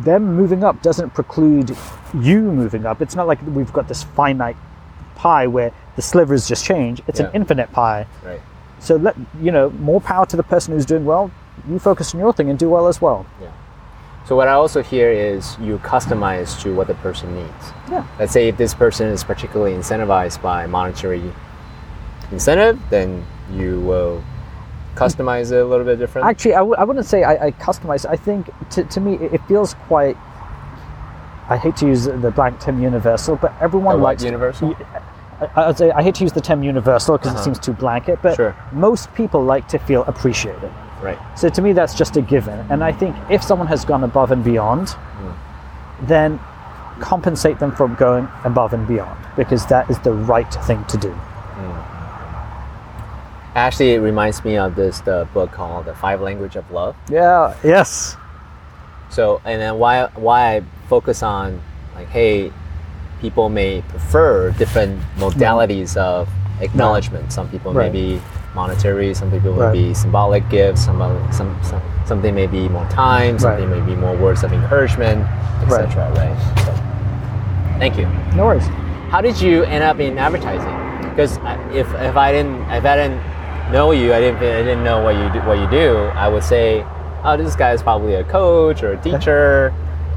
them 0.05 0.34
moving 0.36 0.62
up 0.64 0.80
doesn't 0.82 1.11
preclude 1.14 1.76
you 2.14 2.40
moving 2.40 2.86
up. 2.86 3.03
It's 3.03 3.14
not 3.16 3.26
like 3.26 3.38
we've 3.47 3.72
got 3.72 3.88
this 3.88 4.03
finite 4.03 4.57
pie 5.16 5.47
where 5.47 5.72
the 5.97 6.03
slivers 6.03 6.47
just 6.49 6.64
change. 6.64 7.03
It's 7.07 7.20
Yeah. 7.20 7.26
an 7.26 7.32
infinite 7.34 7.72
pie. 7.72 8.07
Right. 8.24 8.40
So 8.78 8.97
let 8.97 9.14
you 9.40 9.51
know, 9.53 9.70
more 9.70 10.01
power 10.01 10.26
to 10.26 10.36
the 10.36 10.43
person 10.43 10.72
who's 10.74 10.86
doing 10.86 11.05
well. 11.05 11.30
You 11.68 11.78
focus 11.78 12.14
on 12.14 12.20
your 12.20 12.32
thing 12.32 12.49
and 12.51 12.59
do 12.59 12.68
well 12.70 12.86
as 12.88 13.01
well. 13.01 13.26
Yeah. 13.40 13.49
So 14.24 14.36
what 14.36 14.49
I 14.49 14.53
also 14.53 14.82
hear 14.82 15.11
is 15.11 15.57
you 15.61 15.78
customize 15.78 16.59
to 16.62 16.74
what 16.74 16.86
the 16.86 16.95
person 16.95 17.34
needs. 17.34 17.72
Yeah. 17.90 18.05
Let's 18.18 18.32
say 18.32 18.49
if 18.49 18.57
this 18.57 18.72
person 18.72 19.09
is 19.09 19.24
particularly 19.24 19.74
incentivized 19.74 20.40
by 20.40 20.66
monetary 20.66 21.32
incentive, 22.30 22.78
then 22.90 23.24
you 23.53 23.80
will 23.80 24.22
customize 24.95 25.53
it 25.53 25.61
a 25.61 25.64
little 25.64 25.84
bit 25.84 25.99
different. 25.99 26.26
Actually, 26.26 26.55
I 26.55 26.59
w- 26.59 26.76
I 26.76 26.84
wouldn't 26.84 27.07
say 27.07 27.22
I, 27.24 27.47
I 27.47 27.51
customize. 27.53 28.05
I 28.09 28.16
think 28.16 28.51
to, 28.70 28.84
to 28.84 29.01
me 29.01 29.14
it, 29.14 29.34
it 29.34 29.40
feels 29.49 29.74
quite. 29.88 30.16
I 31.49 31.57
hate 31.57 31.76
to 31.76 31.86
use 31.86 32.05
the 32.05 32.30
blank 32.30 32.61
term 32.61 32.82
universal, 32.82 33.36
but 33.36 33.53
everyone 33.61 33.97
The 33.99 34.03
likes 34.03 34.24
universal? 34.24 34.74
I, 35.40 35.49
I'd 35.68 35.76
say 35.78 35.90
I 35.90 36.03
hate 36.03 36.14
to 36.16 36.24
use 36.24 36.32
the 36.32 36.40
term 36.40 36.62
universal 36.62 37.18
because 37.18 37.32
Uh-huh. 37.32 37.40
it 37.40 37.45
seems 37.45 37.59
too 37.59 37.72
blanket, 37.72 38.20
but 38.22 38.36
Sure. 38.36 38.55
most 38.72 39.12
people 39.14 39.43
like 39.43 39.66
to 39.68 39.78
feel 39.78 40.05
appreciated. 40.05 40.70
right. 41.03 41.18
So 41.36 41.49
to 41.49 41.61
me, 41.62 41.72
that's 41.72 41.95
just 41.95 42.16
a 42.16 42.22
given. 42.22 42.59
And 42.70 42.84
I 42.84 42.93
think 42.93 43.16
if 43.28 43.43
someone 43.43 43.66
has 43.68 43.84
gone 43.84 44.05
above 44.05 44.30
and 44.30 44.45
beyond, 44.45 44.90
Hmm. 44.90 46.07
then 46.07 46.40
compensate 47.01 47.59
them 47.59 47.72
for 47.72 47.88
going 47.88 48.28
above 48.45 48.72
and 48.72 48.86
beyond 48.86 49.18
because 49.36 49.66
that 49.66 49.90
is 49.90 49.99
the 50.01 50.12
right 50.12 50.53
thing 50.68 50.84
to 50.84 50.97
do. 50.97 51.12
Actually, 53.55 53.92
it 53.92 53.98
reminds 53.98 54.44
me 54.44 54.57
of 54.57 54.74
this 54.76 55.00
the 55.00 55.28
book 55.34 55.53
called 55.53 55.84
The 55.84 55.94
Five 55.94 56.22
Language 56.22 56.57
of 56.57 56.70
Love. 56.70 56.96
Yeah. 57.11 57.55
Yes. 57.62 58.16
So, 59.11 59.42
and 59.44 59.61
then 59.61 59.78
why 59.78 60.09
why 60.14 60.57
I 60.57 60.62
focus 60.88 61.22
on 61.22 61.61
like, 61.94 62.09
hey, 62.09 62.50
people 63.20 63.50
may 63.50 63.82
prefer 63.82 64.50
different 64.53 65.00
modalities 65.16 65.96
mm. 65.96 65.98
of 65.98 66.28
acknowledgement. 66.61 67.30
Some 67.32 67.48
people 67.50 67.74
Right. 67.74 67.92
may 67.92 68.16
be 68.16 68.22
monetary. 68.55 69.12
Some 69.14 69.30
people 69.30 69.53
may 69.53 69.64
Right. 69.64 69.72
be 69.72 69.94
symbolic 69.94 70.48
gifts. 70.48 70.84
Some, 70.84 71.03
uh, 71.03 71.30
some 71.30 71.55
some 71.62 71.82
something 72.07 72.34
may 72.34 72.46
be 72.46 72.68
more 72.70 72.86
time. 72.86 73.38
Something 73.38 73.70
may 73.70 73.80
be 73.80 73.94
more 73.94 74.16
words 74.16 74.44
of 74.44 74.53
encouragement, 74.53 75.26
Right. 75.66 75.84
etc. 75.84 76.11
Right. 76.16 76.36
So, 76.64 76.72
thank 77.78 77.98
you. 77.98 78.09
No 78.34 78.46
worries. 78.46 78.66
How 79.11 79.20
did 79.20 79.38
you 79.40 79.64
end 79.64 79.84
up 79.84 80.00
in 80.00 80.16
advertising? 80.16 80.74
Because 81.11 81.36
uh, 81.38 81.59
if, 81.74 81.86
if 81.94 82.16
I 82.16 82.32
didn't 82.32 82.62
if 82.70 82.84
I 82.86 82.96
didn't 82.96 83.20
know 83.72 83.90
you, 83.92 84.12
I 84.12 84.20
didn't 84.20 84.36
I 84.38 84.62
didn't 84.62 84.84
know 84.84 85.02
what 85.02 85.16
you 85.16 85.32
do, 85.32 85.46
what 85.46 85.58
you 85.58 85.68
do. 85.70 85.96
I 86.14 86.28
would 86.28 86.44
say, 86.44 86.84
oh, 87.24 87.36
this 87.36 87.56
guy 87.56 87.72
is 87.72 87.82
probably 87.82 88.14
a 88.14 88.24
coach 88.24 88.82
or 88.82 88.92
a 88.92 88.96
teacher, 89.02 89.74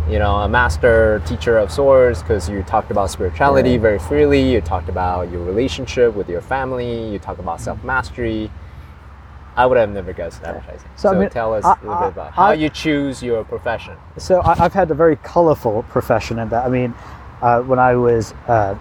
you 0.09 0.19
know, 0.19 0.35
a 0.37 0.49
master 0.49 1.21
teacher 1.25 1.57
of 1.57 1.71
sorts. 1.71 2.21
Because 2.21 2.49
you 2.49 2.61
talked 2.63 2.91
about 2.91 3.09
spirituality 3.09 3.71
Right. 3.71 3.81
very 3.81 3.99
freely. 3.99 4.41
You 4.41 4.61
talked 4.61 4.89
about 4.89 5.31
your 5.31 5.43
relationship 5.43 6.13
with 6.13 6.29
your 6.29 6.41
family. 6.41 7.09
You 7.11 7.19
talk 7.19 7.39
about 7.39 7.61
self 7.61 7.83
mastery. 7.83 8.51
I 9.57 9.65
would 9.65 9.77
have 9.77 9.89
never 9.89 10.11
guessed 10.11 10.43
advertising. 10.43 10.89
So, 10.97 11.11
So, 11.11 11.15
I 11.15 11.19
mean, 11.19 11.29
tell 11.29 11.53
us 11.53 11.63
I- 11.63 11.75
a 11.81 11.85
little 11.87 11.95
bit 12.03 12.07
about 12.09 12.31
how 12.33 12.47
I- 12.47 12.53
you 12.55 12.67
choose 12.69 13.23
your 13.23 13.45
profession. 13.45 13.93
So 14.17 14.41
I, 14.41 14.65
I've 14.65 14.73
had 14.73 14.91
a 14.91 14.93
very 14.93 15.15
colorful 15.15 15.83
profession 15.83 16.39
in 16.39 16.49
that. 16.49 16.65
I 16.65 16.69
mean, 16.69 16.93
uh, 17.41 17.61
when 17.61 17.79
I 17.79 17.95
was 17.95 18.33
uh, 18.49 18.75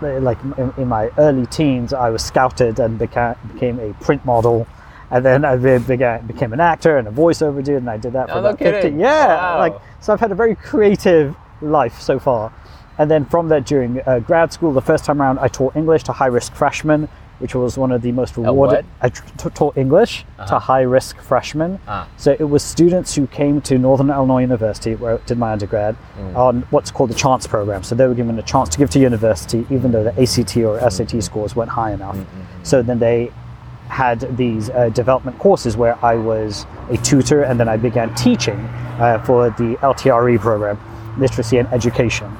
like 0.00 0.38
in, 0.58 0.72
in 0.76 0.88
my 0.88 1.10
early 1.18 1.46
teens, 1.46 1.92
I 1.92 2.10
was 2.10 2.22
scouted 2.24 2.78
and 2.80 2.98
beca- 2.98 3.36
became 3.52 3.78
a 3.80 3.92
print 3.94 4.24
model. 4.24 4.66
And 5.10 5.24
then 5.24 5.44
I 5.44 5.56
be- 5.56 5.78
began, 5.78 6.26
became 6.26 6.52
an 6.52 6.60
actor 6.60 6.98
and 6.98 7.08
a 7.08 7.10
voiceover 7.10 7.64
dude, 7.64 7.78
and 7.78 7.88
I 7.90 7.96
did 7.96 8.12
that 8.12 8.28
for 8.28 8.34
no 8.34 8.40
about 8.40 8.58
15. 8.58 8.98
Yeah, 9.00 9.26
Wow. 9.36 9.58
like 9.58 9.74
so 10.00 10.12
I've 10.12 10.20
had 10.20 10.30
a 10.32 10.34
very 10.34 10.54
creative 10.54 11.34
life 11.62 12.00
so 12.00 12.18
far. 12.18 12.52
And 12.98 13.10
then 13.10 13.24
from 13.24 13.48
that, 13.48 13.64
during 13.64 14.00
uh, 14.06 14.18
grad 14.18 14.52
school, 14.52 14.72
the 14.72 14.82
first 14.82 15.04
time 15.04 15.22
around, 15.22 15.38
I 15.38 15.48
taught 15.48 15.76
English 15.76 16.02
to 16.04 16.12
high 16.12 16.26
risk 16.26 16.52
freshmen 16.54 17.08
which 17.38 17.54
was 17.54 17.78
one 17.78 17.92
of 17.92 18.02
the 18.02 18.12
most 18.12 18.36
rewarded. 18.36 18.84
I 19.00 19.08
taught 19.10 19.76
English 19.76 20.24
to 20.48 20.58
high 20.58 20.82
risk 20.82 21.20
freshmen. 21.20 21.78
Ah. 21.86 22.08
So 22.16 22.32
it 22.38 22.48
was 22.48 22.62
students 22.62 23.14
who 23.14 23.26
came 23.26 23.60
to 23.62 23.78
Northern 23.78 24.10
Illinois 24.10 24.40
University, 24.40 24.94
where 24.94 25.14
I 25.14 25.20
did 25.26 25.38
my 25.38 25.52
undergrad, 25.52 25.96
on 26.34 26.62
what's 26.70 26.90
called 26.90 27.10
the 27.10 27.14
chance 27.14 27.46
program. 27.46 27.82
So 27.82 27.94
they 27.94 28.06
were 28.06 28.14
given 28.14 28.38
a 28.38 28.42
chance 28.42 28.68
to 28.70 28.78
give 28.78 28.90
to 28.90 28.98
university, 28.98 29.66
even 29.70 29.92
though 29.92 30.04
the 30.04 30.20
ACT 30.20 30.56
or 30.58 30.90
SAT 30.90 31.22
scores 31.22 31.54
weren't 31.56 31.70
high 31.70 31.92
enough. 31.92 32.16
So 32.62 32.82
then 32.82 32.98
they 32.98 33.30
had 33.88 34.36
these 34.36 34.68
uh, 34.70 34.90
development 34.90 35.38
courses 35.38 35.76
where 35.76 36.02
I 36.04 36.14
was 36.14 36.66
a 36.90 36.96
tutor, 36.98 37.42
and 37.42 37.58
then 37.58 37.68
I 37.68 37.76
began 37.76 38.14
teaching 38.14 38.58
uh, 39.00 39.22
for 39.24 39.50
the 39.50 39.76
LTRE 39.80 40.38
program, 40.40 40.78
literacy 41.18 41.56
and 41.58 41.68
education. 41.72 42.30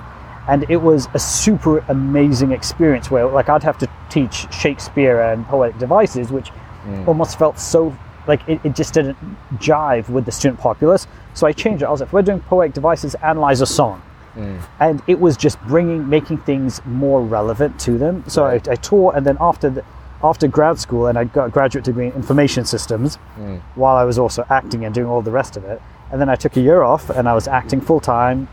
And 0.49 0.65
it 0.71 0.79
was 0.79 1.09
a 1.15 1.19
super 1.19 1.79
amazing 1.89 2.53
experience 2.53 3.11
where, 3.11 3.27
like, 3.27 3.49
I'd 3.49 3.63
have 3.63 3.79
to 3.79 3.89
teach 4.09 4.51
Shakespeare 4.53 5.21
and 5.21 5.47
poetic 5.47 5.79
devices, 5.79 6.31
which 6.31 6.51
mm. 6.85 7.07
almost 7.07 7.39
felt 7.39 7.59
so 7.59 7.97
like 8.27 8.47
it, 8.49 8.61
it 8.63 8.75
just 8.77 8.95
didn't 8.95 9.17
jive 9.57 10.09
with 10.09 10.25
the 10.27 10.33
student 10.33 10.61
populace. 10.61 11.07
So 11.35 11.47
I 11.47 11.53
changed 11.53 11.83
it. 11.83 11.87
I 11.87 11.91
was 11.91 12.01
like, 12.01 12.13
we're 12.13 12.23
doing 12.23 12.41
poetic 12.41 12.75
devices, 12.75 13.15
analyze 13.17 13.61
a 13.61 13.67
song. 13.67 14.03
Mm. 14.37 14.63
And 14.81 15.03
it 15.07 15.19
was 15.19 15.37
just 15.37 15.61
bringing, 15.63 16.09
making 16.09 16.39
things 16.39 16.81
more 16.85 17.23
relevant 17.23 17.81
to 17.81 17.99
them. 17.99 18.25
So 18.29 18.45
I, 18.45 18.55
I 18.55 18.77
taught, 18.77 19.17
and 19.17 19.27
then 19.27 19.37
after 19.41 19.71
the, 19.71 19.85
after 20.23 20.47
grad 20.49 20.79
school, 20.79 21.07
and 21.07 21.19
I 21.19 21.25
got 21.25 21.47
a 21.47 21.51
graduate 21.51 21.85
degree 21.85 22.07
in 22.07 22.13
information 22.13 22.65
systems, 22.65 23.19
mm. 23.39 23.61
while 23.75 23.97
I 23.97 24.05
was 24.05 24.19
also 24.19 24.45
acting 24.51 24.85
and 24.85 24.95
doing 24.95 25.07
all 25.07 25.23
the 25.23 25.31
rest 25.31 25.57
of 25.57 25.65
it. 25.65 25.81
And 26.11 26.21
then 26.21 26.29
I 26.29 26.37
took 26.37 26.57
a 26.57 26.61
year 26.61 26.83
off, 26.83 27.11
and 27.11 27.29
I 27.29 27.35
was 27.35 27.49
acting 27.49 27.81
full 27.81 28.01
time. 28.01 28.49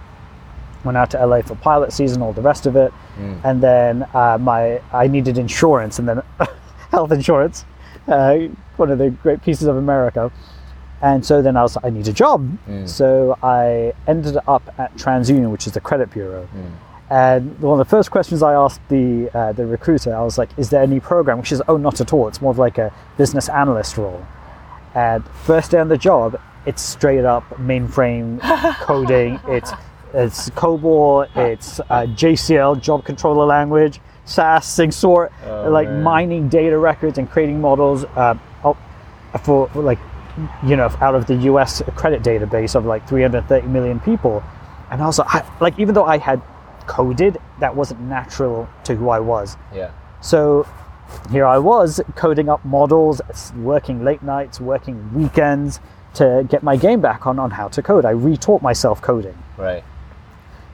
Went 0.86 0.98
out 0.98 1.10
to 1.12 1.26
LA 1.26 1.42
for 1.42 1.56
pilot 1.56 1.92
season, 1.92 2.22
all 2.22 2.32
the 2.34 2.42
rest 2.42 2.66
of 2.68 2.76
it, 2.76 2.94
and 3.44 3.62
then 3.62 4.06
uh, 4.14 4.38
my 4.40 4.80
I 4.94 5.08
needed 5.08 5.38
insurance, 5.38 6.00
and 6.00 6.08
then 6.08 6.22
health 6.92 7.12
insurance, 7.12 7.66
uh, 8.08 8.38
one 8.78 8.92
of 8.92 9.00
the 9.00 9.10
great 9.10 9.42
pieces 9.42 9.68
of 9.68 9.76
America. 9.78 10.32
And 11.02 11.26
so 11.26 11.42
then 11.42 11.58
I 11.58 11.62
was 11.62 11.76
like, 11.76 11.86
I 11.86 11.90
need 11.90 12.08
a 12.08 12.14
job. 12.14 12.58
So 12.88 13.38
I 13.44 13.94
ended 14.08 14.38
up 14.48 14.64
at 14.78 14.96
TransUnion, 14.96 15.52
which 15.52 15.68
is 15.68 15.74
the 15.74 15.82
credit 15.82 16.10
bureau. 16.12 16.48
And 17.10 17.60
one 17.60 17.80
of 17.80 17.86
the 17.86 17.90
first 17.90 18.10
questions 18.12 18.42
I 18.42 18.54
asked 18.54 18.82
the 18.90 19.30
uh, 19.34 19.52
the 19.54 19.66
recruiter, 19.66 20.16
I 20.16 20.22
was 20.24 20.38
like, 20.40 20.50
"Is 20.58 20.70
there 20.72 20.82
any 20.82 21.00
program?" 21.00 21.38
Which 21.38 21.52
is, 21.52 21.62
"Oh, 21.68 21.78
not 21.78 22.02
at 22.02 22.14
all. 22.14 22.28
It's 22.28 22.42
more 22.42 22.52
of 22.52 22.58
like 22.58 22.78
a 22.80 22.92
business 23.18 23.48
analyst 23.50 23.98
role." 23.98 24.26
And 24.96 25.24
first 25.44 25.72
day 25.72 25.80
on 25.80 25.90
the 25.90 25.98
job, 25.98 26.40
it's 26.66 26.82
straight 26.82 27.26
up 27.26 27.44
mainframe 27.58 28.40
coding. 28.88 29.40
It's 29.48 29.72
it's 30.16 30.50
COBOL, 30.52 31.28
it's 31.36 31.80
uh, 31.82 32.06
JCL, 32.08 32.82
job 32.82 33.04
controller 33.06 33.46
language, 33.46 34.00
SAS, 34.26 34.66
SyncSort, 34.68 35.32
like 35.70 35.88
man. 35.88 36.04
mining 36.04 36.50
data 36.50 36.78
records 36.78 37.18
and 37.18 37.30
creating 37.30 37.60
models 37.62 38.06
uh, 38.16 38.36
for, 39.44 39.68
for 39.68 39.70
like 39.76 40.00
you 40.66 40.76
know 40.76 40.90
out 41.00 41.16
of 41.16 41.28
the 41.28 41.36
U.S. 41.36 41.82
credit 41.96 42.24
database 42.24 42.76
of 42.76 42.86
like 42.86 43.08
330 43.08 43.68
million 43.68 44.00
people. 44.00 44.44
And 44.92 45.02
I 45.02 45.06
was 45.06 45.20
like, 45.20 45.36
I, 45.36 45.58
like 45.60 45.80
even 45.80 45.94
though 45.94 46.06
I 46.06 46.18
had 46.18 46.42
coded, 46.88 47.38
that 47.60 47.76
wasn't 47.76 48.02
natural 48.02 48.70
to 48.86 48.96
who 48.96 49.10
I 49.10 49.20
was. 49.20 49.58
Yeah. 49.74 49.92
So 50.22 50.68
here 51.30 51.46
I 51.46 51.58
was 51.58 52.02
coding 52.16 52.50
up 52.50 52.64
models, 52.66 53.22
working 53.56 54.04
late 54.04 54.24
nights, 54.24 54.60
working 54.60 55.14
weekends 55.14 55.80
to 56.16 56.46
get 56.50 56.64
my 56.64 56.78
game 56.78 57.02
back 57.02 57.28
on 57.28 57.40
on 57.40 57.52
how 57.52 57.68
to 57.70 57.82
code. 57.82 58.06
I 58.06 58.14
retaught 58.14 58.62
myself 58.62 59.02
coding. 59.02 59.38
Right. 59.58 59.84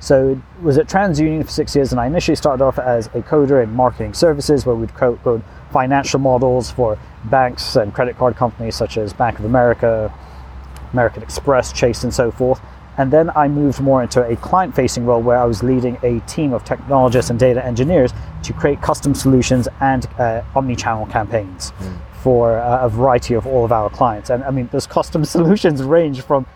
So 0.02 0.42
was 0.64 0.80
at 0.80 0.88
TransUnion 0.88 1.46
for 1.46 1.52
six 1.52 1.76
years, 1.76 1.92
and 1.92 2.02
I 2.02 2.08
initially 2.08 2.36
started 2.36 2.64
off 2.64 2.80
as 2.80 3.06
a 3.08 3.22
coder 3.22 3.64
in 3.64 3.72
marketing 3.74 4.16
services, 4.16 4.66
where 4.66 4.76
we'd 4.76 4.94
code 4.96 5.44
financial 5.72 6.20
models 6.20 6.72
for 6.72 6.98
banks 7.26 7.76
and 7.76 7.94
credit 7.94 8.18
card 8.18 8.36
companies 8.36 8.76
such 8.76 8.98
as 8.98 9.14
Bank 9.14 9.38
of 9.38 9.46
America, 9.46 10.12
American 10.92 11.22
Express, 11.22 11.72
Chase, 11.72 12.04
and 12.04 12.12
so 12.12 12.32
forth. 12.32 12.60
And 12.98 13.14
then 13.14 13.30
I 13.36 13.48
moved 13.48 13.80
more 13.80 14.02
into 14.02 14.28
a 14.28 14.36
client-facing 14.36 15.06
role 15.06 15.22
where 15.22 15.38
I 15.38 15.46
was 15.46 15.62
leading 15.62 16.00
a 16.02 16.20
team 16.22 16.52
of 16.52 16.66
technologists 16.66 17.30
and 17.30 17.40
data 17.40 17.64
engineers 17.64 18.12
to 18.44 18.54
create 18.54 18.82
custom 18.82 19.14
solutions 19.14 19.68
and 19.82 20.08
uh, 20.20 20.42
omni-channel 20.56 21.06
campaigns 21.06 21.72
for 22.24 22.58
uh, 22.58 22.86
a 22.86 22.90
variety 22.90 23.36
of 23.36 23.46
all 23.46 23.64
of 23.64 23.72
our 23.72 23.90
clients. 23.90 24.32
And 24.32 24.44
I 24.44 24.52
mean, 24.52 24.68
those 24.72 24.88
custom 24.88 25.24
solutions 25.38 25.84
range 25.84 26.22
from 26.22 26.48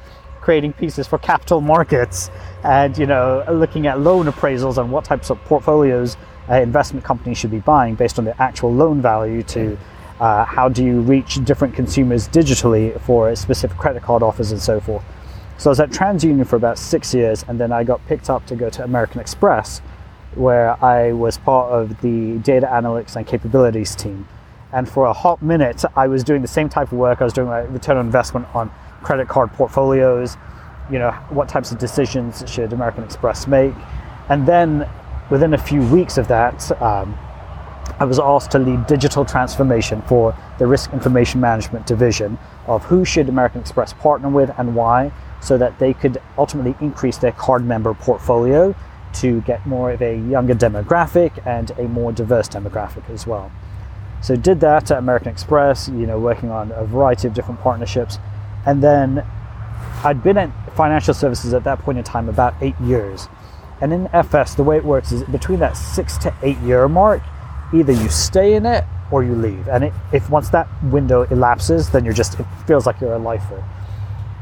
creating 0.45 0.73
pieces 0.73 1.07
for 1.07 1.17
capital 1.17 1.59
markets 1.59 2.29
and 2.63 2.99
you 2.99 3.07
know 3.07 3.43
looking 3.51 3.87
at 3.87 3.99
loan 3.99 4.27
appraisals 4.27 4.77
and 4.77 4.91
what 4.91 5.03
types 5.03 5.31
of 5.31 5.43
portfolios 5.45 6.17
uh, 6.49 6.53
investment 6.61 7.03
companies 7.03 7.35
should 7.35 7.49
be 7.49 7.57
buying 7.61 7.95
based 7.95 8.19
on 8.19 8.25
the 8.25 8.39
actual 8.39 8.71
loan 8.71 9.01
value 9.01 9.41
to 9.41 9.75
uh, 10.19 10.45
how 10.45 10.69
do 10.69 10.85
you 10.85 11.01
reach 11.01 11.43
different 11.43 11.73
consumers 11.73 12.27
digitally 12.27 13.01
for 13.01 13.35
specific 13.35 13.75
credit 13.75 14.03
card 14.03 14.21
offers 14.21 14.51
and 14.51 14.61
so 14.61 14.79
forth. 14.79 15.03
So 15.57 15.69
i 15.69 15.71
was 15.71 15.79
at 15.79 15.89
transunion 15.89 16.45
for 16.45 16.57
about 16.57 16.77
six 16.77 17.11
years 17.11 17.43
and 17.47 17.59
then 17.59 17.71
i 17.71 17.83
got 17.83 18.05
picked 18.05 18.29
up 18.29 18.45
to 18.45 18.55
go 18.55 18.69
to 18.69 18.83
american 18.83 19.19
express 19.19 19.79
where 20.35 20.69
i 20.85 21.11
was 21.11 21.39
part 21.39 21.71
of 21.71 21.99
the 22.01 22.37
data 22.37 22.67
analytics 22.67 23.15
and 23.15 23.25
capabilities 23.25 23.95
team. 23.95 24.27
And 24.71 24.87
for 24.87 25.05
a 25.07 25.13
hot 25.13 25.41
minute 25.41 25.83
i 25.95 26.07
was 26.07 26.23
doing 26.23 26.43
the 26.43 26.53
same 26.59 26.69
type 26.69 26.91
of 26.91 26.99
work. 26.99 27.19
I 27.19 27.23
was 27.23 27.33
doing 27.33 27.47
like 27.47 27.67
return 27.71 27.97
on 27.97 28.05
investment 28.05 28.45
on 28.53 28.69
credit 29.05 29.27
card 29.27 29.51
portfolios 29.53 30.35
you 30.91 30.97
know 30.97 31.11
what 31.29 31.47
types 31.47 31.71
of 31.71 31.77
decisions 31.77 32.43
should 32.47 32.73
american 32.73 33.03
express 33.03 33.47
make 33.47 33.73
and 34.29 34.47
then 34.47 34.89
within 35.29 35.53
a 35.53 35.57
few 35.57 35.81
weeks 35.89 36.17
of 36.17 36.27
that 36.27 36.71
um, 36.81 37.15
i 37.99 38.03
was 38.03 38.17
asked 38.17 38.49
to 38.49 38.57
lead 38.57 38.85
digital 38.87 39.23
transformation 39.23 40.01
for 40.03 40.35
the 40.57 40.65
risk 40.65 40.91
information 40.91 41.39
management 41.39 41.85
division 41.85 42.37
of 42.65 42.83
who 42.85 43.05
should 43.05 43.29
american 43.29 43.61
express 43.61 43.93
partner 43.93 44.27
with 44.27 44.51
and 44.57 44.75
why 44.75 45.11
so 45.39 45.55
that 45.55 45.77
they 45.77 45.93
could 45.93 46.19
ultimately 46.37 46.75
increase 46.81 47.17
their 47.17 47.33
card 47.33 47.63
member 47.63 47.93
portfolio 47.93 48.73
to 49.13 49.41
get 49.41 49.65
more 49.67 49.91
of 49.91 50.01
a 50.01 50.17
younger 50.17 50.55
demographic 50.55 51.31
and 51.45 51.69
a 51.77 51.83
more 51.83 52.11
diverse 52.11 52.49
demographic 52.49 53.07
as 53.09 53.27
well 53.27 53.51
so 54.25 54.35
did 54.35 54.59
that 54.61 54.89
at 54.89 54.97
American 54.97 55.27
Express, 55.27 55.87
you 55.87 56.07
know, 56.07 56.17
working 56.17 56.49
on 56.49 56.71
a 56.71 56.83
variety 56.83 57.27
of 57.27 57.35
different 57.35 57.61
partnerships. 57.61 58.17
And 58.65 58.83
then 58.83 59.25
I'd 60.03 60.23
been 60.23 60.37
at 60.37 60.51
financial 60.75 61.13
services 61.13 61.53
at 61.53 61.63
that 61.63 61.79
point 61.79 61.97
in 61.97 62.03
time 62.03 62.29
about 62.29 62.55
eight 62.61 62.79
years. 62.81 63.27
And 63.81 63.93
in 63.93 64.07
FS, 64.13 64.55
the 64.55 64.63
way 64.63 64.77
it 64.77 64.85
works 64.85 65.11
is 65.11 65.23
between 65.23 65.59
that 65.59 65.77
six 65.77 66.17
to 66.19 66.33
eight 66.41 66.57
year 66.59 66.87
mark, 66.87 67.21
either 67.73 67.91
you 67.91 68.09
stay 68.09 68.53
in 68.55 68.65
it 68.65 68.83
or 69.11 69.23
you 69.23 69.35
leave. 69.35 69.67
And 69.67 69.85
it, 69.85 69.93
if 70.11 70.29
once 70.29 70.49
that 70.49 70.67
window 70.83 71.23
elapses, 71.23 71.89
then 71.89 72.05
you're 72.05 72.13
just, 72.13 72.39
it 72.39 72.45
feels 72.67 72.85
like 72.85 72.99
you're 73.01 73.13
a 73.13 73.19
lifer. 73.19 73.63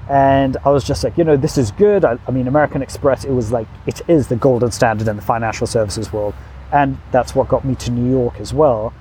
And 0.09 0.57
I 0.65 0.69
was 0.69 0.83
just 0.83 1.03
like, 1.03 1.17
you 1.17 1.23
know, 1.23 1.37
this 1.37 1.57
is 1.57 1.71
good. 1.71 2.03
I, 2.03 2.17
I 2.27 2.31
mean, 2.31 2.47
American 2.47 2.81
Express, 2.81 3.23
it 3.23 3.31
was 3.31 3.51
like, 3.51 3.67
it 3.85 4.01
is 4.07 4.27
the 4.27 4.35
golden 4.35 4.71
standard 4.71 5.07
in 5.07 5.15
the 5.15 5.21
financial 5.21 5.65
services 5.65 6.11
world. 6.11 6.33
And 6.71 6.97
that's 7.11 7.35
what 7.35 7.47
got 7.47 7.63
me 7.63 7.75
to 7.75 7.91
New 7.91 8.11
York 8.11 8.39
as 8.39 8.53
well. 8.53 8.93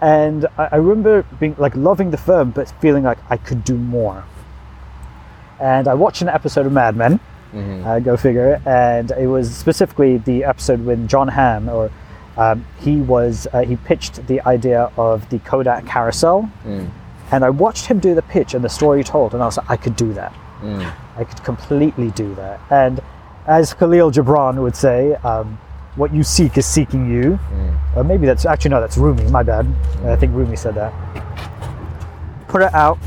And 0.00 0.46
I, 0.58 0.68
I 0.72 0.76
remember 0.76 1.22
being 1.40 1.54
like 1.58 1.74
loving 1.74 2.10
the 2.10 2.16
firm, 2.16 2.50
but 2.50 2.72
feeling 2.80 3.04
like 3.04 3.18
I 3.30 3.36
could 3.36 3.64
do 3.64 3.76
more. 3.76 4.24
And 5.62 5.86
I 5.86 5.94
watched 5.94 6.22
an 6.22 6.28
episode 6.28 6.66
of 6.66 6.72
Mad 6.72 6.96
Men, 6.96 7.20
uh, 7.86 7.98
go 8.00 8.16
figure, 8.16 8.60
and 8.66 9.10
it 9.12 9.28
was 9.28 9.54
specifically 9.54 10.18
the 10.18 10.42
episode 10.44 10.84
when 10.84 11.06
Jon 11.06 11.28
Hamm, 11.28 11.68
or 11.68 11.90
um, 12.36 12.64
he 12.80 12.96
was, 12.96 13.46
uh, 13.52 13.60
he 13.60 13.76
pitched 13.76 14.26
the 14.26 14.40
idea 14.42 14.90
of 14.96 15.28
the 15.30 15.38
Kodak 15.40 15.86
carousel. 15.86 16.50
And 17.30 17.44
I 17.44 17.50
watched 17.50 17.86
him 17.86 17.98
do 18.00 18.14
the 18.14 18.22
pitch 18.22 18.54
and 18.54 18.64
the 18.64 18.68
story 18.68 18.98
he 18.98 19.04
told, 19.04 19.34
and 19.34 19.42
I 19.42 19.46
was 19.46 19.56
like, 19.56 19.70
I 19.70 19.76
could 19.76 19.96
do 19.96 20.12
that. 20.14 20.34
I 21.16 21.24
could 21.24 21.42
completely 21.44 22.10
do 22.12 22.34
that. 22.36 22.58
And 22.70 23.00
as 23.46 23.72
Khalil 23.74 24.10
Gibran 24.10 24.60
would 24.62 24.74
say, 24.76 25.14
um, 25.16 25.58
what 25.96 26.12
you 26.14 26.22
seek 26.22 26.56
is 26.56 26.66
seeking 26.66 27.10
you. 27.10 27.38
Or 27.96 28.02
maybe 28.04 28.26
that's 28.26 28.46
actually 28.46 28.70
no, 28.70 28.80
that's 28.80 28.96
Rumi. 28.96 29.24
My 29.30 29.42
bad. 29.42 29.66
I 30.04 30.16
think 30.16 30.34
Rumi 30.34 30.56
said 30.56 30.74
that. 30.74 30.92
Put 32.48 32.62
it 32.62 32.72
out 32.74 32.98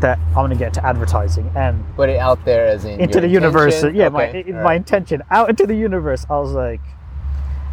that 0.00 0.18
I'm 0.28 0.34
going 0.34 0.50
to 0.50 0.56
get 0.56 0.68
into 0.68 0.84
advertising 0.84 1.50
and 1.54 1.84
Put 1.96 2.08
it 2.08 2.18
out 2.18 2.44
there 2.44 2.66
as 2.66 2.84
in 2.84 3.00
into 3.00 3.20
the 3.20 3.28
universe. 3.28 3.82
Yeah, 3.82 4.06
Okay, 4.06 4.08
my 4.08 4.56
all 4.58 4.64
my 4.64 4.74
intention 4.74 5.22
out 5.30 5.50
into 5.50 5.66
the 5.66 5.74
universe. 5.74 6.26
I 6.28 6.38
was 6.38 6.52
like, 6.52 6.80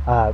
uh, 0.07 0.33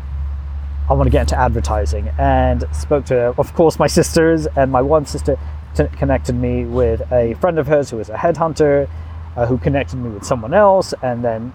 I 0.90 0.94
want 0.94 1.08
to 1.08 1.12
get 1.12 1.22
into 1.22 1.38
advertising, 1.38 2.10
and 2.18 2.64
spoke 2.72 3.06
to, 3.06 3.34
of 3.38 3.54
course, 3.54 3.78
my 3.80 3.88
sisters, 4.00 4.48
and 4.56 4.72
my 4.72 4.82
one 4.82 5.06
sister 5.06 5.38
t- 5.76 5.88
connected 5.98 6.34
me 6.34 6.66
with 6.66 7.02
a 7.12 7.34
friend 7.36 7.60
of 7.60 7.68
hers 7.68 7.90
who 7.90 7.98
was 7.98 8.10
a 8.10 8.16
headhunter, 8.16 8.90
uh, 9.36 9.46
who 9.46 9.58
connected 9.58 9.98
me 9.98 10.10
with 10.10 10.24
someone 10.24 10.54
else, 10.54 10.94
and 11.02 11.24
then 11.26 11.54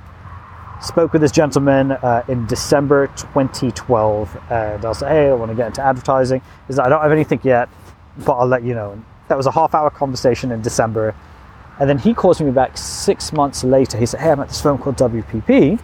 spoke 0.82 1.12
with 1.12 1.22
this 1.22 1.32
gentleman 1.32 1.92
uh, 1.92 2.22
in 2.28 2.46
December 2.46 3.06
2012, 3.16 4.36
and 4.50 4.84
I 4.84 4.88
was 4.88 5.00
like, 5.00 5.12
hey, 5.12 5.28
I 5.28 5.32
want 5.32 5.50
to 5.50 5.56
get 5.56 5.68
into 5.68 5.82
advertising. 5.82 6.42
He's 6.66 6.76
like, 6.76 6.86
I 6.86 6.90
don't 6.90 7.02
have 7.02 7.12
anything 7.12 7.40
yet, 7.42 7.68
but 8.18 8.32
I'll 8.34 8.46
let 8.46 8.64
you 8.64 8.74
know. 8.74 8.92
And 8.92 9.04
that 9.32 9.38
was 9.38 9.46
a 9.46 9.50
half-hour 9.50 9.88
conversation 9.88 10.52
in 10.52 10.60
December. 10.60 11.14
And 11.80 11.88
then 11.88 11.96
he 11.96 12.12
calls 12.12 12.38
me 12.38 12.50
back 12.50 12.76
six 12.76 13.32
months 13.32 13.64
later. 13.64 13.96
He 13.96 14.04
said, 14.04 14.20
Hey, 14.20 14.30
I'm 14.30 14.40
at 14.40 14.48
this 14.48 14.60
firm 14.60 14.76
called 14.76 14.96
WPP. 14.96 15.80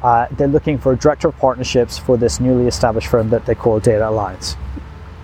Uh, 0.00 0.28
they're 0.30 0.46
looking 0.46 0.78
for 0.78 0.92
a 0.92 0.96
director 0.96 1.26
of 1.26 1.36
partnerships 1.38 1.98
for 1.98 2.16
this 2.16 2.38
newly 2.38 2.68
established 2.68 3.08
firm 3.08 3.28
that 3.30 3.44
they 3.44 3.56
call 3.56 3.80
Data 3.80 4.08
Alliance. 4.08 4.56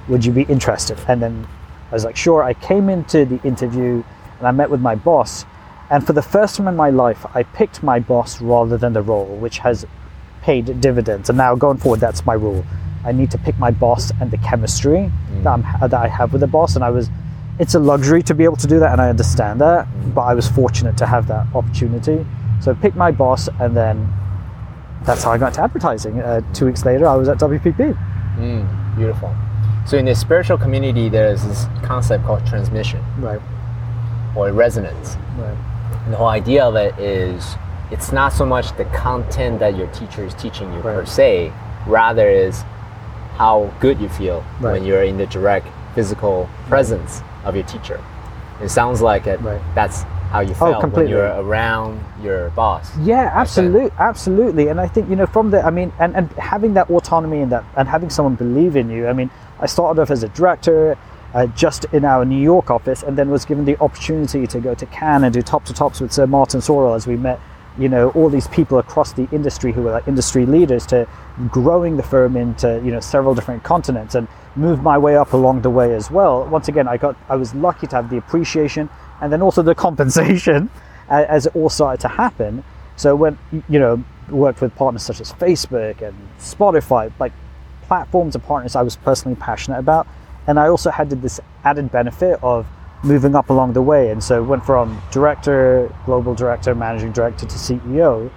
Would 0.09 0.25
you 0.25 0.33
be 0.33 0.43
interested? 0.43 0.99
And 1.07 1.23
then 1.23 1.47
I 1.93 1.95
was 1.95 2.05
like, 2.05 2.17
sure. 2.17 2.43
I 2.43 2.55
came 2.55 2.89
into 2.89 3.25
the 3.25 3.41
interview 3.47 4.03
and 4.39 4.49
I 4.49 4.51
met 4.51 4.71
with 4.71 4.81
my 4.81 4.97
boss. 4.97 5.45
And 5.89 6.05
for 6.05 6.15
the 6.15 6.23
first 6.23 6.57
time 6.57 6.67
in 6.67 6.75
my 6.75 6.91
life, 6.91 7.25
I 7.33 7.45
picked 7.45 7.85
my 7.85 8.01
boss 8.01 8.41
rather 8.41 8.77
than 8.77 8.93
the 8.93 9.03
role, 9.03 9.37
which 9.37 9.59
has 9.59 9.87
paid 10.43 10.81
dividends. 10.81 11.29
And 11.29 11.39
now 11.39 11.55
going 11.55 11.77
forward, 11.77 12.01
that's 12.01 12.27
my 12.27 12.35
rule. 12.35 12.65
I 13.05 13.13
need 13.13 13.31
to 13.31 13.39
pick 13.39 13.59
my 13.59 13.71
boss 13.71 14.11
and 14.21 14.31
the 14.31 14.39
chemistry 14.39 15.11
that, 15.43 15.51
I'm, 15.51 15.63
that 15.81 15.95
I 15.95 16.09
have 16.09 16.33
with 16.33 16.41
the 16.43 16.47
boss. 16.47 16.75
And 16.77 16.85
I 16.85 16.91
was, 16.91 17.09
it's 17.59 17.75
a 17.75 17.79
luxury 17.79 18.23
to 18.25 18.35
be 18.35 18.45
able 18.45 18.57
to 18.57 18.67
do 18.67 18.79
that, 18.79 18.93
and 18.93 19.01
I 19.01 19.09
understand 19.09 19.61
that. 19.61 19.87
But 20.15 20.23
I 20.23 20.35
was 20.35 20.49
fortunate 20.49 20.97
to 20.99 21.07
have 21.07 21.27
that 21.29 21.47
opportunity. 21.55 22.27
So 22.61 22.73
I 22.73 22.75
picked 22.75 22.97
my 22.97 23.11
boss, 23.11 23.49
and 23.59 23.77
then 23.77 24.13
that's 25.05 25.25
how 25.25 25.33
I 25.33 25.39
got 25.39 25.49
into 25.49 25.63
advertising. 25.63 26.21
Uh, 26.21 26.43
two 26.53 26.67
weeks 26.67 26.85
later, 26.85 27.07
I 27.07 27.17
was 27.17 27.29
at 27.29 27.39
WPP. 27.39 27.97
Mm, 28.39 28.97
beautiful. 28.97 29.35
So 29.87 29.97
in 29.97 30.05
the 30.05 30.15
spiritual 30.15 30.59
community, 30.59 31.09
there's 31.09 31.43
this 31.45 31.65
concept 31.83 32.25
called 32.25 32.47
transmission 32.47 33.03
Right. 33.19 33.41
or 34.37 34.53
resonance. 34.53 35.17
Right. 35.39 35.57
And 36.05 36.13
the 36.13 36.17
whole 36.19 36.29
idea 36.29 36.65
of 36.65 36.77
it 36.77 36.97
is 36.99 37.57
it's 37.91 38.13
not 38.13 38.33
so 38.33 38.45
much 38.47 38.77
the 38.77 38.85
content 38.87 39.59
that 39.61 39.77
your 39.77 39.89
teacher 39.89 40.25
is 40.25 40.35
teaching 40.35 40.73
you 40.75 40.81
per 40.81 41.05
se, 41.07 41.53
rather 41.87 42.29
is 42.29 42.63
how 43.37 43.71
good 43.81 44.01
you 44.01 44.09
feel 44.09 44.45
Right. 44.61 44.73
when 44.73 44.85
you're 44.85 45.03
in 45.03 45.17
the 45.19 45.27
direct 45.27 45.67
physical 45.95 46.49
presence 46.69 47.23
of 47.45 47.55
your 47.55 47.65
teacher. 47.65 48.01
It 48.63 48.69
sounds 48.69 49.01
like 49.01 49.27
it, 49.27 49.41
Right. 49.41 49.61
that's 49.75 50.05
how 50.31 50.41
you 50.41 50.55
felt 50.55 50.93
when 50.93 51.09
you're 51.09 51.27
around 51.41 51.99
your 52.23 52.51
boss. 52.51 52.93
Yeah, 52.99 53.31
absolutely, 53.35 53.91
absolutely. 53.99 54.69
And 54.69 54.81
I 54.81 54.87
think 54.87 55.09
you 55.11 55.17
know 55.17 55.27
from 55.27 55.51
the, 55.51 55.65
I 55.65 55.71
mean, 55.71 55.93
and, 55.99 56.15
and 56.15 56.31
having 56.33 56.75
that 56.75 56.89
autonomy 56.91 57.41
and 57.41 57.51
that, 57.51 57.65
and 57.77 57.89
having 57.89 58.11
someone 58.11 58.35
believe 58.37 58.77
in 58.77 58.91
you. 58.91 59.09
I 59.09 59.13
mean, 59.13 59.31
I 59.59 59.67
started 59.67 60.01
off 60.01 60.11
as 60.11 60.23
a 60.23 60.29
director, 60.29 60.97
uh, 61.35 61.47
just 61.47 61.85
in 61.93 62.05
our 62.05 62.25
New 62.25 62.41
York 62.41 62.71
office, 62.71 63.03
and 63.03 63.17
then 63.17 63.31
was 63.31 63.45
given 63.45 63.65
the 63.65 63.77
opportunity 63.81 64.47
to 64.47 64.61
go 64.61 64.75
to 64.75 64.87
Cannes 64.87 65.25
and 65.25 65.33
do 65.35 65.43
top 65.43 65.65
to 65.65 65.73
tops 65.73 66.01
with 66.01 66.13
Sir 66.13 66.27
Martin 66.27 66.61
Sorrell 66.61 66.95
as 66.95 67.07
we 67.07 67.17
met. 67.17 67.41
You 67.79 67.89
know, 67.89 68.11
all 68.11 68.29
these 68.29 68.49
people 68.49 68.79
across 68.79 69.13
the 69.13 69.29
industry 69.33 69.73
who 69.73 69.83
were 69.83 69.93
like 69.93 70.09
industry 70.09 70.45
leaders 70.45 70.85
to 70.87 71.09
growing 71.49 71.97
the 71.97 72.03
firm 72.03 72.37
into 72.37 72.81
you 72.85 72.91
know 72.91 73.01
several 73.01 73.35
different 73.35 73.63
continents 73.63 74.15
and 74.15 74.29
moved 74.57 74.83
my 74.83 74.99
way 74.99 75.17
up 75.17 75.33
along 75.33 75.63
the 75.63 75.71
way 75.71 75.95
as 75.95 76.11
well. 76.11 76.47
Once 76.47 76.69
again, 76.69 76.89
I 76.89 76.97
got 76.97 77.17
I 77.29 77.37
was 77.37 77.55
lucky 77.55 77.87
to 77.87 77.97
have 77.97 78.11
the 78.11 78.17
appreciation 78.17 78.89
and 79.21 79.33
then 79.33 79.43
also 79.43 79.63
the 79.63 79.75
compensation 79.87 80.71
as 81.09 81.47
it 81.47 81.57
all 81.57 81.69
started 81.69 82.01
to 82.01 82.09
happen. 82.09 82.65
So 82.97 83.15
when 83.17 83.39
you 83.69 83.79
know 83.79 84.05
worked 84.29 84.61
with 84.61 84.75
partners 84.77 85.03
such 85.03 85.21
as 85.21 85.33
Facebook 85.33 86.03
and 86.03 86.15
Spotify, 86.39 87.13
like 87.19 87.33
platforms 87.83 88.35
and 88.35 88.45
partners 88.45 88.77
I 88.77 88.83
was 88.83 88.97
personally 88.97 89.37
passionate 89.37 89.79
about, 89.79 90.07
and 90.47 90.59
I 90.59 90.69
also 90.69 90.91
had 90.91 91.11
this 91.11 91.41
added 91.65 91.91
benefit 91.91 92.39
of 92.43 92.67
moving 93.03 93.35
up 93.35 93.51
along 93.51 93.73
the 93.73 93.83
way, 93.83 94.11
and 94.11 94.23
so 94.23 94.43
went 94.43 94.65
from 94.65 95.01
director, 95.11 95.93
global 96.07 96.35
director, 96.35 96.75
managing 96.75 97.13
director 97.13 97.47
to 97.47 97.57
CEO. 97.57 98.31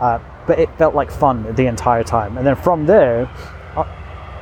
Uh, 0.00 0.18
but 0.46 0.58
it 0.58 0.68
felt 0.78 0.94
like 0.94 1.10
fun 1.10 1.54
the 1.56 1.66
entire 1.66 2.04
time, 2.04 2.38
and 2.38 2.46
then 2.46 2.56
from 2.56 2.86
there, 2.86 3.28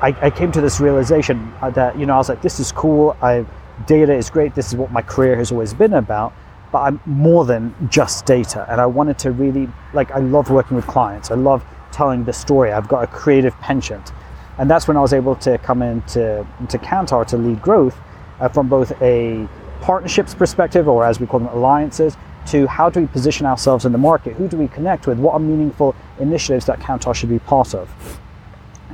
I, 0.02 0.14
I 0.20 0.30
came 0.30 0.52
to 0.52 0.60
this 0.60 0.78
realization 0.78 1.52
uh, 1.62 1.70
that 1.70 1.98
you 1.98 2.04
know 2.04 2.14
I 2.14 2.18
was 2.18 2.28
like, 2.28 2.42
this 2.42 2.60
is 2.60 2.70
cool. 2.70 3.16
I 3.22 3.46
data 3.86 4.12
is 4.12 4.30
great. 4.30 4.54
This 4.54 4.68
is 4.68 4.76
what 4.76 4.92
my 4.92 5.02
career 5.02 5.36
has 5.36 5.50
always 5.52 5.72
been 5.72 5.94
about. 5.94 6.32
But 6.72 6.80
I'm 6.80 7.00
more 7.06 7.44
than 7.44 7.74
just 7.88 8.26
data, 8.26 8.66
and 8.68 8.80
I 8.80 8.86
wanted 8.86 9.18
to 9.20 9.30
really 9.30 9.68
like. 9.94 10.10
I 10.10 10.18
love 10.18 10.50
working 10.50 10.76
with 10.76 10.86
clients. 10.86 11.30
I 11.30 11.36
love 11.36 11.64
telling 11.92 12.24
the 12.24 12.32
story. 12.32 12.72
I've 12.72 12.88
got 12.88 13.04
a 13.04 13.06
creative 13.06 13.58
penchant, 13.60 14.12
and 14.58 14.70
that's 14.70 14.86
when 14.86 14.96
I 14.96 15.00
was 15.00 15.14
able 15.14 15.36
to 15.36 15.56
come 15.58 15.80
into 15.80 16.46
into 16.60 16.76
Kantar 16.78 17.26
to 17.28 17.38
lead 17.38 17.62
growth 17.62 17.98
uh, 18.40 18.48
from 18.48 18.68
both 18.68 18.92
a 19.02 19.48
partnerships 19.80 20.34
perspective, 20.34 20.88
or 20.88 21.04
as 21.04 21.20
we 21.20 21.26
call 21.26 21.40
them, 21.40 21.48
alliances, 21.48 22.16
to 22.46 22.66
how 22.66 22.88
do 22.88 23.00
we 23.00 23.06
position 23.06 23.46
ourselves 23.46 23.84
in 23.84 23.92
the 23.92 23.98
market? 23.98 24.34
Who 24.34 24.48
do 24.48 24.56
we 24.56 24.68
connect 24.68 25.06
with? 25.06 25.18
What 25.18 25.34
are 25.34 25.40
meaningful 25.40 25.94
initiatives 26.20 26.66
that 26.66 26.78
Kantar 26.80 27.14
should 27.14 27.28
be 27.28 27.40
part 27.40 27.74
of? 27.74 28.20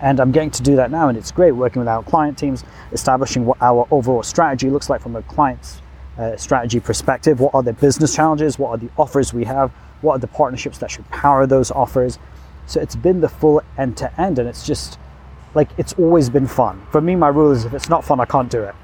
and 0.02 0.18
I'm 0.18 0.32
getting 0.32 0.50
to 0.50 0.62
do 0.62 0.76
that 0.76 0.90
now, 0.90 1.08
and 1.08 1.16
it's 1.16 1.30
great 1.30 1.52
working 1.52 1.78
with 1.78 1.88
our 1.88 2.02
client 2.02 2.36
teams, 2.36 2.64
establishing 2.90 3.46
what 3.46 3.62
our 3.62 3.86
overall 3.90 4.24
strategy 4.24 4.68
looks 4.68 4.90
like 4.90 5.00
from 5.00 5.14
a 5.14 5.22
client's 5.22 5.80
uh, 6.18 6.36
strategy 6.36 6.80
perspective. 6.80 7.38
What 7.40 7.54
are 7.54 7.62
the 7.62 7.72
business 7.72 8.14
challenges? 8.14 8.58
What 8.58 8.70
are 8.70 8.76
the 8.78 8.90
offers 8.98 9.32
we 9.32 9.44
have? 9.44 9.70
What 10.00 10.14
are 10.14 10.18
the 10.18 10.26
partnerships 10.26 10.78
that 10.78 10.90
should 10.90 11.08
power 11.10 11.46
those 11.46 11.70
offers? 11.70 12.18
So 12.66 12.80
it's 12.80 12.96
been 12.96 13.20
the 13.20 13.28
full 13.28 13.62
end 13.78 13.96
to 13.98 14.20
end, 14.20 14.40
and 14.40 14.48
it's 14.48 14.66
just 14.66 14.98
like 15.54 15.70
it's 15.78 15.92
always 15.94 16.28
been 16.28 16.48
fun. 16.48 16.84
For 16.90 17.00
me, 17.00 17.14
my 17.14 17.28
rule 17.28 17.52
is 17.52 17.64
if 17.64 17.72
it's 17.72 17.88
not 17.88 18.04
fun, 18.04 18.18
I 18.18 18.24
can't 18.24 18.50
do 18.50 18.60
it. 18.62 18.74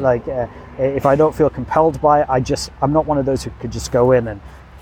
Like 0.00 0.28
uh, 0.28 0.46
if 0.78 1.06
I 1.06 1.16
don't 1.16 1.34
feel 1.34 1.50
compelled 1.50 2.00
by 2.00 2.22
it, 2.22 2.26
I 2.28 2.40
just 2.40 2.70
I'm 2.82 2.92
not 2.92 3.06
one 3.06 3.18
of 3.18 3.26
those 3.26 3.42
who 3.44 3.50
could 3.60 3.72
just 3.72 3.92
go 3.92 4.12
in 4.12 4.28
and 4.28 4.40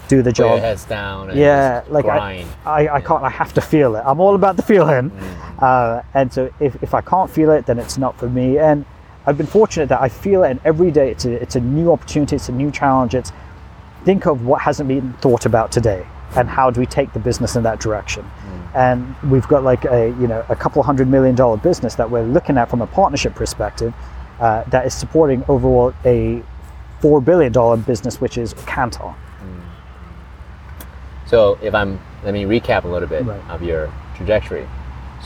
do 0.09 0.23
the 0.23 0.33
job. 0.33 0.61
heads 0.61 0.85
down 0.85 1.31
and 1.31 1.39
Yeah, 1.39 1.85
like 1.89 2.05
I, 2.05 2.19
grind. 2.19 2.49
I, 2.67 2.89
I 2.89 3.01
can't. 3.01 3.23
I 3.23 3.31
have 3.31 3.53
to 3.55 3.61
feel 3.61 3.97
it. 3.97 4.03
I'm 4.05 4.21
all 4.21 4.35
about 4.35 4.57
the 4.57 4.63
feeling, 4.63 5.11
uh, 5.61 6.03
and 6.15 6.33
so 6.33 6.53
if, 6.61 6.83
if 6.83 6.95
I 6.95 7.01
can't 7.01 7.31
feel 7.31 7.51
it, 7.51 7.67
then 7.67 7.79
it's 7.79 7.97
not 7.99 8.19
for 8.19 8.29
me. 8.29 8.59
And 8.59 8.85
I've 9.27 9.39
been 9.39 9.47
fortunate 9.47 9.89
that 9.89 10.03
I 10.03 10.09
feel 10.09 10.43
it, 10.45 10.51
and 10.51 10.61
every 10.65 10.91
day 10.91 11.11
it's 11.11 11.25
a 11.25 11.33
it's 11.41 11.57
a 11.57 11.61
new 11.61 11.93
opportunity, 11.93 12.37
it's 12.37 12.49
a 12.49 12.53
new 12.53 12.71
challenge. 12.71 13.15
It's 13.15 13.33
think 14.05 14.27
of 14.27 14.45
what 14.45 14.61
hasn't 14.63 14.89
been 14.89 15.13
thought 15.15 15.47
about 15.47 15.71
today, 15.71 16.05
and 16.37 16.49
how 16.49 16.71
do 16.71 16.81
we 16.81 16.87
take 16.87 17.13
the 17.13 17.21
business 17.21 17.57
in 17.57 17.63
that 17.63 17.81
direction. 17.81 18.29
And 18.75 19.15
we've 19.31 19.47
got 19.49 19.63
like 19.63 19.85
a 19.85 20.09
you 20.21 20.27
know 20.27 20.45
a 20.49 20.57
couple 20.57 20.83
hundred 20.83 21.09
million 21.09 21.35
dollar 21.37 21.57
business 21.59 21.95
that 21.95 22.11
we're 22.11 22.25
looking 22.25 22.59
at 22.59 22.69
from 22.69 22.83
a 22.83 22.87
partnership 22.87 23.35
perspective, 23.35 23.95
uh, 24.43 24.65
that 24.71 24.85
is 24.85 24.93
supporting 24.93 25.45
overall 25.49 25.95
a 26.05 26.43
four 27.01 27.21
billion 27.21 27.53
dollar 27.53 27.77
business, 27.77 28.21
which 28.21 28.37
is 28.37 28.55
Kantar. 28.55 29.15
So 31.27 31.59
if 31.63 31.75
I'm, 31.75 31.99
let 32.25 32.35
me 32.35 32.45
recap 32.45 32.85
a 32.85 32.89
little 32.89 33.09
bit 33.09 33.25
Right. 33.25 33.41
of 33.49 33.63
your 33.63 33.91
trajectory. 34.17 34.69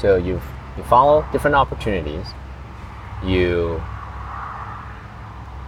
So 0.00 0.16
you 0.16 0.40
you 0.76 0.82
follow 0.84 1.24
different 1.32 1.56
opportunities, 1.56 2.26
you 3.24 3.82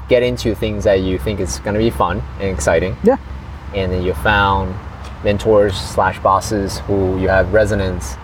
get 0.08 0.22
into 0.22 0.54
things 0.54 0.84
that 0.84 1.00
you 1.00 1.18
think 1.18 1.40
is 1.40 1.58
going 1.60 1.72
to 1.74 1.80
be 1.80 1.90
fun 1.90 2.22
and 2.40 2.50
exciting, 2.50 2.94
Yeah. 3.02 3.16
and 3.74 3.90
then 3.90 4.02
you 4.02 4.12
found 4.14 4.74
mentors 5.24 5.74
slash 5.76 6.18
bosses 6.20 6.78
who 6.80 7.18
you 7.18 7.28
have 7.28 7.52
resonance 7.54 8.16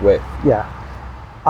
with. 0.00 0.22
Yeah. 0.44 0.64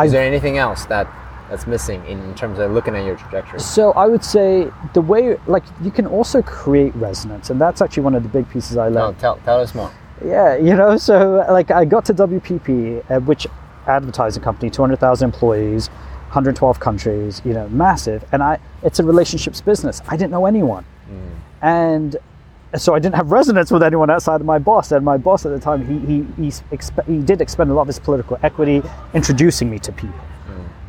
Is 0.02 0.10
there 0.12 0.22
anything 0.26 0.58
else 0.58 0.84
that 0.86 1.06
that's 1.50 1.66
missing 1.66 2.04
in 2.06 2.34
terms 2.34 2.58
of 2.58 2.72
looking 2.72 2.94
at 2.96 3.04
your 3.04 3.16
trajectory? 3.16 3.60
So 3.60 3.92
I 3.92 4.06
would 4.06 4.24
say 4.24 4.70
the 4.94 5.00
way, 5.00 5.36
like, 5.46 5.64
you 5.82 5.90
can 5.90 6.06
also 6.06 6.42
create 6.42 6.94
resonance, 6.96 7.50
and 7.50 7.60
that's 7.60 7.80
actually 7.82 8.02
one 8.04 8.14
of 8.14 8.22
the 8.22 8.28
big 8.28 8.48
pieces 8.50 8.76
I 8.76 8.88
No, 8.88 9.06
learned. 9.06 9.18
tell 9.18 9.36
tell 9.44 9.60
us 9.60 9.74
more. 9.74 9.90
Yeah, 10.24 10.56
you 10.68 10.74
know, 10.74 10.96
so 10.96 11.44
like 11.50 11.70
I 11.70 11.84
got 11.84 12.04
to 12.06 12.14
WPP, 12.14 13.10
uh, 13.10 13.20
which 13.20 13.46
advertising 13.86 14.42
company, 14.42 14.70
200,000 14.70 15.24
employees, 15.26 15.88
112 15.88 16.80
countries, 16.80 17.42
you 17.44 17.52
know, 17.52 17.68
massive, 17.68 18.24
and 18.32 18.42
I 18.42 18.58
it's 18.82 18.98
a 18.98 19.04
relationships 19.04 19.60
business. 19.60 20.00
I 20.08 20.16
didn't 20.16 20.30
know 20.32 20.46
anyone, 20.46 20.84
and 21.62 22.16
so 22.76 22.92
I 22.94 22.98
didn't 22.98 23.14
have 23.14 23.30
resonance 23.30 23.70
with 23.70 23.82
anyone 23.84 24.10
outside 24.10 24.40
of 24.40 24.46
my 24.46 24.58
boss. 24.58 24.90
And 24.90 25.04
my 25.04 25.16
boss 25.16 25.46
at 25.46 25.52
the 25.52 25.60
time, 25.60 25.86
he 25.86 25.98
he 26.06 26.42
he, 26.42 26.48
expe- 26.74 27.06
he 27.06 27.18
did 27.18 27.40
expend 27.40 27.70
a 27.70 27.74
lot 27.74 27.82
of 27.82 27.86
his 27.88 27.98
political 28.00 28.38
equity 28.42 28.82
introducing 29.12 29.70
me 29.70 29.78
to 29.80 29.92
people. 29.92 30.18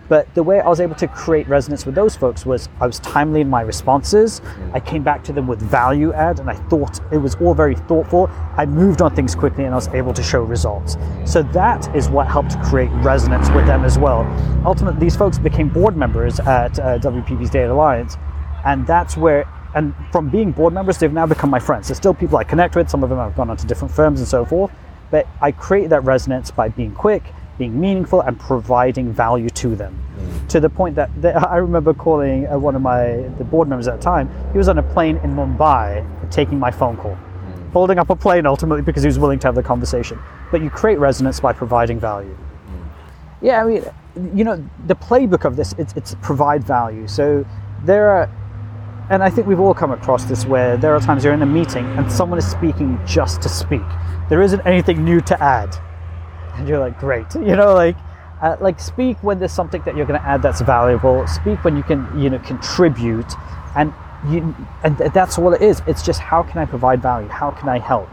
But 0.08 0.34
the 0.36 0.44
way 0.44 0.60
I 0.60 0.68
was 0.68 0.80
able 0.80 0.96
to 0.96 1.08
create 1.08 1.48
resonance 1.48 1.86
with 1.86 1.96
those 1.96 2.16
folks 2.16 2.46
was 2.46 2.70
I 2.80 2.86
was 2.86 3.00
timely 3.00 3.42
in 3.42 3.50
my 3.50 3.62
responses. 3.62 4.42
I 4.74 4.80
came 4.80 5.04
back 5.04 5.24
to 5.26 5.34
them 5.34 5.48
with 5.48 5.60
value 5.60 6.14
add, 6.14 6.40
and 6.40 6.50
I 6.50 6.56
thought 6.56 7.00
it 7.12 7.18
was 7.18 7.36
all 7.36 7.54
very 7.54 7.76
thoughtful. 7.76 8.30
I 8.56 8.66
moved 8.66 9.02
on 9.02 9.16
things 9.16 9.34
quickly, 9.34 9.64
and 9.66 9.74
I 9.74 9.78
was 9.78 9.88
able 9.90 10.14
to 10.14 10.24
show 10.24 10.44
results. 10.44 10.98
So 11.26 11.42
that 11.44 11.94
is 11.96 12.10
what 12.10 12.28
helped 12.28 12.60
create 12.62 12.92
resonance 13.04 13.50
with 13.50 13.66
them 13.66 13.84
as 13.84 13.98
well. 13.98 14.22
Ultimately, 14.66 15.00
these 15.00 15.16
folks 15.16 15.40
became 15.40 15.70
board 15.70 15.98
members 15.98 16.40
at 16.40 16.78
uh, 16.80 17.00
WPP's 17.00 17.50
Data 17.50 17.74
Alliance, 17.74 18.18
and 18.66 18.86
that's 18.86 19.18
where. 19.18 19.48
And 19.74 19.94
from 20.10 20.30
being 20.30 20.54
board 20.54 20.74
members, 20.74 21.00
they've 21.00 21.12
now 21.12 21.26
become 21.26 21.50
my 21.50 21.60
friends. 21.60 21.90
They're 21.90 21.96
still 21.96 22.14
people 22.14 22.38
I 22.38 22.46
connect 22.46 22.78
with. 22.78 22.90
Some 22.90 23.04
of 23.04 23.10
them 23.10 23.20
have 23.20 23.36
gone 23.36 23.50
on 23.50 23.58
to 23.58 23.68
different 23.68 23.94
firms 23.94 24.22
and 24.22 24.28
so 24.28 24.46
forth. 24.46 24.72
But 25.12 25.28
I 25.42 25.52
created 25.52 25.90
that 25.92 26.06
resonance 26.06 26.50
by 26.50 26.70
being 26.70 26.94
quick, 26.94 27.24
being 27.58 27.80
meaningful, 27.80 28.22
and 28.22 28.40
providing 28.40 29.12
value 29.12 29.50
to 29.50 29.76
them. 29.76 29.98
Mm. 30.18 30.48
To 30.50 30.60
the 30.60 30.70
point 30.70 30.96
that, 30.96 31.10
I 31.50 31.58
remember 31.58 31.94
calling 31.94 32.48
uh, 32.48 32.58
one 32.58 32.76
of 32.76 32.82
my 32.82 33.30
the 33.38 33.44
board 33.44 33.68
members 33.68 33.88
at 33.88 33.98
the 33.98 34.04
time. 34.04 34.30
He 34.52 34.58
was 34.58 34.70
on 34.70 34.78
a 34.78 34.84
plane 34.84 35.18
in 35.18 35.36
Mumbai, 35.36 36.06
taking 36.32 36.60
my 36.60 36.72
phone 36.72 36.98
call, 36.98 37.16
mm. 37.16 37.72
holding 37.72 38.00
up 38.00 38.10
a 38.10 38.16
plane 38.16 38.46
ultimately 38.46 38.82
because 38.82 39.04
he 39.04 39.08
was 39.08 39.20
willing 39.20 39.40
to 39.40 39.48
have 39.48 39.56
the 39.56 39.64
conversation. 39.64 40.20
But 40.52 40.62
you 40.62 40.70
create 40.70 41.00
resonance 41.00 41.40
by 41.40 41.54
providing 41.54 42.00
value. 42.00 42.36
Mm. 42.36 42.90
Yeah, 43.42 43.64
I 43.64 43.68
mean, 43.68 43.84
you 44.36 44.44
know, 44.44 44.64
the 44.88 44.96
playbook 44.96 45.46
of 45.46 45.56
this 45.56 45.74
it's, 45.78 45.94
it's 45.94 46.16
provide 46.22 46.64
value. 46.64 47.08
So 47.08 47.46
there 47.84 48.10
are 48.10 48.30
and 49.10 49.22
I 49.22 49.30
think 49.30 49.46
we've 49.46 49.60
all 49.60 49.74
come 49.74 49.92
across 49.92 50.26
this 50.26 50.46
where 50.46 50.78
there 50.78 50.96
are 50.96 51.00
times 51.00 51.24
you're 51.24 51.34
in 51.34 51.44
a 51.44 51.46
meeting 51.46 51.86
and 51.98 52.12
someone 52.12 52.40
is 52.40 52.50
speaking 52.50 53.00
just 53.06 53.40
to 53.44 53.50
speak. 53.50 53.84
There 54.30 54.42
isn't 54.42 54.62
anything 54.66 55.06
new 55.06 55.22
to 55.22 55.44
add. 55.44 55.78
and 56.58 56.68
you're 56.68 56.80
like, 56.80 57.00
great. 57.00 57.28
You 57.36 57.56
know, 57.56 57.74
like, 57.74 57.96
uh, 58.42 58.58
like 58.60 58.80
speak 58.80 59.22
when 59.24 59.40
there's 59.40 59.52
something 59.52 59.82
that 59.84 59.96
you're 59.96 60.06
going 60.06 60.20
to 60.20 60.26
add 60.26 60.42
that's 60.42 60.62
valuable. 60.62 61.26
Speak 61.28 61.64
when 61.64 61.78
you 61.78 61.84
can, 61.84 62.08
you 62.20 62.30
know, 62.30 62.40
contribute, 62.40 63.32
and 63.76 63.94
you, 64.30 64.56
and 64.84 64.98
th- 64.98 65.12
that's 65.14 65.38
all 65.38 65.54
it 65.54 65.62
is. 65.62 65.82
It's 65.88 66.04
just 66.04 66.20
how 66.20 66.44
can 66.44 66.60
I 66.60 66.66
provide 66.66 67.02
value? 67.02 67.28
How 67.28 67.52
can 67.52 67.70
I 67.70 67.80
help? 67.80 68.10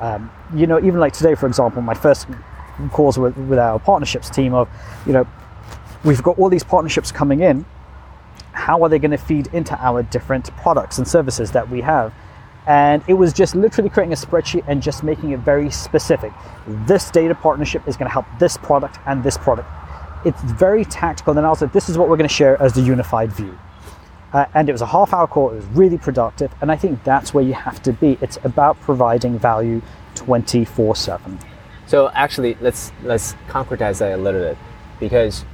Um, 0.00 0.30
you 0.54 0.66
know, 0.66 0.78
even 0.78 0.98
like 0.98 1.12
today, 1.12 1.34
for 1.34 1.46
example, 1.46 1.82
my 1.82 1.94
first 1.94 2.28
calls 2.92 3.18
with, 3.18 3.36
with 3.36 3.58
our 3.58 3.78
partnerships 3.78 4.30
team 4.30 4.54
of, 4.54 4.68
you 5.06 5.12
know, 5.12 5.26
we've 6.04 6.22
got 6.22 6.38
all 6.38 6.48
these 6.48 6.64
partnerships 6.64 7.10
coming 7.10 7.40
in. 7.40 7.64
How 8.52 8.82
are 8.82 8.88
they 8.88 8.98
going 8.98 9.10
to 9.10 9.18
feed 9.18 9.48
into 9.52 9.76
our 9.84 10.02
different 10.02 10.54
products 10.56 10.98
and 10.98 11.06
services 11.06 11.52
that 11.52 11.68
we 11.68 11.80
have? 11.82 12.12
And 12.66 13.02
it 13.06 13.14
was 13.14 13.32
just 13.32 13.54
literally 13.54 13.88
creating 13.90 14.12
a 14.12 14.16
spreadsheet 14.16 14.64
and 14.66 14.82
just 14.82 15.04
making 15.04 15.30
it 15.30 15.38
very 15.40 15.70
specific. 15.70 16.32
This 16.66 17.10
data 17.10 17.34
partnership 17.34 17.86
is 17.86 17.96
going 17.96 18.08
to 18.08 18.12
help 18.12 18.26
this 18.40 18.56
product 18.56 18.98
and 19.06 19.22
this 19.22 19.38
product. 19.38 19.68
It's 20.24 20.42
very 20.42 20.84
tactical. 20.84 21.30
And 21.30 21.38
then 21.38 21.44
I 21.44 21.50
was 21.50 21.62
like, 21.62 21.72
this 21.72 21.88
is 21.88 21.96
what 21.96 22.08
we're 22.08 22.16
going 22.16 22.28
to 22.28 22.34
share 22.34 22.60
as 22.60 22.72
the 22.72 22.80
unified 22.80 23.32
view. 23.32 23.56
Uh, 24.32 24.46
and 24.54 24.68
it 24.68 24.72
was 24.72 24.82
a 24.82 24.86
half 24.86 25.14
hour 25.14 25.28
call. 25.28 25.50
It 25.52 25.56
was 25.56 25.64
really 25.66 25.96
productive. 25.98 26.52
And 26.60 26.72
I 26.72 26.76
think 26.76 27.04
that's 27.04 27.32
where 27.32 27.44
you 27.44 27.54
have 27.54 27.80
to 27.84 27.92
be. 27.92 28.18
It's 28.20 28.38
about 28.42 28.80
providing 28.80 29.38
value 29.38 29.80
24 30.16 30.96
7. 30.96 31.38
So 31.86 32.10
actually, 32.14 32.56
let's 32.60 32.90
let's 33.04 33.34
concretize 33.48 33.98
that 33.98 34.12
a 34.12 34.16
little 34.16 34.40
bit, 34.40 34.58
because 34.98 35.44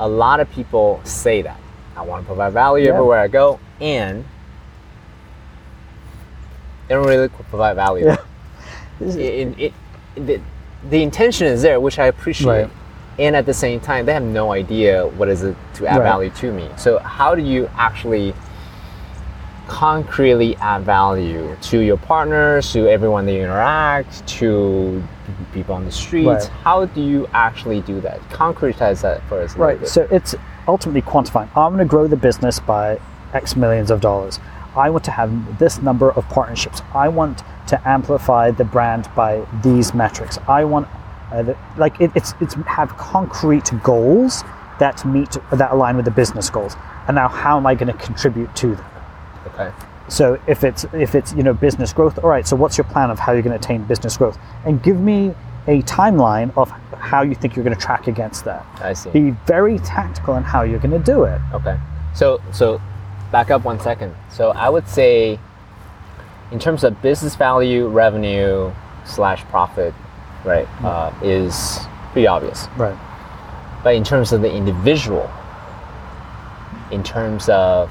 a 0.00 0.08
lot 0.08 0.40
of 0.40 0.50
people 0.50 1.00
say 1.04 1.42
that 1.42 1.60
I 1.94 2.02
want 2.02 2.22
to 2.22 2.26
provide 2.26 2.54
value 2.54 2.86
Yeah. 2.86 2.94
everywhere 2.94 3.20
I 3.20 3.28
go, 3.28 3.60
and 3.80 4.24
they 6.88 6.94
don't 6.94 7.06
really 7.06 7.28
provide 7.28 7.74
value. 7.74 8.06
Yeah. 8.06 8.16
It, 8.98 9.18
it, 9.18 9.58
it, 9.58 9.72
the, 10.26 10.40
the 10.88 11.02
intention 11.02 11.46
is 11.46 11.60
there, 11.60 11.78
which 11.80 11.98
I 11.98 12.06
appreciate, 12.06 12.48
Right. 12.62 12.70
and 13.18 13.36
at 13.36 13.44
the 13.44 13.52
same 13.52 13.78
time, 13.78 14.06
they 14.06 14.14
have 14.14 14.22
no 14.22 14.52
idea 14.52 15.06
what 15.06 15.28
is 15.28 15.42
it 15.42 15.54
to 15.74 15.86
add 15.86 15.98
Right. 15.98 16.02
value 16.04 16.30
to 16.30 16.50
me. 16.50 16.70
So 16.78 16.98
how 17.00 17.34
do 17.34 17.42
you 17.42 17.68
actually 17.76 18.32
concretely 19.68 20.56
add 20.56 20.82
value 20.82 21.56
to 21.60 21.80
your 21.80 21.96
partners, 21.96 22.72
to 22.72 22.88
everyone 22.88 23.26
that 23.26 23.32
you 23.32 23.42
interact, 23.42 24.26
to 24.28 25.02
people 25.52 25.74
on 25.74 25.84
the 25.84 25.92
streets? 25.92 26.26
Right. 26.26 26.58
How 26.62 26.86
do 26.86 27.02
you 27.02 27.28
actually 27.34 27.80
do 27.82 28.00
that? 28.00 28.20
Concretize 28.30 29.02
that 29.02 29.22
for 29.28 29.40
us. 29.42 29.56
Right. 29.56 29.86
So 29.86 30.08
it's 30.10 30.34
ultimately 30.68 31.02
quantifying. 31.02 31.48
I'm 31.56 31.72
going 31.74 31.78
to 31.78 31.84
grow 31.84 32.06
the 32.06 32.16
business 32.16 32.60
by 32.60 32.98
X 33.34 33.56
millions 33.56 33.90
of 33.90 34.00
dollars. 34.00 34.38
I 34.76 34.90
want 34.90 35.04
to 35.04 35.10
have 35.10 35.58
this 35.58 35.80
number 35.80 36.10
of 36.10 36.28
partnerships. 36.28 36.82
I 36.94 37.08
want 37.08 37.42
to 37.68 37.88
amplify 37.88 38.50
the 38.50 38.64
brand 38.64 39.08
by 39.16 39.46
these 39.62 39.94
metrics. 39.94 40.38
I 40.46 40.64
want, 40.64 40.88
uh, 41.32 41.42
the, 41.42 41.56
like, 41.76 42.00
it, 42.00 42.10
it's 42.14 42.34
it's 42.40 42.54
have 42.54 42.96
concrete 42.96 43.70
goals 43.82 44.42
that 44.78 45.04
meet 45.04 45.36
that 45.52 45.72
align 45.72 45.96
with 45.96 46.04
the 46.04 46.10
business 46.10 46.50
goals. 46.50 46.76
And 47.08 47.14
now, 47.14 47.28
how 47.28 47.56
am 47.56 47.66
I 47.66 47.74
going 47.74 47.92
to 47.92 47.98
contribute 47.98 48.54
to 48.56 48.74
them? 48.76 48.86
okay. 49.46 49.72
So 50.08 50.40
if 50.46 50.62
it's 50.62 50.84
if 50.92 51.14
it's 51.14 51.34
you 51.34 51.42
know 51.42 51.52
business 51.52 51.92
growth, 51.92 52.18
all 52.22 52.30
right. 52.30 52.46
So 52.46 52.54
what's 52.56 52.78
your 52.78 52.84
plan 52.84 53.10
of 53.10 53.18
how 53.18 53.32
you're 53.32 53.42
going 53.42 53.58
to 53.58 53.64
attain 53.64 53.84
business 53.84 54.16
growth? 54.16 54.38
And 54.64 54.82
give 54.82 55.00
me 55.00 55.34
a 55.66 55.82
timeline 55.82 56.56
of 56.56 56.70
how 56.92 57.22
you 57.22 57.34
think 57.34 57.56
you're 57.56 57.64
going 57.64 57.76
to 57.76 57.80
track 57.80 58.06
against 58.06 58.44
that. 58.44 58.64
I 58.76 58.92
see. 58.92 59.10
Be 59.10 59.30
very 59.46 59.78
tactical 59.80 60.36
in 60.36 60.44
how 60.44 60.62
you're 60.62 60.78
going 60.78 60.92
to 60.92 61.04
do 61.04 61.24
it. 61.24 61.40
Okay. 61.52 61.76
So 62.14 62.40
so 62.52 62.80
back 63.30 63.50
up 63.50 63.64
one 63.64 63.80
second. 63.80 64.14
So 64.30 64.50
I 64.50 64.68
would 64.68 64.88
say 64.88 65.38
in 66.52 66.58
terms 66.58 66.84
of 66.84 67.00
business 67.02 67.34
value, 67.36 67.88
revenue 67.88 68.72
slash 69.04 69.42
profit, 69.44 69.94
right, 70.44 70.68
uh, 70.84 71.12
is 71.22 71.78
pretty 72.12 72.26
obvious. 72.26 72.68
Right. 72.76 72.96
But 73.82 73.94
in 73.94 74.04
terms 74.04 74.32
of 74.32 74.42
the 74.42 74.52
individual, 74.52 75.30
in 76.90 77.02
terms 77.02 77.48
of 77.48 77.90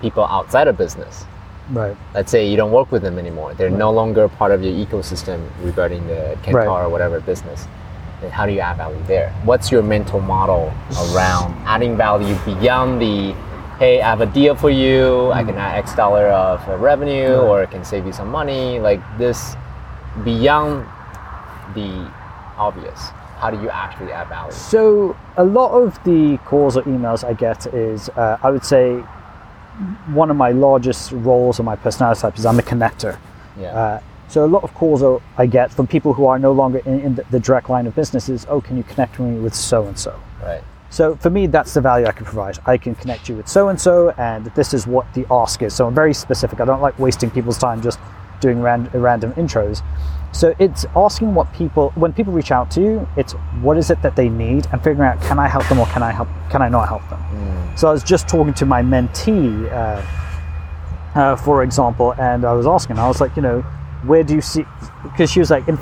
people 0.00 0.24
outside 0.24 0.68
of 0.68 0.76
business, 0.76 1.24
Right. 1.70 1.96
let's 2.14 2.32
say 2.32 2.46
you 2.48 2.56
don't 2.56 2.72
work 2.72 2.90
with 2.90 3.02
them 3.02 3.18
anymore, 3.18 3.54
they're 3.54 3.70
no 3.70 3.90
longer 3.92 4.28
part 4.28 4.50
of 4.50 4.62
your 4.62 4.72
ecosystem 4.72 5.40
regarding 5.62 6.06
the 6.08 6.36
Kencar 6.42 6.54
Right. 6.54 6.66
or 6.84 6.88
whatever 6.88 7.20
business. 7.20 7.66
Then 8.20 8.30
how 8.30 8.44
do 8.46 8.52
you 8.52 8.60
add 8.60 8.76
value 8.76 8.98
there? 9.06 9.32
What's 9.44 9.70
your 9.70 9.82
mental 9.82 10.20
model 10.20 10.72
around 11.12 11.54
adding 11.66 11.96
value 11.96 12.34
beyond 12.44 13.00
the 13.00 13.34
hey, 13.80 14.00
I 14.02 14.08
have 14.10 14.20
a 14.20 14.26
deal 14.26 14.54
for 14.54 14.68
you, 14.70 15.32
I 15.32 15.42
can 15.42 15.56
add 15.56 15.78
X 15.78 15.94
dollar 15.96 16.28
of 16.28 16.58
revenue 16.80 17.30
Right. 17.38 17.48
or 17.48 17.62
it 17.64 17.70
can 17.70 17.82
save 17.84 18.04
you 18.06 18.12
some 18.12 18.30
money, 18.30 18.78
like 18.78 19.00
this 19.18 19.56
beyond 20.22 20.86
the 21.74 21.90
obvious. 22.58 23.00
How 23.40 23.50
do 23.50 23.60
you 23.62 23.70
actually 23.70 24.12
add 24.12 24.28
value? 24.28 24.52
So 24.52 25.16
a 25.38 25.44
lot 25.44 25.70
of 25.72 25.98
the 26.04 26.36
calls 26.44 26.76
or 26.76 26.82
emails 26.82 27.24
I 27.24 27.32
get 27.32 27.66
is, 27.72 28.10
uh, 28.10 28.36
I 28.42 28.50
would 28.50 28.66
say, 28.66 29.00
one 30.12 30.30
of 30.30 30.36
my 30.36 30.50
largest 30.52 31.12
roles 31.12 31.58
or 31.58 31.62
my 31.62 31.74
personality 31.76 32.20
type 32.20 32.38
is 32.38 32.44
I'm 32.44 32.58
a 32.58 32.62
connector. 32.62 33.16
Yeah. 33.58 33.68
Uh, 33.68 34.00
so 34.28 34.44
a 34.44 34.50
lot 34.56 34.62
of 34.62 34.74
calls 34.74 35.02
are, 35.02 35.20
I 35.38 35.46
get 35.46 35.72
from 35.72 35.86
people 35.86 36.12
who 36.12 36.26
are 36.26 36.38
no 36.38 36.52
longer 36.52 36.80
in, 36.84 37.00
in 37.00 37.14
the, 37.14 37.24
the 37.30 37.40
direct 37.40 37.70
line 37.70 37.86
of 37.86 37.94
business 37.96 38.28
is, 38.28 38.46
oh, 38.50 38.60
can 38.60 38.76
you 38.76 38.82
connect 38.82 39.18
me 39.18 39.38
with 39.40 39.54
so 39.54 39.86
and 39.86 39.98
so? 39.98 40.20
right. 40.42 40.62
So 40.90 41.14
for 41.16 41.30
me, 41.30 41.46
that's 41.46 41.72
the 41.74 41.80
value 41.80 42.06
I 42.06 42.12
can 42.12 42.26
provide. 42.26 42.58
I 42.66 42.76
can 42.76 42.94
connect 42.96 43.28
you 43.28 43.36
with 43.36 43.48
so 43.48 43.68
and 43.68 43.80
so, 43.80 44.10
and 44.18 44.46
this 44.56 44.74
is 44.74 44.86
what 44.86 45.12
the 45.14 45.24
ask 45.30 45.62
is. 45.62 45.72
So 45.74 45.86
I'm 45.86 45.94
very 45.94 46.12
specific. 46.12 46.60
I 46.60 46.64
don't 46.64 46.82
like 46.82 46.98
wasting 46.98 47.30
people's 47.30 47.58
time 47.58 47.80
just 47.80 47.98
doing 48.40 48.60
ran- 48.60 48.90
random 48.92 49.32
intros. 49.34 49.82
So 50.32 50.54
it's 50.58 50.86
asking 50.96 51.34
what 51.34 51.52
people 51.52 51.90
when 51.94 52.12
people 52.12 52.32
reach 52.32 52.50
out 52.50 52.70
to 52.72 52.80
you, 52.80 53.08
it's 53.16 53.32
what 53.62 53.76
is 53.76 53.90
it 53.90 54.00
that 54.02 54.16
they 54.16 54.28
need, 54.28 54.66
and 54.72 54.82
figuring 54.82 55.08
out 55.08 55.20
can 55.22 55.38
I 55.38 55.48
help 55.48 55.66
them 55.68 55.78
or 55.78 55.86
can 55.86 56.02
I 56.02 56.12
help 56.12 56.28
can 56.50 56.62
I 56.62 56.68
not 56.68 56.88
help 56.88 57.08
them. 57.08 57.20
So 57.76 57.88
I 57.88 57.92
was 57.92 58.02
just 58.02 58.28
talking 58.28 58.54
to 58.54 58.66
my 58.66 58.82
mentee, 58.82 59.70
uh, 59.72 61.18
uh, 61.18 61.36
for 61.36 61.62
example, 61.62 62.14
and 62.14 62.44
I 62.44 62.52
was 62.52 62.66
asking, 62.66 62.98
I 62.98 63.08
was 63.08 63.20
like, 63.20 63.34
you 63.36 63.42
know, 63.42 63.60
where 64.04 64.22
do 64.22 64.34
you 64.34 64.40
see? 64.40 64.64
Because 65.02 65.30
she 65.30 65.40
was 65.40 65.50
like, 65.50 65.66
in, 65.68 65.78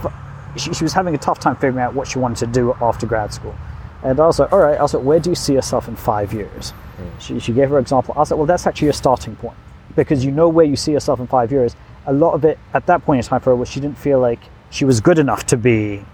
she, 0.57 0.73
she 0.73 0.85
was 0.85 0.93
having 0.93 1.15
a 1.15 1.19
tough 1.19 1.39
time 1.39 1.57
figuring 1.57 1.79
out 1.79 1.95
what 1.95 2.09
she 2.09 2.19
wanted 2.19 2.39
to 2.39 2.47
do 2.47 2.75
after 2.81 3.07
grad 3.07 3.33
school. 3.33 3.55
And 4.03 4.21
I 4.21 4.27
was 4.27 4.39
like, 4.39 4.53
all 4.53 4.61
right, 4.61 4.79
I 4.79 4.83
was 4.83 4.95
like, 4.95 5.03
where 5.03 5.19
do 5.19 5.31
you 5.31 5.37
see 5.37 5.55
yourself 5.55 5.89
in 5.89 5.97
five 5.97 6.33
years? 6.33 6.73
Mm. 6.99 7.21
She, 7.21 7.41
she 7.41 7.53
gave 7.53 7.69
her 7.71 7.79
example. 7.79 8.15
I 8.17 8.21
was 8.21 8.31
like, 8.31 8.39
well, 8.39 8.47
that's 8.47 8.67
actually 8.67 8.87
your 8.87 8.93
starting 8.93 9.35
point 9.37 9.57
because 9.97 10.25
you 10.25 10.31
know 10.31 10.49
where 10.49 10.65
you 10.65 10.77
see 10.77 10.93
yourself 10.93 11.19
in 11.21 11.27
five 11.27 11.51
years. 11.51 11.75
A 12.07 12.13
lot 12.13 12.33
of 12.33 12.45
it 12.45 12.59
at 12.75 12.87
that 12.87 13.05
point 13.05 13.25
in 13.25 13.29
time 13.29 13.41
for 13.41 13.51
her 13.51 13.57
was 13.57 13.69
she 13.69 13.81
didn't 13.81 13.99
feel 13.99 14.21
like 14.21 14.41
she 14.71 14.85
was 14.85 15.01
good 15.01 15.19
enough 15.19 15.47
to 15.47 15.57
be, 15.57 16.05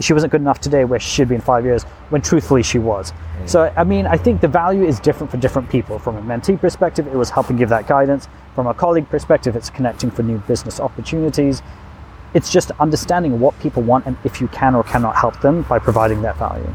she 0.00 0.12
wasn't 0.12 0.30
good 0.30 0.42
enough 0.42 0.60
today 0.60 0.84
where 0.84 1.00
she 1.00 1.08
should 1.08 1.28
be 1.28 1.34
in 1.34 1.40
five 1.40 1.64
years 1.64 1.84
when 2.10 2.20
truthfully 2.20 2.62
she 2.62 2.78
was. 2.78 3.12
Mm. 3.12 3.48
So, 3.48 3.72
I 3.76 3.84
mean, 3.84 4.06
I 4.06 4.18
think 4.18 4.42
the 4.42 4.48
value 4.48 4.84
is 4.84 5.00
different 5.00 5.30
for 5.30 5.38
different 5.38 5.70
people. 5.70 5.98
From 5.98 6.16
a 6.16 6.22
mentee 6.22 6.60
perspective, 6.60 7.06
it 7.06 7.16
was 7.16 7.30
helping 7.30 7.56
give 7.56 7.70
that 7.70 7.86
guidance. 7.86 8.28
From 8.54 8.66
a 8.66 8.74
colleague 8.74 9.08
perspective, 9.08 9.56
it's 9.56 9.70
connecting 9.70 10.10
for 10.10 10.22
new 10.22 10.38
business 10.40 10.80
opportunities. 10.80 11.62
It's 12.34 12.52
just 12.52 12.70
understanding 12.72 13.40
what 13.40 13.58
people 13.60 13.82
want 13.82 14.04
and 14.06 14.16
if 14.24 14.40
you 14.40 14.48
can 14.48 14.74
or 14.74 14.82
cannot 14.82 15.16
help 15.16 15.40
them 15.40 15.62
by 15.62 15.78
providing 15.78 16.20
that 16.22 16.36
value. 16.36 16.74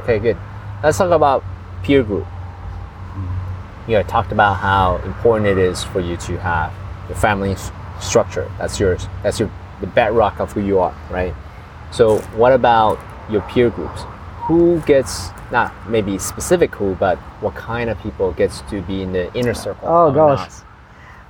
Okay, 0.00 0.18
good. 0.18 0.36
Let's 0.82 0.98
talk 0.98 1.10
about 1.10 1.44
peer 1.82 2.02
group. 2.02 2.26
You 3.86 3.94
know, 3.94 4.02
talked 4.02 4.32
about 4.32 4.54
how 4.54 4.96
important 4.98 5.46
it 5.46 5.58
is 5.58 5.84
for 5.84 6.00
you 6.00 6.16
to 6.18 6.38
have 6.38 6.72
your 7.08 7.16
family 7.18 7.56
structure. 8.00 8.50
That's 8.58 8.80
yours. 8.80 9.08
That's 9.22 9.38
your 9.40 9.50
the 9.80 9.86
bedrock 9.86 10.40
of 10.40 10.52
who 10.52 10.60
you 10.60 10.78
are, 10.78 10.94
right? 11.10 11.34
So, 11.90 12.18
what 12.36 12.52
about 12.52 12.98
your 13.30 13.42
peer 13.42 13.70
groups? 13.70 14.02
Who 14.42 14.80
gets 14.80 15.30
not 15.50 15.72
maybe 15.88 16.18
specific 16.18 16.74
who, 16.74 16.94
but 16.94 17.18
what 17.40 17.54
kind 17.54 17.90
of 17.90 17.98
people 18.00 18.32
gets 18.32 18.60
to 18.62 18.82
be 18.82 19.02
in 19.02 19.12
the 19.12 19.32
inner 19.34 19.54
circle? 19.54 19.88
Oh, 19.88 20.12
gosh. 20.12 20.50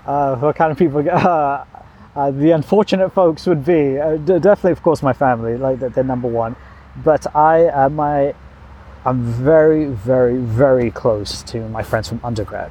Uh, 0.06 0.36
what 0.36 0.56
kind 0.56 0.72
of 0.72 0.78
people 0.78 1.04
uh, 1.10 1.64
uh, 2.16 2.30
the 2.30 2.50
unfortunate 2.50 3.10
folks 3.10 3.46
would 3.46 3.64
be 3.64 3.98
uh, 3.98 4.16
d- 4.16 4.38
definitely 4.38 4.72
of 4.72 4.82
course 4.82 5.02
my 5.02 5.12
family 5.12 5.56
like 5.56 5.78
they're, 5.78 5.90
they're 5.90 6.02
number 6.02 6.26
one 6.26 6.56
but 7.04 7.24
i 7.36 7.66
uh, 7.68 7.88
my 7.88 8.34
i'm 9.07 9.22
very 9.24 9.86
very 9.86 10.36
very 10.38 10.90
close 10.90 11.42
to 11.44 11.68
my 11.68 11.82
friends 11.82 12.09
from 12.09 12.20
undergrad. 12.24 12.70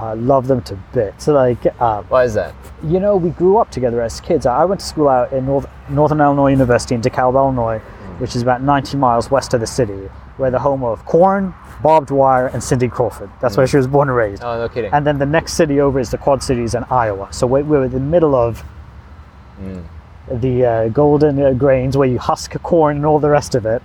I 0.00 0.12
love 0.14 0.46
them 0.46 0.62
to 0.62 0.76
bits. 0.94 1.26
Like 1.26 1.58
uh, 1.80 2.02
Why 2.02 2.22
is 2.24 2.34
that? 2.34 2.54
you 2.84 3.00
know 3.00 3.16
we 3.16 3.30
grew 3.30 3.56
up 3.58 3.70
together 3.72 4.00
as 4.00 4.20
kids. 4.20 4.46
I 4.46 4.64
went 4.64 4.80
to 4.80 4.86
school 4.86 5.08
out 5.08 5.32
in 5.32 5.46
North, 5.46 5.66
northern 5.88 6.20
illinois 6.20 6.50
university 6.50 6.94
in 6.94 7.00
dekalb 7.02 7.34
illinois 7.34 7.78
which 8.20 8.34
is 8.36 8.42
about 8.42 8.62
90 8.62 8.96
miles 8.96 9.30
west 9.30 9.54
of 9.54 9.60
the 9.60 9.66
city 9.66 10.08
where 10.36 10.50
the 10.52 10.58
home 10.58 10.82
of 10.84 11.04
corn 11.04 11.52
Barbed 11.82 12.10
Wire, 12.10 12.48
and 12.48 12.60
cindy 12.62 12.88
crawford. 12.88 13.30
That's 13.40 13.56
where 13.56 13.66
she 13.68 13.76
was 13.76 13.86
born 13.86 14.08
and 14.08 14.16
raised. 14.16 14.42
Oh, 14.42 14.58
no 14.58 14.68
kidding. 14.68 14.92
and 14.92 15.06
then 15.06 15.18
the 15.18 15.26
next 15.26 15.52
city 15.54 15.80
over 15.80 16.00
is 16.00 16.10
the 16.10 16.18
Quad 16.18 16.42
Cities 16.42 16.74
in 16.74 16.82
Iowa. 16.90 17.28
So 17.32 17.46
we- 17.46 17.62
we're 17.62 17.84
in 17.84 17.92
the 17.92 18.00
middle 18.00 18.34
of 18.34 18.64
the 20.30 20.64
uh, 20.64 20.88
golden 20.88 21.40
uh, 21.42 21.52
grains 21.52 21.96
where 21.96 22.08
you 22.08 22.18
husk 22.18 22.52
corn 22.62 22.96
and 22.96 23.06
all 23.06 23.18
the 23.18 23.30
rest 23.30 23.54
of 23.54 23.64
it. 23.66 23.82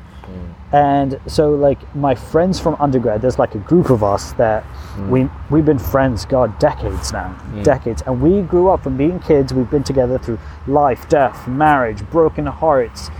And 0.73 1.21
so, 1.27 1.51
like 1.51 1.95
my 1.95 2.15
friends 2.15 2.59
from 2.59 2.75
undergrad, 2.79 3.21
there's 3.21 3.37
like 3.37 3.53
a 3.53 3.59
group 3.59 3.91
of 3.91 4.03
us 4.03 4.33
that 4.33 4.63
mm. 4.95 5.07
we 5.07 5.29
we've 5.51 5.65
been 5.65 5.77
friends, 5.77 6.25
God, 6.25 6.57
decades 6.57 7.13
now, 7.13 7.39
mm. 7.51 7.63
decades, 7.63 8.01
and 8.07 8.19
we 8.19 8.41
grew 8.41 8.69
up 8.69 8.81
from 8.81 8.97
being 8.97 9.19
kids. 9.19 9.53
We've 9.53 9.69
been 9.69 9.83
together 9.83 10.17
through 10.17 10.39
life, 10.65 11.07
death, 11.09 11.47
marriage, 11.47 12.03
broken 12.09 12.47
hearts, 12.47 13.11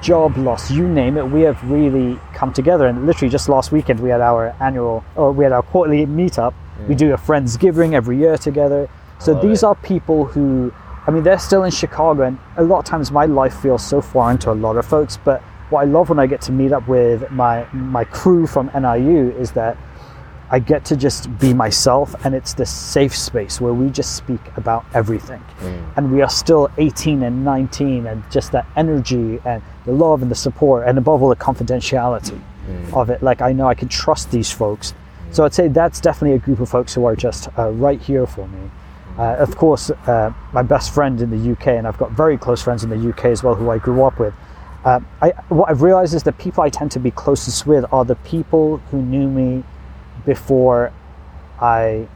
job 0.00 0.38
loss, 0.38 0.70
you 0.70 0.88
name 0.88 1.18
it. 1.18 1.26
We 1.26 1.42
have 1.42 1.62
really 1.70 2.18
come 2.32 2.50
together. 2.50 2.86
And 2.86 3.04
literally, 3.04 3.30
just 3.30 3.46
last 3.46 3.72
weekend, 3.72 4.00
we 4.00 4.08
had 4.08 4.22
our 4.22 4.56
annual, 4.58 5.04
or 5.14 5.32
we 5.32 5.44
had 5.44 5.52
our 5.52 5.62
quarterly 5.62 6.06
meetup. 6.06 6.54
Mm. 6.80 6.88
We 6.88 6.94
do 6.94 7.12
a 7.12 7.18
friendsgiving 7.18 7.92
every 7.92 8.16
year 8.16 8.38
together. 8.38 8.88
So 9.18 9.38
these 9.38 9.62
it. 9.62 9.66
are 9.66 9.74
people 9.74 10.24
who, 10.24 10.72
I 11.06 11.10
mean, 11.10 11.24
they're 11.24 11.38
still 11.38 11.64
in 11.64 11.72
Chicago, 11.72 12.22
and 12.22 12.38
a 12.56 12.62
lot 12.62 12.78
of 12.78 12.84
times 12.86 13.12
my 13.12 13.26
life 13.26 13.54
feels 13.60 13.86
so 13.86 14.00
foreign 14.00 14.38
to 14.38 14.50
a 14.50 14.54
lot 14.54 14.78
of 14.78 14.86
folks. 14.86 15.18
But 15.18 15.42
what 15.72 15.80
I 15.80 15.84
love 15.84 16.10
when 16.10 16.18
I 16.18 16.26
get 16.26 16.40
to 16.42 16.52
meet 16.52 16.72
up 16.72 16.86
with 16.86 17.28
my 17.30 17.66
my 17.72 18.04
crew 18.04 18.46
from 18.46 18.70
NIU 18.74 19.32
is 19.38 19.52
that 19.52 19.76
I 20.50 20.58
get 20.58 20.84
to 20.86 20.96
just 20.96 21.36
be 21.38 21.54
myself, 21.54 22.14
and 22.26 22.34
it's 22.34 22.52
this 22.52 22.70
safe 22.70 23.16
space 23.16 23.58
where 23.58 23.72
we 23.72 23.88
just 23.88 24.16
speak 24.16 24.40
about 24.58 24.84
everything. 24.92 25.42
And 25.96 26.12
we 26.12 26.20
are 26.20 26.28
still 26.28 26.68
18 26.76 27.22
and 27.22 27.42
19, 27.42 28.06
and 28.06 28.22
just 28.30 28.52
that 28.52 28.66
energy 28.76 29.40
and 29.46 29.62
the 29.86 29.92
love 29.92 30.20
and 30.20 30.30
the 30.30 30.34
support, 30.34 30.86
and 30.86 30.98
above 30.98 31.22
all, 31.22 31.30
the 31.30 31.36
confidentiality 31.36 32.38
of 32.92 33.08
it. 33.08 33.22
Like, 33.22 33.40
I 33.40 33.52
know 33.52 33.66
I 33.66 33.74
can 33.74 33.88
trust 33.88 34.30
these 34.30 34.52
folks. 34.52 34.92
So 35.30 35.46
I'd 35.46 35.54
say 35.54 35.68
that's 35.68 36.00
definitely 36.02 36.36
a 36.36 36.38
group 36.38 36.60
of 36.60 36.68
folks 36.68 36.92
who 36.92 37.06
are 37.06 37.16
just 37.16 37.48
uh, 37.58 37.70
right 37.70 38.00
here 38.00 38.26
for 38.26 38.46
me. 38.46 38.70
Uh, 39.16 39.36
of 39.36 39.56
course, 39.56 39.90
uh, 39.90 40.34
my 40.52 40.62
best 40.62 40.92
friend 40.92 41.22
in 41.22 41.30
the 41.30 41.52
UK, 41.52 41.68
and 41.68 41.88
I've 41.88 41.98
got 41.98 42.10
very 42.12 42.36
close 42.36 42.62
friends 42.62 42.84
in 42.84 42.90
the 42.90 43.08
UK 43.08 43.26
as 43.26 43.42
well 43.42 43.54
who 43.54 43.70
I 43.70 43.78
grew 43.78 44.04
up 44.04 44.18
with. 44.18 44.34
Uh, 44.84 45.00
I, 45.20 45.30
what 45.48 45.70
I've 45.70 45.82
realized 45.82 46.14
is 46.14 46.22
the 46.24 46.32
people 46.32 46.64
I 46.64 46.68
tend 46.68 46.90
to 46.92 46.98
be 46.98 47.10
closest 47.12 47.66
with 47.66 47.84
are 47.92 48.04
the 48.04 48.16
people 48.16 48.78
who 48.90 49.00
knew 49.00 49.28
me 49.28 49.62
before 50.24 50.92
I 51.60 52.08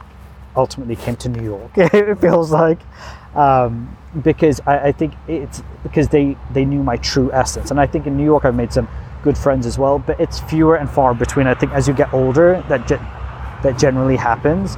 ultimately 0.57 0.97
came 0.97 1.17
to 1.17 1.29
New 1.29 1.45
York. 1.45 1.71
it 1.77 2.19
feels 2.21 2.51
like 2.51 2.79
um, 3.37 3.97
because 4.23 4.61
I, 4.67 4.89
I 4.89 4.93
think 4.93 5.15
it's 5.29 5.63
because 5.83 6.09
they 6.09 6.37
they 6.53 6.65
knew 6.65 6.83
my 6.83 6.97
true 6.97 7.31
essence, 7.33 7.71
and 7.71 7.79
I 7.79 7.87
think 7.87 8.07
in 8.07 8.17
New 8.17 8.25
York 8.25 8.45
I've 8.45 8.55
made 8.55 8.73
some 8.73 8.89
good 9.23 9.39
friends 9.39 9.67
as 9.67 9.79
well. 9.79 9.99
But 9.99 10.19
it's 10.19 10.41
fewer 10.41 10.77
and 10.77 10.91
far 10.91 11.15
between. 11.15 11.47
I 11.47 11.55
think 11.55 11.73
as 11.73 11.87
you 11.87 11.95
get 11.95 12.13
older, 12.13 12.65
that 12.69 12.87
ge- 12.87 13.63
that 13.63 13.79
generally 13.79 14.17
happens. 14.17 14.77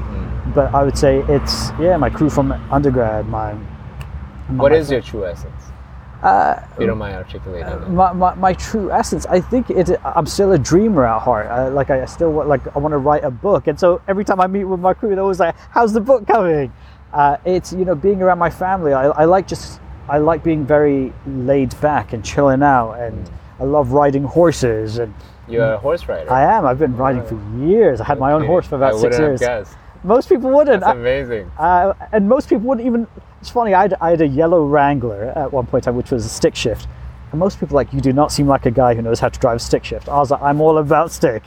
But 0.55 0.75
I 0.75 0.83
would 0.83 0.99
say 0.99 1.25
it's 1.29 1.71
yeah, 1.81 1.97
my 1.97 2.11
crew 2.11 2.29
from 2.29 2.53
undergrad, 2.71 3.29
my. 3.29 3.55
What 4.57 4.73
my 4.73 4.79
is 4.79 4.91
your 4.91 5.03
true 5.03 5.27
essence? 5.27 5.58
Uh, 6.23 6.61
you 6.81 6.87
don't 6.87 6.99
mind 6.99 7.15
articulating 7.15 7.95
my, 7.95 8.13
my, 8.13 8.35
my 8.35 8.53
true 8.53 8.91
essence 8.91 9.25
i 9.27 9.41
think 9.41 9.71
it 9.71 9.89
i'm 10.05 10.27
still 10.27 10.51
a 10.53 10.59
dreamer 10.59 11.07
at 11.07 11.21
heart. 11.23 11.47
I, 11.47 11.69
like 11.69 11.91
i 11.91 12.05
still 12.07 12.33
want 12.33 12.49
like 12.49 12.61
i 12.75 12.79
want 12.81 12.93
to 12.93 12.99
write 12.99 13.23
a 13.23 13.31
book. 13.31 13.69
And 13.69 13.79
so 13.79 14.03
every 14.09 14.25
time 14.25 14.41
i 14.41 14.49
meet 14.49 14.65
with 14.65 14.81
my 14.81 14.95
crew 14.95 15.11
they're 15.11 15.21
always 15.21 15.39
like 15.39 15.55
how's 15.71 15.93
the 15.93 16.01
book 16.01 16.27
coming? 16.27 16.73
Uh, 17.13 17.37
it's 17.45 17.73
you 17.73 17.85
know 17.85 17.95
being 17.95 18.21
around 18.21 18.39
my 18.39 18.51
family 18.51 18.93
I, 18.93 19.05
I 19.07 19.25
like 19.27 19.47
just 19.47 19.81
i 20.09 20.19
like 20.19 20.43
being 20.43 20.67
very 20.67 21.13
laid 21.27 21.79
back 21.81 22.13
and 22.13 22.25
chilling 22.25 22.63
out. 22.65 22.95
And 22.95 23.31
i 23.61 23.65
love 23.65 23.93
riding 23.93 24.25
horses 24.25 24.99
and 24.99 25.15
You're 25.49 25.75
a 25.75 25.79
horse 25.79 26.09
rider. 26.09 26.33
i 26.33 26.43
am. 26.43 26.67
I've 26.67 26.81
been 26.81 26.97
riding 26.97 27.25
for 27.25 27.37
years. 27.65 28.01
I 28.01 28.05
had 28.05 28.19
my 28.19 28.33
own 28.33 28.45
horse 28.45 28.67
for 28.67 28.75
about 28.75 28.95
I 28.95 28.99
six 28.99 29.19
years. 29.19 29.41
guessed. 29.41 29.77
most 30.03 30.29
people 30.29 30.51
wouldn't. 30.51 30.81
That's 30.81 30.93
amazing. 30.97 31.51
uh, 31.59 31.93
and 32.13 32.29
most 32.29 32.49
people 32.49 32.67
wouldn't 32.69 32.87
even. 32.87 33.07
It's 33.41 33.51
funny. 33.51 33.75
I 33.75 33.83
had, 33.83 33.95
I 34.01 34.11
had 34.11 34.21
a 34.21 34.27
yellow 34.27 34.65
Wrangler 34.65 35.33
at 35.37 35.53
one 35.53 35.67
point 35.67 35.87
which 35.87 36.11
was 36.11 36.25
a 36.25 36.29
stick 36.29 36.55
shift, 36.57 36.89
and 37.31 37.39
most 37.39 37.61
people 37.61 37.77
are 37.77 37.81
like 37.81 37.93
you 37.93 38.01
do 38.01 38.13
not 38.13 38.33
seem 38.33 38.47
like 38.49 38.67
a 38.67 38.71
guy 38.71 38.95
who 38.95 39.03
knows 39.03 39.21
how 39.21 39.29
to 39.29 39.39
drive 39.39 39.57
a 39.57 39.61
stick 39.61 39.85
shift. 39.85 40.09
I 40.09 40.19
was 40.19 40.31
like, 40.31 40.43
I'm 40.43 40.61
all 40.61 40.79
about 40.79 41.13
stick. 41.13 41.45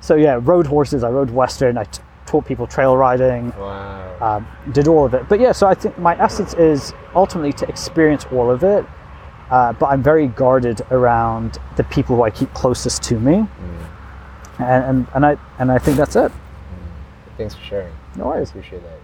So 0.00 0.14
yeah, 0.14 0.38
rode 0.42 0.66
horses. 0.66 1.02
I 1.02 1.10
rode 1.10 1.30
Western. 1.30 1.78
I 1.78 1.84
t- 1.84 2.02
taught 2.26 2.44
people 2.44 2.66
trail 2.66 2.96
riding. 2.96 3.50
Wow. 3.58 4.02
Um, 4.20 4.72
did 4.72 4.88
all 4.88 5.04
of 5.06 5.14
it. 5.14 5.28
But 5.28 5.40
yeah, 5.40 5.52
so 5.52 5.66
I 5.66 5.74
think 5.74 5.98
my 5.98 6.18
essence 6.20 6.54
is 6.54 6.92
ultimately 7.14 7.52
to 7.54 7.68
experience 7.68 8.26
all 8.32 8.50
of 8.50 8.62
it. 8.62 8.84
Uh, 9.50 9.72
but 9.72 9.86
I'm 9.86 10.02
very 10.02 10.26
guarded 10.26 10.80
around 10.90 11.58
the 11.76 11.84
people 11.84 12.16
who 12.16 12.22
I 12.22 12.30
keep 12.30 12.52
closest 12.52 13.02
to 13.04 13.18
me, 13.20 13.46
and, 14.58 14.84
and 14.84 15.06
and 15.14 15.24
I 15.26 15.36
and 15.58 15.70
I 15.70 15.78
think 15.78 15.96
that's 15.96 16.16
it. 16.16 16.32
Thanks 17.36 17.54
for 17.54 17.62
sharing. 17.62 17.92
No 18.16 18.26
worries. 18.26 18.50
Appreciate 18.50 18.82
that. 18.82 18.98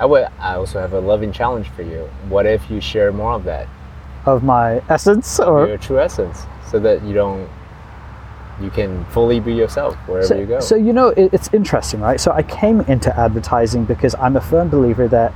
I 0.00 0.06
would. 0.06 0.26
I 0.38 0.54
also 0.54 0.80
have 0.80 0.94
a 0.94 0.98
loving 0.98 1.30
challenge 1.30 1.68
for 1.68 1.82
you. 1.82 2.08
What 2.30 2.46
if 2.46 2.70
you 2.70 2.80
share 2.80 3.12
more 3.12 3.34
of 3.34 3.44
that, 3.44 3.68
Of 4.24 4.42
my 4.42 4.82
essence, 4.88 5.38
or 5.38 5.68
your 5.68 5.76
true 5.76 6.00
essence, 6.00 6.46
so 6.70 6.78
that 6.78 7.02
you 7.04 7.12
don't, 7.12 7.46
you 8.62 8.70
can 8.70 9.04
fully 9.06 9.40
be 9.40 9.52
yourself 9.52 9.94
wherever 10.08 10.26
so, 10.26 10.38
you 10.38 10.46
go. 10.46 10.60
So 10.60 10.74
you 10.74 10.94
know, 10.94 11.08
it, 11.08 11.34
it's 11.34 11.52
interesting, 11.52 12.00
right? 12.00 12.18
So 12.18 12.32
I 12.32 12.42
came 12.42 12.80
into 12.82 13.14
advertising 13.14 13.84
because 13.84 14.14
I'm 14.14 14.36
a 14.36 14.40
firm 14.40 14.70
believer 14.70 15.06
that 15.08 15.34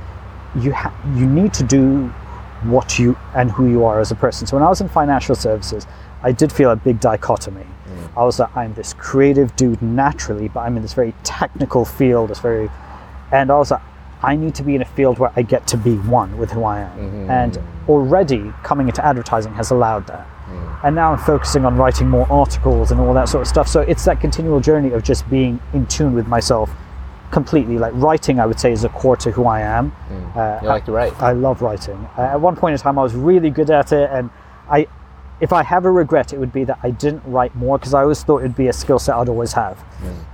you 0.59 0.73
ha- 0.73 0.95
you 1.15 1.27
need 1.27 1.53
to 1.53 1.63
do 1.63 2.07
what 2.63 2.97
you 2.97 3.15
and 3.35 3.51
who 3.51 3.69
you 3.69 3.85
are 3.85 3.99
as 3.99 4.09
a 4.09 4.15
person. 4.15 4.47
So 4.47 4.57
when 4.57 4.63
I 4.63 4.69
was 4.69 4.81
in 4.81 4.89
financial 4.89 5.35
services, 5.35 5.85
I 6.23 6.31
did 6.31 6.51
feel 6.51 6.71
a 6.71 6.75
big 6.75 6.99
dichotomy. 6.99 7.61
Mm. 7.61 8.17
I 8.17 8.23
was 8.23 8.39
like, 8.39 8.55
I'm 8.57 8.73
this 8.73 8.95
creative 8.95 9.55
dude 9.55 9.79
naturally, 9.83 10.47
but 10.47 10.61
I'm 10.61 10.75
in 10.75 10.81
this 10.81 10.95
very 10.95 11.13
technical 11.23 11.85
field. 11.85 12.31
It's 12.31 12.39
very, 12.39 12.71
and 13.31 13.51
I 13.51 13.57
was 13.59 13.69
like, 13.69 13.81
I 14.23 14.35
need 14.35 14.55
to 14.55 14.63
be 14.63 14.75
in 14.75 14.81
a 14.81 14.85
field 14.85 15.19
where 15.19 15.31
I 15.35 15.41
get 15.41 15.67
to 15.67 15.77
be 15.77 15.95
one 15.97 16.37
with 16.37 16.51
who 16.51 16.63
I 16.63 16.79
am. 16.81 17.29
And 17.29 17.59
already 17.87 18.53
coming 18.63 18.87
into 18.87 19.05
advertising 19.05 19.53
has 19.55 19.71
allowed 19.71 20.07
that. 20.07 20.27
And 20.83 20.95
now 20.95 21.11
I'm 21.13 21.17
focusing 21.17 21.65
on 21.65 21.75
writing 21.77 22.07
more 22.09 22.31
articles 22.31 22.91
and 22.91 22.99
all 23.01 23.13
that 23.15 23.27
sort 23.29 23.41
of 23.41 23.47
stuff. 23.47 23.67
So 23.67 23.81
it's 23.81 24.05
that 24.05 24.21
continual 24.21 24.59
journey 24.59 24.91
of 24.91 25.01
just 25.03 25.27
being 25.29 25.59
in 25.73 25.85
tune 25.87 26.13
with 26.13 26.27
myself 26.27 26.69
completely. 27.31 27.77
Like 27.79 27.93
writing, 27.95 28.39
I 28.39 28.45
would 28.45 28.59
say, 28.59 28.71
is 28.71 28.83
a 28.83 28.89
core 28.89 29.17
to 29.17 29.31
who 29.31 29.45
I 29.45 29.61
am. 29.61 29.91
Uh, 30.35 30.59
you 30.61 30.67
like 30.67 30.85
to 30.85 30.91
write. 30.91 31.13
I 31.21 31.31
love 31.33 31.61
writing. 31.61 31.97
Uh, 32.17 32.21
at 32.21 32.39
one 32.39 32.55
point 32.55 32.73
in 32.73 32.79
time, 32.79 32.99
I 32.99 33.03
was 33.03 33.15
really 33.15 33.49
good 33.49 33.71
at 33.71 33.91
it, 33.91 34.09
and 34.11 34.29
I, 34.69 34.87
if 35.41 35.51
I 35.51 35.63
have 35.63 35.85
a 35.85 35.91
regret, 35.91 36.33
it 36.33 36.39
would 36.39 36.53
be 36.53 36.63
that 36.65 36.77
I 36.83 36.91
didn't 36.91 37.23
write 37.25 37.55
more 37.55 37.77
because 37.79 37.93
I 37.95 38.03
always 38.03 38.23
thought 38.23 38.39
it'd 38.39 38.55
be 38.55 38.67
a 38.67 38.73
skill 38.73 38.99
set 38.99 39.15
I'd 39.15 39.27
always 39.29 39.53
have. 39.53 39.83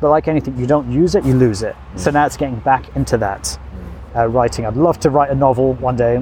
But 0.01 0.09
like 0.09 0.27
anything, 0.27 0.57
you 0.57 0.67
don't 0.67 0.91
use 0.91 1.15
it, 1.15 1.23
you 1.25 1.33
lose 1.33 1.63
it. 1.63 1.75
So 1.95 2.11
now 2.11 2.25
it's 2.25 2.37
getting 2.37 2.59
back 2.59 2.93
into 2.95 3.17
that 3.17 3.57
uh, 4.15 4.27
writing. 4.27 4.65
I'd 4.65 4.75
love 4.75 4.99
to 5.01 5.09
write 5.09 5.29
a 5.31 5.35
novel 5.35 5.73
one 5.73 5.95
day. 5.95 6.15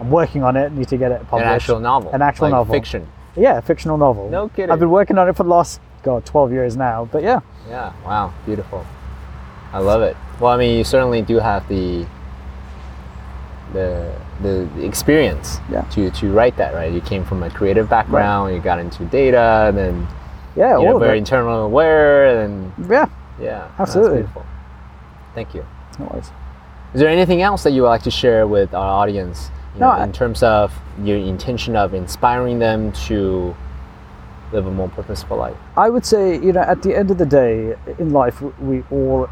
I'm 0.00 0.10
working 0.10 0.42
on 0.42 0.56
it. 0.56 0.72
Need 0.72 0.88
to 0.88 0.96
get 0.96 1.12
it 1.12 1.20
published. 1.28 1.46
An 1.46 1.54
actual 1.54 1.80
novel. 1.80 2.10
An 2.12 2.22
actual 2.22 2.44
like 2.46 2.52
novel. 2.52 2.74
Fiction. 2.74 3.06
Yeah, 3.36 3.58
a 3.58 3.62
fictional 3.62 3.96
novel. 3.98 4.28
No 4.30 4.48
kidding. 4.48 4.70
I've 4.70 4.78
been 4.78 4.90
working 4.90 5.18
on 5.18 5.28
it 5.28 5.36
for 5.36 5.42
the 5.44 5.50
last 5.50 5.80
god 6.02 6.24
12 6.26 6.52
years 6.52 6.76
now. 6.76 7.08
But 7.10 7.22
yeah, 7.22 7.40
Yeah. 7.68 7.92
Wow. 8.04 8.32
Beautiful. 8.46 8.84
I 9.72 9.78
love 9.78 10.02
it. 10.02 10.16
Well, 10.40 10.52
I 10.52 10.56
mean, 10.56 10.76
you 10.78 10.84
certainly 10.84 11.22
do 11.22 11.38
have 11.38 11.66
the 11.68 12.06
the 13.72 14.12
the 14.42 14.68
experience 14.84 15.58
Yeah. 15.70 15.82
to 15.92 16.10
to 16.10 16.32
write 16.32 16.56
that, 16.56 16.74
right? 16.74 16.92
You 16.92 17.00
came 17.00 17.24
from 17.24 17.42
a 17.42 17.50
creative 17.50 17.88
background. 17.88 18.46
Right. 18.48 18.54
You 18.56 18.60
got 18.60 18.78
into 18.78 19.04
data, 19.06 19.66
and 19.68 19.76
then 19.76 20.08
yeah, 20.56 20.78
you 20.78 20.84
know, 20.84 20.98
very 20.98 21.18
internal 21.18 21.64
aware, 21.64 22.40
and 22.44 22.72
Yeah, 22.88 23.06
yeah, 23.40 23.68
Absolutely. 23.78 24.26
Thank 25.34 25.54
you. 25.54 25.64
no 25.98 26.06
worries. 26.06 26.30
Is 26.94 27.00
there 27.00 27.08
anything 27.08 27.42
else 27.42 27.64
that 27.64 27.72
you 27.72 27.82
would 27.82 27.88
like 27.88 28.02
to 28.04 28.10
share 28.10 28.46
with 28.46 28.72
our 28.72 28.88
audience? 29.02 29.50
You 29.74 29.80
No, 29.80 29.86
know, 29.86 29.92
I- 29.98 30.04
in 30.04 30.12
terms 30.12 30.42
of 30.42 30.72
your 31.02 31.16
intention 31.18 31.74
of 31.76 31.92
inspiring 31.92 32.60
them 32.60 32.92
to 33.08 33.54
live 34.52 34.66
a 34.66 34.70
more 34.70 34.88
purposeful 34.88 35.36
life. 35.36 35.56
I 35.76 35.90
would 35.90 36.06
say, 36.06 36.38
you 36.38 36.52
know, 36.52 36.60
at 36.60 36.82
the 36.82 36.96
end 36.96 37.10
of 37.10 37.18
the 37.18 37.26
day, 37.26 37.74
in 37.98 38.12
life, 38.12 38.40
we 38.60 38.84
all, 38.92 39.28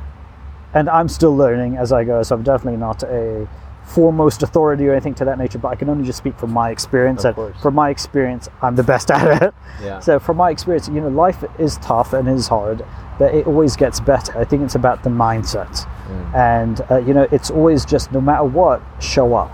and 0.74 0.90
I'm 0.90 1.08
still 1.08 1.36
learning 1.36 1.76
as 1.76 1.92
I 1.92 2.02
go, 2.02 2.20
so 2.24 2.34
I'm 2.34 2.42
definitely 2.42 2.78
not 2.80 3.04
a 3.04 3.46
foremost 3.84 4.42
authority 4.42 4.88
or 4.88 4.92
anything 4.92 5.14
to 5.14 5.24
that 5.26 5.38
nature, 5.38 5.58
but 5.58 5.68
I 5.68 5.74
can 5.76 5.88
only 5.88 6.04
just 6.04 6.18
speak 6.18 6.36
from 6.38 6.50
my 6.52 6.70
experience. 6.70 7.20
Of 7.24 7.26
and 7.26 7.34
course. 7.36 7.62
from 7.62 7.74
my 7.74 7.90
experience, 7.90 8.48
I'm 8.62 8.74
the 8.74 8.82
best 8.82 9.10
at 9.12 9.42
it. 9.42 9.54
Yeah. 9.80 9.98
So, 10.06 10.18
from 10.18 10.36
my 10.38 10.50
experience, 10.50 10.88
you 10.88 11.00
know, 11.00 11.08
life 11.08 11.44
is 11.58 11.76
tough 11.78 12.12
and 12.12 12.28
is 12.28 12.48
hard, 12.48 12.84
but 13.22 13.36
it 13.36 13.46
always 13.46 13.76
gets 13.76 14.00
better. 14.00 14.36
I 14.36 14.44
think 14.44 14.62
it's 14.64 14.74
about 14.74 15.04
the 15.04 15.08
mindset. 15.08 15.86
Mm. 16.08 16.34
And, 16.34 16.80
uh, 16.90 16.96
you 16.96 17.14
know, 17.14 17.28
it's 17.30 17.52
always 17.52 17.84
just 17.84 18.10
no 18.10 18.20
matter 18.20 18.42
what, 18.42 18.82
show 18.98 19.34
up. 19.36 19.52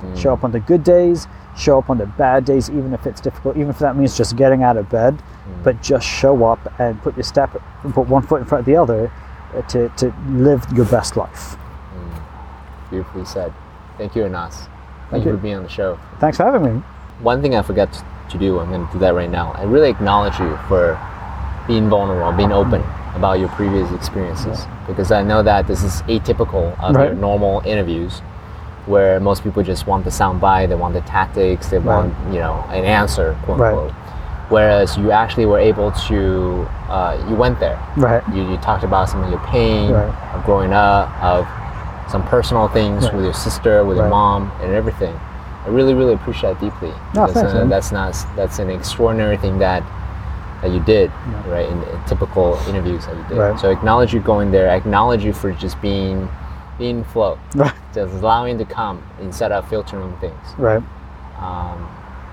Mm. 0.00 0.16
Show 0.16 0.32
up 0.32 0.44
on 0.44 0.52
the 0.52 0.60
good 0.60 0.84
days, 0.84 1.26
show 1.56 1.78
up 1.78 1.90
on 1.90 1.98
the 1.98 2.06
bad 2.06 2.44
days, 2.44 2.70
even 2.70 2.94
if 2.94 3.06
it's 3.08 3.20
difficult, 3.20 3.56
even 3.56 3.70
if 3.70 3.80
that 3.80 3.96
means 3.96 4.16
just 4.16 4.36
getting 4.36 4.62
out 4.62 4.76
of 4.76 4.88
bed, 4.88 5.14
Mm. 5.16 5.64
but 5.64 5.82
just 5.82 6.06
show 6.06 6.44
up 6.44 6.60
and 6.78 7.02
put 7.02 7.16
your 7.16 7.24
step, 7.24 7.60
put 7.92 8.06
one 8.06 8.22
foot 8.22 8.40
in 8.40 8.46
front 8.46 8.60
of 8.60 8.66
the 8.66 8.76
other 8.76 9.10
uh, 9.56 9.62
to, 9.62 9.88
to 9.96 10.14
live 10.28 10.64
your 10.76 10.86
best 10.86 11.16
life. 11.16 11.56
Beautifully 12.90 13.24
said. 13.24 13.52
Thank 13.96 14.14
you, 14.14 14.26
Anas. 14.26 14.54
Thank, 14.58 14.68
Thank 15.10 15.24
you 15.24 15.30
you. 15.32 15.36
for 15.38 15.42
being 15.42 15.56
on 15.56 15.64
the 15.64 15.68
show. 15.68 15.98
Thanks 16.20 16.36
for 16.36 16.44
having 16.44 16.62
me. 16.62 16.82
One 17.18 17.42
thing 17.42 17.56
I 17.56 17.62
forgot 17.62 17.92
to 18.30 18.38
do, 18.38 18.60
I'm 18.60 18.68
going 18.70 18.86
to 18.86 18.92
do 18.92 19.00
that 19.00 19.12
right 19.12 19.28
now. 19.28 19.50
I 19.54 19.64
really 19.64 19.90
acknowledge 19.90 20.38
you 20.38 20.56
for 20.68 20.96
being 21.66 21.88
vulnerable, 21.88 22.30
being 22.36 22.52
open 22.52 22.84
about 23.14 23.38
your 23.40 23.48
previous 23.50 23.90
experiences, 23.92 24.66
because 24.86 25.10
I 25.12 25.22
know 25.22 25.42
that 25.42 25.66
this 25.66 25.82
is 25.82 26.02
atypical 26.02 26.78
of 26.80 26.94
your 26.94 27.14
normal 27.14 27.62
interviews, 27.64 28.20
where 28.86 29.20
most 29.20 29.42
people 29.42 29.62
just 29.62 29.86
want 29.86 30.04
the 30.04 30.10
sound 30.10 30.40
bite, 30.40 30.66
they 30.66 30.74
want 30.74 30.94
the 30.94 31.00
tactics, 31.02 31.68
they 31.68 31.78
Right. 31.78 32.04
want 32.04 32.14
you 32.34 32.38
know 32.40 32.64
an 32.70 32.84
answer, 32.84 33.36
quote 33.44 33.58
Right. 33.58 33.72
unquote. 33.72 33.92
whereas 34.50 34.96
you 34.96 35.10
actually 35.12 35.44
were 35.44 35.58
able 35.58 35.90
to 35.92 36.66
uh, 36.88 37.18
you 37.28 37.34
went 37.36 37.60
there 37.60 37.78
Right. 37.96 38.22
you, 38.32 38.42
you 38.50 38.56
talked 38.58 38.82
about 38.82 39.06
some 39.10 39.22
of 39.22 39.28
your 39.30 39.40
pain 39.40 39.92
Right. 39.92 40.10
of 40.34 40.42
growing 40.46 40.72
up 40.72 41.10
of 41.22 41.46
some 42.10 42.22
personal 42.22 42.66
things 42.68 43.04
Right. 43.04 43.14
with 43.14 43.24
your 43.24 43.34
sister 43.34 43.84
with 43.84 43.98
your 43.98 44.08
mom 44.08 44.50
and 44.62 44.72
everything 44.72 45.14
i 45.66 45.68
really 45.68 45.92
really 45.92 46.14
appreciate 46.14 46.54
that 46.58 46.60
deeply 46.60 46.94
No, 47.12 47.26
thanks, 47.26 47.52
that's 47.68 47.92
not 47.92 48.16
that's 48.36 48.58
an 48.58 48.70
extraordinary 48.70 49.36
thing 49.36 49.58
that 49.58 49.82
that 50.62 50.70
you 50.70 50.80
did 50.80 51.10
right 51.46 51.68
in, 51.68 51.82
in 51.82 52.04
typical 52.06 52.58
interviews 52.68 53.06
that 53.06 53.16
you 53.16 53.24
did 53.28 53.38
Right. 53.38 53.58
so 53.60 53.70
acknowledge 53.70 54.12
you 54.12 54.20
going 54.20 54.50
there 54.50 54.68
acknowledge 54.68 55.24
you 55.24 55.32
for 55.32 55.52
just 55.52 55.80
being 55.80 56.28
being 56.78 57.04
flow 57.04 57.38
Right. 57.54 57.72
just 57.94 58.12
allowing 58.14 58.58
to 58.58 58.64
come 58.64 59.02
instead 59.20 59.52
of 59.52 59.68
filtering 59.68 60.16
things 60.18 60.46
Right. 60.58 60.82
um, 61.38 61.88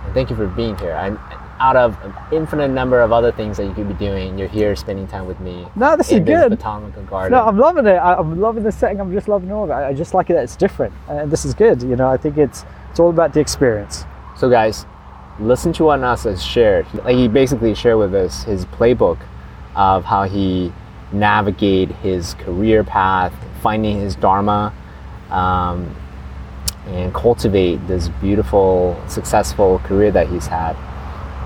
and 0.06 0.14
thank 0.14 0.30
you 0.30 0.36
for 0.36 0.46
being 0.48 0.78
here. 0.78 0.94
I'm 0.94 1.20
out 1.60 1.76
of 1.76 1.98
an 2.04 2.14
infinite 2.32 2.68
number 2.68 3.02
of 3.02 3.12
other 3.12 3.32
things 3.32 3.58
that 3.58 3.66
you 3.66 3.74
could 3.74 3.88
be 3.88 3.94
doing, 3.96 4.38
you're 4.38 4.48
here 4.48 4.76
spending 4.76 5.08
time 5.08 5.26
with 5.26 5.40
me. 5.40 5.66
No, 5.76 5.96
this 5.98 6.12
is 6.12 6.20
good. 6.20 6.52
This 6.52 6.60
botanical 6.60 7.02
garden. 7.04 7.32
No, 7.32 7.44
I'm 7.46 7.58
loving 7.58 7.88
it. 7.88 7.96
I, 7.96 8.14
I'm 8.16 8.40
loving 8.40 8.62
the 8.62 8.72
setting. 8.72 9.00
I'm 9.00 9.12
just 9.14 9.28
loving 9.28 9.52
all 9.52 9.64
of 9.64 9.70
it. 9.72 9.74
I 9.74 9.88
I 9.88 9.94
just 9.94 10.14
like 10.14 10.30
it 10.30 10.34
that 10.34 10.44
it's 10.44 10.56
different, 10.56 10.94
and 11.08 11.32
this 11.32 11.44
is 11.46 11.54
good. 11.56 11.82
You 11.82 11.96
know, 11.96 12.08
I 12.08 12.18
think 12.18 12.38
it's 12.38 12.66
it's 12.92 13.00
all 13.00 13.10
about 13.10 13.34
the 13.34 13.40
experience. 13.40 14.04
So, 14.36 14.48
guys, 14.50 14.86
listen 15.40 15.74
to 15.74 15.86
what 15.86 16.00
Nasa 16.00 16.32
has 16.32 16.44
shared. 16.44 16.86
Like 16.94 17.16
he 17.16 17.28
basically 17.28 17.74
shared 17.76 17.98
with 17.98 18.14
us 18.14 18.44
his 18.44 18.66
playbook 18.66 19.20
of 19.76 20.06
how 20.06 20.24
he 20.24 20.72
navigate 21.12 21.90
his 21.98 22.34
career 22.36 22.84
path, 22.84 23.34
finding 23.62 24.00
his 24.00 24.16
dharma, 24.16 24.74
um, 25.30 25.96
and 26.88 27.14
cultivate 27.14 27.86
this 27.88 28.10
beautiful, 28.22 29.02
successful 29.08 29.80
career 29.80 30.12
that 30.12 30.28
he's 30.28 30.48
had, 30.48 30.76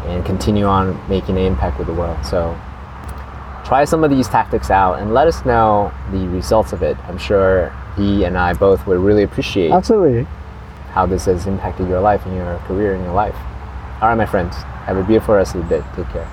and 0.05 0.25
continue 0.25 0.65
on 0.65 0.99
making 1.09 1.37
an 1.37 1.45
impact 1.45 1.77
with 1.77 1.87
the 1.87 1.93
world. 1.93 2.23
So. 2.25 2.59
Try 3.65 3.85
some 3.85 4.03
of 4.03 4.09
these 4.09 4.27
tactics 4.27 4.71
out 4.71 4.95
and 4.99 5.13
let 5.13 5.27
us 5.27 5.45
know 5.45 5.93
the 6.11 6.27
results 6.29 6.73
of 6.73 6.81
it. 6.81 6.97
I'm 7.07 7.19
sure 7.19 7.71
he 7.95 8.23
and 8.23 8.35
I 8.35 8.53
both 8.53 8.87
would 8.87 8.97
really 8.97 9.21
appreciate 9.21 9.71
Absolutely. 9.71 10.23
how 10.93 11.05
this 11.05 11.25
has 11.25 11.45
impacted 11.45 11.87
your 11.87 12.01
life 12.01 12.25
and 12.25 12.35
your 12.35 12.57
career 12.59 12.95
and 12.95 13.03
your 13.03 13.13
life. 13.13 13.35
All 14.01 14.07
right, 14.07 14.15
my 14.15 14.25
friends, 14.25 14.55
have 14.85 14.95
a 14.95 15.03
beautiful 15.03 15.35
rest 15.35 15.55
of 15.55 15.67
the 15.67 15.79
day. 15.79 15.85
Take 15.93 16.07
care. 16.09 16.27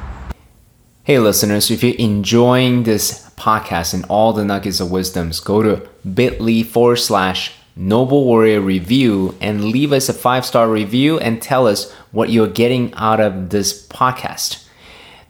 Hey, 1.02 1.18
listeners, 1.18 1.68
if 1.68 1.82
you're 1.82 1.96
enjoying 1.96 2.84
this 2.84 3.28
podcast 3.30 3.92
and 3.92 4.04
all 4.08 4.32
the 4.32 4.44
nuggets 4.44 4.78
of 4.78 4.92
wisdoms, 4.92 5.40
go 5.40 5.62
to 5.62 5.88
bit.ly 6.08 6.62
forward 6.62 6.96
slash 6.96 7.54
Noble 7.74 8.24
Warrior 8.24 8.60
Review 8.60 9.36
and 9.40 9.64
leave 9.64 9.92
us 9.92 10.08
a 10.08 10.12
five 10.12 10.46
star 10.46 10.68
review 10.68 11.18
and 11.18 11.42
tell 11.42 11.66
us 11.66 11.92
what 12.12 12.30
you're 12.30 12.46
getting 12.46 12.94
out 12.94 13.18
of 13.18 13.50
this 13.50 13.86
podcast. 13.88 14.66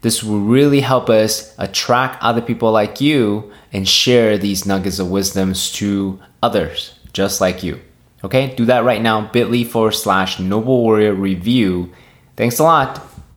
This 0.01 0.23
will 0.23 0.39
really 0.39 0.81
help 0.81 1.09
us 1.09 1.55
attract 1.57 2.21
other 2.23 2.41
people 2.41 2.71
like 2.71 3.01
you 3.01 3.51
and 3.73 3.87
share 3.87 4.37
these 4.37 4.65
nuggets 4.65 4.99
of 4.99 5.09
wisdoms 5.09 5.71
to 5.73 6.19
others 6.43 6.93
just 7.13 7.41
like 7.41 7.63
you. 7.63 7.81
Okay, 8.23 8.53
do 8.55 8.65
that 8.65 8.83
right 8.83 9.01
now 9.01 9.27
bit.ly 9.27 9.63
forward 9.63 9.93
slash 9.93 10.39
Noble 10.39 10.83
Warrior 10.83 11.13
Review. 11.13 11.91
Thanks 12.37 12.59
a 12.59 12.63
lot. 12.63 13.16